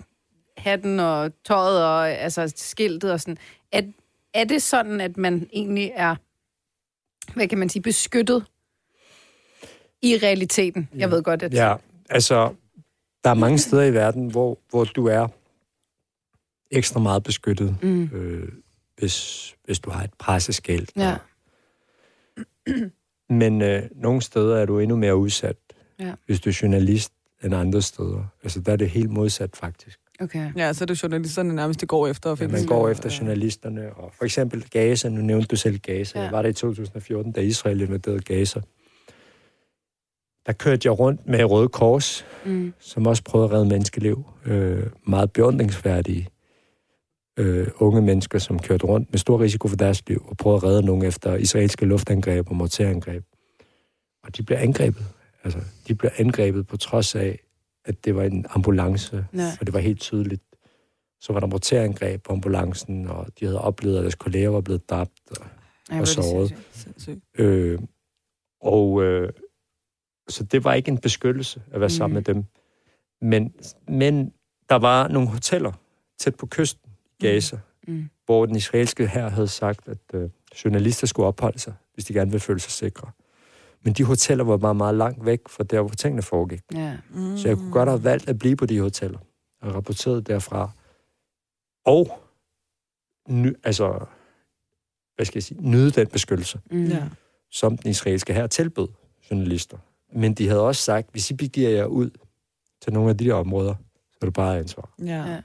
hatten 0.58 1.00
og 1.00 1.32
tøjet 1.46 1.86
og 1.86 2.12
altså 2.12 2.54
skiltet 2.56 3.12
og 3.12 3.20
sådan, 3.20 3.38
er, 3.72 3.82
er 4.34 4.44
det 4.44 4.62
sådan, 4.62 5.02
at 5.02 5.18
man 5.18 5.50
egentlig 5.54 5.92
er, 5.96 6.16
hvad 7.34 7.48
kan 7.48 7.58
man 7.58 7.70
sige, 7.70 7.82
beskyttet 7.82 8.46
i 10.02 10.18
realiteten? 10.24 10.90
Jeg 10.96 11.12
ved 11.12 11.24
godt, 11.24 11.44
at... 11.44 11.54
Ja, 11.54 11.76
altså, 12.10 12.54
der 13.24 13.30
er 13.30 13.34
mange 13.34 13.58
steder 13.58 13.84
i 13.84 13.94
verden, 13.94 14.28
hvor, 14.32 14.58
hvor 14.70 14.84
du 14.84 15.08
er 15.08 15.28
ekstra 16.72 17.00
meget 17.00 17.24
beskyttet, 17.24 17.78
Mm. 17.82 18.04
øh, 18.04 18.50
hvis, 18.98 19.56
hvis 19.66 19.80
du 19.80 19.90
har 19.90 20.04
et 20.04 20.14
presseskæld. 20.14 20.88
Ja. 20.96 21.18
Men 23.30 23.62
øh, 23.62 23.84
nogle 23.96 24.22
steder 24.22 24.58
er 24.58 24.66
du 24.66 24.80
endnu 24.80 24.96
mere 24.98 25.16
udsat, 25.16 25.56
Ja. 26.00 26.14
hvis 26.26 26.40
du 26.40 26.50
er 26.50 26.60
journalist, 26.62 27.14
end 27.44 27.56
andre 27.56 27.82
steder. 27.82 28.26
Altså, 28.44 28.60
der 28.60 28.72
er 28.72 28.76
det 28.76 28.90
helt 28.90 29.10
modsat, 29.12 29.56
faktisk. 29.56 30.00
Okay. 30.20 30.52
Ja, 30.58 30.74
så 30.74 30.84
er 30.84 30.86
det 30.86 31.04
journalisterne 31.04 31.56
nærmest, 31.56 31.82
det 31.82 31.90
går 31.90 32.08
efter. 32.08 32.32
at 32.32 32.40
Ja, 32.40 32.44
finde 32.46 32.54
man 32.54 32.62
ud 32.62 32.68
går 32.68 32.90
efter 32.90 33.10
ja. 33.10 33.16
journalisterne. 33.20 33.94
Og 33.94 34.12
for 34.18 34.26
eksempel 34.26 34.64
Gaza, 34.70 35.10
nu 35.10 35.22
nævnte 35.22 35.48
du 35.48 35.56
selv 35.56 35.78
Gaza. 35.80 36.12
Ja. 36.16 36.20
Ja. 36.20 36.24
Jeg 36.26 36.32
var 36.36 36.42
der 36.42 36.50
i 36.50 36.54
2014, 36.54 37.32
da 37.32 37.42
Israel 37.42 37.82
invaderede 37.82 38.20
Gaza. 38.20 38.62
Der 40.46 40.54
kørte 40.54 40.88
jeg 40.88 41.00
rundt 41.00 41.28
med 41.28 41.44
Røde 41.44 41.68
Kors, 41.68 42.26
Mm. 42.46 42.74
som 42.80 43.08
også 43.08 43.24
prøvede 43.24 43.48
at 43.50 43.54
redde 43.54 43.66
menneskeliv. 43.70 44.24
Øh, 44.46 44.84
meget 45.08 45.32
beundringsværdige 45.32 46.28
øh, 47.40 47.68
unge 47.78 48.02
mennesker, 48.02 48.40
som 48.40 48.60
kørte 48.60 48.86
rundt 48.86 49.12
med 49.12 49.20
stor 49.20 49.42
risiko 49.42 49.68
for 49.68 49.76
deres 49.76 50.08
liv, 50.08 50.26
og 50.30 50.38
prøvede 50.38 50.58
at 50.58 50.64
redde 50.64 50.86
nogen 50.86 51.06
efter 51.06 51.36
israelske 51.36 51.86
luftangreb 51.86 52.50
og 52.50 52.56
morterangreb. 52.56 53.24
Og 54.24 54.38
de 54.38 54.44
blev 54.44 54.58
angrebet. 54.58 55.06
Altså, 55.44 55.60
de 55.88 55.96
blev 55.96 56.12
angrebet 56.18 56.68
på 56.68 56.78
trods 56.78 57.16
af, 57.16 57.40
at 57.86 58.06
det 58.06 58.16
var 58.16 58.24
en 58.24 58.46
ambulance, 58.50 59.26
Ja. 59.36 59.52
for 59.58 59.66
det 59.66 59.74
var 59.74 59.80
helt 59.80 60.00
tydeligt. 60.02 60.44
Så 61.22 61.34
var 61.34 61.40
der 61.40 61.48
morterangreb 61.48 62.24
på 62.24 62.34
ambulancen, 62.34 63.08
og 63.08 63.28
de 63.40 63.46
havde 63.46 63.62
oplevet, 63.62 63.98
at 63.98 64.02
deres 64.02 64.16
kolleger 64.16 64.50
var 64.50 64.62
blevet 64.62 64.90
dræbt. 64.90 65.22
Og, 65.32 65.46
Ej, 65.92 66.00
Og 66.00 66.08
såret. 66.08 66.56
øh, 67.38 67.80
og 68.62 69.04
øh, 69.04 69.30
så 70.30 70.44
det 70.44 70.64
var 70.64 70.74
ikke 70.74 70.92
en 70.92 70.98
beskyttelse 70.98 71.62
at 71.72 71.80
være 71.80 71.90
sammen 71.90 72.14
Mhm. 72.14 72.24
med 72.28 72.36
dem. 72.36 72.46
Men, 73.22 73.54
men 73.88 74.34
der 74.70 74.76
var 74.76 75.08
nogle 75.08 75.30
hoteller 75.30 75.72
tæt 76.20 76.36
på 76.36 76.46
kysten 76.48 76.92
i 77.20 77.26
Gaza, 77.26 77.60
Mm. 77.88 78.10
hvor 78.26 78.46
den 78.46 78.56
israelske 78.56 79.08
her 79.08 79.30
havde 79.30 79.48
sagt, 79.48 79.88
at 79.88 79.98
øh, 80.14 80.30
journalister 80.66 81.08
skulle 81.08 81.26
opholde 81.28 81.60
sig, 81.60 81.74
hvis 81.94 82.06
de 82.06 82.14
gerne 82.14 82.32
ville 82.32 82.40
føle 82.42 82.60
sig 82.60 82.72
sikre. 82.72 83.12
Men 83.84 83.94
de 83.94 84.04
hoteller 84.04 84.44
var 84.44 84.58
meget, 84.58 84.76
meget 84.76 84.96
langt 84.96 85.26
væk 85.26 85.40
fra 85.50 85.64
der, 85.64 85.82
hvor 85.82 85.90
tingene 85.90 86.22
foregik. 86.22 86.62
Ja. 86.74 86.98
Mm. 87.10 87.38
Så 87.38 87.48
jeg 87.48 87.58
kunne 87.58 87.72
godt 87.72 87.90
have 87.90 88.04
valgt 88.04 88.30
at 88.30 88.40
blive 88.40 88.56
på 88.56 88.66
de 88.66 88.80
hoteller 88.80 89.20
og 89.62 89.76
rapporteret 89.76 90.28
derfra. 90.28 90.70
Og 91.86 92.20
ny, 93.30 93.54
altså, 93.64 94.06
hvad 95.16 95.26
skal 95.26 95.38
jeg 95.38 95.44
sige, 95.44 95.62
nyde 95.70 95.92
den 95.92 96.08
beskyttelse, 96.08 96.60
Mm. 96.72 96.86
Ja. 96.86 97.04
som 97.52 97.78
den 97.78 97.90
israelske 97.90 98.34
her 98.34 98.48
tilbød 98.48 98.88
journalister. 99.32 99.78
Men 100.16 100.34
de 100.34 100.48
havde 100.48 100.62
også 100.62 100.82
sagt, 100.82 101.12
hvis 101.12 101.32
I 101.32 101.34
begiver 101.34 101.70
jer 101.70 101.86
ud 101.86 102.10
til 102.82 102.94
nogle 102.94 103.10
af 103.10 103.18
de 103.18 103.26
der 103.26 103.34
områder, 103.34 103.76
så 104.12 104.18
er 104.22 104.26
det 104.26 104.34
bare 104.34 104.60
ansvar. 104.60 104.90
Ja. 105.06 105.26
Ja. 105.32 105.42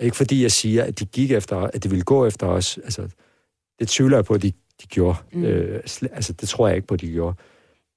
Ikke 0.00 0.16
fordi 0.16 0.42
jeg 0.42 0.52
siger, 0.52 0.84
at 0.84 0.98
de 0.98 1.04
gik 1.06 1.30
efter, 1.30 1.56
at 1.58 1.84
de 1.84 1.88
ville 1.90 2.04
gå 2.04 2.26
efter 2.26 2.46
os. 2.46 2.78
Altså, 2.78 3.08
det 3.78 3.88
tvivler 3.88 4.16
jeg 4.16 4.24
på, 4.24 4.34
at 4.34 4.42
de, 4.42 4.52
de 4.82 4.86
gjorde. 4.88 5.18
Mm. 5.32 5.44
Øh, 5.44 5.80
altså, 6.12 6.32
det 6.32 6.48
tror 6.48 6.66
jeg 6.68 6.76
ikke 6.76 6.88
på, 6.88 6.94
at 6.94 7.00
de 7.00 7.12
gjorde. 7.12 7.36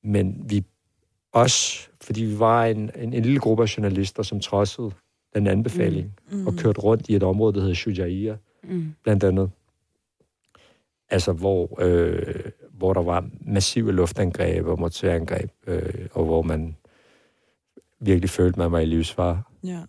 Men 0.04 0.46
vi 0.50 0.64
også, 1.32 1.90
fordi 2.02 2.24
vi 2.24 2.40
var 2.40 2.66
en, 2.66 2.78
en, 2.96 3.14
en 3.14 3.24
lille 3.24 3.40
gruppe 3.40 3.64
af 3.64 3.78
journalister, 3.78 4.24
som 4.24 4.40
trodsede 4.40 4.92
den 5.36 5.48
anbefaling, 5.48 6.14
Mm. 6.32 6.38
mm. 6.38 6.48
og 6.48 6.54
kørte 6.54 6.80
rundt 6.82 7.10
i 7.10 7.16
et 7.16 7.24
område, 7.24 7.54
der 7.54 7.60
hedder 7.60 7.76
Shujaia, 7.76 8.38
Mm. 8.64 8.94
blandt 9.04 9.24
andet. 9.24 9.52
Altså, 11.10 11.32
hvor, 11.34 11.78
øh, 11.82 12.36
hvor 12.72 12.94
der 12.94 13.02
var 13.02 13.30
massive 13.42 13.92
luftangreb 13.92 14.66
og 14.66 14.80
morterangreb, 14.80 15.50
øh, 15.68 16.08
og 16.12 16.26
hvor 16.26 16.42
man 16.42 16.76
virkelig 18.00 18.30
følte, 18.30 18.60
man 18.60 18.72
var 18.72 18.80
i 18.80 18.86
livsfare. 18.86 19.44
Ja. 19.64 19.80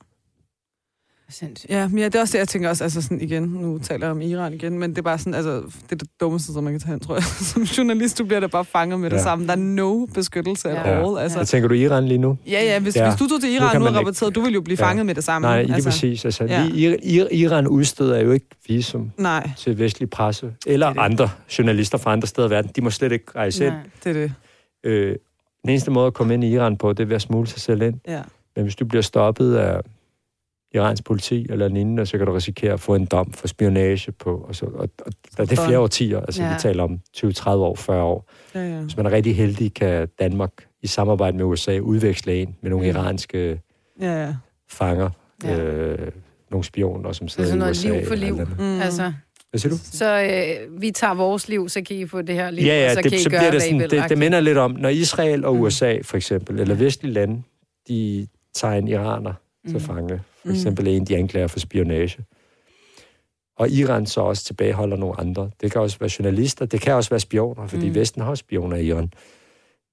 Sindssygt. 1.32 1.70
Ja, 1.70 1.88
men 1.88 1.98
ja, 1.98 2.04
det 2.04 2.14
er 2.14 2.20
også 2.20 2.32
det, 2.32 2.38
jeg 2.38 2.48
tænker 2.48 2.68
også, 2.68 2.84
altså 2.84 3.02
sådan 3.02 3.20
igen, 3.20 3.42
nu 3.42 3.78
taler 3.78 4.06
jeg 4.06 4.10
om 4.10 4.20
Iran 4.22 4.54
igen, 4.54 4.78
men 4.78 4.90
det 4.90 4.98
er 4.98 5.02
bare 5.02 5.18
sådan, 5.18 5.34
altså, 5.34 5.52
det 5.52 5.92
er 5.92 5.96
det 5.96 6.08
dummeste, 6.20 6.52
som 6.52 6.64
man 6.64 6.72
kan 6.72 6.80
tage 6.80 6.90
hen, 6.90 7.00
tror 7.00 7.14
jeg. 7.14 7.22
Som 7.52 7.62
journalist, 7.62 8.18
du 8.18 8.24
bliver 8.24 8.40
da 8.40 8.46
bare 8.46 8.64
fanget 8.64 9.00
med 9.00 9.10
det 9.10 9.16
Ja. 9.16 9.22
samme. 9.22 9.46
Der 9.46 9.52
er 9.52 9.56
no 9.56 10.06
beskyttelse 10.06 10.68
Ja. 10.68 10.74
ja. 10.90 11.06
all. 11.08 11.18
Altså, 11.18 11.38
Hvad 11.38 11.46
tænker 11.46 11.68
du 11.68 11.74
Iran 11.74 12.08
lige 12.08 12.18
nu? 12.18 12.38
ja, 12.46 12.50
ja, 12.64 12.78
hvis, 12.80 12.96
Ja. 12.96 13.08
hvis 13.10 13.18
du 13.18 13.28
tog 13.28 13.40
til 13.40 13.50
Nu 13.50 13.56
Iran 13.56 13.70
kan 13.72 13.80
nu 13.80 13.84
og 13.86 13.90
ikke- 13.90 13.98
rapporteret, 13.98 14.34
du 14.34 14.40
ville 14.40 14.54
jo 14.54 14.60
blive 14.60 14.76
Ja. 14.80 14.86
fanget 14.88 15.06
med 15.06 15.14
det 15.14 15.24
samme. 15.24 15.48
Nej, 15.48 15.62
lige 15.62 15.74
altså, 15.74 15.90
præcis. 15.90 16.24
Altså, 16.24 16.44
ja. 16.44 16.96
Iran 17.32 17.66
udsteder 17.68 18.20
jo 18.20 18.30
ikke 18.32 18.46
visum 18.68 19.10
Nej, 19.18 19.50
til 19.58 19.78
vestlig 19.78 20.10
presse, 20.10 20.52
eller 20.66 20.86
Det 20.86 20.96
det. 20.96 21.02
andre 21.02 21.30
journalister 21.58 21.98
fra 21.98 22.12
andre 22.12 22.28
steder 22.28 22.48
i 22.48 22.50
verden. 22.50 22.70
De 22.76 22.80
må 22.80 22.90
slet 22.90 23.12
ikke 23.12 23.24
rejse 23.36 23.64
ind. 23.66 23.74
Nej. 23.74 23.82
det 24.04 24.10
er 24.10 24.12
det. 24.20 24.32
Øh, 24.84 25.16
den 25.62 25.70
eneste 25.70 25.90
måde 25.90 26.06
at 26.06 26.14
komme 26.14 26.34
ind 26.34 26.44
i 26.44 26.48
Iran 26.54 26.76
på, 26.76 26.92
det 26.92 27.00
er 27.02 27.06
ved 27.06 27.16
at 27.16 27.22
smule 27.22 27.46
sig 27.46 27.60
selv 27.60 27.82
ind. 27.82 27.94
Ja. 28.08 28.20
Men 28.56 28.64
hvis 28.64 28.76
du 28.76 28.84
bliver 28.84 29.02
stoppet 29.02 29.54
af 29.54 29.80
Irans 30.74 31.02
politi 31.02 31.46
eller 31.50 31.68
lignende, 31.68 32.06
så 32.06 32.18
kan 32.18 32.26
du 32.26 32.32
risikere 32.32 32.72
at 32.72 32.80
få 32.80 32.94
en 32.94 33.04
dom 33.06 33.32
for 33.32 33.48
spionage 33.48 34.12
på. 34.12 34.36
Og, 34.48 34.54
så, 34.56 34.66
og, 34.66 34.88
og 35.06 35.12
der, 35.36 35.44
det 35.44 35.58
er 35.58 35.64
flere 35.66 35.78
årtier, 35.78 36.20
altså 36.20 36.42
Ja. 36.42 36.48
ja. 36.48 36.54
vi 36.54 36.60
taler 36.60 36.82
om 36.84 37.00
20-30 37.16 37.50
år, 37.50 37.74
40 37.74 38.02
år. 38.04 38.30
Ja, 38.54 38.60
ja. 38.68 38.80
Hvis 38.80 38.96
man 38.96 39.06
er 39.06 39.10
rigtig 39.10 39.36
heldig, 39.36 39.74
kan 39.74 40.08
Danmark 40.18 40.52
i 40.82 40.86
samarbejde 40.86 41.36
med 41.36 41.44
USA 41.44 41.78
udveksle 41.78 42.34
en 42.42 42.56
med 42.62 42.70
nogle 42.70 42.90
Mm. 42.90 42.96
iranske 42.96 43.60
ja, 44.00 44.22
ja. 44.26 44.34
fanger, 44.70 45.10
Ja. 45.44 45.58
øh, 45.62 46.08
nogle 46.50 46.64
spioner, 46.64 47.12
som 47.12 47.28
sidder 47.28 47.42
Altså 47.52 47.56
i 47.56 47.58
noget 47.58 47.70
USA. 47.70 47.88
liv 47.98 48.06
for 48.06 48.14
liv. 48.14 48.34
Mm. 48.58 48.80
Altså, 48.80 49.12
Hvad 49.50 49.58
siger 49.60 49.72
du? 49.72 49.78
så 49.82 50.22
øh, 50.22 50.82
vi 50.82 50.90
tager 50.90 51.14
vores 51.14 51.48
liv, 51.48 51.68
så 51.68 51.82
kan 51.82 51.96
I 51.96 52.06
få 52.06 52.22
det 52.22 52.34
her 52.34 52.50
liv, 52.50 52.64
Ja, 52.64 52.80
ja, 52.80 52.84
og 52.90 52.90
så 52.94 53.00
det, 53.02 53.10
kan 53.10 53.18
I 53.20 53.22
så 53.22 53.30
gøre, 53.30 53.40
bliver 53.40 53.50
det 53.50 53.62
sådan, 53.62 53.80
det, 53.80 54.04
det 54.08 54.18
minder 54.18 54.40
lidt 54.40 54.58
om, 54.58 54.70
når 54.70 54.88
Israel 54.88 55.44
og 55.44 55.54
Mm. 55.54 55.60
USA 55.60 55.98
for 56.02 56.16
eksempel, 56.16 56.60
eller 56.60 56.74
vestlige 56.74 57.12
lande, 57.12 57.42
de 57.88 58.26
tager 58.54 58.74
en 58.74 58.88
iraner 58.88 59.32
til 59.66 59.74
Mm. 59.74 59.80
fange. 59.80 60.20
For 60.42 60.48
Mm. 60.48 60.54
eksempel 60.54 60.88
en, 60.88 61.04
de 61.04 61.16
anklager 61.16 61.46
for 61.46 61.58
spionage. 61.58 62.24
Og 63.56 63.70
Iran 63.70 64.06
så 64.06 64.20
også 64.20 64.44
tilbageholder 64.44 64.96
nogle 64.96 65.20
andre. 65.20 65.50
Det 65.60 65.72
kan 65.72 65.80
også 65.80 65.98
være 65.98 66.10
journalister, 66.18 66.66
det 66.66 66.80
kan 66.80 66.94
også 66.94 67.10
være 67.10 67.20
spioner, 67.20 67.66
fordi 67.66 67.82
Mm. 67.82 67.88
mm. 67.88 67.94
Vesten 67.94 68.22
har 68.22 68.30
også 68.30 68.40
spioner 68.40 68.76
i 68.76 68.86
Iran. 68.86 69.12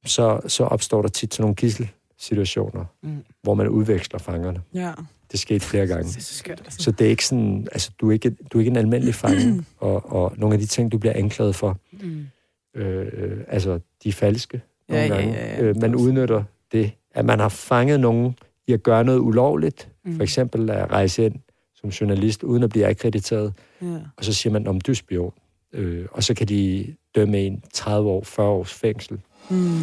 Så, 0.05 0.39
så 0.47 0.63
opstår 0.63 1.01
der 1.01 1.09
tit 1.09 1.33
sådan 1.33 1.43
nogle 1.43 1.55
gisselsituationer, 1.55 2.85
Mm. 3.03 3.23
hvor 3.43 3.53
man 3.53 3.67
udveksler 3.67 4.19
fangerne. 4.19 4.61
ja. 4.73 4.91
Det 5.31 5.39
skete 5.39 5.59
flere 5.65 5.87
gange. 5.87 6.03
Det 6.03 6.17
er 6.17 6.21
så 6.21 6.33
skørt. 6.35 6.63
Så 6.69 6.91
det 6.91 7.05
er 7.05 7.09
ikke 7.09 7.25
sådan, 7.25 7.67
altså 7.71 7.91
du 8.01 8.09
er 8.09 8.13
ikke, 8.13 8.29
du 8.29 8.57
er 8.57 8.61
ikke 8.61 8.69
en 8.69 8.75
almindelig 8.75 9.15
fange, 9.25 9.63
og, 9.77 10.11
og 10.11 10.33
nogle 10.37 10.53
af 10.53 10.59
de 10.59 10.65
ting, 10.65 10.91
du 10.91 10.97
bliver 10.97 11.13
anklaget 11.13 11.55
for, 11.55 11.77
Mm. 11.91 12.27
øh, 12.75 13.43
altså 13.47 13.79
de 14.03 14.09
er 14.09 14.13
falske 14.13 14.61
nogle 14.89 15.03
Ja, 15.03 15.07
ja, 15.09 15.15
gange. 15.15 15.33
ja, 15.33 15.55
ja. 15.55 15.61
Øh, 15.63 15.77
man 15.81 15.95
udnytter 15.95 16.43
det, 16.71 16.91
at 17.11 17.25
man 17.25 17.39
har 17.39 17.49
fanget 17.49 17.99
nogen 17.99 18.35
i 18.69 18.73
at 18.73 18.83
gøre 18.83 19.03
noget 19.03 19.19
ulovligt, 19.19 19.89
Mm. 20.05 20.15
for 20.15 20.23
eksempel 20.23 20.69
at 20.69 20.91
rejse 20.91 21.25
ind 21.25 21.35
som 21.75 21.89
journalist, 21.89 22.43
uden 22.43 22.63
at 22.63 22.69
blive 22.69 22.85
akkrediteret, 22.87 23.53
ja. 23.81 23.87
og 24.17 24.25
så 24.25 24.33
siger 24.33 24.53
man, 24.53 24.67
om 24.67 24.81
du 24.81 24.91
er 24.91 24.95
spion. 24.95 25.31
Øh, 25.73 26.05
og 26.11 26.23
så 26.23 26.33
kan 26.33 26.47
de 26.47 26.85
dømme 27.15 27.37
en 27.39 27.63
30 27.73 28.09
år, 28.09 28.23
40 28.23 28.47
års 28.47 28.73
fængsel, 28.73 29.19
Mm. 29.49 29.81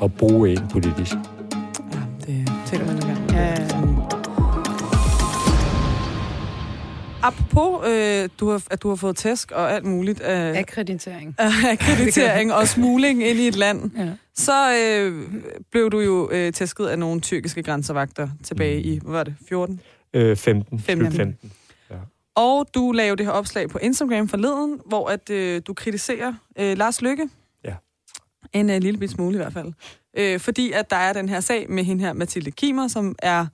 og 0.00 0.12
bruge 0.12 0.50
en 0.50 0.68
politisk. 0.72 1.14
Ja, 1.94 2.00
det 2.26 2.48
tænker 2.66 2.86
man 2.86 2.96
Apropos, 7.22 7.86
øh, 7.88 8.28
du 8.40 8.50
har, 8.50 8.62
at 8.70 8.82
du 8.82 8.88
har 8.88 8.96
fået 8.96 9.16
tæsk 9.16 9.52
og 9.52 9.72
alt 9.72 9.84
muligt 9.84 10.20
af 10.20 10.58
Akkreditering. 10.60 11.36
akkreditering 11.72 12.52
og 12.52 12.68
smugling 12.68 13.24
ind 13.26 13.38
i 13.38 13.48
et 13.48 13.56
land, 13.56 13.90
Ja. 13.96 14.12
så 14.34 14.74
øh, 14.74 15.28
blev 15.70 15.90
du 15.90 16.00
jo 16.00 16.30
øh, 16.32 16.52
tæsket 16.52 16.86
af 16.86 16.98
nogle 16.98 17.20
tyrkiske 17.20 17.62
grænsevagter 17.62 18.28
tilbage 18.44 18.82
i, 18.82 18.98
hvad 19.02 19.12
var 19.12 19.24
det, 19.24 19.34
14? 19.48 19.80
Øh, 20.14 20.36
15. 20.36 20.80
15. 20.80 21.12
15. 21.12 21.52
Og 22.36 22.66
du 22.74 22.92
lavede 22.92 23.16
det 23.16 23.26
her 23.26 23.32
opslag 23.32 23.68
på 23.68 23.78
Instagram 23.78 24.28
forleden, 24.28 24.80
hvor 24.86 25.08
at 25.08 25.30
øh, 25.30 25.62
du 25.66 25.74
kritiserer 25.74 26.34
øh, 26.58 26.78
Lars 26.78 27.02
Lykke. 27.02 27.28
Ja. 27.64 27.74
En 28.52 28.70
øh, 28.70 28.78
lille 28.80 28.98
bit 29.00 29.10
smule 29.10 29.34
i 29.34 29.36
hvert 29.36 29.52
fald. 29.52 29.72
Øh, 30.18 30.40
fordi 30.40 30.72
at 30.72 30.90
der 30.90 30.96
er 30.96 31.12
den 31.12 31.28
her 31.28 31.40
sag 31.40 31.70
med 31.70 31.84
hende 31.84 32.04
her, 32.04 32.12
Mathilde 32.12 32.50
Kimer, 32.50 32.88
som 32.88 33.14
er... 33.18 33.46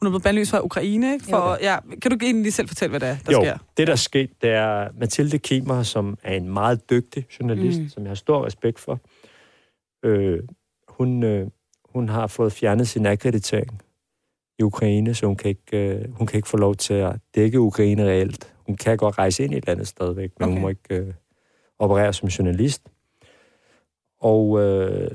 Hun 0.00 0.06
er 0.06 0.10
blevet 0.10 0.22
bandlyst 0.22 0.50
fra 0.50 0.64
Ukraine, 0.64 1.12
ikke? 1.12 1.24
For, 1.24 1.50
Jo. 1.50 1.56
ja, 1.60 1.78
kan 2.02 2.10
du 2.10 2.16
egentlig 2.22 2.42
lige 2.42 2.52
selv 2.52 2.68
fortælle, 2.68 2.90
hvad 2.90 3.00
det 3.00 3.08
er, 3.08 3.16
der 3.26 3.32
jo, 3.32 3.40
sker? 3.42 3.58
det 3.76 3.86
der 3.86 3.92
er 3.92 3.96
sket, 3.96 4.30
det 4.42 4.50
er 4.50 4.88
Mathilde 5.00 5.38
Kimer, 5.38 5.82
som 5.82 6.18
er 6.22 6.34
en 6.34 6.48
meget 6.48 6.90
dygtig 6.90 7.26
journalist, 7.40 7.80
Mm. 7.80 7.88
som 7.88 8.02
jeg 8.02 8.10
har 8.10 8.14
stor 8.14 8.46
respekt 8.46 8.78
for. 8.80 9.00
Øh, 10.04 10.40
hun, 10.88 11.22
øh, 11.22 11.46
hun 11.84 12.08
har 12.08 12.26
fået 12.26 12.52
fjernet 12.52 12.88
sin 12.88 13.06
akkreditering 13.06 13.82
i 14.58 14.62
Ukraine, 14.62 15.14
så 15.14 15.26
hun 15.26 15.36
kan, 15.36 15.48
ikke, 15.48 15.88
øh, 15.94 16.12
hun 16.12 16.26
kan 16.26 16.36
ikke 16.38 16.48
få 16.48 16.56
lov 16.56 16.74
til 16.74 16.94
at 16.94 17.16
dække 17.34 17.60
Ukraine 17.60 18.04
reelt. 18.04 18.54
Hun 18.66 18.76
kan 18.76 18.96
godt 18.96 19.18
rejse 19.18 19.44
ind 19.44 19.54
i 19.54 19.56
et 19.56 19.68
andet 19.68 19.88
stadigvæk, 19.88 20.30
men 20.40 20.44
okay. 20.44 20.52
Okay. 20.52 20.52
hun 20.54 20.62
må 20.62 20.68
ikke 20.68 20.94
øh, 21.08 21.14
operere 21.78 22.12
som 22.12 22.28
journalist. 22.28 22.82
Og 24.20 24.58
øh, 24.60 25.10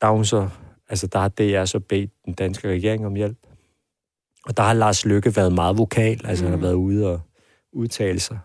der, 0.00 0.06
er 0.06 0.10
hun 0.10 0.24
så, 0.24 0.48
altså 0.88 1.06
der 1.06 1.18
har 1.18 1.28
DR 1.28 1.64
så 1.64 1.80
bedt 1.80 2.10
den 2.24 2.34
danske 2.34 2.68
regering 2.68 3.06
om 3.06 3.14
hjælp. 3.14 3.38
Og 4.46 4.56
der 4.56 4.62
har 4.62 4.72
Lars 4.72 5.06
Lykke 5.06 5.36
været 5.36 5.52
meget 5.52 5.78
vokal, 5.78 6.20
altså 6.26 6.44
mm. 6.44 6.50
han 6.50 6.52
har 6.52 6.56
Mm. 6.56 6.62
været 6.62 6.74
ude 6.74 7.10
og 7.12 7.20
udtale 7.72 8.20
sig 8.20 8.38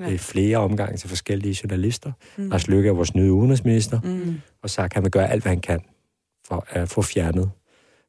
Ja. 0.00 0.08
ja. 0.08 0.16
flere 0.16 0.56
omgange 0.58 0.96
til 0.96 1.08
forskellige 1.08 1.58
journalister. 1.64 2.12
Mm. 2.36 2.48
Lars 2.48 2.68
Lykke 2.68 2.88
er 2.88 2.92
vores 2.92 3.14
nye 3.14 3.32
udenrigsminister, 3.32 4.00
mm. 4.00 4.40
Og 4.62 4.70
sagt, 4.70 4.90
at 4.92 4.94
han 4.94 5.02
vil 5.04 5.10
gøre 5.10 5.30
alt, 5.30 5.42
hvad 5.44 5.50
han 5.52 5.60
kan 5.60 5.80
for 6.46 6.66
at 6.68 6.88
få 6.88 7.02
fjernet 7.02 7.50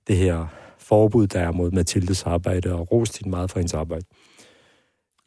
det 0.08 0.18
her 0.18 0.46
forbud, 0.80 1.28
der 1.28 1.40
er 1.40 1.52
mod 1.52 1.72
Mathildes 1.72 2.24
arbejde, 2.24 2.74
og 2.74 2.92
rost 2.92 3.18
hende 3.18 3.30
meget 3.30 3.52
for 3.52 3.60
hendes 3.60 3.74
arbejde. 3.74 4.06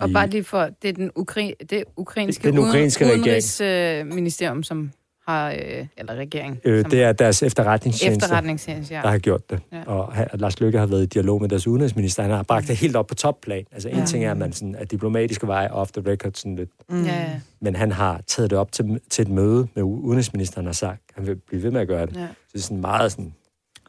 Og 0.00 0.10
bare 0.12 0.28
lige 0.28 0.44
for, 0.44 0.68
det 0.82 0.88
er 0.88 0.92
den 0.92 1.10
ukra- 1.18 1.64
det 1.70 1.84
ukrainske, 1.96 2.42
Det 2.42 2.52
den 2.52 2.58
ukrainske 2.68 3.04
udenrigsministerium, 3.04 4.62
som 4.62 4.90
har, 5.28 5.50
øh, 5.50 5.86
eller 5.96 6.14
regering, 6.14 6.60
Øh, 6.64 6.84
det 6.90 7.02
er 7.02 7.12
deres 7.12 7.42
efterretningstjeneste, 7.42 8.24
efterretningstjeneste, 8.24 8.94
ja. 8.94 9.00
der 9.02 9.08
har 9.08 9.18
gjort 9.18 9.50
det. 9.50 9.60
Ja. 9.72 9.82
Og 9.86 10.12
Lars 10.34 10.60
Løkke 10.60 10.78
har 10.78 10.86
været 10.86 11.02
i 11.02 11.06
dialog 11.06 11.40
med 11.40 11.48
deres 11.48 11.66
udenrigsminister. 11.66 12.22
Han 12.22 12.32
har 12.32 12.42
bragt 12.42 12.68
det 12.68 12.76
helt 12.76 12.96
op 12.96 13.06
på 13.06 13.14
topplan. 13.14 13.64
Altså, 13.72 13.88
en 13.88 13.96
Ja. 13.98 14.04
ting 14.04 14.24
er, 14.24 14.30
at 14.30 14.36
man 14.36 14.52
sådan, 14.52 14.74
at 14.74 14.90
diplomatiske 14.90 15.46
veje 15.46 15.70
off 15.70 15.90
the 15.90 16.10
record 16.12 16.32
sådan 16.34 16.56
lidt. 16.56 16.70
Mm. 16.88 17.04
Ja, 17.04 17.14
ja, 17.14 17.40
Men 17.60 17.76
han 17.76 17.92
har 17.92 18.20
taget 18.26 18.50
det 18.50 18.58
op 18.58 18.72
til, 18.72 19.00
til 19.10 19.22
et 19.22 19.28
møde 19.28 19.68
med 19.74 19.82
udenrigsministeren 19.82 20.66
og 20.66 20.74
sagt, 20.74 21.00
at 21.08 21.14
han 21.14 21.26
vil 21.26 21.36
blive 21.36 21.62
ved 21.62 21.70
med 21.70 21.80
at 21.80 21.88
gøre 21.88 22.06
det. 22.06 22.16
ja. 22.16 22.26
Så 22.26 22.50
det 22.52 22.58
er 22.58 22.62
sådan 22.62 22.80
meget 22.80 23.12
sådan, 23.12 23.34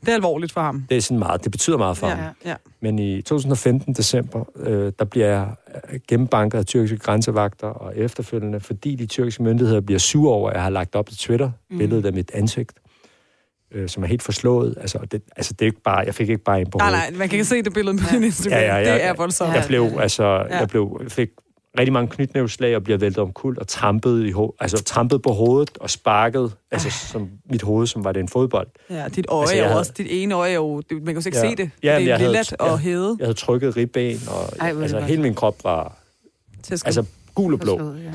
Det 0.02 0.10
er 0.10 0.14
alvorligt 0.16 0.52
for 0.52 0.62
ham. 0.62 0.84
det 0.89 0.97
er 0.97 1.02
sådan 1.02 1.20
meget, 1.20 1.43
det 1.43 1.52
betyder 1.52 1.78
meget 1.78 1.97
for 1.97 2.08
ja, 2.08 2.14
ham. 2.16 2.34
ja. 2.45 2.56
Men 2.82 3.00
i 3.00 3.22
2015 3.22 3.93
december, 3.93 4.43
øh, 4.60 4.91
der 5.00 5.06
bliver 5.06 5.28
jeg 5.28 5.47
gennembanket 6.08 6.58
af 6.58 6.66
tyrkiske 6.66 6.97
grænsevagter 6.97 7.68
og 7.68 7.97
efterfølgende, 7.97 8.60
fordi 8.60 8.95
de 8.95 9.06
tyrkiske 9.06 9.43
myndigheder 9.43 9.82
bliver 9.82 10.00
sure 10.00 10.34
over, 10.34 10.50
at 10.50 10.56
jeg 10.56 10.64
har 10.64 10.70
lagt 10.70 10.95
op 10.95 11.10
til 11.10 11.18
Twitter 11.18 11.52
Mm. 11.70 11.78
billedet 11.78 12.06
af 12.06 12.14
mit 12.14 12.32
ansigt, 12.34 12.72
øh, 13.72 13.89
som 13.89 14.04
er 14.04 14.08
helt 14.08 14.24
forslået. 14.24 14.76
Altså 14.82 14.97
det, 15.12 15.22
altså, 15.36 15.54
det 15.54 15.62
er 15.62 15.66
ikke 15.66 15.82
bare, 15.82 15.97
jeg 16.00 16.16
fik 16.16 16.30
ikke 16.30 16.43
bare 16.43 16.62
en 16.62 16.70
på 16.70 16.78
Nej, 16.78 16.91
nej, 16.91 17.12
man 17.18 17.30
kan 17.30 17.36
ikke 17.36 17.45
se 17.45 17.62
det 17.62 17.74
billede 17.74 17.97
på 17.97 18.04
Ja. 18.12 18.16
din 18.16 18.24
Instagram. 18.24 18.60
Ja, 18.60 18.66
ja, 18.66 18.76
ja, 18.78 18.93
det 18.93 19.04
er 19.04 19.08
ja. 19.08 19.14
voldsomt. 19.14 19.50
Ja. 19.50 19.56
Jeg 19.56 19.66
blev, 19.68 19.89
altså, 20.00 20.24
Ja. 20.24 20.58
jeg 20.60 20.68
blev, 20.68 21.02
fik 21.08 21.30
rigtig 21.80 21.93
mange 21.93 22.07
knytnævslag 22.11 22.76
og 22.76 22.84
bliver 22.84 22.97
væltet 22.97 23.17
om 23.20 23.34
kul 23.34 23.59
og 23.59 23.67
trampet, 23.67 24.26
i 24.26 24.32
ho- 24.32 24.55
altså, 24.59 24.84
trampet 24.84 25.22
på 25.22 25.30
hovedet 25.32 25.78
og 25.78 25.89
sparket, 25.89 26.53
altså 26.72 26.89
som 26.91 27.30
mit 27.51 27.61
hoved, 27.61 27.88
som 27.88 28.03
var 28.03 28.11
det 28.11 28.20
en 28.20 28.28
fodbold. 28.28 28.67
Ja, 28.89 29.07
dit 29.07 29.26
øje 29.30 29.41
Altså, 29.41 29.55
jeg 29.55 29.63
er 29.63 29.67
havde- 29.67 29.80
også, 29.80 29.93
dit 29.97 30.07
ene 30.09 30.36
øje 30.36 30.51
er 30.51 30.55
jo, 30.55 30.80
det, 30.82 30.91
man 30.91 31.05
kan 31.05 31.13
jo 31.15 31.28
ikke 31.28 31.38
Ja. 31.38 31.49
se 31.49 31.55
det. 31.55 31.72
Ja, 31.84 31.95
det 31.95 32.03
er 32.03 32.07
jeg 32.07 32.17
havde- 32.17 32.32
lillet 32.32 32.53
og 32.59 32.80
hævet 32.80 33.15
Jeg 33.20 33.26
havde 33.26 33.38
trykket 33.38 33.78
ribben, 33.78 34.17
og 34.30 34.59
Ej, 34.59 34.72
det 34.74 34.82
altså, 34.82 34.97
godt. 34.97 35.07
hele 35.07 35.22
min 35.22 35.36
krop 35.36 35.63
var 35.63 35.97
at 36.72 36.72
altså, 36.86 37.05
gul 37.36 37.53
og 37.53 37.59
blå. 37.59 37.78
Forstået, 37.78 38.03
ja. 38.03 38.11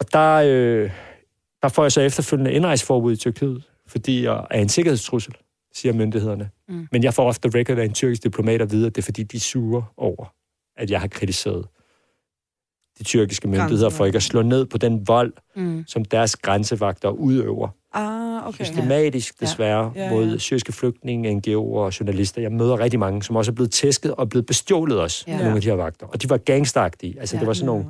Og 0.00 0.12
der, 0.12 0.34
øh, 0.34 0.90
der 1.62 1.68
får 1.68 1.84
jeg 1.84 1.92
så 1.92 2.00
efterfølgende 2.00 2.52
indrejseforbud 2.52 3.12
i 3.12 3.16
Tyrkiet, 3.16 3.62
fordi 3.86 4.24
jeg 4.24 4.46
er 4.50 4.60
en 4.60 4.68
sikkerhedstrussel, 4.68 5.34
siger 5.74 5.92
myndighederne. 5.92 6.50
Mm. 6.68 6.88
Men 6.92 7.02
jeg 7.04 7.14
får 7.14 7.28
ofte 7.28 7.48
record 7.54 7.78
af 7.78 7.84
en 7.84 7.92
tyrkisk 7.94 8.22
diplomat 8.22 8.62
at 8.62 8.70
vide, 8.72 8.86
at 8.86 8.96
det 8.96 9.02
er 9.02 9.04
fordi, 9.04 9.22
de 9.22 9.36
er 9.36 9.40
sure 9.40 9.84
over, 9.96 10.34
at 10.76 10.90
jeg 10.90 11.00
har 11.00 11.08
kritiseret 11.08 11.66
de 12.98 13.04
tyrkiske 13.04 13.48
myndigheder 13.48 13.90
for 13.90 14.04
ikke 14.04 14.16
at 14.16 14.22
slå 14.22 14.42
ned 14.42 14.66
på 14.66 14.78
den 14.78 15.08
vold, 15.08 15.32
Mm. 15.56 15.84
som 15.86 16.04
deres 16.04 16.36
grænsevagter 16.36 17.08
udøver. 17.08 17.68
Ah, 17.94 18.48
okay. 18.48 18.64
Systematisk, 18.64 19.40
desværre, 19.40 19.92
Ja, 19.96 20.04
ja. 20.04 20.10
mod 20.10 20.38
syriske 20.38 20.72
flygtninge, 20.72 21.30
NGO'er 21.36 21.54
og 21.78 22.00
journalister. 22.00 22.42
Jeg 22.42 22.52
møder 22.52 22.78
rigtig 22.80 22.98
mange, 23.00 23.22
som 23.22 23.36
også 23.36 23.50
er 23.50 23.54
blevet 23.54 23.70
tæsket 23.72 24.14
og 24.14 24.28
blevet 24.28 24.46
bestjålet 24.46 25.00
også, 25.00 25.24
Ja. 25.26 25.32
ja. 25.32 25.38
nogle 25.38 25.54
af 25.56 25.60
de 25.62 25.68
her 25.68 25.74
vagter. 25.74 26.06
Og 26.06 26.22
de 26.22 26.30
var 26.30 26.36
gangstagtige. 26.36 27.20
Altså, 27.20 27.36
Ja. 27.36 27.40
det 27.40 27.46
var 27.46 27.52
sådan 27.52 27.66
nogle 27.66 27.84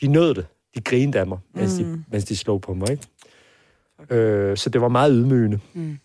de 0.00 0.06
nød 0.06 0.34
det. 0.34 0.46
De 0.74 0.80
grinede 0.80 1.18
af 1.18 1.26
mig, 1.26 1.38
mens, 1.54 1.78
Mm. 1.80 1.84
de, 1.84 2.04
mens 2.12 2.24
de 2.24 2.36
slog 2.36 2.60
på 2.60 2.74
mig. 2.74 2.90
Ikke? 2.90 4.14
Øh, 4.14 4.56
så 4.56 4.70
det 4.70 4.80
var 4.80 4.88
meget 4.88 5.12
ydmygende. 5.14 5.58
Mm. 5.74 5.98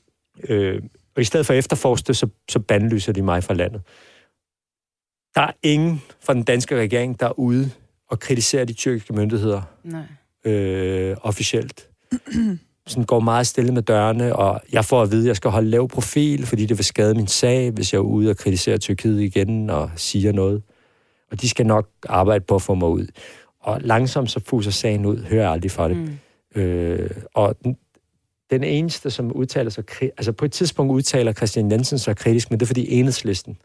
Øh, 0.49 0.81
og 1.15 1.21
i 1.21 1.25
stedet 1.25 1.45
for 1.45 1.53
at 1.53 1.57
efterforske 1.59 2.13
så, 2.13 2.27
så 2.49 2.59
bandlyser 2.59 3.13
de 3.13 3.21
mig 3.21 3.43
fra 3.43 3.53
landet. 3.53 3.81
Der 5.35 5.41
er 5.41 5.51
ingen 5.63 6.01
fra 6.19 6.33
den 6.33 6.43
danske 6.43 6.79
regering, 6.79 7.19
der 7.19 7.25
er 7.25 7.39
ude 7.39 7.71
og 8.09 8.19
kritiserer 8.19 8.65
de 8.65 8.73
tyrkiske 8.73 9.13
myndigheder 9.13 9.61
Nej. 9.83 10.51
øh, 10.53 11.17
officielt. 11.21 11.89
Sådan 12.87 13.03
går 13.03 13.19
meget 13.19 13.47
stille 13.47 13.73
med 13.73 13.81
dørene, 13.81 14.35
og 14.35 14.61
jeg 14.71 14.85
får 14.85 15.01
at 15.01 15.11
vide, 15.11 15.21
at 15.21 15.27
jeg 15.27 15.35
skal 15.35 15.51
holde 15.51 15.69
lav 15.69 15.87
profil, 15.87 16.45
fordi 16.45 16.65
det 16.65 16.77
vil 16.77 16.85
skade 16.85 17.15
min 17.15 17.27
sag, 17.27 17.71
hvis 17.71 17.93
jeg 17.93 17.99
er 17.99 18.03
ude 18.03 18.29
og 18.29 18.37
kritisere 18.37 18.77
Tyrkiet 18.77 19.21
igen 19.21 19.69
og 19.69 19.91
siger 19.95 20.31
noget. 20.31 20.63
Og 21.31 21.41
de 21.41 21.49
skal 21.49 21.65
nok 21.65 21.89
arbejde 22.09 22.45
på 22.45 22.55
at 22.55 22.61
få 22.61 22.75
mig 22.75 22.89
ud. 22.89 23.07
Og 23.59 23.81
langsomt 23.81 24.31
så 24.31 24.39
fuser 24.39 24.71
sagen 24.71 25.05
ud, 25.05 25.23
hører 25.23 25.43
jeg 25.43 25.51
aldrig 25.51 25.71
fra 25.71 25.89
det. 25.89 25.97
Mm. 25.97 26.61
Øh, 26.61 27.09
og 27.33 27.55
den, 27.63 27.77
den 28.51 28.63
eneste, 28.63 29.11
som 29.11 29.31
udtaler 29.31 29.69
sig... 29.69 29.83
Altså 30.01 30.31
på 30.31 30.45
et 30.45 30.51
tidspunkt 30.51 30.91
udtaler 30.91 31.33
Christian 31.33 31.71
Jensen 31.71 31.99
sig 31.99 32.17
kritisk, 32.17 32.51
men 32.51 32.59
det 32.59 32.65
er 32.65 32.67
fordi 32.67 32.91
enhedslisten, 32.91 33.57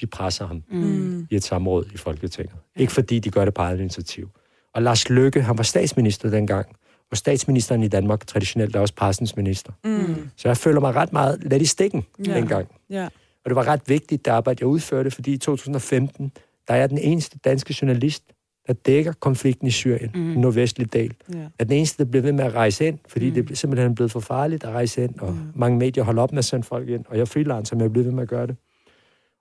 de 0.00 0.06
presser 0.06 0.46
ham 0.46 0.62
Mm. 0.70 1.26
I 1.30 1.34
et 1.36 1.44
samråd 1.44 1.84
i 1.94 1.96
Folketinget. 1.96 2.54
Ikke 2.76 2.92
fordi 2.92 3.18
de 3.18 3.30
gør 3.30 3.44
det 3.44 3.54
på 3.54 3.62
eget 3.62 3.80
initiativ. 3.80 4.30
Og 4.74 4.82
Lars 4.82 5.08
Løkke, 5.08 5.42
han 5.42 5.58
var 5.58 5.64
statsminister 5.64 6.30
dengang, 6.30 6.66
og 7.10 7.16
statsministeren 7.16 7.82
i 7.82 7.88
Danmark 7.88 8.26
traditionelt 8.26 8.76
er 8.76 8.80
også 8.80 8.94
pressens 8.94 9.36
minister. 9.36 9.72
Mm. 9.84 10.28
Så 10.36 10.48
jeg 10.48 10.56
føler 10.56 10.80
mig 10.80 10.94
ret 10.94 11.12
meget 11.12 11.38
let 11.44 11.62
i 11.62 11.66
stikken 11.66 12.04
Ja. 12.26 12.34
dengang. 12.34 12.68
Ja. 12.90 13.04
Og 13.44 13.50
det 13.50 13.56
var 13.56 13.66
ret 13.68 13.80
vigtigt, 13.86 14.24
det 14.24 14.30
arbejde, 14.30 14.58
jeg 14.60 14.66
udførte, 14.68 15.10
fordi 15.10 15.32
i 15.32 15.38
2015, 15.38 16.32
der 16.68 16.74
er 16.74 16.78
jeg 16.78 16.90
den 16.90 16.98
eneste 16.98 17.38
danske 17.38 17.76
journalist, 17.82 18.22
der 18.66 18.72
dækker 18.72 19.12
konflikten 19.12 19.66
i 19.66 19.70
Syrien, 19.70 20.10
Mm. 20.14 20.20
den 20.32 20.40
nordvestlige 20.40 20.88
del. 20.92 21.14
Ja. 21.34 21.38
Er 21.58 21.64
den 21.64 21.72
eneste, 21.72 22.04
der 22.04 22.10
bliver 22.10 22.22
ved 22.22 22.32
med 22.32 22.44
at 22.44 22.54
rejse 22.54 22.86
ind, 22.86 22.98
fordi 23.08 23.28
Mm. 23.28 23.34
det 23.34 23.50
er 23.50 23.54
simpelthen 23.54 23.94
blevet 23.94 24.12
for 24.12 24.20
farligt 24.20 24.64
at 24.64 24.70
rejse 24.70 25.04
ind, 25.04 25.18
og 25.18 25.32
Mm. 25.32 25.38
mange 25.54 25.78
medier 25.78 26.04
holder 26.04 26.22
op 26.22 26.32
med 26.32 26.38
at 26.38 26.44
sende 26.44 26.64
folk 26.66 26.88
ind, 26.88 27.04
og 27.08 27.14
jeg 27.16 27.20
er 27.20 27.24
freelancer, 27.24 27.76
men 27.76 27.82
jeg 27.82 27.92
bliver 27.92 28.04
ved 28.04 28.12
med 28.12 28.22
at 28.22 28.28
gøre 28.28 28.46
det. 28.46 28.56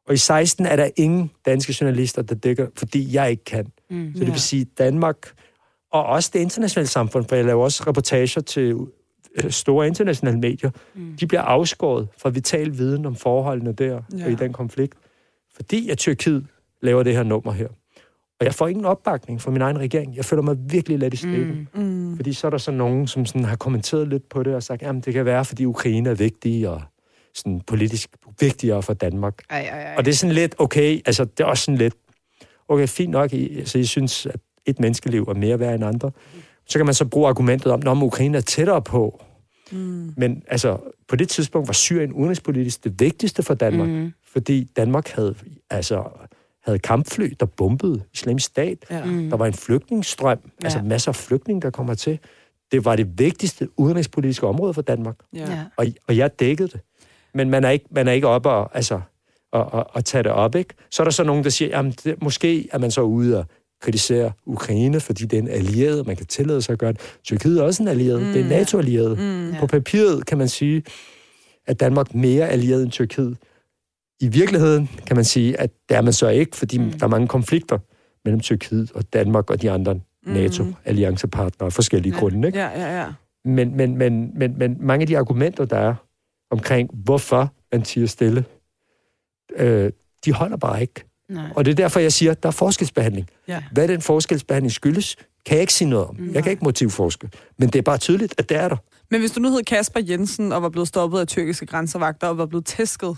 Og 0.07 0.13
i 0.13 0.17
16 0.17 0.65
er 0.65 0.75
der 0.75 0.89
ingen 0.95 1.31
danske 1.45 1.75
journalister, 1.81 2.21
der 2.21 2.35
dækker, 2.35 2.67
fordi 2.77 3.15
jeg 3.15 3.31
ikke 3.31 3.43
kan. 3.43 3.67
Mm. 3.89 4.11
Så 4.15 4.19
det 4.19 4.27
vil 4.31 4.41
sige, 4.41 4.65
Danmark, 4.77 5.27
og 5.91 6.05
også 6.05 6.29
det 6.33 6.39
internationale 6.39 6.87
samfund, 6.87 7.25
for 7.29 7.35
jeg 7.35 7.45
laver 7.45 7.63
også 7.63 7.83
reportager 7.87 8.41
til 8.41 8.75
øh, 9.43 9.51
store 9.51 9.87
internationale 9.87 10.39
medier, 10.39 10.71
Mm. 10.95 11.17
de 11.19 11.27
bliver 11.27 11.41
afskåret 11.41 12.07
fra 12.17 12.29
vital 12.29 12.77
viden 12.77 13.05
om 13.05 13.15
forholdene 13.15 13.71
der 13.73 13.85
Ja. 13.85 13.99
ja. 14.17 14.25
og 14.25 14.31
i 14.31 14.35
den 14.35 14.53
konflikt, 14.53 14.93
fordi 15.55 15.89
at 15.89 15.97
Tyrkiet 15.97 16.45
laver 16.81 17.03
det 17.03 17.13
her 17.15 17.23
nummer 17.23 17.51
her. 17.51 17.67
Og 18.39 18.45
jeg 18.45 18.53
får 18.53 18.67
ingen 18.67 18.85
opbakning 18.85 19.41
fra 19.41 19.51
min 19.51 19.61
egen 19.61 19.79
regering. 19.79 20.15
Jeg 20.15 20.25
føler 20.25 20.41
mig 20.43 20.55
virkelig 20.71 20.99
let 20.99 21.13
i 21.13 21.17
stikken. 21.17 21.69
Mm. 21.73 21.81
Mm. 21.83 22.15
Fordi 22.15 22.33
så 22.33 22.47
er 22.47 22.51
der 22.51 22.57
så 22.57 22.71
nogen, 22.71 23.07
som 23.07 23.25
sådan 23.25 23.45
har 23.45 23.55
kommenteret 23.55 24.07
lidt 24.07 24.29
på 24.29 24.43
det 24.43 24.55
og 24.55 24.63
sagt, 24.63 24.81
jamen 24.81 25.01
det 25.01 25.13
kan 25.13 25.25
være, 25.25 25.45
fordi 25.45 25.65
Ukraine 25.65 26.09
er 26.09 26.13
vigtig 26.13 26.69
og 26.69 26.81
sådan 27.37 27.61
politisk 27.67 28.09
vigtigere 28.39 28.83
for 28.83 28.93
Danmark. 28.93 29.33
Ej, 29.49 29.59
ej, 29.59 29.83
ej. 29.83 29.95
Og 29.97 30.05
det 30.05 30.11
er 30.11 30.15
sådan 30.15 30.35
lidt, 30.35 30.55
okay, 30.57 31.01
altså 31.05 31.25
det 31.25 31.39
er 31.39 31.45
også 31.45 31.63
sådan 31.63 31.77
lidt, 31.77 31.93
okay, 32.67 32.87
fint 32.87 33.11
nok, 33.11 33.33
I, 33.33 33.57
altså 33.59 33.79
I 33.79 33.85
synes, 33.85 34.25
at 34.25 34.39
et 34.65 34.79
menneskeliv 34.79 35.23
er 35.23 35.33
mere 35.33 35.59
værd 35.59 35.75
end 35.75 35.85
andre. 35.85 36.11
Så 36.69 36.79
kan 36.79 36.85
man 36.85 36.95
så 36.95 37.05
bruge 37.05 37.29
argumentet 37.29 37.71
om, 37.71 37.97
at 37.97 38.03
Ukraine 38.03 38.37
er 38.37 38.41
tættere 38.41 38.81
på. 38.81 39.23
Mm. 39.71 40.13
Men 40.17 40.43
altså, 40.47 40.77
på 41.07 41.15
det 41.15 41.29
tidspunkt 41.29 41.67
var 41.67 41.73
Syrien 41.73 42.13
udenrigspolitisk 42.13 42.83
det 42.83 42.99
vigtigste 42.99 43.43
for 43.43 43.53
Danmark, 43.53 43.87
mm. 43.87 43.95
Mm. 43.95 44.13
fordi 44.33 44.63
Danmark 44.63 45.07
havde, 45.07 45.35
altså, 45.69 46.03
havde 46.63 46.79
kampfly, 46.79 47.33
der 47.39 47.45
bombede 47.45 48.03
islamisk 48.13 48.47
stat. 48.47 48.85
Ja. 48.89 49.05
Mm. 49.05 49.29
Der 49.29 49.37
var 49.37 49.45
en 49.45 49.53
flygtningestrøm, 49.53 50.39
ja. 50.43 50.65
altså 50.65 50.81
masser 50.81 51.11
af 51.11 51.15
flygtninge, 51.15 51.61
der 51.61 51.69
kommer 51.69 51.93
til. 51.93 52.19
Det 52.71 52.85
var 52.85 52.95
det 52.95 53.19
vigtigste 53.19 53.79
udenrigspolitiske 53.79 54.47
område 54.47 54.73
for 54.73 54.81
Danmark. 54.81 55.15
Ja. 55.33 55.65
og, 55.77 55.85
og 56.07 56.17
jeg 56.17 56.39
dækkede 56.39 56.67
det. 56.67 56.81
Men 57.37 57.49
man 57.49 57.63
er 57.63 57.69
ikke, 57.69 57.85
man 57.91 58.07
er 58.07 58.11
ikke 58.11 58.27
oppe 58.27 58.49
og, 58.49 58.75
altså, 58.75 59.01
og, 59.51 59.73
og, 59.73 59.87
og 59.93 60.05
tage 60.05 60.23
det 60.23 60.31
op, 60.31 60.55
ikke? 60.55 60.73
Så 60.91 61.01
er 61.01 61.03
der 61.03 61.11
så 61.11 61.23
nogen, 61.23 61.43
der 61.43 61.49
siger, 61.49 61.69
jamen 61.69 61.93
det, 62.03 62.21
måske 62.21 62.69
er 62.71 62.77
man 62.77 62.91
så 62.91 63.01
ude 63.01 63.37
og 63.39 63.45
kritisere 63.81 64.31
Ukraine, 64.45 64.99
fordi 64.99 65.25
det 65.25 65.37
er 65.37 65.41
en 65.41 65.47
allieret, 65.47 66.07
man 66.07 66.15
kan 66.15 66.25
tillade 66.25 66.61
sig 66.61 66.73
at 66.73 66.79
gøre 66.79 66.91
det. 66.91 67.01
Tyrkiet 67.23 67.59
er 67.59 67.63
også 67.63 67.83
en 67.83 67.89
allieret, 67.89 68.21
mm. 68.21 68.33
det 68.33 68.41
er 68.41 68.47
NATO-allieret. 68.49 69.17
Mm. 69.19 69.51
Ja. 69.51 69.59
På 69.59 69.67
papiret 69.67 70.25
kan 70.25 70.37
man 70.37 70.47
sige, 70.47 70.83
at 71.67 71.79
Danmark 71.79 72.13
er 72.13 72.17
mere 72.17 72.47
allieret 72.49 72.83
end 72.83 72.91
Tyrkiet. 72.91 73.37
I 74.19 74.27
virkeligheden 74.27 74.89
kan 75.07 75.15
man 75.15 75.25
sige, 75.25 75.59
at 75.59 75.69
det 75.89 75.97
er 75.97 76.01
man 76.01 76.13
så 76.13 76.27
ikke, 76.29 76.57
fordi 76.57 76.77
Mm. 76.77 76.83
mm. 76.83 76.91
der 76.91 77.05
er 77.05 77.09
mange 77.09 77.27
konflikter 77.27 77.77
mellem 78.25 78.39
Tyrkiet 78.39 78.91
og 78.91 79.13
Danmark 79.13 79.49
og 79.49 79.61
de 79.61 79.71
andre 79.71 79.99
NATO-alliancepartnere 80.25 81.65
af 81.65 81.73
forskellige 81.73 82.13
ja. 82.13 82.19
grunde. 82.19 82.47
Ikke? 82.47 82.59
Ja, 82.59 82.69
ja, 82.81 82.99
ja. 82.99 83.05
Men, 83.45 83.77
men, 83.77 83.97
men, 83.97 84.31
men, 84.35 84.57
men 84.57 84.77
mange 84.79 85.01
af 85.03 85.07
de 85.07 85.17
argumenter, 85.17 85.65
der 85.65 85.77
er 85.77 85.95
omkring, 86.51 86.89
hvorfor 86.93 87.53
man 87.71 87.81
tiger 87.81 88.07
stille, 88.07 88.45
øh, 89.55 89.91
de 90.25 90.33
holder 90.33 90.57
bare 90.57 90.81
ikke. 90.81 91.03
Nej. 91.29 91.49
Og 91.55 91.65
det 91.65 91.71
er 91.71 91.75
derfor, 91.75 91.99
jeg 91.99 92.13
siger, 92.13 92.31
at 92.31 92.43
der 92.43 92.49
er 92.49 92.53
forskelsbehandling. 92.53 93.29
Ja. 93.47 93.63
Hvad 93.71 93.87
den 93.87 94.01
forskelsbehandling 94.01 94.71
skyldes, 94.71 95.15
kan 95.45 95.55
jeg 95.55 95.61
ikke 95.61 95.73
sige 95.73 95.89
noget 95.89 96.05
om. 96.05 96.15
Nej. 96.15 96.33
Jeg 96.33 96.43
kan 96.43 96.51
ikke 96.51 96.63
motivforske. 96.63 97.29
Men 97.57 97.69
det 97.69 97.79
er 97.79 97.83
bare 97.83 97.97
tydeligt, 97.97 98.35
at 98.37 98.49
det 98.49 98.57
er 98.57 98.67
der. 98.67 98.77
Men 99.11 99.19
hvis 99.19 99.31
du 99.31 99.39
nu 99.39 99.49
hed 99.49 99.63
Kasper 99.63 99.99
Jensen 99.99 100.51
og 100.51 100.61
var 100.61 100.69
blevet 100.69 100.87
stoppet 100.87 101.19
af 101.19 101.27
tyrkiske 101.27 101.65
grænsevagter 101.65 102.27
og 102.27 102.37
var 102.37 102.45
blevet 102.45 102.65
tæsket, 102.65 103.17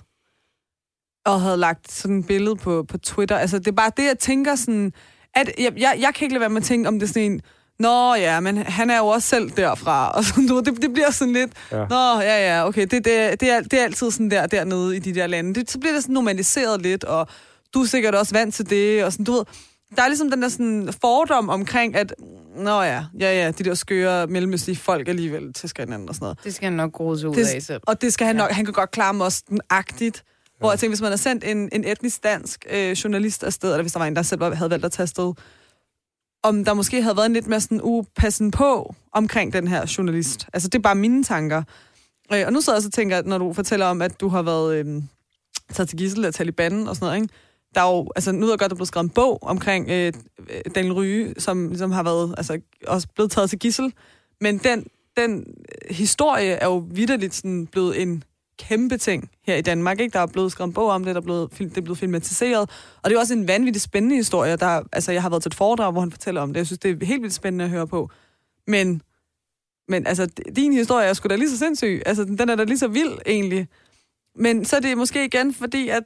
og 1.26 1.42
havde 1.42 1.58
lagt 1.58 1.92
sådan 1.92 2.20
et 2.20 2.28
billede 2.28 2.56
på, 2.56 2.84
på 2.84 2.98
Twitter, 2.98 3.38
altså 3.38 3.60
det 3.60 3.68
er 3.68 3.72
bare 3.72 3.92
det, 3.98 4.04
jeg 4.04 4.20
tænker 4.20 4.56
sådan, 4.56 4.94
at 5.36 5.52
jeg, 5.60 5.74
jeg, 5.78 5.98
jeg 6.00 6.14
kan 6.16 6.26
ikke 6.26 6.34
lade 6.34 6.40
være 6.40 6.50
med 6.50 6.58
at 6.58 6.64
tænke, 6.64 6.88
om 6.88 7.00
det 7.00 7.04
er 7.04 7.08
sådan 7.08 7.32
en, 7.32 7.42
Nå 7.80 8.16
ja, 8.16 8.40
men 8.40 8.58
han 8.58 8.90
er 8.90 8.98
jo 8.98 9.08
også 9.08 9.28
selv 9.28 9.50
derfra. 9.52 10.10
Og 10.18 10.24
sådan, 10.24 10.48
du, 10.48 10.60
det, 10.60 10.82
det 10.82 10.94
bliver 10.94 11.12
sådan 11.12 11.34
lidt, 11.34 11.52
Ja. 11.72 11.78
Nå 11.90 12.20
ja, 12.22 12.56
ja, 12.58 12.68
okay, 12.68 12.82
det, 12.82 12.92
det, 12.92 13.40
det, 13.40 13.50
er, 13.52 13.62
det 13.62 13.74
er 13.80 13.84
altid 13.84 14.12
sådan 14.12 14.32
der 14.32 14.48
dernede 14.48 14.96
i 14.96 15.00
de 15.00 15.14
der 15.16 15.28
lande. 15.28 15.54
Det, 15.60 15.72
så 15.72 15.80
bliver 15.80 15.94
det 15.94 16.02
sådan 16.04 16.14
normaliseret 16.14 16.82
lidt, 16.82 17.04
og 17.04 17.28
du 17.74 17.82
er 17.82 17.86
sikkert 17.86 18.16
også 18.16 18.34
vant 18.34 18.56
til 18.56 18.70
det, 18.70 19.04
og 19.04 19.12
sådan, 19.12 19.26
du 19.26 19.32
ved, 19.32 19.44
der 19.96 20.02
er 20.04 20.08
ligesom 20.08 20.32
den 20.32 20.42
der 20.42 20.50
sådan 20.50 20.94
fordom 21.02 21.50
omkring, 21.50 21.96
at 21.96 22.14
nå 22.56 22.82
ja, 22.82 23.04
ja, 23.20 23.44
ja, 23.44 23.52
de 23.52 23.64
der 23.64 23.74
skøre 23.74 24.28
mellemøstlige 24.28 24.78
folk 24.78 25.08
alligevel 25.08 25.54
tæsker 25.54 25.84
hinanden 25.84 26.10
og 26.10 26.16
sådan 26.16 26.24
noget. 26.26 26.38
Det 26.44 26.56
skal 26.56 26.66
han 26.66 26.74
nok 26.74 26.92
sig 27.20 27.30
ud 27.30 27.36
Det- 27.36 27.48
af 27.56 27.62
selv. 27.62 27.82
Og 27.88 28.02
det 28.02 28.14
skal 28.14 28.28
han 28.28 28.36
Ja. 28.36 28.42
nok, 28.42 28.52
han 28.52 28.66
kan 28.66 28.74
godt 28.74 28.92
klare 28.92 29.14
Mosten-agtigt. 29.14 30.24
Hvor 30.60 30.72
jeg 30.72 30.80
tænker, 30.80 30.92
hvis 30.92 31.02
man 31.02 31.10
har 31.12 31.18
sendt 31.18 31.44
en, 31.44 31.70
en 31.72 31.84
etnisk 31.88 32.24
dansk 32.24 32.66
øh, 32.72 32.92
journalist 32.92 33.44
afsted, 33.44 33.70
eller 33.72 33.84
hvis 33.84 33.92
der 33.94 34.00
var 34.00 34.06
en, 34.06 34.16
der 34.16 34.22
selv 34.22 34.44
havde 34.56 34.70
valgt 34.72 34.86
at 34.86 34.92
tage 34.92 35.04
afsted, 35.04 35.34
om 36.44 36.66
der 36.66 36.74
måske 36.74 37.02
havde 37.02 37.18
været 37.18 37.26
en 37.26 37.34
lidt 37.34 37.48
mere 37.48 37.62
sådan 37.62 37.82
upassen 37.84 38.52
på 38.52 38.96
omkring 39.12 39.54
den 39.54 39.68
her 39.68 39.94
journalist. 39.98 40.48
Altså, 40.54 40.70
det 40.70 40.78
er 40.78 40.82
bare 40.82 40.96
mine 40.96 41.24
tanker. 41.24 41.64
Øh, 42.34 42.44
og 42.46 42.54
nu 42.54 42.62
sidder 42.62 42.78
jeg 42.78 42.84
så 42.84 42.90
og 42.90 42.94
tænker, 42.94 43.22
når 43.22 43.38
du 43.38 43.54
fortæller 43.54 43.86
om, 43.86 44.02
at 44.02 44.22
du 44.22 44.28
har 44.28 44.42
været 44.42 44.76
øh, 44.76 45.04
taget 45.74 45.90
til 45.90 45.98
gissel 45.98 46.26
af 46.26 46.34
Taliban 46.34 46.88
og 46.88 46.96
sådan 46.96 47.06
noget, 47.06 47.22
ikke? 47.22 47.34
Der 47.76 47.82
er 47.82 47.96
jo, 47.96 48.12
altså 48.16 48.32
nu 48.32 48.46
er 48.46 48.50
godt, 48.50 48.60
der 48.60 48.66
er 48.66 48.76
blevet 48.76 48.88
skrevet 48.88 49.04
en 49.04 49.10
bog 49.10 49.40
omkring 49.42 49.90
øh, 49.90 50.14
Daniel 50.76 50.94
Ryge, 50.94 51.34
som 51.38 51.68
ligesom 51.68 51.92
har 51.92 52.04
været, 52.04 52.36
altså 52.38 52.60
også 52.88 53.08
blevet 53.16 53.32
taget 53.32 53.50
til 53.50 53.60
gissel. 53.60 53.94
Men 54.42 54.58
den, 54.58 54.86
den 55.18 55.46
historie 55.90 56.52
er 56.52 56.66
jo 56.66 56.88
vidderligt 56.92 57.36
sådan 57.36 57.68
blevet 57.68 58.02
en 58.02 58.24
kæmpe 58.60 58.98
ting 58.98 59.30
her 59.46 59.56
i 59.56 59.62
Danmark. 59.62 60.00
Ikke? 60.00 60.14
Der 60.14 60.20
er 60.20 60.26
blevet 60.26 60.52
skrevet 60.52 60.68
en 60.68 60.74
bog 60.74 60.90
om 60.90 61.04
det, 61.04 61.16
der 61.16 61.22
er 61.22 61.26
blevet, 61.26 61.58
det 61.58 61.78
er 61.78 61.82
blevet 61.82 61.98
filmatiseret. 61.98 62.70
Og 63.02 63.10
det 63.10 63.16
er 63.16 63.20
også 63.20 63.34
en 63.34 63.48
vanvittig 63.48 63.82
spændende 63.82 64.16
historie. 64.16 64.56
Der, 64.56 64.82
altså, 64.92 65.12
jeg 65.12 65.22
har 65.22 65.30
været 65.30 65.44
til 65.44 65.50
et 65.50 65.56
foredrag, 65.56 65.92
hvor 65.92 66.02
han 66.02 66.12
fortæller 66.12 66.42
om 66.42 66.54
det. 66.54 66.58
Jeg 66.58 66.66
synes, 66.66 66.80
det 66.80 67.04
er 67.04 67.06
helt 67.06 67.22
vildt 67.22 67.36
spændende 67.36 67.66
at 67.66 67.72
høre 67.72 67.88
på. 67.88 68.10
Men, 68.68 69.02
men 69.88 70.08
altså, 70.08 70.30
din 70.56 70.74
historie 70.74 71.08
er 71.08 71.14
sgu 71.14 71.28
da 71.28 71.36
lige 71.36 71.50
så 71.50 71.58
sindssyg. 71.58 72.02
Altså, 72.06 72.24
den 72.24 72.50
er 72.50 72.56
da 72.56 72.64
lige 72.64 72.78
så 72.78 72.88
vild, 72.88 73.18
egentlig. 73.26 73.68
Men 74.36 74.66
så 74.66 74.76
er 74.76 74.80
det 74.80 74.98
måske 74.98 75.26
igen, 75.26 75.54
fordi 75.54 75.90
at... 75.90 76.04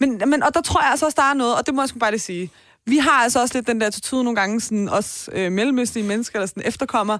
Men, 0.00 0.22
men, 0.26 0.42
og 0.42 0.54
der 0.54 0.60
tror 0.60 0.82
jeg 0.82 0.90
altså 0.90 1.06
også, 1.06 1.16
der 1.16 1.30
er 1.30 1.34
noget, 1.34 1.56
og 1.56 1.66
det 1.66 1.74
må 1.74 1.82
jeg 1.82 1.88
sgu 1.88 1.98
bare 1.98 2.10
lige 2.10 2.20
sige. 2.20 2.50
Vi 2.86 2.96
har 2.96 3.22
altså 3.22 3.40
også 3.40 3.58
lidt 3.58 3.66
den 3.66 3.80
der 3.80 3.86
attitude 3.86 4.24
nogle 4.24 4.40
gange, 4.40 4.60
sådan 4.60 4.88
os 4.88 5.30
øh, 5.32 5.52
mellemøstlige 5.52 6.08
mennesker, 6.08 6.38
eller 6.38 6.46
sådan 6.46 6.62
efterkommer, 6.66 7.18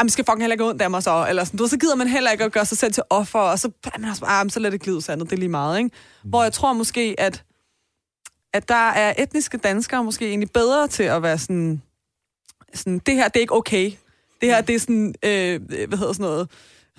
jamen, 0.00 0.10
skal 0.10 0.24
fucking 0.24 0.42
heller 0.42 0.54
ikke 0.54 0.64
ondt 0.64 0.82
af 0.82 0.90
mig 0.90 1.02
så, 1.02 1.26
eller 1.28 1.44
sådan, 1.44 1.58
du 1.58 1.66
så 1.66 1.78
gider 1.78 1.96
man 1.96 2.08
heller 2.08 2.30
ikke 2.30 2.44
at 2.44 2.52
gøre 2.52 2.64
sig 2.64 2.78
selv 2.78 2.92
til 2.92 3.02
offer, 3.10 3.38
og 3.38 3.58
så, 3.58 3.70
man 3.98 4.10
også, 4.10 4.24
ah, 4.26 4.50
så 4.50 4.60
lad 4.60 4.70
det 4.70 4.80
glide 4.80 5.02
sandet, 5.02 5.30
det 5.30 5.36
er 5.36 5.40
lige 5.40 5.48
meget, 5.48 5.78
ikke? 5.78 5.90
Mm. 6.24 6.30
Hvor 6.30 6.42
jeg 6.42 6.52
tror 6.52 6.72
måske, 6.72 7.14
at, 7.18 7.44
at 8.52 8.68
der 8.68 8.90
er 8.90 9.14
etniske 9.18 9.58
danskere 9.58 10.04
måske 10.04 10.28
egentlig 10.28 10.50
bedre 10.50 10.88
til 10.88 11.02
at 11.02 11.22
være 11.22 11.38
sådan, 11.38 11.82
sådan 12.74 12.98
det 12.98 13.14
her, 13.14 13.28
det 13.28 13.36
er 13.36 13.40
ikke 13.40 13.54
okay. 13.54 13.92
Det 14.40 14.48
her, 14.48 14.60
det 14.60 14.74
er 14.74 14.78
sådan, 14.78 15.14
øh, 15.24 15.60
hvad 15.88 15.98
hedder 15.98 16.12
sådan 16.12 16.24
noget, 16.24 16.50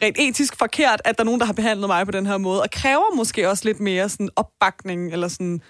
rent 0.02 0.18
etisk 0.20 0.56
forkert, 0.58 1.02
at 1.06 1.18
der 1.18 1.24
er 1.24 1.26
nogen, 1.26 1.40
der 1.40 1.46
har 1.46 1.54
behandlet 1.54 1.88
mig 1.88 2.06
på 2.06 2.12
den 2.12 2.26
her 2.26 2.38
måde, 2.38 2.62
og 2.62 2.72
kræver 2.72 3.16
måske 3.16 3.50
også 3.50 3.66
lidt 3.66 3.80
mere 3.80 4.10
sådan 4.10 4.30
opbakning, 4.36 5.14
eller 5.14 5.28
sådan, 5.28 5.62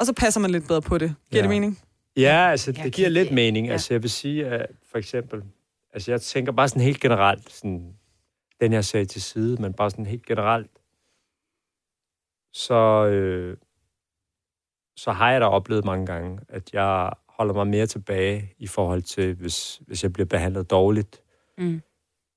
og 0.00 0.06
så 0.06 0.12
passer 0.12 0.40
man 0.40 0.50
lidt 0.50 0.68
bedre 0.68 0.82
på 0.82 0.98
det. 0.98 1.14
Giver 1.30 1.38
ja. 1.38 1.42
det 1.42 1.48
mening? 1.48 1.78
Ja, 2.16 2.50
altså 2.50 2.72
det 2.72 2.92
giver 2.92 3.08
lidt 3.08 3.32
mening. 3.32 3.70
Altså 3.70 3.94
jeg 3.94 4.02
vil 4.02 4.10
sige, 4.10 4.46
at 4.46 4.66
for 4.90 4.98
eksempel, 4.98 5.42
Altså, 5.92 6.10
jeg 6.10 6.20
tænker 6.20 6.52
bare 6.52 6.68
sådan 6.68 6.82
helt 6.82 7.00
generelt, 7.00 7.50
sådan, 7.50 7.96
den 8.60 8.72
her 8.72 8.80
sag 8.80 9.08
til 9.08 9.22
side, 9.22 9.62
men 9.62 9.72
bare 9.72 9.90
sådan 9.90 10.06
helt 10.06 10.26
generelt, 10.26 10.70
så, 12.52 13.06
øh, 13.06 13.56
så 14.96 15.12
har 15.12 15.32
jeg 15.32 15.40
da 15.40 15.46
oplevet 15.46 15.84
mange 15.84 16.06
gange, 16.06 16.38
at 16.48 16.74
jeg 16.74 17.12
holder 17.28 17.54
mig 17.54 17.66
mere 17.66 17.86
tilbage 17.86 18.54
i 18.58 18.66
forhold 18.66 19.02
til, 19.02 19.34
hvis, 19.34 19.82
hvis 19.86 20.02
jeg 20.02 20.12
bliver 20.12 20.26
behandlet 20.26 20.70
dårligt. 20.70 21.22
Mm. 21.58 21.82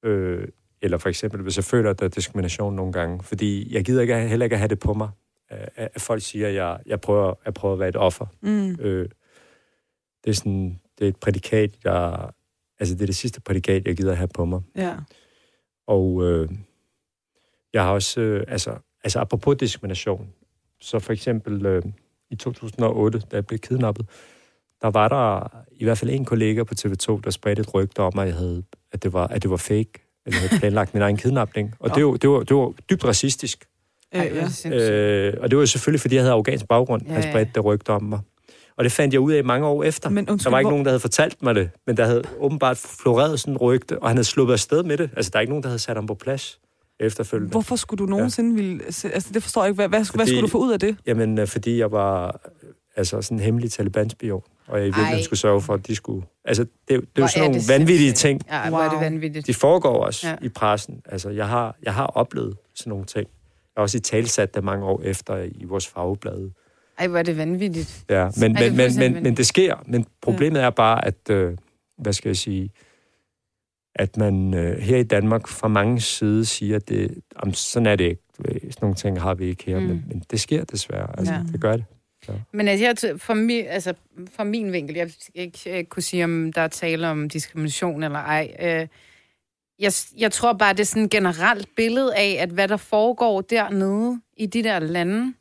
Øh, 0.03 0.47
eller 0.81 0.97
for 0.97 1.09
eksempel, 1.09 1.41
hvis 1.41 1.57
jeg 1.57 1.63
føler, 1.63 1.89
at 1.89 1.99
der 1.99 2.05
er 2.05 2.09
diskrimination 2.09 2.75
nogle 2.75 2.93
gange. 2.93 3.23
Fordi 3.23 3.73
jeg 3.73 3.85
gider 3.85 4.01
ikke, 4.01 4.19
heller 4.19 4.43
ikke 4.43 4.53
at 4.53 4.59
have 4.59 4.67
det 4.67 4.79
på 4.79 4.93
mig, 4.93 5.09
at, 5.49 5.69
at 5.75 6.01
folk 6.01 6.21
siger, 6.21 6.47
at 6.47 6.55
jeg, 6.55 6.79
jeg, 6.85 7.01
prøver, 7.01 7.33
jeg 7.45 7.53
prøver 7.53 7.73
at 7.73 7.79
være 7.79 7.89
et 7.89 7.95
offer. 7.95 8.25
Mm. 8.41 8.71
Øh, 8.79 9.09
det, 10.23 10.29
er 10.29 10.33
sådan, 10.33 10.79
det 10.99 11.05
er 11.05 11.09
et 11.09 11.19
prædikat, 11.19 11.77
jeg, 11.83 12.29
Altså, 12.79 12.95
det 12.95 13.01
er 13.01 13.05
det 13.05 13.15
sidste 13.15 13.41
prædikat, 13.41 13.87
jeg 13.87 13.97
gider 13.97 14.13
have 14.13 14.27
på 14.27 14.45
mig. 14.45 14.61
Ja. 14.75 14.95
Og 15.87 16.23
øh, 16.23 16.49
jeg 17.73 17.83
har 17.83 17.91
også, 17.91 18.21
øh, 18.21 18.43
altså, 18.47 18.77
altså 19.03 19.19
apropos 19.19 19.57
diskrimination, 19.57 20.29
så 20.81 20.99
for 20.99 21.13
eksempel 21.13 21.65
øh, 21.65 21.83
i 22.29 22.35
2008, 22.35 23.19
da 23.19 23.35
jeg 23.35 23.45
blev 23.45 23.59
kidnappet, 23.59 24.05
der 24.81 24.87
var 24.87 25.07
der 25.07 25.47
i 25.71 25.83
hvert 25.83 25.97
fald 25.97 26.11
en 26.11 26.25
kollega 26.25 26.63
på 26.63 26.73
TV2, 26.79 27.21
der 27.23 27.29
spredte 27.29 27.61
et 27.61 27.73
rygte 27.73 27.99
om, 27.99 28.19
at, 28.19 28.27
jeg 28.27 28.35
havde, 28.35 28.63
at, 28.91 29.03
det, 29.03 29.13
var, 29.13 29.27
at 29.27 29.43
det 29.43 29.51
var 29.51 29.57
fake, 29.57 29.91
at 30.25 30.33
jeg 30.33 30.39
havde 30.41 30.59
planlagt 30.59 30.93
min 30.93 31.03
egen 31.03 31.17
kidnapning. 31.17 31.73
Og 31.79 31.95
det 31.95 32.05
var, 32.05 32.11
det, 32.11 32.29
var, 32.29 32.39
det 32.39 32.55
var 32.55 32.73
dybt 32.89 33.05
racistisk. 33.05 33.65
Ja, 34.13 34.23
ja. 34.23 34.91
Øh, 34.91 35.33
og 35.39 35.51
det 35.51 35.59
var 35.59 35.65
selvfølgelig, 35.65 36.01
fordi 36.01 36.15
jeg 36.15 36.23
havde 36.23 36.33
afghansk 36.33 36.67
baggrund, 36.67 37.03
ja, 37.03 37.13
ja. 37.13 37.13
han 37.13 37.31
spredte 37.31 37.51
det 37.55 37.65
rygte 37.65 37.89
om 37.89 38.03
mig. 38.03 38.19
Og 38.77 38.83
det 38.83 38.91
fandt 38.91 39.13
jeg 39.13 39.21
ud 39.21 39.31
af 39.31 39.43
mange 39.43 39.67
år 39.67 39.83
efter. 39.83 40.09
Men, 40.09 40.29
undskyld, 40.29 40.43
der 40.43 40.49
var 40.49 40.59
ikke 40.59 40.65
hvor... 40.65 40.71
nogen, 40.71 40.85
der 40.85 40.91
havde 40.91 40.99
fortalt 40.99 41.43
mig 41.43 41.55
det, 41.55 41.69
men 41.87 41.97
der 41.97 42.05
havde 42.05 42.23
åbenbart 42.39 42.77
floreret 42.77 43.39
sådan 43.39 43.53
en 43.53 43.57
rygte, 43.57 43.99
og 43.99 44.09
han 44.09 44.17
havde 44.17 44.27
sluppet 44.27 44.53
afsted 44.53 44.83
med 44.83 44.97
det. 44.97 45.09
Altså, 45.15 45.29
der 45.33 45.39
er 45.39 45.41
ikke 45.41 45.51
nogen, 45.51 45.63
der 45.63 45.69
havde 45.69 45.79
sat 45.79 45.95
ham 45.95 46.07
på 46.07 46.13
plads 46.13 46.59
efterfølgende. 46.99 47.51
Hvorfor 47.51 47.75
skulle 47.75 47.97
du 47.97 48.05
nogensinde 48.05 48.49
ja. 48.49 48.55
ville... 48.55 48.83
Altså, 48.85 49.29
det 49.33 49.43
forstår 49.43 49.61
jeg 49.61 49.69
ikke. 49.69 49.75
Hvad, 49.75 49.87
hvad, 49.87 50.05
fordi, 50.05 50.17
hvad 50.17 50.25
skulle 50.25 50.41
du 50.41 50.47
få 50.47 50.57
ud 50.57 50.71
af 50.71 50.79
det? 50.79 50.97
Jamen, 51.05 51.39
øh, 51.39 51.47
fordi 51.47 51.79
jeg 51.79 51.91
var 51.91 52.41
altså, 52.95 53.21
sådan 53.21 53.37
en 53.37 53.43
hemmelig 53.43 53.71
talibanspion, 53.71 54.41
og 54.67 54.77
jeg 54.77 54.83
i 54.83 54.87
virkeligheden 54.87 55.23
skulle 55.23 55.39
sørge 55.39 55.61
for, 55.61 55.73
at 55.73 55.87
de 55.87 55.95
skulle... 55.95 56.25
Altså, 56.45 56.63
det, 56.63 56.71
det 56.87 56.97
er 57.15 57.21
jo 57.21 57.27
sådan 57.27 57.49
nogle 57.49 57.61
vanvittige 57.69 58.11
ting. 58.11 58.41
Ja, 58.49 58.69
wow. 58.69 58.79
er 58.79 58.89
det 58.89 58.99
vanvittigt. 58.99 59.47
De 59.47 59.53
foregår 59.53 60.05
også 60.05 60.27
ja. 60.27 60.35
i 60.41 60.49
pressen. 60.49 61.01
Altså, 61.05 61.29
jeg 61.29 61.47
har, 61.47 61.75
jeg 61.83 61.93
har 61.93 62.05
oplevet 62.05 62.57
sådan 62.75 62.89
nogle 62.89 63.05
ting. 63.05 63.27
Jeg 63.75 63.81
har 63.81 63.81
også 63.81 63.97
i 63.97 64.01
talsat 64.01 64.55
det 64.55 64.63
mange 64.63 64.85
år 64.85 65.01
efter 65.01 65.37
i 65.37 65.65
vores 65.65 65.87
fagblade. 65.87 66.51
Ej, 66.97 67.07
hvor 67.07 67.17
er 67.19 67.23
det 67.23 67.37
vanvittigt. 67.37 68.05
Ja, 68.09 68.29
men, 68.39 68.57
Ej, 68.57 68.69
men, 68.69 68.77
men, 68.77 68.99
men, 68.99 69.23
men 69.23 69.37
det 69.37 69.47
sker. 69.47 69.83
Men 69.85 70.05
problemet 70.21 70.59
ja. 70.59 70.65
er 70.65 70.69
bare, 70.69 71.05
at, 71.05 71.29
øh, 71.29 71.57
hvad 71.97 72.13
skal 72.13 72.29
jeg 72.29 72.37
sige, 72.37 72.69
at 73.95 74.17
man 74.17 74.53
øh, 74.53 74.77
her 74.77 74.97
i 74.97 75.03
Danmark 75.03 75.47
fra 75.47 75.67
mange 75.67 76.01
side 76.01 76.45
siger, 76.45 76.75
at 76.75 76.89
det, 76.89 77.21
om, 77.35 77.53
sådan 77.53 77.85
er 77.85 77.95
det 77.95 78.03
ikke. 78.03 78.21
Sådan 78.37 78.71
nogle 78.81 78.95
ting 78.95 79.21
har 79.21 79.33
vi 79.33 79.45
ikke 79.45 79.63
her, 79.65 79.79
mm. 79.79 79.85
men, 79.85 80.05
men 80.07 80.23
det 80.31 80.39
sker 80.39 80.63
desværre. 80.63 81.19
Altså, 81.19 81.33
ja. 81.33 81.39
Det 81.51 81.61
gør 81.61 81.71
det. 81.71 81.85
Ja. 82.27 82.33
Men 82.51 82.67
altså, 82.67 82.85
jeg, 82.85 83.21
for, 83.21 83.33
mi, 83.33 83.59
altså, 83.59 83.93
for 84.35 84.43
min 84.43 84.71
vinkel, 84.71 84.95
jeg 84.95 85.09
skal 85.19 85.73
ikke 85.73 85.89
kunne 85.89 86.03
sige, 86.03 86.23
om 86.23 86.53
der 86.53 86.61
er 86.61 86.67
tale 86.67 87.07
om 87.07 87.29
diskrimination 87.29 88.03
eller 88.03 88.19
ej. 88.19 88.55
Øh, 88.59 88.87
jeg, 89.79 89.91
jeg 90.17 90.31
tror 90.31 90.53
bare, 90.53 90.73
det 90.73 90.79
er 90.79 90.85
sådan 90.85 91.03
et 91.03 91.09
generelt 91.09 91.67
billede 91.75 92.15
af, 92.15 92.37
at 92.39 92.49
hvad 92.49 92.67
der 92.67 92.77
foregår 92.77 93.41
dernede 93.41 94.21
i 94.37 94.45
de 94.45 94.63
der 94.63 94.79
lande, 94.79 95.33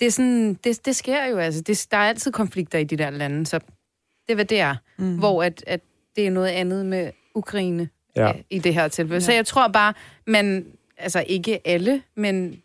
det, 0.00 0.06
er 0.06 0.10
sådan, 0.10 0.54
det, 0.54 0.86
det 0.86 0.96
sker 0.96 1.24
jo 1.24 1.38
altså. 1.38 1.60
Det, 1.60 1.86
der 1.90 1.96
er 1.96 2.08
altid 2.08 2.32
konflikter 2.32 2.78
i 2.78 2.84
de 2.84 2.96
der 2.96 3.10
lande, 3.10 3.46
så 3.46 3.58
det 3.58 4.32
er, 4.32 4.34
hvad 4.34 4.44
det 4.44 4.60
er. 4.60 4.76
Mm. 4.98 5.18
Hvor 5.18 5.42
at, 5.42 5.64
at 5.66 5.80
det 6.16 6.26
er 6.26 6.30
noget 6.30 6.48
andet 6.48 6.86
med 6.86 7.10
Ukraine 7.34 7.88
ja. 8.16 8.28
Øh, 8.28 8.40
i 8.50 8.58
det 8.58 8.74
her 8.74 8.88
tilfælde. 8.88 9.14
Ja. 9.14 9.20
Så 9.20 9.32
jeg 9.32 9.46
tror 9.46 9.68
bare, 9.68 9.94
man, 10.26 10.66
altså 10.96 11.24
ikke 11.26 11.60
alle, 11.64 12.02
men 12.14 12.62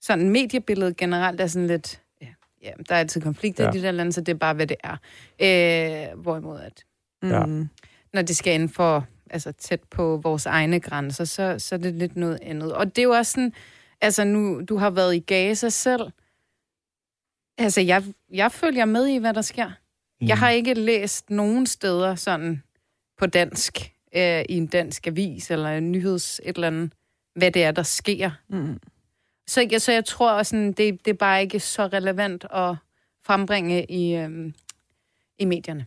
sådan 0.00 0.30
mediebilledet 0.30 0.96
generelt 0.96 1.40
er 1.40 1.46
sådan 1.46 1.66
lidt, 1.66 2.00
ja, 2.22 2.26
ja 2.62 2.70
der 2.88 2.94
er 2.94 2.98
altid 2.98 3.20
konflikter 3.20 3.64
ja. 3.64 3.70
i 3.70 3.72
de 3.72 3.82
der 3.82 3.90
lande, 3.90 4.12
så 4.12 4.20
det 4.20 4.32
er 4.32 4.38
bare, 4.38 4.54
hvad 4.54 4.66
det 4.66 4.76
er. 4.84 4.96
Øh, 5.40 6.20
hvorimod 6.20 6.60
at, 6.60 6.84
ja. 7.22 7.46
mm, 7.46 7.68
når 8.12 8.22
det 8.22 8.36
skal 8.36 8.54
ind 8.54 8.68
for, 8.68 9.06
altså 9.30 9.52
tæt 9.52 9.80
på 9.90 10.20
vores 10.22 10.46
egne 10.46 10.80
grænser, 10.80 11.24
så, 11.24 11.58
så 11.58 11.74
er 11.74 11.78
det 11.78 11.94
lidt 11.94 12.16
noget 12.16 12.38
andet. 12.42 12.72
Og 12.72 12.86
det 12.86 12.98
er 12.98 13.02
jo 13.02 13.10
også 13.10 13.32
sådan, 13.32 13.52
altså 14.00 14.24
nu, 14.24 14.62
du 14.68 14.76
har 14.76 14.90
været 14.90 15.14
i 15.14 15.18
Gaza 15.18 15.68
selv, 15.68 16.02
Altså, 17.58 17.80
jeg, 17.80 18.04
jeg 18.32 18.52
følger 18.52 18.84
med 18.84 19.06
i, 19.06 19.16
hvad 19.16 19.34
der 19.34 19.42
sker. 19.42 19.70
Mm. 20.20 20.26
Jeg 20.26 20.38
har 20.38 20.50
ikke 20.50 20.74
læst 20.74 21.30
nogen 21.30 21.66
steder 21.66 22.14
sådan 22.14 22.62
på 23.18 23.26
dansk, 23.26 23.92
øh, 24.16 24.44
i 24.48 24.56
en 24.56 24.66
dansk 24.66 25.06
avis 25.06 25.50
eller 25.50 25.68
en 25.68 25.92
nyheds 25.92 26.40
et 26.44 26.54
eller 26.56 26.66
andet, 26.66 26.92
hvad 27.34 27.50
det 27.50 27.64
er, 27.64 27.70
der 27.70 27.82
sker. 27.82 28.30
Mm. 28.48 28.80
Så, 29.46 29.68
jeg, 29.70 29.82
så 29.82 29.92
jeg 29.92 30.04
tror, 30.04 30.32
at 30.32 30.46
sådan, 30.46 30.72
det, 30.72 31.04
det 31.04 31.10
er 31.10 31.16
bare 31.16 31.42
ikke 31.42 31.60
så 31.60 31.86
relevant 31.86 32.44
at 32.54 32.76
frembringe 33.24 33.84
i, 33.84 34.14
øh, 34.14 34.52
i 35.38 35.44
medierne. 35.44 35.86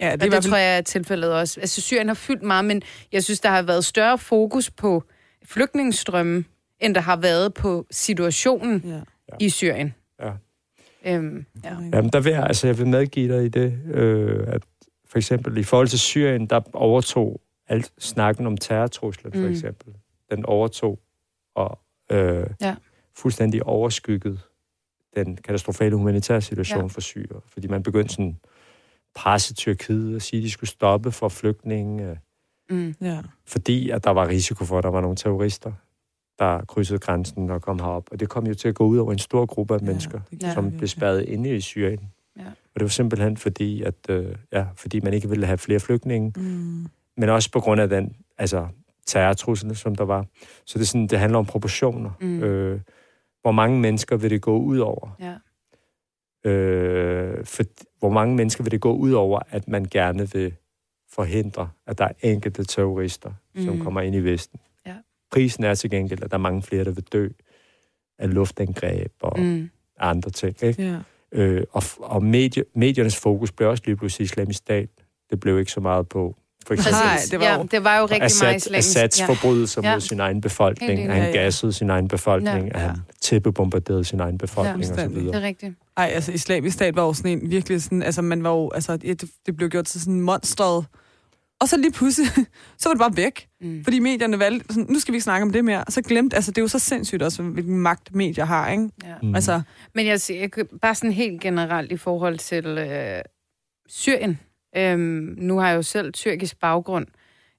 Ja, 0.00 0.12
det, 0.12 0.22
og 0.22 0.30
det 0.30 0.50
tror 0.50 0.56
jeg 0.56 0.76
er 0.76 0.80
tilfældet 0.80 1.32
også. 1.32 1.60
Altså, 1.60 1.80
Syrien 1.80 2.08
har 2.08 2.14
fyldt 2.14 2.42
meget, 2.42 2.64
men 2.64 2.82
jeg 3.12 3.24
synes, 3.24 3.40
der 3.40 3.48
har 3.48 3.62
været 3.62 3.84
større 3.84 4.18
fokus 4.18 4.70
på 4.70 5.04
flygtningestrømmen, 5.44 6.46
end 6.80 6.94
der 6.94 7.00
har 7.00 7.16
været 7.16 7.54
på 7.54 7.86
situationen 7.90 8.82
ja. 8.84 9.00
i 9.40 9.50
Syrien. 9.50 9.94
Ja. 10.20 10.32
Øhm, 11.06 11.46
ja. 11.64 11.76
Jamen, 11.92 12.10
der 12.12 12.20
vil 12.20 12.32
jeg, 12.32 12.42
altså, 12.42 12.66
jeg 12.66 12.78
vil 12.78 12.86
medgive 12.86 13.36
dig 13.36 13.44
i 13.44 13.48
det, 13.48 13.80
øh, 13.86 14.44
at 14.46 14.62
for 15.04 15.18
eksempel 15.18 15.58
i 15.58 15.62
forhold 15.62 15.88
til 15.88 15.98
Syrien, 15.98 16.46
der 16.46 16.60
overtog 16.72 17.40
alt 17.68 17.92
snakken 17.98 18.46
om 18.46 18.56
terrortruslen, 18.56 19.32
for 19.32 19.40
mm. 19.40 19.50
eksempel. 19.50 19.94
Den 20.30 20.44
overtog 20.44 20.98
og 21.54 21.78
øh, 22.10 22.46
ja. 22.60 22.74
fuldstændig 23.16 23.62
overskygget 23.62 24.40
den 25.16 25.36
katastrofale 25.36 25.96
humanitære 25.96 26.40
situation 26.40 26.80
ja. 26.80 26.86
for 26.86 27.00
Syrien. 27.00 27.40
Fordi 27.48 27.66
man 27.66 27.82
begyndte 27.82 28.14
sådan 28.14 28.38
presse 29.14 29.54
Tyrkiet 29.54 30.14
og 30.14 30.22
sige, 30.22 30.40
at 30.40 30.44
de 30.44 30.50
skulle 30.50 30.70
stoppe 30.70 31.12
for 31.12 31.28
flygtninge. 31.28 32.18
Mm. 32.70 32.94
Ja. 33.00 33.22
Fordi 33.46 33.90
at 33.90 34.04
der 34.04 34.10
var 34.10 34.28
risiko 34.28 34.64
for, 34.64 34.78
at 34.78 34.84
der 34.84 34.90
var 34.90 35.00
nogle 35.00 35.16
terrorister 35.16 35.72
der 36.38 36.64
krydsede 36.64 36.98
grænsen 36.98 37.50
og 37.50 37.62
kom 37.62 37.78
herop. 37.78 38.08
Og 38.10 38.20
det 38.20 38.28
kom 38.28 38.46
jo 38.46 38.54
til 38.54 38.68
at 38.68 38.74
gå 38.74 38.86
ud 38.86 38.98
over 38.98 39.12
en 39.12 39.18
stor 39.18 39.46
gruppe 39.46 39.74
af 39.74 39.80
ja, 39.80 39.84
mennesker, 39.86 40.20
ja, 40.42 40.54
som 40.54 40.72
blev 40.72 40.88
spærret 40.88 41.22
inde 41.22 41.56
i 41.56 41.60
Syrien. 41.60 42.00
Ja. 42.38 42.46
Og 42.46 42.74
det 42.80 42.82
var 42.82 42.88
simpelthen 42.88 43.36
fordi, 43.36 43.82
at 43.82 43.94
øh, 44.08 44.34
ja, 44.52 44.66
fordi 44.76 45.00
man 45.00 45.14
ikke 45.14 45.28
ville 45.28 45.46
have 45.46 45.58
flere 45.58 45.80
flygtninge, 45.80 46.32
mm. 46.36 46.86
men 47.16 47.28
også 47.28 47.50
på 47.50 47.60
grund 47.60 47.80
af 47.80 47.88
den 47.88 48.16
altså, 48.38 48.68
terrortrussel, 49.06 49.76
som 49.76 49.94
der 49.94 50.04
var. 50.04 50.26
Så 50.64 50.78
det, 50.78 50.84
er 50.84 50.86
sådan, 50.86 51.06
det 51.06 51.18
handler 51.18 51.38
om 51.38 51.46
proportioner. 51.46 52.10
Mm. 52.20 52.42
Øh, 52.42 52.80
hvor 53.42 53.52
mange 53.52 53.80
mennesker 53.80 54.16
vil 54.16 54.30
det 54.30 54.40
gå 54.42 54.58
ud 54.58 54.78
over? 54.78 55.16
Ja. 55.20 55.34
Øh, 56.50 57.44
for, 57.44 57.62
hvor 57.98 58.10
mange 58.10 58.36
mennesker 58.36 58.64
vil 58.64 58.70
det 58.70 58.80
gå 58.80 58.92
ud 58.92 59.12
over, 59.12 59.40
at 59.50 59.68
man 59.68 59.84
gerne 59.90 60.32
vil 60.32 60.54
forhindre, 61.10 61.68
at 61.86 61.98
der 61.98 62.04
er 62.04 62.12
enkelte 62.22 62.64
terrorister, 62.64 63.32
mm. 63.54 63.64
som 63.64 63.76
Mm. 63.76 63.82
kommer 63.82 64.00
ind 64.00 64.14
i 64.16 64.20
Vesten. 64.20 64.60
Ja. 65.36 65.40
Prisen 65.40 65.64
er 65.64 65.74
til 65.74 65.90
gengæld, 65.90 66.22
at 66.22 66.30
der 66.30 66.36
er 66.36 66.40
mange 66.40 66.62
flere, 66.62 66.84
der 66.84 66.90
vil 66.90 67.04
dø 67.12 67.28
af 68.18 68.34
luftangreb 68.34 69.12
og 69.22 69.40
mm. 69.40 69.70
Andre 70.00 70.30
ting. 70.30 70.56
Ikke? 70.62 70.82
Ja. 70.82 70.96
Øh, 71.40 71.64
og 71.72 71.82
og 71.98 72.24
medie, 72.24 72.64
mediernes 72.74 73.16
fokus 73.16 73.52
blev 73.52 73.68
også 73.68 73.82
lige 73.86 73.96
pludselig 73.96 74.24
islamisk 74.24 74.58
stat. 74.58 74.88
Det 75.30 75.40
blev 75.40 75.58
ikke 75.58 75.72
så 75.72 75.80
meget 75.80 76.08
på 76.08 76.36
for 76.66 76.74
eksempel 76.74 76.92
Nej, 77.04 77.18
det 77.30 77.40
var 77.40 77.46
ja, 77.46 77.56
jo- 77.58 77.68
det 77.70 77.84
var 77.84 77.98
jo 77.98 78.02
rigtig 78.04 78.18
meget 78.18 78.24
Assad, 78.24 78.56
islamisk. 78.56 78.88
Assads 78.88 79.20
ja. 79.20 79.26
forbrydelser 79.26 79.80
Ja. 79.84 79.92
mod 79.94 80.00
sin 80.00 80.20
egen 80.20 80.40
befolkning. 80.40 81.00
At 81.00 81.14
han 81.14 81.22
Ja, 81.22 81.28
ja. 81.28 81.32
gassede 81.44 81.72
sin 81.72 81.90
egen 81.90 82.08
befolkning, 82.08 82.66
Ja. 82.66 82.74
at 82.74 82.80
han 82.80 82.90
Ja. 82.90 83.00
tæppebombarderede 83.20 84.04
sin 84.04 84.20
egen 84.20 84.38
befolkning 84.38 84.78
og 84.78 84.84
så 84.84 84.90
fuldstændig. 84.90 85.20
videre. 85.22 85.36
Det 85.36 85.42
er 85.44 85.46
rigtigt. 85.48 85.74
Ej, 85.96 86.10
altså 86.14 86.32
islamisk 86.32 86.74
stat 86.74 86.96
var 86.96 87.02
jo 87.02 87.12
sådan 87.12 87.30
en 87.42 87.50
virkelig 87.50 87.82
sådan, 87.82 88.02
altså 88.02 88.22
man 88.22 88.42
var 88.42 88.50
jo, 88.50 88.70
altså 88.74 88.92
ja, 89.04 89.08
det, 89.12 89.24
det 89.46 89.56
blev 89.56 89.68
gjort 89.68 89.84
til 89.84 90.00
sådan 90.00 90.20
monstret. 90.20 90.84
Og 91.60 91.68
så 91.68 91.76
lige 91.76 91.92
pludselig, 91.92 92.30
så 92.78 92.88
var 92.88 92.92
det 92.94 92.98
bare 92.98 93.16
væk. 93.16 93.48
Mm. 93.60 93.84
Fordi 93.84 93.98
medierne 93.98 94.38
valgte, 94.38 94.74
sådan, 94.74 94.86
nu 94.92 94.98
skal 94.98 95.12
vi 95.12 95.16
ikke 95.16 95.24
snakke 95.24 95.42
om 95.42 95.52
det 95.52 95.64
mere. 95.64 95.84
Og 95.84 95.92
så 95.92 96.02
glemte, 96.02 96.36
altså 96.36 96.50
det 96.50 96.58
er 96.58 96.62
jo 96.62 96.68
så 96.68 96.78
sindssygt 96.78 97.22
også, 97.22 97.42
hvilken 97.42 97.78
magt 97.78 98.14
medier 98.14 98.44
har, 98.44 98.70
ikke? 98.70 98.90
Ja. 99.04 99.14
Mm. 99.22 99.34
Altså, 99.34 99.62
Men 99.94 100.06
jeg 100.06 100.20
siger, 100.20 100.48
bare 100.82 100.94
sådan 100.94 101.12
helt 101.12 101.40
generelt 101.40 101.92
i 101.92 101.96
forhold 101.96 102.38
til 102.38 102.66
øh, 102.66 103.22
Syrien. 103.88 104.40
Øhm, 104.76 105.34
nu 105.38 105.58
har 105.58 105.68
jeg 105.68 105.76
jo 105.76 105.82
selv 105.82 106.12
tyrkisk 106.12 106.60
baggrund, 106.60 107.06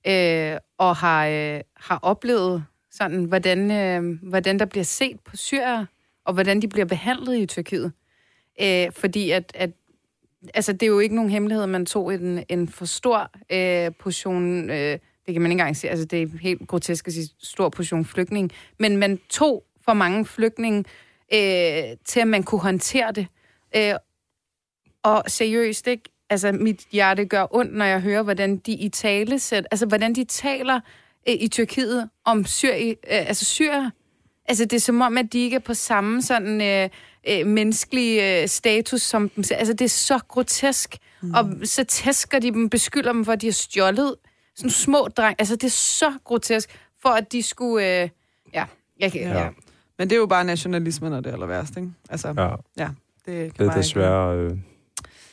øh, 0.08 0.58
og 0.78 0.96
har, 0.96 1.28
øh, 1.28 1.62
har 1.76 2.00
oplevet 2.02 2.66
sådan, 2.92 3.24
hvordan, 3.24 3.72
øh, 3.72 4.30
hvordan 4.30 4.60
der 4.60 4.66
bliver 4.66 4.84
set 4.84 5.20
på 5.20 5.38
syrer, 5.38 5.86
og 6.26 6.34
hvordan 6.34 6.62
de 6.62 6.68
bliver 6.68 6.86
behandlet 6.86 7.38
i 7.38 7.46
Tyrkiet. 7.46 7.92
Øh, 8.62 8.92
fordi 8.92 9.32
at, 9.32 9.52
at 9.56 9.70
altså, 10.54 10.74
det 10.74 10.84
er 10.84 10.88
jo 10.88 11.00
ikke 11.00 11.16
nogen 11.16 11.32
hemmelighed, 11.32 11.64
at 11.64 11.70
man 11.70 11.86
tog 11.86 12.14
en, 12.14 12.44
en 12.50 12.68
for 12.68 12.86
stor 12.86 13.32
øh, 13.50 13.92
portion, 14.00 14.70
øh, 14.70 15.00
det 15.26 15.34
kan 15.34 15.42
man 15.42 15.52
ikke 15.52 15.62
engang 15.62 15.78
sige, 15.78 15.92
altså 15.92 16.06
det 16.06 16.22
er 16.22 16.28
helt 16.42 16.68
grotesk 16.68 17.08
at 17.08 17.14
sige, 17.14 17.28
stor 17.40 17.70
portion 17.70 18.06
flygtning, 18.06 18.52
men 18.80 18.98
man 18.98 19.20
tog 19.30 19.64
for 19.86 19.94
mange 19.94 20.26
flygtninge 20.26 20.84
øh, 21.34 21.98
til, 22.06 22.20
at 22.20 22.28
man 22.28 22.44
kunne 22.44 22.62
håndtere 22.62 23.12
det. 23.12 23.28
Øh, 23.76 23.94
og 25.04 25.24
seriøst, 25.28 25.88
ikke? 25.88 26.04
Altså, 26.30 26.52
mit 26.52 26.82
hjerte 26.92 27.26
gør 27.26 27.48
ondt, 27.52 27.74
når 27.74 27.86
jeg 27.86 28.02
hører, 28.02 28.24
hvordan 28.24 28.58
de 28.58 28.72
i 28.72 28.90
tale 28.90 29.40
sæt, 29.40 29.66
altså, 29.72 29.86
hvordan 29.86 30.16
de 30.16 30.24
taler 30.24 30.80
øh, 31.30 31.36
i 31.40 31.48
Tyrkiet 31.48 32.10
om 32.26 32.46
syri, 32.46 32.90
øh, 32.90 32.96
altså 33.08 33.46
syrer. 33.46 33.90
Altså, 34.48 34.66
det 34.66 34.74
er 34.74 34.80
som 34.80 35.02
om, 35.02 35.18
at 35.18 35.34
de 35.34 35.40
ikke 35.40 35.56
er 35.56 35.60
på 35.60 35.74
samme 35.74 36.22
sådan 36.22 36.62
øh, 36.62 36.90
øh, 37.30 37.48
menneskelig 37.48 38.20
øh, 38.22 38.48
status 38.48 39.02
som 39.02 39.30
dem. 39.30 39.44
selv. 39.44 39.58
Altså, 39.58 39.74
det 39.74 39.86
er 39.86 39.90
så 39.90 40.20
grotesk. 40.28 40.98
Mm. 41.22 41.34
Og 41.34 41.50
så 41.64 41.84
tæsker 41.84 42.40
de 42.40 42.52
dem, 42.52 42.70
beskylder 42.70 43.12
dem 43.12 43.26
for, 43.26 43.32
at 43.32 43.42
de 43.42 43.48
har 43.48 43.52
stjålet 43.52 44.16
sådan 44.56 44.70
små 44.70 45.08
dreng. 45.18 45.36
Altså, 45.40 45.56
det 45.56 45.64
er 45.64 45.70
så 45.70 46.14
grotesk, 46.24 46.80
for 47.02 47.10
at 47.10 47.32
de 47.32 47.44
skulle... 47.44 48.02
Øh, 48.02 48.10
ja, 48.54 48.66
jeg 49.00 49.12
kan... 49.12 49.22
Ja. 49.22 49.40
Ja. 49.40 49.50
men 49.98 50.10
det 50.10 50.16
er 50.16 50.20
jo 50.20 50.26
bare 50.26 50.44
nationalismen, 50.44 51.14
og 51.14 51.24
det 51.24 51.30
er 51.30 51.34
aller 51.34 51.48
værst, 51.48 51.78
ikke? 51.78 51.90
Altså, 52.10 52.34
ja. 52.38 52.50
Ja, 52.84 52.90
det 53.26 53.54
kan 53.54 53.66
det 53.66 53.74
er 53.74 53.78
desværre 53.78 54.38
øh, 54.38 54.58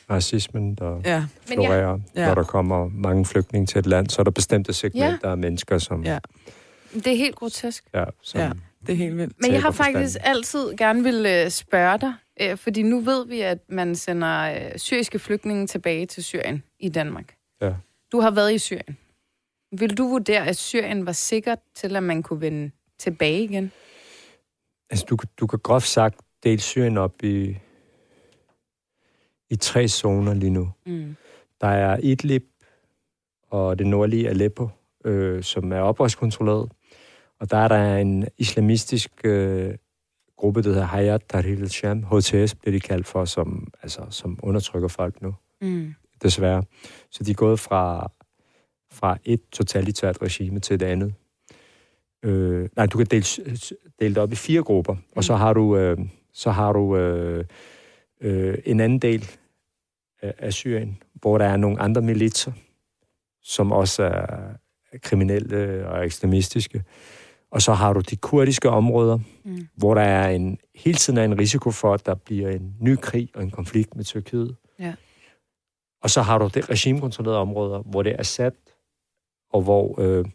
racismen, 0.09 0.75
der 0.75 0.97
Ikke. 0.97 1.09
Ja, 1.09 1.25
Men 1.49 1.61
ja. 1.61 1.67
florerer. 1.67 1.99
Ja. 2.15 2.27
Når 2.27 2.35
der 2.35 2.43
kommer 2.43 2.89
mange 2.93 3.25
flygtninge 3.25 3.67
til 3.67 3.79
et 3.79 3.85
land, 3.85 4.09
så 4.09 4.21
er 4.21 4.23
der 4.23 4.31
bestemte 4.31 4.73
segmenter 4.73 5.31
af 5.31 5.37
mennesker, 5.37 5.77
som... 5.77 6.03
Ja. 6.03 6.19
Det 6.93 7.07
er 7.07 7.17
helt 7.17 7.35
grotesk. 7.35 7.83
Ja, 7.93 8.03
som 8.21 8.41
Ja. 8.41 8.51
Det 8.87 8.93
er 8.93 8.97
helt 8.97 9.17
vildt. 9.17 9.33
Men 9.41 9.51
jeg 9.51 9.61
har 9.61 9.71
faktisk 9.71 10.17
altid 10.21 10.73
gerne 10.77 11.03
vil 11.03 11.25
øh, 11.25 11.49
spørge 11.49 11.97
dig, 11.97 12.13
øh, 12.41 12.57
fordi 12.57 12.83
nu 12.83 12.99
ved 12.99 13.27
vi, 13.27 13.41
at 13.41 13.59
man 13.69 13.95
sender 13.95 14.53
øh, 14.53 14.77
syriske 14.77 15.19
flygtninge 15.19 15.67
tilbage 15.67 16.05
til 16.05 16.23
Syrien 16.23 16.63
i 16.79 16.89
Danmark. 16.89 17.35
Ja. 17.61 17.73
Du 18.11 18.19
har 18.19 18.31
været 18.31 18.53
i 18.53 18.57
Syrien. 18.57 18.97
Vil 19.71 19.97
du 19.97 20.07
vurdere, 20.07 20.47
at 20.47 20.57
Syrien 20.57 21.05
var 21.05 21.11
sikkert 21.11 21.59
til, 21.75 21.95
at 21.95 22.03
man 22.03 22.23
kunne 22.23 22.41
vende 22.41 22.71
tilbage 22.99 23.43
igen? 23.43 23.71
Altså, 24.89 25.05
du, 25.09 25.17
du 25.39 25.47
kan 25.47 25.59
groft 25.59 25.87
sagt 25.87 26.19
dele 26.43 26.61
Syrien 26.61 26.97
op 26.97 27.23
i, 27.23 27.57
i 29.49 29.55
tre 29.55 29.87
zoner 29.87 30.33
lige 30.33 30.49
nu. 30.49 30.71
Mm. 30.85 31.15
Der 31.61 31.67
er 31.67 31.97
Idlib 32.03 32.43
og 33.49 33.79
det 33.79 33.87
nordlige 33.87 34.29
Aleppo, 34.29 34.69
øh, 35.05 35.43
som 35.43 35.71
er 35.71 35.79
oprørskontrolleret. 35.79 36.71
Og 37.39 37.51
der 37.51 37.57
er 37.57 37.67
der 37.67 37.97
en 37.97 38.27
islamistisk 38.37 39.11
øh, 39.23 39.75
gruppe, 40.37 40.61
der 40.63 40.69
hedder 40.69 40.85
Hayat 40.85 41.23
Tahrir 41.29 41.61
al-Sham, 41.61 42.03
HTS 42.03 42.55
bliver 42.55 42.71
de 42.71 42.79
kaldt 42.79 43.07
for, 43.07 43.25
som, 43.25 43.67
altså, 43.83 44.01
som 44.09 44.39
undertrykker 44.43 44.87
folk 44.87 45.21
nu, 45.21 45.35
Mm. 45.61 45.93
desværre. 46.23 46.63
Så 47.11 47.23
de 47.23 47.31
er 47.31 47.35
gået 47.35 47.59
fra, 47.59 48.11
fra 48.91 49.17
et 49.25 49.41
totalitært 49.51 50.21
regime 50.21 50.59
til 50.59 50.79
det 50.79 50.85
andet. 50.85 51.13
Øh, 52.23 52.69
nej, 52.75 52.85
du 52.85 52.97
kan 52.97 53.07
dele, 53.07 53.25
dele 53.99 54.15
det 54.15 54.17
op 54.17 54.31
i 54.31 54.35
fire 54.35 54.63
grupper, 54.63 54.95
og 55.15 55.23
så 55.23 55.35
har 55.35 55.53
du, 55.53 55.77
øh, 55.77 55.97
så 56.33 56.51
har 56.51 56.73
du 56.73 56.97
øh, 56.97 57.45
øh, 58.21 58.57
en 58.65 58.79
anden 58.79 58.99
del 58.99 59.29
af, 60.21 60.33
af 60.37 60.53
Syrien, 60.53 60.97
hvor 61.13 61.37
der 61.37 61.45
er 61.45 61.57
nogle 61.57 61.79
andre 61.79 62.01
militser, 62.01 62.51
som 63.41 63.71
også 63.71 64.03
er 64.03 64.53
kriminelle 64.97 65.87
og 65.89 66.05
ekstremistiske. 66.05 66.83
Og 67.53 67.61
så 67.61 67.73
har 67.73 67.93
du 67.93 67.99
de 67.99 68.15
kurdiske 68.15 68.69
områder, 68.69 69.19
Mm. 69.45 69.67
hvor 69.75 69.93
der 69.93 70.01
er 70.01 70.29
en, 70.29 70.57
hele 70.75 70.97
tiden 70.97 71.19
er 71.19 71.23
en 71.23 71.39
risiko 71.39 71.71
for, 71.71 71.93
at 71.93 72.05
der 72.05 72.15
bliver 72.15 72.49
en 72.49 72.75
ny 72.79 72.95
krig 72.95 73.29
og 73.35 73.43
en 73.43 73.51
konflikt 73.51 73.95
med 73.95 74.03
Tyrkiet. 74.03 74.55
Ja. 74.79 74.93
Og 76.01 76.09
så 76.09 76.21
har 76.21 76.37
du 76.37 76.49
det 76.53 76.69
regimekontrollerede 76.69 77.39
områder, 77.39 77.79
hvor 77.79 78.03
det 78.03 78.11
er 78.11 78.19
Assad, 78.19 78.51
og 79.53 79.61
hvor 79.61 80.01
øh, 80.01 80.25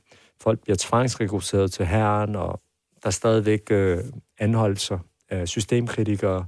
folk 0.41 0.61
bliver 0.61 0.77
tvangsrekrutteret 0.81 1.73
til 1.73 1.87
herren, 1.87 2.37
og 2.37 2.61
der 3.03 3.07
er 3.07 3.11
stadigvæk 3.11 3.71
øh, 3.71 4.05
anholdelser 4.39 4.99
af 5.29 5.49
systemkritikere, 5.49 6.47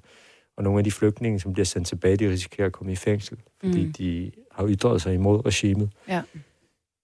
og 0.56 0.64
nogle 0.64 0.78
af 0.78 0.84
de 0.84 0.90
flygtninge, 0.90 1.40
som 1.40 1.52
bliver 1.52 1.66
sendt 1.66 1.88
tilbage, 1.88 2.16
de 2.16 2.30
risikerer 2.30 2.66
at 2.66 2.72
komme 2.72 2.92
i 2.92 2.96
fængsel, 2.96 3.38
fordi 3.60 3.86
mm. 3.86 3.92
de 3.92 4.32
har 4.52 4.66
ytret 4.68 5.02
sig 5.02 5.14
imod 5.14 5.46
regimet. 5.46 5.90
Ja. 6.08 6.22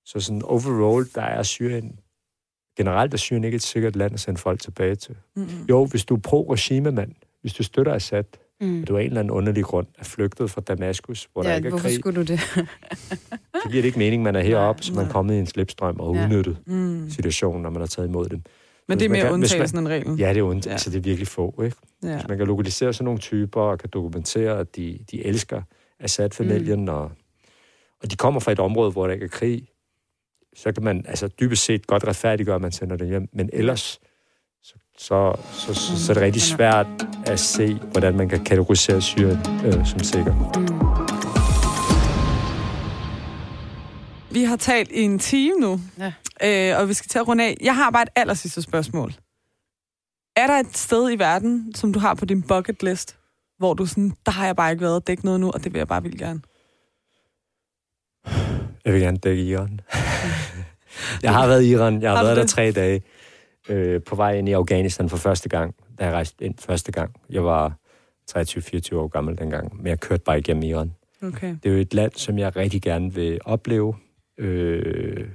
Så 0.05 0.21
sådan 0.21 0.43
overall, 0.43 1.07
der 1.15 1.23
er 1.23 1.43
Syrien, 1.43 1.99
generelt 2.77 3.15
er 3.15 3.19
Syrien 3.19 3.45
ikke 3.45 3.57
et 3.57 3.63
sikkert 3.63 3.97
land 3.97 4.15
at 4.15 4.21
sende 4.21 4.41
folk 4.41 4.61
tilbage 4.61 4.95
til. 4.95 5.15
Mm-hmm. 5.37 5.51
Jo, 5.69 5.85
hvis 5.85 6.05
du 6.05 6.15
er 6.15 6.19
pro-regimemand, 6.21 7.13
hvis 7.41 7.53
du 7.55 7.63
støtter 7.63 7.95
Assad, 7.95 8.25
Mm. 8.61 8.81
og 8.83 8.89
du 8.89 8.97
af 8.97 9.01
en 9.01 9.07
eller 9.07 9.21
anden 9.21 9.31
underlig 9.31 9.65
grund 9.65 9.87
er 9.99 10.05
flygtet 10.05 10.51
fra 10.51 10.61
Damaskus, 10.61 11.29
hvor 11.33 11.43
ja, 11.45 11.49
der 11.51 11.57
ikke 11.57 11.67
er 11.67 11.71
hvorfor 11.71 11.89
krig, 11.89 11.95
skulle 11.99 12.17
du 12.17 12.33
det? 12.33 12.41
så 13.63 13.69
giver 13.71 13.83
det 13.83 13.85
ikke 13.85 13.99
mening, 13.99 14.23
man 14.23 14.37
er 14.37 14.41
heroppe, 14.41 14.83
så 14.83 14.95
man 14.95 15.05
er 15.07 15.11
kommet 15.11 15.35
i 15.35 15.39
en 15.39 15.47
slipstrøm 15.47 16.01
og 16.01 16.15
Ja. 16.17 16.25
udnyttet 16.25 16.59
Mm. 16.67 17.11
situationen, 17.11 17.63
når 17.63 17.71
man 17.71 17.81
har 17.81 17.87
taget 17.87 18.09
imod 18.09 18.29
dem. 18.29 18.43
Men 18.89 18.99
det 18.99 19.05
er 19.05 19.09
mere 19.09 19.21
kan- 19.21 19.27
hvis 19.27 19.31
man- 19.31 19.41
undtagelsen 19.41 19.79
end 19.79 19.89
reglen. 19.89 20.19
Ja, 20.19 20.29
det 20.35 20.41
er 20.41 20.47
Ja. 20.47 20.61
ja. 20.67 20.71
altså 20.71 20.91
det 20.91 20.97
er 20.97 21.01
virkelig 21.01 21.29
få, 21.29 21.63
ikke? 21.65 21.77
ja. 22.03 22.13
Hvis 22.17 22.29
man 22.29 22.39
kan 22.39 22.47
lokalisere 22.47 22.93
sådan 22.93 23.05
nogle 23.05 23.21
typer, 23.21 23.61
og 23.61 23.79
kan 23.79 23.91
dokumentere, 23.93 24.59
at 24.59 24.77
de, 24.77 24.99
de 25.11 25.25
elsker 25.27 25.63
Assad-familien, 26.01 26.81
mm. 26.83 26.89
og, 26.89 27.11
og 28.03 28.11
de 28.11 28.17
kommer 28.17 28.41
fra 28.41 28.53
et 28.53 28.59
område, 28.61 28.91
hvor 28.91 29.07
der 29.07 29.15
ikke 29.15 29.25
er 29.25 29.29
krig, 29.29 29.69
så 30.57 30.73
kan 30.73 30.85
man 30.85 31.05
altså 31.09 31.29
dybest 31.29 31.65
set 31.65 31.87
godt 31.87 32.05
retfærdiggøre, 32.05 32.55
at 32.57 32.63
man 32.63 32.73
sender 32.73 32.97
dem 32.97 33.09
hjem. 33.09 33.29
Men 33.33 33.51
ellers, 33.53 34.01
så, 34.63 34.75
så, 34.99 35.37
så, 35.53 35.75
så, 35.75 36.05
så 36.05 36.13
er 36.13 36.15
det 36.15 36.23
rigtig 36.23 36.43
svært 36.43 36.87
at 37.27 37.41
se, 37.41 37.75
hvordan 37.75 38.17
man 38.17 38.29
kan 38.29 38.45
kategorisere 38.45 39.03
Syrien 39.03 39.39
øh, 39.67 39.87
som 39.87 39.99
sikker. 40.01 40.35
Vi 44.31 44.43
har 44.45 44.57
talt 44.57 44.91
i 44.93 45.01
en 45.03 45.19
time 45.19 45.55
nu, 45.61 45.81
Ja. 45.99 46.13
øh, 46.73 46.81
og 46.81 46.89
vi 46.89 46.95
skal 46.95 47.09
til 47.09 47.19
at 47.19 47.29
runde 47.29 47.45
af. 47.45 47.57
Jeg 47.61 47.77
har 47.77 47.91
bare 47.91 48.03
et 48.03 48.09
aller 48.17 48.35
sidste 48.35 48.63
spørgsmål. 48.63 49.13
Er 50.37 50.47
der 50.47 50.55
et 50.59 50.77
sted 50.77 51.13
i 51.13 51.19
verden, 51.19 51.75
som 51.75 51.93
du 51.93 51.99
har 51.99 52.15
på 52.15 52.25
din 52.25 52.43
bucket 52.43 52.83
list, 52.83 53.17
hvor 53.59 53.75
du 53.75 53.87
sådan, 53.87 54.13
der 54.27 54.33
har 54.33 54.47
jeg 54.47 54.57
bare 54.57 54.71
ikke 54.71 54.83
været, 54.85 55.07
dække 55.07 55.25
noget 55.25 55.41
nu, 55.41 55.51
og 55.51 55.65
det 55.65 55.73
vil 55.73 55.79
jeg 55.79 55.89
bare 55.89 56.03
vildt 56.03 56.19
gerne? 56.19 56.41
Jeg 58.87 58.95
vil 58.95 59.03
gerne 59.03 59.17
dække 59.17 59.43
Iran. 59.43 59.81
jeg 61.23 61.33
har 61.35 61.47
været 61.47 61.63
i 61.63 61.71
Iran. 61.71 62.03
Jeg 62.03 62.11
har, 62.11 62.17
Har 62.17 62.25
været 62.25 62.37
der 62.37 62.43
det? 62.43 62.51
tre 62.51 62.73
dage 62.73 63.03
øh, 63.69 64.03
på 64.03 64.17
vej 64.17 64.33
ind 64.39 64.49
i 64.49 64.53
Afghanistan 64.53 65.09
for 65.09 65.17
første 65.17 65.49
gang, 65.49 65.75
da 65.99 66.05
jeg 66.05 66.13
rejste 66.13 66.45
ind 66.45 66.55
første 66.59 66.93
gang. 66.93 67.15
Jeg 67.31 67.45
var 67.45 67.79
23-24 68.31 68.97
år 68.97 69.09
gammel 69.09 69.39
dengang, 69.39 69.77
men 69.77 69.87
jeg 69.87 70.01
kørte 70.01 70.23
bare 70.23 70.39
igennem 70.39 70.63
Iran. 70.63 70.93
Okay. 71.23 71.57
Det 71.63 71.69
er 71.69 71.75
jo 71.75 71.81
et 71.81 71.95
land, 71.95 72.13
som 72.15 72.39
jeg 72.39 72.57
rigtig 72.57 72.83
gerne 72.83 73.15
vil 73.15 73.39
opleve, 73.45 73.95
øh, 74.39 75.29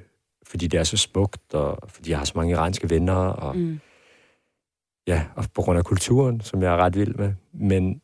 fordi 0.48 0.68
det 0.68 0.80
er 0.80 0.84
så 0.84 0.98
smukt, 0.98 1.54
og 1.54 1.90
fordi 1.90 2.10
jeg 2.10 2.18
har 2.18 2.26
så 2.26 2.34
mange 2.36 2.52
iranske 2.52 2.90
venner, 2.90 3.14
og, 3.16 3.58
mm. 3.58 3.80
Ja, 5.08 5.26
og 5.36 5.46
på 5.54 5.62
grund 5.62 5.78
af 5.78 5.86
kulturen, 5.86 6.42
som 6.42 6.62
jeg 6.62 6.74
er 6.74 6.78
ret 6.78 6.96
vild 6.96 7.16
med, 7.16 7.34
men 7.54 8.02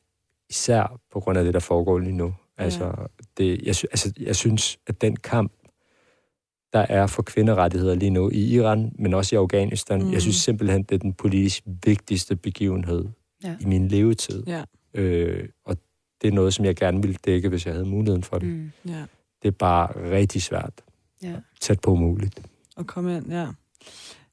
især 0.49 0.99
på 1.11 1.19
grund 1.19 1.37
af 1.37 1.43
det, 1.43 1.53
der 1.53 1.59
foregår 1.59 1.99
lige 1.99 2.17
nu. 2.17 2.33
Altså. 2.57 2.93
Det, 3.37 3.49
jeg, 3.61 3.75
altså, 3.91 4.13
jeg 4.19 4.35
synes, 4.35 4.79
at 4.87 5.01
den 5.01 5.15
kamp, 5.15 5.51
der 6.73 6.79
er 6.79 7.07
for 7.07 7.21
kvinderettigheder 7.21 7.95
lige 7.95 8.09
nu 8.09 8.29
i 8.29 8.39
Iran, 8.55 8.91
men 8.99 9.13
også 9.13 9.35
i 9.35 9.37
Afghanistan, 9.37 10.03
Mm. 10.03 10.11
jeg 10.13 10.21
synes 10.21 10.35
simpelthen, 10.35 10.83
det 10.83 10.95
er 10.95 10.99
den 10.99 11.13
politisk 11.13 11.63
vigtigste 11.85 12.35
begivenhed 12.35 13.05
Ja. 13.43 13.55
i 13.61 13.65
min 13.65 13.87
levetid. 13.87 14.43
Ja. 14.47 14.63
Øh, 14.93 15.49
og 15.65 15.77
det 16.21 16.27
er 16.27 16.31
noget, 16.31 16.53
som 16.53 16.65
jeg 16.65 16.75
gerne 16.75 17.01
ville 17.01 17.17
dække, 17.25 17.49
hvis 17.49 17.65
jeg 17.65 17.73
havde 17.73 17.85
muligheden 17.85 18.23
for 18.23 18.39
det. 18.39 18.47
Mm. 18.49 18.71
Mm. 18.83 18.91
Ja. 18.91 19.03
Det 19.41 19.47
er 19.47 19.51
bare 19.51 20.11
rigtig 20.11 20.41
svært. 20.41 20.73
Ja. 21.23 21.35
Tæt 21.61 21.79
på 21.81 21.91
umuligt. 21.91 22.39
at 22.77 22.87
komme 22.87 23.17
ind, 23.17 23.31
ja. 23.31 23.47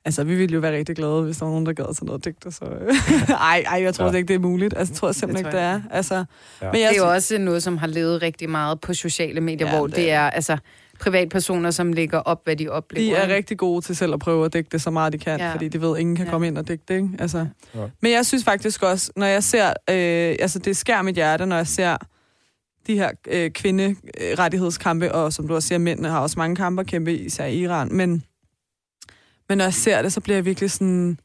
Altså, 0.06 0.24
vi 0.24 0.34
ville 0.34 0.54
jo 0.54 0.60
være 0.60 0.76
rigtig 0.76 0.96
glade, 0.96 1.22
hvis 1.22 1.36
der 1.36 1.44
var 1.44 1.52
nogen, 1.52 1.66
der 1.66 1.72
gad 1.72 1.94
til 1.94 2.04
noget 2.04 2.24
digte, 2.24 2.52
så... 2.52 2.64
øh. 2.64 2.94
ej, 3.30 3.64
ej, 3.66 3.82
jeg 3.82 3.94
tror 3.94 4.06
Ja. 4.06 4.12
ikke, 4.12 4.28
det 4.28 4.34
er 4.34 4.38
muligt. 4.38 4.74
Altså, 4.76 4.92
jeg 4.92 4.98
tror 4.98 5.12
simpelthen 5.12 5.44
Det 5.44 5.50
ikke, 5.50 5.58
det 5.58 5.64
er. 5.66 5.80
Altså, 5.90 6.14
Ja. 6.14 6.22
men 6.60 6.80
jeg, 6.80 6.90
Det 6.90 6.98
er 6.98 7.02
jo 7.06 7.10
også 7.12 7.38
noget, 7.38 7.62
som 7.62 7.76
har 7.78 7.86
levet 7.86 8.22
rigtig 8.22 8.50
meget 8.50 8.80
på 8.80 8.94
sociale 8.94 9.40
medier, 9.40 9.68
Ja, 9.70 9.76
hvor 9.76 9.86
det 9.86 9.96
det 9.96 10.10
er- 10.10 10.30
altså 10.30 10.56
privatpersoner, 11.00 11.70
som 11.70 11.92
lægger 11.92 12.18
op, 12.18 12.40
hvad 12.44 12.56
de 12.56 12.68
oplever. 12.68 13.16
de 13.16 13.22
er 13.22 13.34
rigtig 13.34 13.58
gode 13.58 13.80
til 13.84 13.96
selv 13.96 14.12
at 14.14 14.20
prøve 14.20 14.44
at 14.44 14.52
digte 14.52 14.78
så 14.78 14.90
meget, 14.90 15.12
de 15.12 15.18
kan, 15.18 15.40
ja. 15.40 15.52
Fordi 15.52 15.68
de 15.68 15.80
ved, 15.80 15.94
at 15.94 16.00
ingen 16.00 16.16
kan 16.16 16.24
Ja. 16.24 16.30
komme 16.30 16.46
ind 16.46 16.58
og 16.58 16.68
digte, 16.68 16.94
ikke? 16.96 17.08
Altså. 17.18 17.46
Ja. 17.74 17.80
Men 18.02 18.12
jeg 18.12 18.26
synes 18.26 18.44
faktisk 18.44 18.82
også, 18.82 19.10
når 19.16 19.26
jeg 19.26 19.44
ser... 19.44 19.66
Øh, 19.66 20.36
altså, 20.40 20.58
det 20.58 20.76
skær 20.76 21.02
mit 21.02 21.14
hjerte, 21.14 21.46
når 21.46 21.56
jeg 21.56 21.66
ser 21.66 21.96
de 22.86 22.94
her 22.94 23.10
øh, 23.28 23.50
kvinderettighedskampe, 23.50 25.12
og 25.14 25.32
som 25.32 25.48
du 25.48 25.54
også 25.54 25.68
siger, 25.68 25.78
mændene 25.78 26.08
har 26.08 26.20
også 26.20 26.34
mange 26.38 26.56
kampe 26.56 26.80
at 26.80 26.86
kæmpe, 26.86 27.12
i, 27.14 27.24
især 27.24 27.44
i 27.44 27.56
Iran, 27.58 27.88
men, 27.92 28.22
men 29.48 29.58
når 29.58 29.64
jeg 29.64 29.74
ser 29.74 30.02
det, 30.02 30.12
så 30.12 30.20
bliver 30.20 30.36
jeg 30.36 30.44
virkelig 30.44 30.70
sådan... 30.70 31.18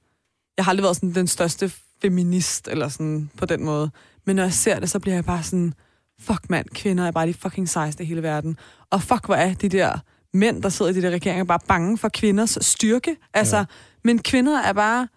Jeg 0.58 0.66
har 0.66 0.70
aldrig 0.70 0.84
været 0.84 0.96
sådan 0.96 1.16
den 1.16 1.28
største 1.28 1.72
feminist, 2.02 2.68
eller 2.68 2.88
sådan 2.88 3.30
på 3.38 3.46
den 3.46 3.66
måde. 3.66 3.92
Men 4.26 4.36
når 4.36 4.44
jeg 4.44 4.54
ser 4.54 4.80
det, 4.80 4.90
så 4.90 5.00
bliver 5.00 5.16
jeg 5.16 5.26
bare 5.26 5.44
sådan, 5.44 5.74
fuck 6.22 6.50
mand, 6.50 6.66
kvinder 6.70 7.08
er 7.08 7.12
bare 7.12 7.28
de 7.28 7.34
fucking 7.34 7.70
sejeste 7.70 8.04
i 8.04 8.06
hele 8.06 8.24
verden. 8.24 8.58
Og 8.90 9.02
fuck, 9.02 9.26
hvor 9.26 9.36
er 9.36 9.54
de 9.54 9.70
der 9.70 10.00
mænd, 10.34 10.64
der 10.64 10.70
sidder 10.70 10.92
i 10.92 10.94
de 10.94 11.02
der 11.02 11.10
regeringer, 11.10 11.44
bare 11.44 11.60
bange 11.68 11.98
for 11.98 12.10
kvinders 12.10 12.58
styrke. 12.62 13.16
Altså, 13.34 13.58
ja. 13.58 13.66
Men 14.04 14.20
kvinder 14.20 14.62
er 14.62 14.74
bare 14.74 15.08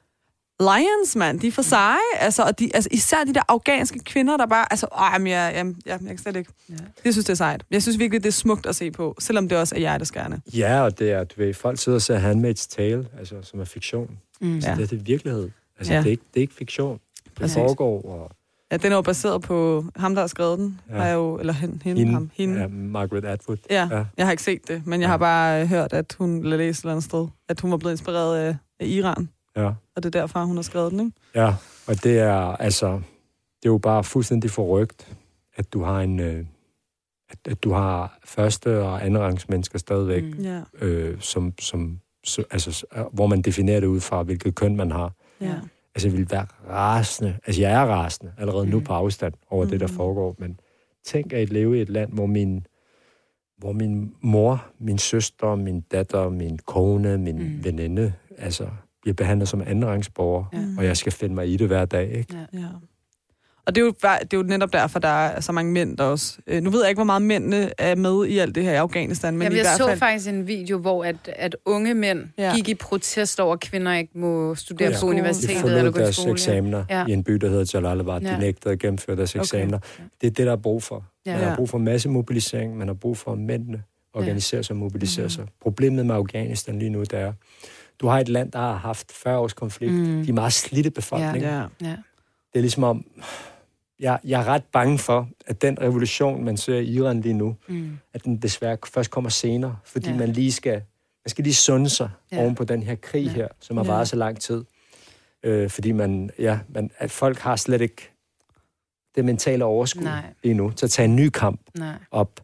lions, 0.62 1.16
mand. 1.16 1.40
De 1.40 1.46
er 1.48 1.52
for 1.52 1.62
seje. 1.62 1.96
Altså, 2.20 2.42
og 2.42 2.58
de, 2.58 2.70
altså, 2.74 2.88
især 2.92 3.24
de 3.24 3.34
der 3.34 3.42
afghanske 3.48 3.98
kvinder, 3.98 4.36
der 4.36 4.46
bare... 4.46 4.66
Altså, 4.70 4.86
åh, 4.92 5.04
jamen, 5.12 5.26
jeg, 5.28 5.52
jeg, 5.56 5.66
jeg, 5.66 5.98
jeg 6.00 6.08
kan 6.08 6.18
slet 6.18 6.36
ikke... 6.36 6.52
Ja. 6.70 6.74
Jeg 7.04 7.12
synes, 7.14 7.24
det 7.26 7.32
er 7.32 7.36
sejt. 7.36 7.64
Jeg 7.70 7.82
synes 7.82 7.98
virkelig, 7.98 8.22
det 8.22 8.28
er 8.28 8.32
smukt 8.32 8.66
at 8.66 8.76
se 8.76 8.90
på, 8.90 9.16
selvom 9.18 9.48
det 9.48 9.58
også 9.58 9.74
er 9.74 9.78
hjerteskærende. 9.78 10.40
Ja, 10.54 10.80
og 10.82 10.98
det 10.98 11.10
er, 11.12 11.24
du 11.24 11.34
ved, 11.36 11.54
folk 11.54 11.78
sidder 11.78 11.96
og 11.96 12.02
ser 12.02 12.18
Handmaid's 12.32 12.68
Tale, 12.76 13.06
altså, 13.18 13.34
som 13.42 13.60
er 13.60 13.64
fiktion. 13.64 14.18
Mm. 14.40 14.60
Så 14.60 14.68
Ja. 14.68 14.74
det 14.76 14.82
er 14.82 14.86
det 14.86 15.06
virkelighed. 15.06 15.50
Altså, 15.78 15.92
Ja. 15.92 15.98
det, 15.98 16.06
er 16.06 16.10
ikke, 16.10 16.22
det 16.34 16.40
er 16.40 16.42
ikke 16.42 16.54
fiktion. 16.54 16.98
Det 17.24 17.32
Præcis. 17.34 17.54
foregår, 17.54 18.02
og 18.04 18.30
Ja, 18.72 18.76
den 18.76 18.92
er 18.92 18.96
jo 18.96 19.02
baseret 19.02 19.42
på 19.42 19.84
ham, 19.96 20.14
der 20.14 20.22
har 20.22 20.26
skrevet 20.26 20.58
den. 20.58 20.80
Ja. 20.90 20.94
Er 20.96 21.12
jo, 21.12 21.38
eller 21.38 21.52
hende, 21.52 21.78
hende, 21.84 21.98
hende. 21.98 22.12
ham. 22.12 22.30
Hende. 22.34 22.60
Ja, 22.60 22.66
Margaret 22.68 23.24
Atwood. 23.24 23.56
Ja, 23.70 23.88
Ja. 23.90 24.04
jeg 24.16 24.26
har 24.26 24.30
ikke 24.30 24.42
set 24.42 24.68
det, 24.68 24.82
men 24.86 25.00
jeg 25.00 25.06
Ja. 25.06 25.10
har 25.10 25.16
bare 25.16 25.66
hørt, 25.66 25.92
at 25.92 26.16
hun, 26.18 26.38
eller 26.44 26.56
læst 26.56 26.78
et 26.78 26.82
eller 26.82 26.92
andet 26.92 27.04
sted, 27.04 27.26
at 27.48 27.60
hun 27.60 27.70
var 27.70 27.76
blevet 27.76 27.92
inspireret 27.92 28.36
af, 28.38 28.56
af 28.80 28.86
Iran, 28.86 29.28
Ja. 29.56 29.66
og 29.96 30.02
det 30.02 30.04
er 30.14 30.20
derfor, 30.20 30.44
hun 30.44 30.56
har 30.56 30.62
skrevet 30.62 30.92
den, 30.92 31.00
ikke? 31.00 31.12
ja, 31.34 31.54
og 31.86 32.04
det 32.04 32.18
er 32.18 32.34
altså, 32.56 32.88
det 33.62 33.68
er 33.68 33.72
jo 33.72 33.78
bare 33.78 34.04
fuldstændig 34.04 34.50
forrygt, 34.50 35.16
at 35.56 35.72
du 35.72 35.82
har 35.82 36.00
en, 36.00 36.20
øh, 36.20 36.46
at, 37.30 37.38
at 37.48 37.62
du 37.64 37.72
har 37.72 38.18
første 38.24 38.82
og 38.82 39.04
anden 39.06 39.22
rangs 39.22 39.48
mennesker 39.48 39.78
stadigvæk, 39.78 40.22
Mm. 40.24 40.42
Ja, 40.42 40.60
øh, 40.80 41.20
som, 41.20 41.52
som, 41.60 42.00
så, 42.24 42.44
altså, 42.50 42.72
s- 42.72 42.84
hvor 43.12 43.26
man 43.26 43.42
definerer 43.42 43.80
det 43.80 43.86
ud 43.86 44.00
fra, 44.00 44.22
hvilket 44.22 44.54
køn 44.54 44.76
man 44.76 44.90
har. 44.90 45.12
ja. 45.40 45.54
Altså, 45.94 46.08
jeg 46.08 46.16
vil 46.18 46.30
være 46.30 46.46
rasende. 46.70 47.38
Altså, 47.46 47.60
jeg 47.60 47.72
er 47.72 47.86
rasende 47.86 48.32
allerede 48.38 48.64
mm. 48.64 48.70
nu 48.70 48.80
på 48.80 48.92
afstand 48.92 49.34
over 49.50 49.64
mm. 49.64 49.70
det, 49.70 49.80
der 49.80 49.86
Mm. 49.86 49.92
foregår. 49.94 50.34
Men 50.38 50.60
tænk 51.04 51.32
at 51.32 51.50
leve 51.50 51.78
i 51.78 51.80
et 51.82 51.88
land, 51.88 52.12
hvor 52.12 52.26
min, 52.26 52.66
hvor 53.58 53.72
min 53.72 54.14
mor, 54.20 54.64
min 54.78 54.98
søster, 54.98 55.54
min 55.54 55.80
datter, 55.80 56.28
min 56.28 56.58
kone, 56.66 57.18
min. 57.18 57.38
Mm. 57.38 57.64
veninde, 57.64 58.12
altså, 58.38 58.68
bliver 59.02 59.14
behandlet 59.14 59.48
som 59.48 59.62
andenrangsborger, 59.66 60.44
Ja. 60.52 60.58
Mm. 60.58 60.78
og 60.78 60.84
jeg 60.84 60.96
skal 60.96 61.12
finde 61.12 61.34
mig 61.34 61.48
i 61.52 61.56
det 61.56 61.66
hver 61.66 61.84
dag, 61.84 62.10
ikke? 62.12 62.34
Ja. 62.52 62.58
Ja. 62.58 62.66
Og 63.66 63.74
det 63.74 63.80
er, 63.80 63.84
jo, 63.84 63.94
bare- 64.02 64.18
det 64.20 64.32
er 64.32 64.36
jo 64.36 64.42
netop 64.42 64.72
derfor, 64.72 64.98
der 64.98 65.08
er 65.08 65.40
så 65.40 65.52
mange 65.52 65.72
mænd 65.72 65.96
der 65.96 66.04
også. 66.04 66.38
Øh, 66.46 66.62
nu 66.62 66.70
ved 66.70 66.80
jeg 66.80 66.88
ikke, 66.88 66.98
hvor 66.98 67.04
meget 67.04 67.22
mændene 67.22 67.70
er 67.78 67.94
med 67.94 68.26
i 68.26 68.38
alt 68.38 68.54
det 68.54 68.62
her 68.62 68.72
i 68.72 68.76
Afghanistan, 68.76 69.34
men 69.34 69.42
Jamen, 69.42 69.52
i 69.52 69.58
jeg 69.58 69.64
hvert 69.64 69.76
så 69.78 69.86
fald... 69.88 69.98
faktisk 69.98 70.28
en 70.28 70.46
video, 70.46 70.78
hvor 70.78 71.04
at, 71.04 71.16
at 71.36 71.56
unge 71.64 71.94
mænd 71.94 72.24
Ja. 72.38 72.52
gik 72.54 72.68
i 72.68 72.74
protest 72.74 73.40
over, 73.40 73.52
at 73.52 73.60
kvinder 73.60 73.92
ikke 73.94 74.18
må 74.18 74.54
studere 74.54 74.88
Ja. 74.88 74.94
på 74.94 74.98
skole. 74.98 75.12
De 75.16 75.20
universitetet 75.20 75.78
eller 75.78 75.90
gå 75.90 75.98
deres 75.98 76.16
skole. 76.16 76.32
eksamener 76.32 76.84
Ja. 76.90 77.06
i 77.08 77.12
en 77.12 77.24
by, 77.24 77.32
der 77.32 77.48
hedder 77.48 77.70
Jalalabad. 77.74 78.20
De 78.20 78.28
Ja. 78.30 78.38
nægtede 78.38 78.72
at 78.72 78.78
gennemføre 78.78 79.16
deres 79.16 79.34
Okay. 79.34 79.40
eksamener. 79.42 79.78
Det 80.20 80.26
er 80.26 80.30
det, 80.30 80.46
der 80.46 80.52
er 80.52 80.56
brug 80.56 80.82
for. 80.82 81.04
Ja. 81.26 81.36
Man 81.36 81.44
har 81.48 81.56
brug 81.56 81.68
for 81.68 81.78
massemobilisering, 81.78 82.76
man 82.76 82.86
har 82.88 82.94
brug 82.94 83.16
for, 83.16 83.32
at 83.32 83.38
mændene 83.38 83.82
organiserer 84.14 84.62
sig 84.62 84.74
og 84.74 84.78
mobiliserer 84.78 85.24
Mhm. 85.26 85.30
sig. 85.30 85.44
Problemet 85.62 86.06
med 86.06 86.14
Afghanistan 86.14 86.78
lige 86.78 86.90
nu, 86.90 87.00
det 87.00 87.12
er, 87.12 87.32
du 88.00 88.06
har 88.06 88.20
et 88.20 88.28
land, 88.28 88.52
der 88.52 88.58
har 88.58 88.72
haft 88.76 89.12
40 89.12 89.38
års 89.38 89.52
konflikt. 89.52 89.92
Mm. 89.92 90.22
De 90.24 90.28
er 90.28 90.32
meget 90.32 90.52
slidte 90.52 90.90
befolkning. 90.90 91.44
Ja. 91.44 91.60
Ja. 91.80 91.96
Det 92.52 92.58
er 92.58 92.60
ligesom 92.60 92.82
om, 92.82 93.04
jeg, 94.00 94.18
jeg 94.24 94.40
er 94.40 94.44
ret 94.44 94.64
bange 94.72 94.98
for, 94.98 95.28
at 95.46 95.62
den 95.62 95.80
revolution, 95.80 96.44
man 96.44 96.56
ser 96.56 96.76
i 96.78 96.84
Iran 96.86 97.20
lige 97.20 97.32
nu, 97.34 97.56
Mm. 97.68 97.98
at 98.14 98.24
den 98.24 98.36
desværre 98.36 98.76
først 98.92 99.10
kommer 99.10 99.30
senere, 99.30 99.76
fordi 99.84 100.10
Ja. 100.10 100.16
man 100.16 100.28
lige 100.28 100.52
skal, 100.52 100.72
man 101.24 101.30
skal 101.30 101.44
lige 101.44 101.54
sunde 101.54 101.90
sig 101.90 102.10
Ja. 102.32 102.36
ja. 102.36 102.42
oven 102.42 102.54
på 102.54 102.64
den 102.64 102.82
her 102.82 102.94
krig 102.94 103.24
Ja. 103.24 103.30
her, 103.32 103.48
som 103.60 103.76
har 103.76 103.84
Ja. 103.84 103.90
varet 103.92 104.08
så 104.08 104.16
lang 104.16 104.40
tid. 104.40 104.64
Øh, 105.42 105.70
fordi 105.70 105.92
man, 105.92 106.30
ja, 106.38 106.58
man, 106.68 106.90
at 106.98 107.10
folk 107.10 107.38
har 107.38 107.56
slet 107.56 107.80
ikke 107.80 108.10
det 109.14 109.24
mentale 109.24 109.64
overskud 109.64 110.02
Nej. 110.02 110.22
lige 110.42 110.54
nu 110.54 110.70
til 110.70 110.86
at 110.86 110.90
tage 110.90 111.04
en 111.04 111.16
ny 111.16 111.28
kamp 111.28 111.60
Nej. 111.78 111.94
op. 112.10 112.40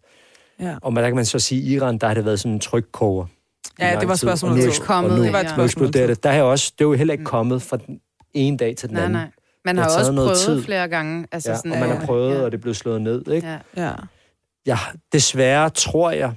Ja. 0.60 0.76
Og 0.82 0.92
man, 0.92 1.02
der 1.04 1.10
kan 1.10 1.16
man 1.16 1.24
så 1.24 1.38
sige, 1.38 1.60
at 1.60 1.66
i 1.68 1.74
Iran, 1.74 1.98
der 1.98 2.06
har 2.06 2.14
det 2.14 2.24
været 2.24 2.40
sådan 2.40 2.52
en 2.52 2.60
trykkoger. 2.60 3.26
Ja, 3.80 4.00
det 4.00 4.08
var 4.08 4.14
tid. 4.14 4.26
spørgsmålet 4.26 4.58
nu, 4.64 4.70
er 4.70 4.84
kommet, 4.86 5.12
og 5.12 5.18
nu, 5.18 5.24
Det 5.24 5.32
var 5.32 5.40
et 5.40 5.44
nu 5.46 5.50
spørgsmål 5.50 5.92
det. 5.92 6.22
Der 6.22 6.30
er 6.30 6.38
jo 6.38 6.50
også, 6.50 6.72
det 6.78 6.84
er 6.84 6.88
jo 6.88 6.94
heller 6.94 7.12
ikke 7.14 7.22
Mm. 7.22 7.26
kommet 7.26 7.62
fra 7.62 7.76
den 7.76 8.00
ene 8.34 8.56
dag 8.56 8.76
til 8.76 8.88
den 8.88 8.94
Nej, 8.96 9.04
anden. 9.04 9.18
nej. 9.20 9.30
Man 9.64 9.76
har 9.76 9.84
har 9.90 9.98
også 9.98 10.12
prøvet 10.12 10.38
tid. 10.38 10.62
flere 10.62 10.88
gange. 10.88 11.26
Altså 11.32 11.50
Ja, 11.50 11.56
sådan, 11.56 11.72
og 11.72 11.78
man 11.78 11.88
har 11.88 11.96
øh, 12.00 12.06
prøvet, 12.06 12.34
ja. 12.34 12.42
og 12.44 12.52
det 12.52 12.58
er 12.58 12.62
blevet 12.62 12.76
slået 12.76 13.02
ned. 13.02 13.28
Ikke? 13.28 13.48
Ja. 13.48 13.58
Ja. 13.76 13.92
Ja, 14.66 14.78
desværre 15.12 15.70
tror 15.70 16.10
jeg, 16.10 16.32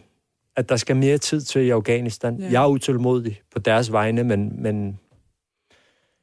at 0.55 0.69
der 0.69 0.75
skal 0.75 0.95
mere 0.95 1.17
tid 1.17 1.41
til 1.41 1.61
i 1.61 1.69
Afghanistan. 1.69 2.35
Ja. 2.37 2.43
Ja. 2.45 2.51
Jeg 2.51 2.63
er 2.63 2.67
utålmodig 2.67 3.41
på 3.53 3.59
deres 3.59 3.91
vegne, 3.91 4.23
men, 4.23 4.61
men 4.63 4.99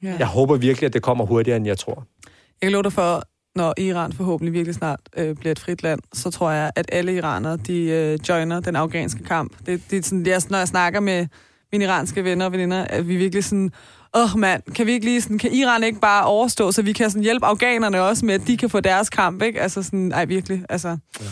ja. 0.02 0.16
jeg 0.18 0.26
håber 0.26 0.56
virkelig, 0.56 0.86
at 0.86 0.92
det 0.92 1.02
kommer 1.02 1.26
hurtigere, 1.26 1.56
end 1.56 1.66
jeg 1.66 1.78
tror. 1.78 2.06
Jeg 2.26 2.66
kan 2.66 2.72
love 2.72 2.82
dig 2.82 2.92
for, 2.92 3.22
når 3.58 3.74
Iran 3.80 4.12
forhåbentlig 4.12 4.52
virkelig 4.52 4.74
snart 4.74 5.00
øh, 5.16 5.36
bliver 5.36 5.52
et 5.52 5.58
frit 5.58 5.82
land, 5.82 6.00
så 6.12 6.30
tror 6.30 6.50
jeg, 6.50 6.70
at 6.76 6.86
alle 6.92 7.14
iranere, 7.14 7.56
de 7.56 7.80
øh, 7.82 8.18
joiner 8.28 8.60
den 8.60 8.76
afghanske 8.76 9.24
kamp. 9.24 9.52
Det, 9.66 9.90
det 9.90 9.98
er 9.98 10.02
sådan, 10.02 10.24
det 10.24 10.32
er, 10.32 10.38
sådan, 10.38 10.52
når 10.52 10.58
jeg 10.58 10.68
snakker 10.68 11.00
med 11.00 11.26
mine 11.72 11.84
iranske 11.84 12.24
venner 12.24 12.44
og 12.44 12.52
veninder, 12.52 12.84
at 12.84 13.08
vi 13.08 13.16
virkelig 13.16 13.44
sådan, 13.44 13.72
åh 14.14 14.34
oh, 14.34 14.40
mand, 14.40 14.62
kan 14.62 14.86
vi 14.86 14.92
ikke 14.92 15.04
lige 15.04 15.20
sådan, 15.20 15.38
kan 15.38 15.52
Iran 15.52 15.84
ikke 15.84 16.00
bare 16.00 16.24
overstå, 16.24 16.72
så 16.72 16.82
vi 16.82 16.92
kan 16.92 17.10
sådan 17.10 17.22
hjælpe 17.22 17.46
afghanerne 17.46 18.02
også 18.02 18.26
med, 18.26 18.34
at 18.34 18.46
de 18.46 18.56
kan 18.56 18.70
få 18.70 18.80
deres 18.80 19.10
kamp, 19.10 19.42
ikke? 19.42 19.60
Altså 19.60 19.82
sådan, 19.82 20.12
ej 20.12 20.24
virkelig, 20.24 20.64
altså. 20.68 20.88
Ja. 20.88 21.24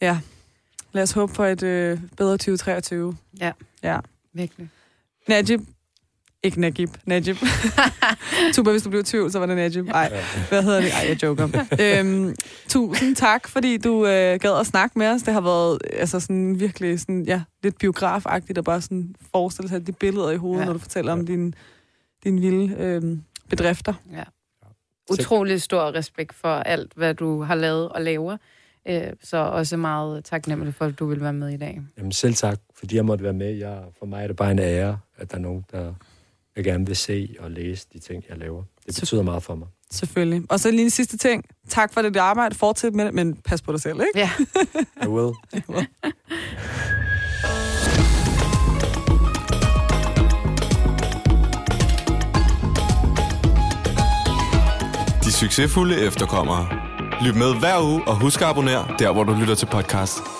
Ja. 0.00 0.06
ja. 0.06 0.18
Lad 0.92 1.02
os 1.02 1.12
håbe 1.12 1.32
på 1.32 1.44
et 1.44 1.62
øh, 1.62 1.98
bedre 2.16 2.32
2023. 2.32 3.16
Ja. 3.40 3.52
Ja. 3.82 3.98
Virkelig. 4.34 4.68
Najib. 5.28 5.60
Ikke 6.42 6.60
Najib. 6.60 6.88
Najib. 7.06 7.36
Super, 8.54 8.70
hvis 8.70 8.82
du 8.82 8.90
blev 8.90 9.00
i 9.00 9.04
tvivl, 9.04 9.30
så 9.32 9.38
var 9.38 9.46
det 9.46 9.56
Najib. 9.56 9.88
Ej, 9.88 10.12
hvad 10.48 10.62
hedder 10.62 10.80
det? 10.80 10.90
Ej, 10.92 11.06
jeg 11.08 11.22
joker. 11.22 11.48
øhm, 11.80 12.34
tusind 12.68 13.16
tak, 13.16 13.48
fordi 13.48 13.76
du 13.76 14.06
øh, 14.06 14.40
gad 14.40 14.60
at 14.60 14.66
snakke 14.66 14.98
med 14.98 15.06
os. 15.06 15.22
Det 15.22 15.34
har 15.34 15.40
været 15.40 15.78
altså 15.92 16.20
sådan 16.20 16.60
virkelig 16.60 17.00
sådan, 17.00 17.22
ja, 17.24 17.42
lidt 17.62 17.78
biografagtigt 17.78 18.58
at 18.58 18.64
bare 18.64 18.80
sådan 18.80 19.14
forestille 19.32 19.68
sig 19.68 19.86
de 19.86 19.92
billeder 19.92 20.30
i 20.30 20.36
hovedet, 20.36 20.58
ja. 20.58 20.62
Ja. 20.62 20.66
når 20.66 20.72
du 20.72 20.78
fortæller 20.78 21.12
om 21.12 21.26
dine 21.26 21.52
din 22.24 22.40
vilde 22.42 22.74
øh, 22.78 23.18
bedrifter. 23.50 23.94
Ja. 24.12 24.24
Utrolig 25.10 25.62
stor 25.62 25.94
respekt 25.94 26.34
for 26.34 26.48
alt, 26.48 26.92
hvad 26.96 27.14
du 27.14 27.42
har 27.42 27.54
lavet 27.54 27.88
og 27.88 28.02
laver. 28.02 28.36
Øh, 28.88 29.02
Så 29.22 29.36
også 29.36 29.76
meget 29.76 30.24
taknemmelig 30.24 30.74
for, 30.74 30.84
at 30.84 30.98
du 30.98 31.06
vil 31.06 31.20
være 31.20 31.32
med 31.32 31.48
i 31.48 31.56
dag. 31.56 31.80
Jamen 31.98 32.12
selv 32.12 32.34
tak, 32.34 32.58
fordi 32.78 32.96
jeg 32.96 33.04
måtte 33.04 33.24
være 33.24 33.32
med. 33.32 33.50
Jeg, 33.54 33.78
for 33.98 34.06
mig 34.06 34.22
er 34.22 34.26
det 34.26 34.36
bare 34.36 34.50
en 34.50 34.58
ære, 34.58 34.98
at 35.16 35.30
der 35.30 35.36
er 35.36 35.40
nogen, 35.40 35.64
der 35.72 35.94
jeg 36.58 36.64
gerne 36.64 36.86
vil 36.86 36.96
se 36.96 37.34
og 37.38 37.50
læse 37.50 37.86
de 37.92 37.98
ting, 37.98 38.24
jeg 38.28 38.38
laver. 38.38 38.62
Det 38.86 39.00
betyder 39.00 39.22
meget 39.22 39.42
for 39.42 39.54
mig. 39.54 39.68
Selvfølgelig. 39.90 40.42
Og 40.48 40.60
så 40.60 40.70
lige 40.70 40.82
en 40.82 40.90
sidste 40.90 41.16
ting. 41.16 41.44
Tak 41.68 41.92
for 41.92 42.02
det 42.02 42.16
arbejde. 42.16 42.54
Fortsæt 42.54 42.94
med 42.94 43.04
det, 43.04 43.14
men 43.14 43.36
pas 43.36 43.62
på 43.62 43.72
dig 43.72 43.80
selv, 43.80 44.00
ikke? 44.00 44.18
Ja. 44.18 44.30
I 45.04 45.08
will. 45.08 45.34
De 55.24 55.32
succesfulde 55.32 56.00
efterkommere. 56.06 56.68
Lyt 57.26 57.36
med 57.36 57.58
hver 57.58 57.82
uge 57.82 58.02
og 58.08 58.20
husk 58.20 58.40
at 58.42 58.48
abonnere 58.48 58.94
der, 58.98 59.12
hvor 59.12 59.24
du 59.24 59.32
lytter 59.40 59.54
til 59.54 59.66
podcast. 59.66 60.37